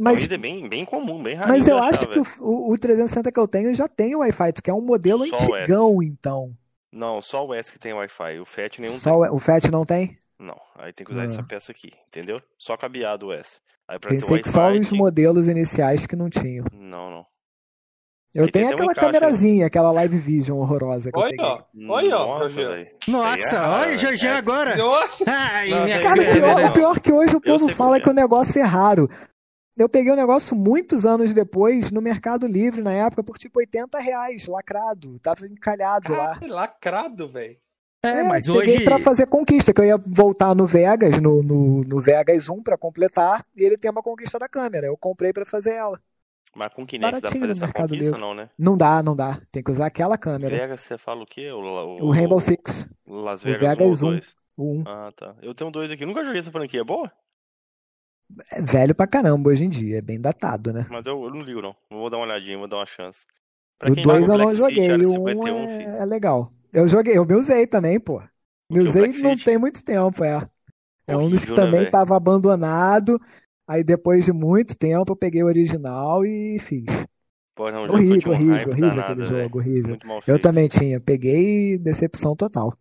[0.03, 1.49] Mas- é bem, bem comum, bem raro.
[1.49, 4.15] Mas eu de acho achar, que o, o, o 360 que eu tenho já tem
[4.15, 6.53] o Wi-Fi, que é um modelo Só antigão, então.
[6.93, 8.41] Não, só o S que tem Wi-Fi.
[8.41, 10.09] O FAT nenhum Só o, o FAT não tem?
[10.09, 10.19] tem.
[10.39, 11.27] Não, aí tem que usar Ah.
[11.27, 12.41] essa peça aqui, entendeu?
[12.59, 13.61] Só cabeado o S.
[13.87, 16.65] Aí pra ter Pensei o que só os tem- modelos iniciais que não tinham.
[16.73, 17.27] Não, não.
[18.35, 19.13] Eu Aí tem tenho um aquela encaixe, né?
[19.21, 21.45] câmerazinha, aquela Live Vision horrorosa que eu Olha, peguei.
[21.45, 21.63] ó.
[21.93, 22.39] Olha, ó,
[23.09, 24.37] Nossa, olha o é, Jorge é.
[24.37, 24.77] agora.
[24.77, 25.25] Nossa.
[25.29, 27.91] Ai, Não, minha tem- Cara, o É pior, o pior que hoje o povo fala
[27.91, 28.01] qual é.
[28.01, 29.11] que o negócio é raro.
[29.81, 33.99] Eu peguei o negócio muitos anos depois no Mercado Livre, na época, por tipo 80
[33.99, 35.19] reais, lacrado.
[35.21, 36.39] Tava encalhado lá.
[36.47, 37.57] Lacrado, velho.
[38.03, 38.85] É, mas peguei hoje.
[38.85, 42.77] pra fazer conquista, que eu ia voltar no Vegas, no, no, no Vegas 1 pra
[42.79, 44.87] completar, e ele tem uma conquista da câmera.
[44.87, 46.01] Eu comprei pra fazer ela.
[46.55, 48.21] Mas com Kinect dá pra Baratinho fazer no essa Mercado conquista, Livre.
[48.21, 48.51] não, né?
[48.59, 49.41] Não dá, não dá.
[49.53, 50.57] Tem que usar aquela câmera.
[50.57, 51.51] Vegas, você fala o quê?
[51.53, 52.89] O, O Rainbow Six.
[53.07, 54.15] Las O Vegas, Vegas 1 ou 1.
[54.15, 54.37] 2?
[54.57, 54.85] O 1.
[54.87, 55.35] Ah, tá.
[55.43, 56.05] Eu tenho dois aqui.
[56.05, 56.81] Nunca joguei essa franquia.
[56.81, 57.11] É boa?
[58.51, 60.87] É velho pra caramba hoje em dia, é bem datado, né?
[60.87, 61.75] Mas eu, eu não ligo, não.
[61.89, 63.25] Vou dar uma olhadinha, vou dar uma chance.
[63.79, 66.05] Pra O quem 2 joga eu não City, joguei, Área o 1 51, é, é
[66.05, 66.53] legal.
[66.73, 68.23] Eu joguei, eu me usei também, pô.
[68.71, 69.39] Me que é usei não City?
[69.39, 70.49] tem muito tempo, é.
[71.07, 71.91] É um dos que né, também velho?
[71.91, 73.21] tava abandonado.
[73.69, 76.85] Aí depois de muito tempo eu peguei o original e fiz.
[77.55, 79.51] Pô, não, que Horrível, um horrível, horrível danado, aquele velho.
[79.51, 80.01] jogo, horrível.
[80.27, 82.77] Eu também tinha, peguei decepção total.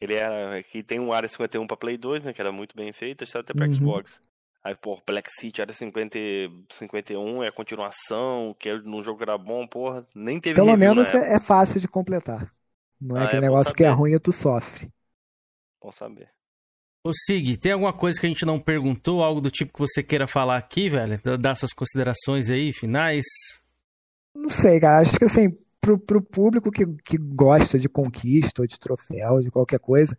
[0.00, 0.58] Ele era.
[0.58, 2.32] Aqui tem um Área 51 pra Play 2, né?
[2.32, 3.72] Que era muito bem feito, está até pra Uhum.
[3.72, 4.20] Xbox.
[4.66, 6.18] Aí, pô, Black City Área 50,
[6.72, 10.04] 51 é a continuação, que é num jogo que era bom, porra.
[10.12, 12.52] Nem teve Pelo menos é, é fácil de completar.
[13.00, 14.88] Não é Ah, aquele é negócio que é ruim e tu sofre.
[15.80, 16.28] Bom saber.
[17.06, 20.02] Ô Sig, tem alguma coisa que a gente não perguntou, algo do tipo que você
[20.02, 21.16] queira falar aqui, velho?
[21.38, 23.24] Dar suas considerações aí, finais?
[24.34, 24.98] Não sei, cara.
[24.98, 29.48] Acho que assim, pro, pro público que, que gosta de conquista ou de troféu, de
[29.48, 30.18] qualquer coisa,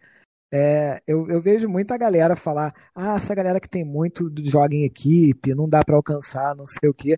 [0.52, 4.84] é, eu, eu vejo muita galera falar: ah, essa galera que tem muito joga em
[4.84, 7.18] equipe, não dá pra alcançar, não sei o quê.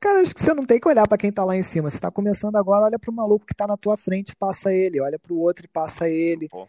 [0.00, 1.90] Cara, acho que você não tem que olhar pra quem tá lá em cima.
[1.90, 5.00] Você tá começando agora, olha pro maluco que tá na tua frente e passa ele.
[5.00, 6.48] Olha pro outro e passa ele.
[6.48, 6.68] Pô.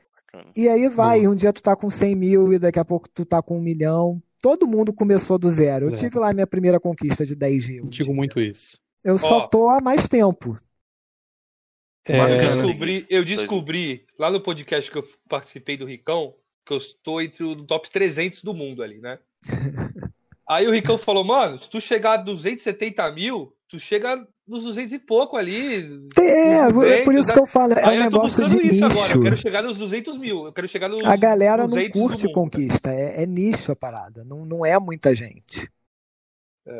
[0.55, 3.25] E aí vai, um dia tu tá com 100 mil e daqui a pouco tu
[3.25, 4.21] tá com um milhão.
[4.41, 5.85] Todo mundo começou do zero.
[5.85, 6.01] Eu Zero.
[6.01, 7.81] tive lá minha primeira conquista de 10G.
[7.83, 8.13] um Digo dia.
[8.15, 8.77] muito isso.
[9.03, 9.47] Eu só Ó.
[9.47, 10.57] tô há mais tempo.
[12.07, 16.35] É, eu descobri, eu descobri lá no podcast que eu participei do Ricão,
[16.65, 19.17] que eu estou entre o top 300 do mundo ali, né?
[20.47, 24.93] Aí o Ricão falou, mano, se tu chegar a 270 mil, tu chega nos 200
[24.93, 26.07] e pouco ali.
[26.19, 28.61] É, é por 200, isso que eu falo, é Aí um eu tô negócio buscando
[28.61, 29.21] de isso agora, eu nicho.
[29.23, 32.31] quero chegar nos 200 mil, eu quero chegar nos A galera não 200 do curte
[32.31, 35.67] conquista, é, é nicho a parada, não, não é muita gente.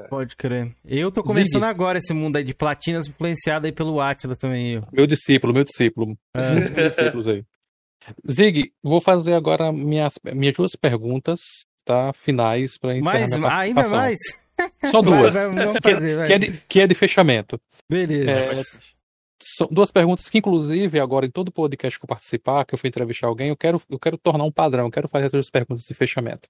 [0.09, 0.75] Pode crer.
[0.83, 1.69] Eu tô começando Zig.
[1.69, 4.73] agora esse mundo aí de platinas, influenciado aí pelo Atila também.
[4.73, 4.87] Eu.
[4.91, 6.17] Meu discípulo, meu discípulo.
[6.33, 6.89] É.
[6.89, 7.43] Discípulos aí.
[8.29, 11.39] Zig, vou fazer agora minhas, minhas duas perguntas,
[11.83, 12.11] tá?
[12.13, 14.19] Finais para encerrar Mais, minha ainda mais?
[14.89, 15.33] Só duas.
[15.33, 16.27] Vai, vai, vamos que, fazer, vai.
[16.27, 17.59] que é de, que é de fechamento.
[17.89, 18.31] Beleza.
[18.31, 18.63] É,
[19.57, 22.87] são duas perguntas que, inclusive, agora em todo podcast que eu participar, que eu fui
[22.87, 25.83] entrevistar alguém, eu quero, eu quero tornar um padrão, eu quero fazer essas duas perguntas
[25.85, 26.49] de fechamento.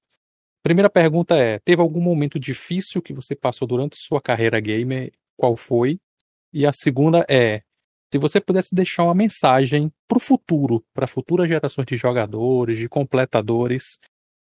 [0.66, 5.12] Primeira pergunta é: teve algum momento difícil que você passou durante sua carreira gamer?
[5.38, 6.00] Qual foi?
[6.52, 7.62] E a segunda é:
[8.12, 12.90] se você pudesse deixar uma mensagem para o futuro, para futuras gerações de jogadores, de
[12.90, 14.00] completadores,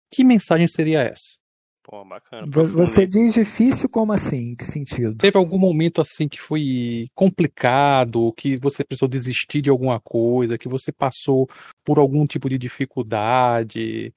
[0.09, 1.35] que mensagem seria essa?
[1.83, 2.47] Pô, bacana.
[2.49, 4.51] Vo- Você diz difícil como assim?
[4.51, 5.17] Em que sentido?
[5.17, 10.69] Teve algum momento assim que foi complicado, que você precisou desistir de alguma coisa, que
[10.69, 11.45] você passou
[11.83, 14.13] por algum tipo de dificuldade,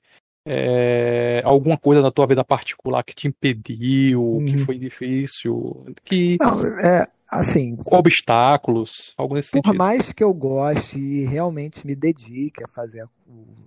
[0.47, 6.65] é, alguma coisa na tua vida particular que te impediu, que foi difícil, que Não,
[6.78, 7.76] é assim.
[7.86, 9.76] obstáculos, algo nesse Por sentido.
[9.76, 13.02] mais que eu goste e realmente me dedique a fazer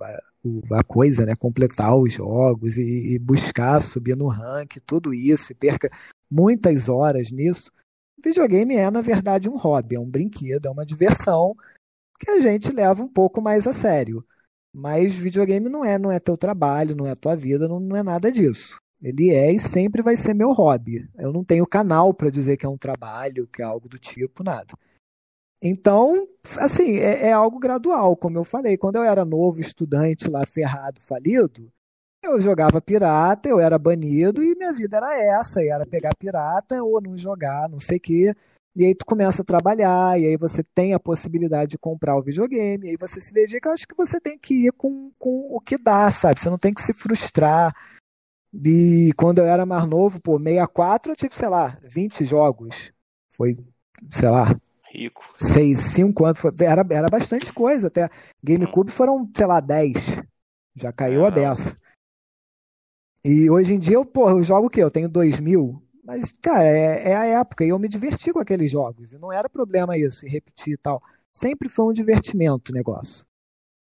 [0.02, 1.36] a, a coisa, né?
[1.36, 5.90] Completar os jogos e, e buscar subir no ranking, tudo isso, e perca
[6.30, 7.72] muitas horas nisso,
[8.24, 11.56] videogame é, na verdade, um hobby, é um brinquedo, é uma diversão
[12.20, 14.24] que a gente leva um pouco mais a sério.
[14.74, 18.04] Mas videogame não é, não é teu trabalho, não é tua vida, não, não é
[18.04, 18.78] nada disso.
[19.02, 21.10] Ele é e sempre vai ser meu hobby.
[21.18, 24.44] Eu não tenho canal para dizer que é um trabalho, que é algo do tipo,
[24.44, 24.74] nada.
[25.62, 26.28] Então,
[26.58, 28.78] assim, é, é algo gradual, como eu falei.
[28.78, 31.72] Quando eu era novo, estudante lá, ferrado, falido,
[32.24, 36.84] eu jogava pirata, eu era banido e minha vida era essa, e era pegar pirata
[36.84, 38.36] ou não jogar, não sei o quê.
[38.76, 42.22] E aí tu começa a trabalhar, e aí você tem a possibilidade de comprar o
[42.22, 43.70] videogame, e aí você se dedica.
[43.70, 46.40] Eu acho que você tem que ir com, com o que dá, sabe?
[46.40, 47.74] Você não tem que se frustrar.
[48.54, 52.92] E quando eu era mais novo, pô, 64 eu tive, sei lá, 20 jogos.
[53.30, 53.58] Foi,
[54.10, 54.56] sei lá,
[54.92, 55.24] Rico.
[55.38, 56.40] 6, 5 anos.
[56.40, 57.88] Foi, era, era bastante coisa.
[57.88, 58.10] Até
[58.44, 60.22] GameCube foram, sei lá, 10.
[60.76, 61.78] Já caiu a beça.
[63.24, 64.84] E hoje em dia, eu, porra, eu jogo o quê?
[64.84, 65.82] Eu tenho 2 mil.
[66.04, 69.14] Mas, cara, é, é a época e eu me diverti com aqueles jogos.
[69.14, 71.02] E não era problema isso, e repetir e tal.
[71.32, 73.26] Sempre foi um divertimento o negócio.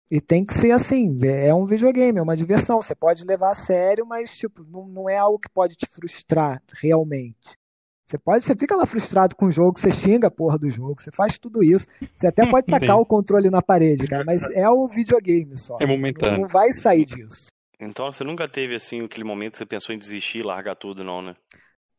[0.10, 2.82] E tem que ser assim, é é um videogame, é uma diversão.
[2.82, 6.62] Você pode levar a sério, mas tipo, não, não é algo que pode te frustrar
[6.82, 7.58] realmente.
[8.06, 11.02] Você pode, você fica lá frustrado com o jogo, você xinga a porra do jogo,
[11.02, 11.86] você faz tudo isso.
[12.16, 13.02] Você até pode tacar Sim.
[13.02, 15.78] o controle na parede, cara, mas é um videogame só.
[15.82, 16.36] É momentâneo.
[16.36, 17.48] Não, não vai sair disso.
[17.78, 21.22] Então você nunca teve assim aquele momento que você pensou em desistir, largar tudo, não,
[21.22, 21.36] né?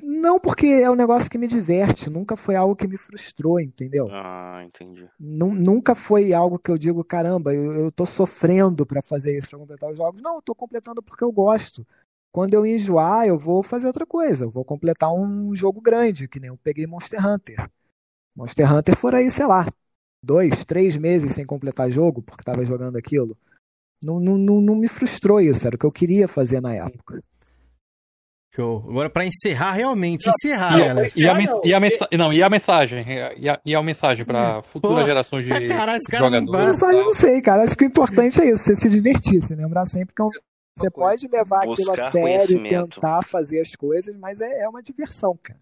[0.01, 4.09] Não porque é um negócio que me diverte, nunca foi algo que me frustrou, entendeu?
[4.11, 5.09] Ah, entendi.
[5.19, 9.49] Nu- Nunca foi algo que eu digo, caramba, eu, eu tô sofrendo pra fazer isso,
[9.51, 10.23] pra completar os jogos.
[10.23, 11.87] Não, eu tô completando porque eu gosto.
[12.31, 14.45] Quando eu enjoar, eu vou fazer outra coisa.
[14.45, 17.69] Eu vou completar um jogo grande, que nem eu peguei Monster Hunter.
[18.37, 19.67] Monster Hunter foram aí, sei lá,
[20.23, 23.37] dois, três meses sem completar jogo, porque tava jogando aquilo.
[24.05, 27.23] Não, não, não, não me frustrou isso, era o que eu queria fazer na época.
[28.55, 28.85] Show.
[28.89, 31.09] Agora, pra encerrar, realmente, encerrar, E, a- galera.
[31.15, 33.05] e a, men- e a mensa- não, e a mensagem?
[33.37, 35.07] E a, e a mensagem para futuras Porra.
[35.07, 36.71] gerações de A jogadores?
[36.73, 37.63] mensagem eu não sei, cara.
[37.63, 40.31] Acho que o importante é isso, você se divertir, você lembrar sempre que é um-
[40.77, 44.83] você pode levar aquilo Buscar a sério, tentar fazer as coisas, mas é, é uma
[44.83, 45.59] diversão, cara.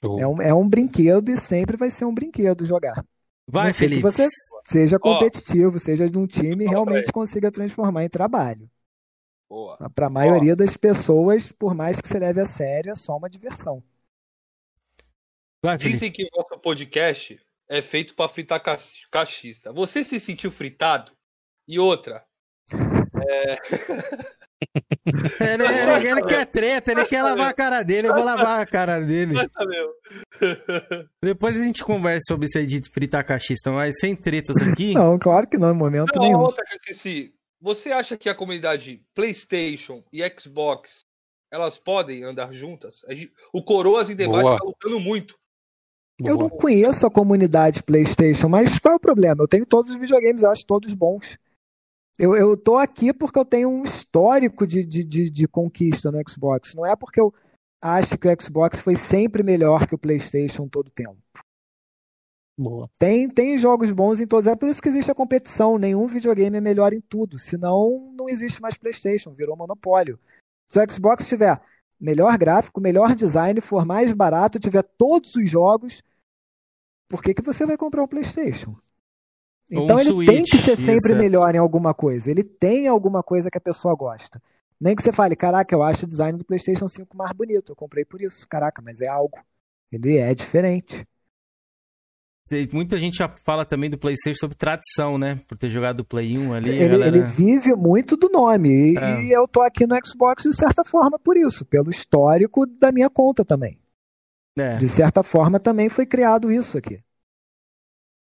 [0.00, 0.18] Show.
[0.18, 3.04] É um, é um brinquedo e sempre vai ser um brinquedo jogar.
[3.46, 4.02] Vai, não Felipe.
[4.02, 4.26] Que você
[4.66, 8.68] seja competitivo, seja de um time e realmente consiga transformar em trabalho.
[9.50, 9.76] Boa.
[9.92, 13.28] Para a maioria das pessoas, por mais que você leve a sério, é só uma
[13.28, 13.82] diversão.
[15.76, 17.38] Dizem que o nosso podcast
[17.68, 19.72] é feito pra fritar cach- cachista.
[19.72, 21.10] Você se sentiu fritado?
[21.66, 22.24] E outra.
[23.28, 23.56] É...
[25.40, 28.66] Ele, ele- ele quer treta, ele quer lavar a cara dele, eu vou lavar a
[28.66, 29.34] cara dele.
[31.22, 34.92] Depois a gente conversa sobre isso aí de fritar cachista, mas sem tretas aqui.
[34.92, 36.38] Não, claro que não, em momento Não, nenhum.
[36.40, 37.34] outra que eu esqueci.
[37.60, 41.04] Você acha que a comunidade PlayStation e Xbox
[41.52, 43.04] elas podem andar juntas?
[43.52, 44.54] O Coroas em debate Boa.
[44.54, 45.36] está lutando muito.
[46.22, 49.42] Eu não conheço a comunidade PlayStation, mas qual é o problema?
[49.42, 51.38] Eu tenho todos os videogames, eu acho todos bons.
[52.18, 56.20] Eu, eu tô aqui porque eu tenho um histórico de, de, de, de conquista no
[56.28, 56.74] Xbox.
[56.74, 57.32] Não é porque eu
[57.80, 61.16] acho que o Xbox foi sempre melhor que o PlayStation todo o tempo.
[62.60, 62.90] Boa.
[62.98, 64.46] Tem, tem jogos bons em todos.
[64.46, 65.78] É por isso que existe a competição.
[65.78, 67.38] Nenhum videogame é melhor em tudo.
[67.38, 69.32] Senão, não existe mais PlayStation.
[69.32, 70.18] Virou monopólio.
[70.68, 71.58] Se o Xbox tiver
[71.98, 76.02] melhor gráfico, melhor design, for mais barato, tiver todos os jogos,
[77.08, 78.76] por que, que você vai comprar um PlayStation?
[79.70, 81.16] Então um ele tem Switch, que ser sempre exato.
[81.16, 82.30] melhor em alguma coisa.
[82.30, 84.40] Ele tem alguma coisa que a pessoa gosta.
[84.78, 87.72] Nem que você fale, caraca, eu acho o design do PlayStation 5 mais bonito.
[87.72, 88.46] Eu comprei por isso.
[88.46, 89.38] Caraca, mas é algo.
[89.90, 91.06] Ele é diferente.
[92.72, 95.40] Muita gente já fala também do PlayStation sobre tradição, né?
[95.46, 96.70] Por ter jogado o Play 1 ali.
[96.70, 97.16] Ele, galera...
[97.16, 98.68] ele vive muito do nome.
[98.68, 99.22] E, É.
[99.24, 103.08] e eu tô aqui no Xbox de certa forma por isso, pelo histórico da minha
[103.08, 103.78] conta também.
[104.58, 104.76] É.
[104.78, 106.98] De certa forma também foi criado isso aqui.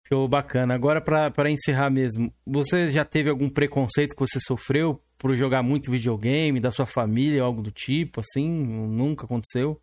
[0.09, 0.75] Show bacana.
[0.75, 5.91] Agora, pra encerrar mesmo, você já teve algum preconceito que você sofreu por jogar muito
[5.91, 8.49] videogame, da sua família, algo do tipo, assim?
[8.49, 9.81] Nunca aconteceu?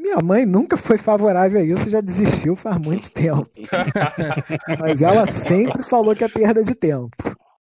[0.00, 3.50] Minha mãe nunca foi favorável a isso, já desistiu faz muito tempo.
[4.78, 7.10] Mas ela sempre falou que é perda de tempo.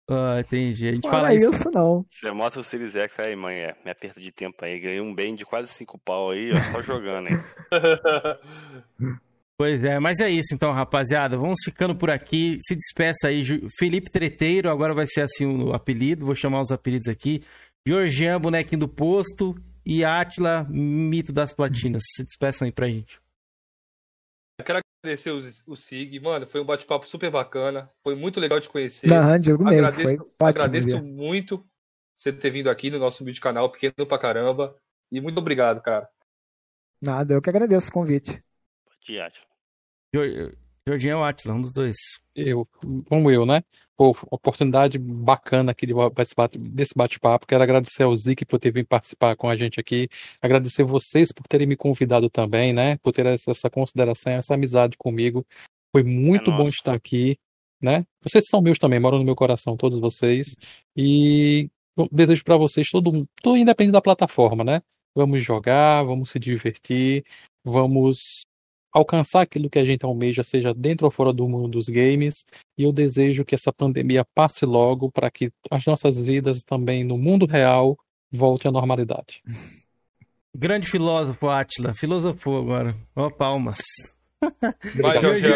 [0.07, 0.87] Ah, entendi.
[0.87, 1.49] A gente Não fala é isso.
[1.49, 2.05] isso, não.
[2.09, 4.79] Você mostra o Series X aí, mãe, é, me aperta de tempo aí.
[4.79, 7.39] Ganhei um bem de quase cinco pau aí, ó, só jogando, hein.
[9.57, 11.37] Pois é, mas é isso então, rapaziada.
[11.37, 12.57] Vamos ficando por aqui.
[12.61, 13.43] Se despeça aí,
[13.77, 16.25] Felipe Treteiro, agora vai ser assim o apelido.
[16.25, 17.43] Vou chamar os apelidos aqui.
[17.85, 19.53] Georgian, bonequinho do posto.
[19.85, 22.03] E Atila, mito das platinas.
[22.15, 23.19] Se despeçam aí pra gente.
[24.59, 25.37] Eu quero agradecer o,
[25.71, 26.45] o Sig, mano.
[26.45, 27.89] Foi um bate-papo super bacana.
[27.97, 29.11] Foi muito legal te conhecer.
[29.11, 31.01] Aham, digo mesmo, agradeço, foi ótimo agradeço ver.
[31.01, 31.65] muito
[32.13, 34.75] você ter vindo aqui no nosso vídeo canal, pequeno pra caramba.
[35.11, 36.09] E muito obrigado, cara.
[37.01, 38.43] Nada, eu que agradeço o convite.
[39.01, 39.35] Tiago.
[40.13, 40.53] Jor-
[40.85, 41.95] Georgian ou Atila, um dos dois.
[42.35, 42.67] Eu,
[43.07, 43.63] como eu, né?
[43.99, 47.45] Pô, oportunidade bacana aqui de desse bate- desse bate-papo.
[47.45, 50.07] Quero agradecer ao Zik por ter vindo participar com a gente aqui.
[50.41, 52.95] Agradecer vocês por terem me convidado também, né?
[52.99, 55.45] Por ter essa, consideração, essa amizade comigo.
[55.91, 57.37] Foi muito É bom estar aqui,
[57.81, 58.05] né?
[58.21, 60.55] Vocês são meus também, moram no meu coração, todos vocês.
[60.95, 61.69] E
[62.09, 64.81] desejo para vocês todo, todo independente da plataforma, né?
[65.13, 67.25] Vamos jogar, vamos se divertir,
[67.65, 68.43] vamos
[68.91, 72.45] alcançar aquilo que a gente almeja, seja dentro ou fora do mundo dos games.
[72.77, 77.17] E eu desejo que essa pandemia passe logo para que as nossas vidas também no
[77.17, 77.97] mundo real
[78.31, 79.41] voltem à normalidade.
[80.55, 81.93] Grande filósofo, Atila.
[81.93, 82.95] Filosofou agora.
[83.15, 83.77] Ó, palmas.
[84.99, 85.19] Vai.
[85.19, 85.47] Jorge.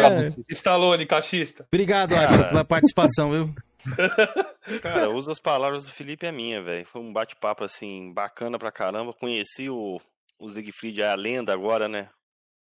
[0.48, 1.66] Stallone, cachista.
[1.66, 2.12] Obrigado.
[2.14, 3.54] Atila, pela participação, viu?
[4.82, 6.86] Cara, usa as palavras do Felipe é minha, velho.
[6.86, 9.12] Foi um bate-papo, assim, bacana pra caramba.
[9.12, 10.00] Conheci o,
[10.38, 12.08] o Siegfried, a lenda agora, né?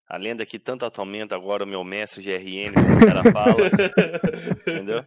[0.09, 3.57] A lenda que tanto atormenta agora o meu mestre GRN, como os caras falam.
[4.61, 5.05] Entendeu?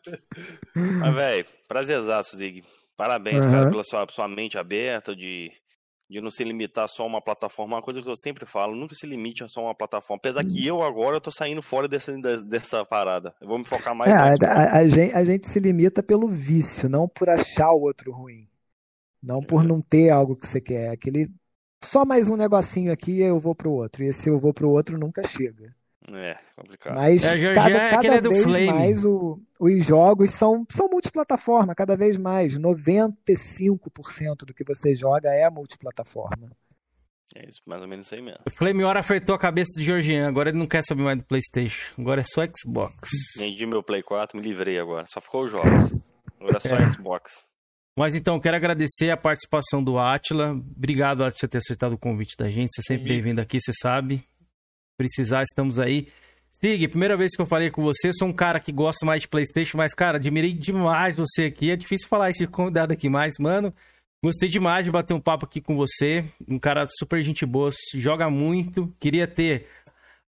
[0.76, 2.64] Mas, velho, prazerzaço, Zig.
[2.95, 3.69] Parabéns, cara, Aham.
[3.69, 5.51] pela sua, sua mente aberta, de,
[6.09, 7.76] de não se limitar só a uma plataforma.
[7.76, 10.17] Uma coisa que eu sempre falo, nunca se limite a só uma plataforma.
[10.19, 13.35] Apesar que eu agora eu tô saindo fora dessa, des- dessa parada.
[13.40, 16.01] Eu vou me focar mais É, no a, a- a gente, a gente se limita
[16.01, 18.48] pelo vício, não por achar o outro ruim.
[19.22, 20.90] Não por não ter algo que você quer.
[20.90, 21.30] Aquele.
[21.83, 24.03] Só mais um negocinho aqui eu vou pro outro.
[24.03, 25.73] E esse eu vou pro outro nunca chega.
[26.11, 26.95] É, complicado.
[26.95, 28.67] Mas É, cada, é cada vez Flame.
[28.72, 32.57] mais o- os jogos são, são multiplataforma, cada vez mais.
[32.57, 36.49] 95% do que você joga é multiplataforma.
[37.35, 38.39] É isso, mais ou menos isso aí mesmo.
[38.47, 40.27] O Flame Hora afetou a cabeça do Georgian.
[40.30, 41.93] Agora ele não quer saber mais do PlayStation.
[41.99, 43.09] Agora é só Xbox.
[43.38, 45.06] Vendi meu Play 4, me livrei agora.
[45.11, 45.93] Só ficou os jogos.
[46.39, 46.89] Agora é só É.
[46.91, 47.31] Xbox.
[47.98, 50.51] Mas então, quero agradecer a participação do Atila.
[50.51, 52.69] Obrigado, Atila, por você ter aceitado o convite da gente.
[52.72, 54.24] Você é sempre bem-vindo aqui, você sabe.
[54.95, 56.08] Precisar, estamos aí.
[56.61, 59.27] Sig, primeira vez que eu falei com você, sou um cara que gosta mais de
[59.27, 61.72] Playstation, mas, cara, admirei demais você aqui.
[61.72, 63.74] É difícil falar isso de convidado aqui mais, mano.
[64.24, 66.24] Gostei demais de bater um papo aqui com você.
[66.48, 68.93] Um cara super gente boa, joga muito.
[69.00, 69.66] Queria ter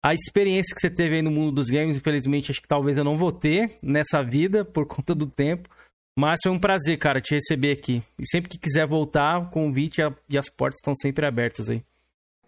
[0.01, 1.97] a experiência que você teve aí no mundo dos games.
[1.97, 5.69] Infelizmente, acho que talvez eu não vou ter nessa vida por conta do tempo.
[6.17, 8.03] Mas foi um prazer, cara, te receber aqui.
[8.17, 11.83] E sempre que quiser voltar, o convite e as portas estão sempre abertas aí.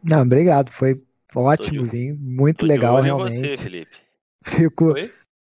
[0.04, 1.02] Não, obrigado, foi
[1.36, 3.38] ótimo vir, muito Tô de legal realmente.
[3.38, 3.98] você, Felipe.
[4.44, 4.94] Fico,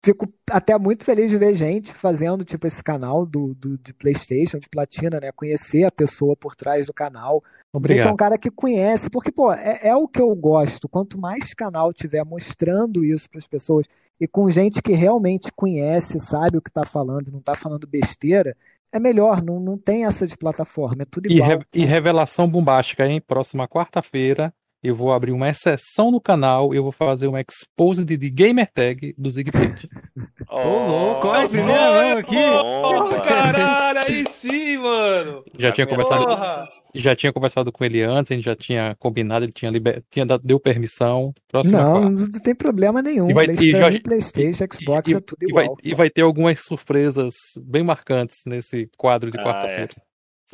[0.03, 4.59] fico até muito feliz de ver gente fazendo tipo esse canal do, do de PlayStation,
[4.59, 5.31] de platina, né?
[5.31, 7.41] Conhecer a pessoa por trás do canal.
[7.41, 8.13] Que é Obrigado.
[8.13, 10.87] um cara que conhece, porque, pô, é, é o que eu gosto.
[10.89, 13.87] Quanto mais canal tiver mostrando isso para as pessoas
[14.19, 18.55] e com gente que realmente conhece, sabe o que tá falando, não tá falando besteira,
[18.91, 19.41] é melhor.
[19.41, 21.49] Não, não tem essa de plataforma, é tudo E, igual.
[21.49, 23.19] re- e revelação bombástica, hein?
[23.19, 28.29] Próxima quarta-feira eu vou abrir uma exceção no canal, eu vou fazer uma exposed de
[28.29, 29.89] gamer tag do Siegfried.
[30.49, 32.35] Ô, louco, olha a primeira mão aqui.
[32.37, 35.43] Ô, caralho, aí sim, mano.
[35.57, 36.67] Já tinha conversado, Porra.
[36.93, 40.25] já tinha conversado com ele antes, a gente já tinha combinado, ele tinha, liber, tinha
[40.25, 41.33] dado, deu permissão.
[41.47, 42.09] Próxima Não, quarta.
[42.09, 43.29] não tem problema nenhum.
[43.31, 45.77] E vai- Play- e já- PlayStation, Xbox e, é tudo e vai, igual.
[45.83, 49.93] e vai ter algumas surpresas bem marcantes nesse quadro de Ah, quarta-feira.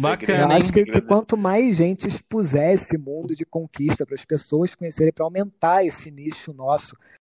[0.02, 4.26] Bacana, Eu acho que, que quanto mais gente expuser esse mundo de conquista para as
[4.26, 6.96] pessoas conhecerem, para aumentar esse nicho nosso,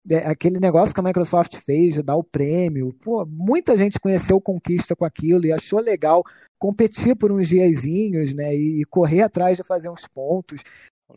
[0.09, 4.41] é, aquele negócio que a Microsoft fez de dar o prêmio, pô, muita gente conheceu
[4.41, 6.25] conquista com aquilo e achou legal
[6.59, 10.63] competir por uns diazinhos, né, e, e correr atrás de fazer uns pontos.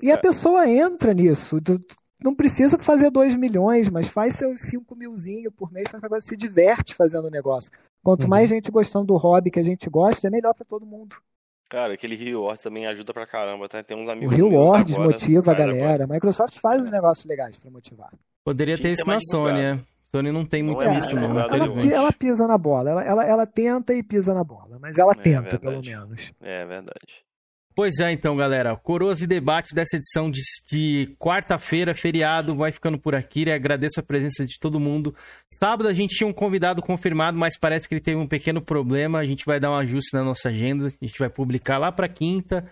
[0.01, 1.61] E a pessoa entra nisso.
[1.61, 1.79] Tu-
[2.23, 6.37] não precisa fazer 2 milhões, mas faz seus 5 milzinho por mês, faz negócio, se
[6.37, 7.69] diverte fazendo o negócio.
[8.01, 8.29] Quanto Uhum.
[8.29, 11.17] mais gente gostando do hobby que a gente gosta, é melhor para todo mundo.
[11.73, 13.81] Cara, aquele Rewards também ajuda pra caramba, tá?
[13.81, 16.03] Tem uns O amigos Rewards meus agora, motiva a galera.
[16.03, 18.11] A Microsoft faz uns negócios legais pra motivar.
[18.45, 19.79] Poderia ter isso na mais Sony, né?
[20.11, 21.91] Sony não tem muito é isso, não, Ela, infelizmente.
[21.91, 22.91] ela pisa na bola.
[22.91, 24.77] Ela, ela, ela tenta e pisa na bola.
[24.79, 25.89] Mas ela É tenta, pelo verdade.
[25.89, 26.31] menos.
[26.43, 27.23] É verdade.
[27.75, 28.75] Pois é, então, galera.
[28.75, 33.47] Coroas e debate dessa edição de, de quarta-feira, feriado, vai ficando por aqui.
[33.47, 35.15] Eu agradeço a presença de todo mundo.
[35.51, 39.17] Sábado a gente tinha um convidado confirmado, mas parece que ele teve um pequeno problema.
[39.17, 40.85] A gente vai dar um ajuste na nossa agenda.
[40.87, 42.69] A gente vai publicar lá pra quinta,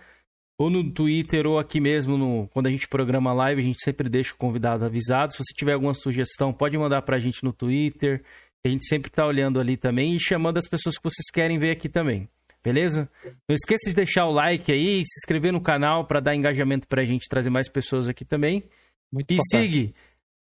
[0.56, 3.60] ou no Twitter, ou aqui mesmo, no, quando a gente programa a live.
[3.60, 5.32] A gente sempre deixa o convidado avisado.
[5.32, 8.22] Se você tiver alguma sugestão, pode mandar pra gente no Twitter.
[8.64, 11.72] A gente sempre tá olhando ali também e chamando as pessoas que vocês querem ver
[11.72, 12.28] aqui também.
[12.64, 13.10] Beleza?
[13.48, 17.04] Não esqueça de deixar o like aí, se inscrever no canal para dar engajamento pra
[17.04, 18.62] gente trazer mais pessoas aqui também.
[19.12, 19.72] Muito e importante.
[19.72, 19.94] Sig,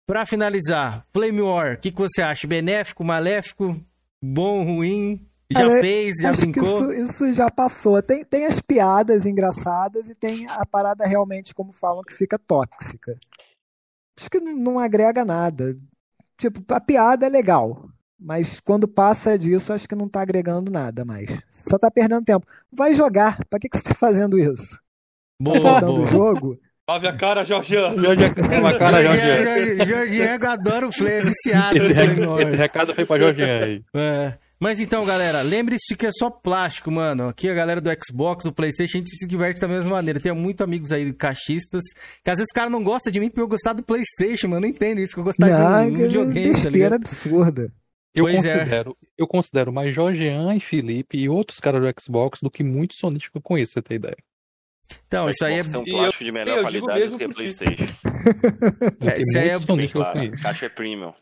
[0.07, 2.49] pra finalizar, Flame War, o que, que você acha?
[2.49, 3.77] Benéfico, maléfico,
[4.23, 5.25] bom, ruim?
[5.53, 6.89] Já Cara, fez, já acho brincou?
[6.89, 8.01] Que isso, isso já passou.
[8.03, 13.19] Tem, tem as piadas engraçadas e tem a parada realmente, como falam, que fica tóxica.
[14.19, 15.77] Acho que não, não agrega nada.
[16.37, 17.89] Tipo, a piada é legal,
[18.21, 21.31] mas quando passa disso, acho que não tá agregando nada mais.
[21.51, 22.47] Só tá perdendo tempo.
[22.73, 23.39] Vai jogar.
[23.49, 24.79] Pra que, que você tá fazendo isso?
[25.41, 26.03] Boa, tá faltando boa.
[26.03, 26.59] o jogo?
[26.89, 27.95] Lave a cara, Jorjan.
[27.95, 29.45] Lava a cara, Jorginho.
[29.45, 33.83] Jorginho, Jorginho adora o Flame, viciado no Esse, re- esse recado foi pra Jorginho aí.
[33.95, 34.35] É.
[34.63, 37.29] Mas então, galera, lembre-se que é só plástico, mano.
[37.29, 40.21] Aqui a galera do Xbox, do Playstation, a gente se diverte da mesma maneira.
[40.21, 41.81] Tenho muitos amigos aí cachistas,
[42.23, 44.57] que às vezes os caras não gostam de mim porque eu gostar do Playstation, mano.
[44.59, 46.95] Eu não entendo isso, que eu gostar Não, de um que videogame, tá besteira ligado?
[46.97, 47.73] absurda.
[48.15, 48.59] Eu Pois é.
[48.59, 52.65] considero, eu considero mais Jorgean e Felipe e outros caras do Xbox do que
[53.31, 54.17] que eu conheço, pra você ter ideia.
[55.07, 55.63] Então, isso aí é...
[55.63, 57.35] Tem um eu- plástico de melhor eu digo qualidade do que ti.
[57.35, 57.85] Playstation.
[59.07, 59.59] É, isso aí é...
[59.93, 61.13] Claro, a caixa é premium.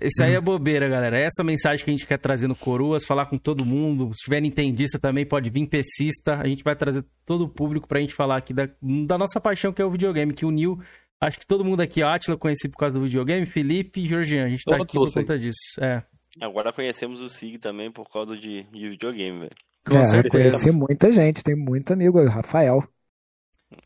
[0.00, 1.18] Isso aí é bobeira, galera.
[1.18, 4.10] Essa mensagem que a gente quer trazer no Coroas, falar com todo mundo.
[4.14, 6.36] Se tiver nintendista também, pode vir pesista.
[6.36, 8.68] A gente vai trazer todo o público pra gente falar aqui da,
[9.06, 10.80] da nossa paixão, que é o videogame, que uniu.
[11.20, 14.46] Acho que todo mundo aqui, Atila, eu conheci por causa do videogame, Felipe e Georgian.
[14.46, 15.26] A gente tá Todos aqui por vocês.
[15.26, 15.58] conta disso.
[15.80, 16.02] É.
[16.40, 19.50] Agora conhecemos o SIG também por causa de, de videogame, velho.
[19.88, 22.82] É, conheci muita gente, tem muito amigo aí, o Rafael.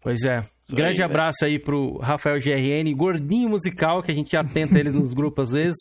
[0.00, 0.44] Pois é.
[0.66, 4.78] Isso Grande aí, abraço aí pro Rafael GRN, gordinho musical, que a gente já tenta
[4.78, 5.76] ele nos grupos às vezes,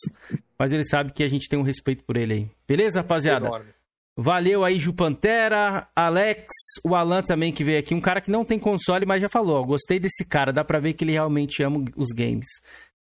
[0.58, 2.50] mas ele sabe que a gente tem um respeito por ele aí.
[2.68, 3.46] Beleza, rapaziada?
[3.46, 3.70] Enorme.
[4.16, 6.46] Valeu aí, Ju Pantera, Alex,
[6.84, 9.60] o Alan também que veio aqui, um cara que não tem console, mas já falou,
[9.60, 12.46] ó, gostei desse cara, dá pra ver que ele realmente ama os games.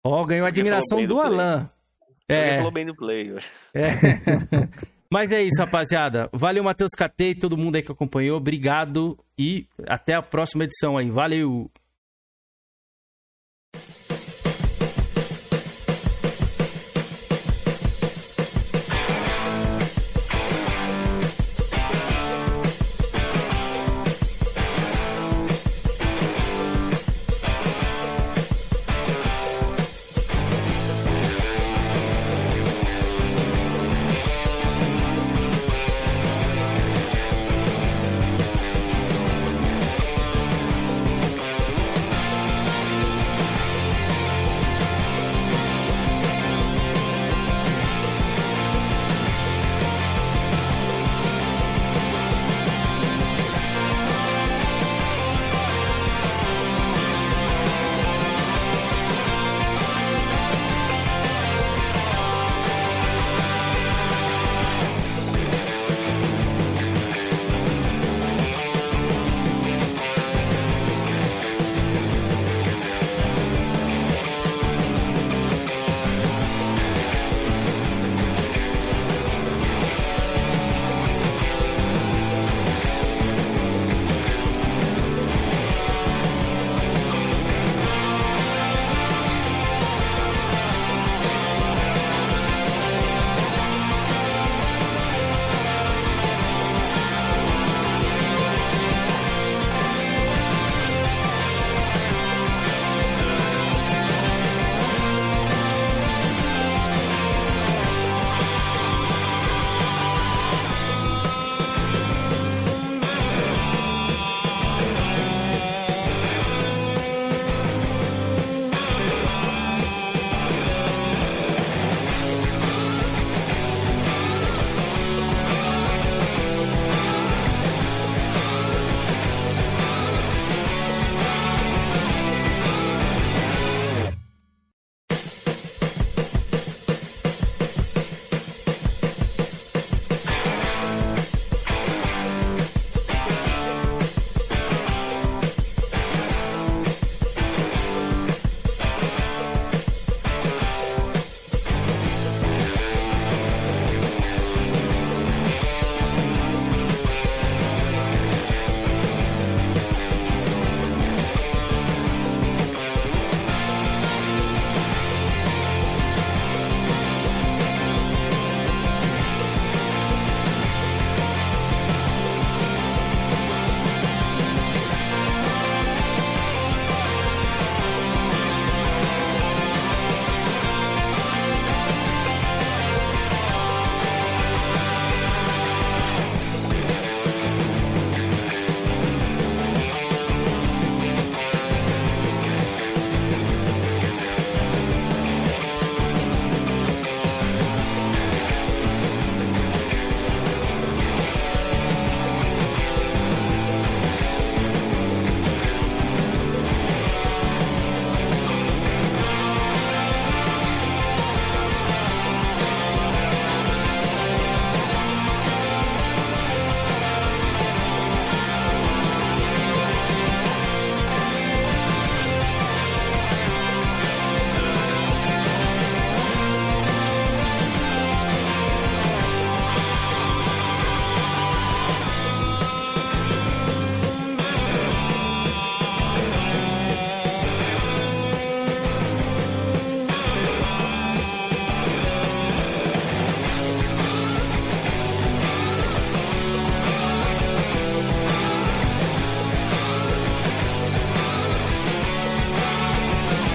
[0.04, 1.22] Ó, ganhou a admiração do, do.
[1.22, 1.70] Alan.
[2.30, 2.58] É.
[2.58, 3.30] falou bem do Play.
[3.74, 3.92] É.
[5.12, 6.30] Mas é isso, rapaziada.
[6.32, 8.38] Valeu, Matheus Catei, todo mundo aí que acompanhou.
[8.38, 11.10] Obrigado e até a próxima edição aí.
[11.10, 11.70] Valeu!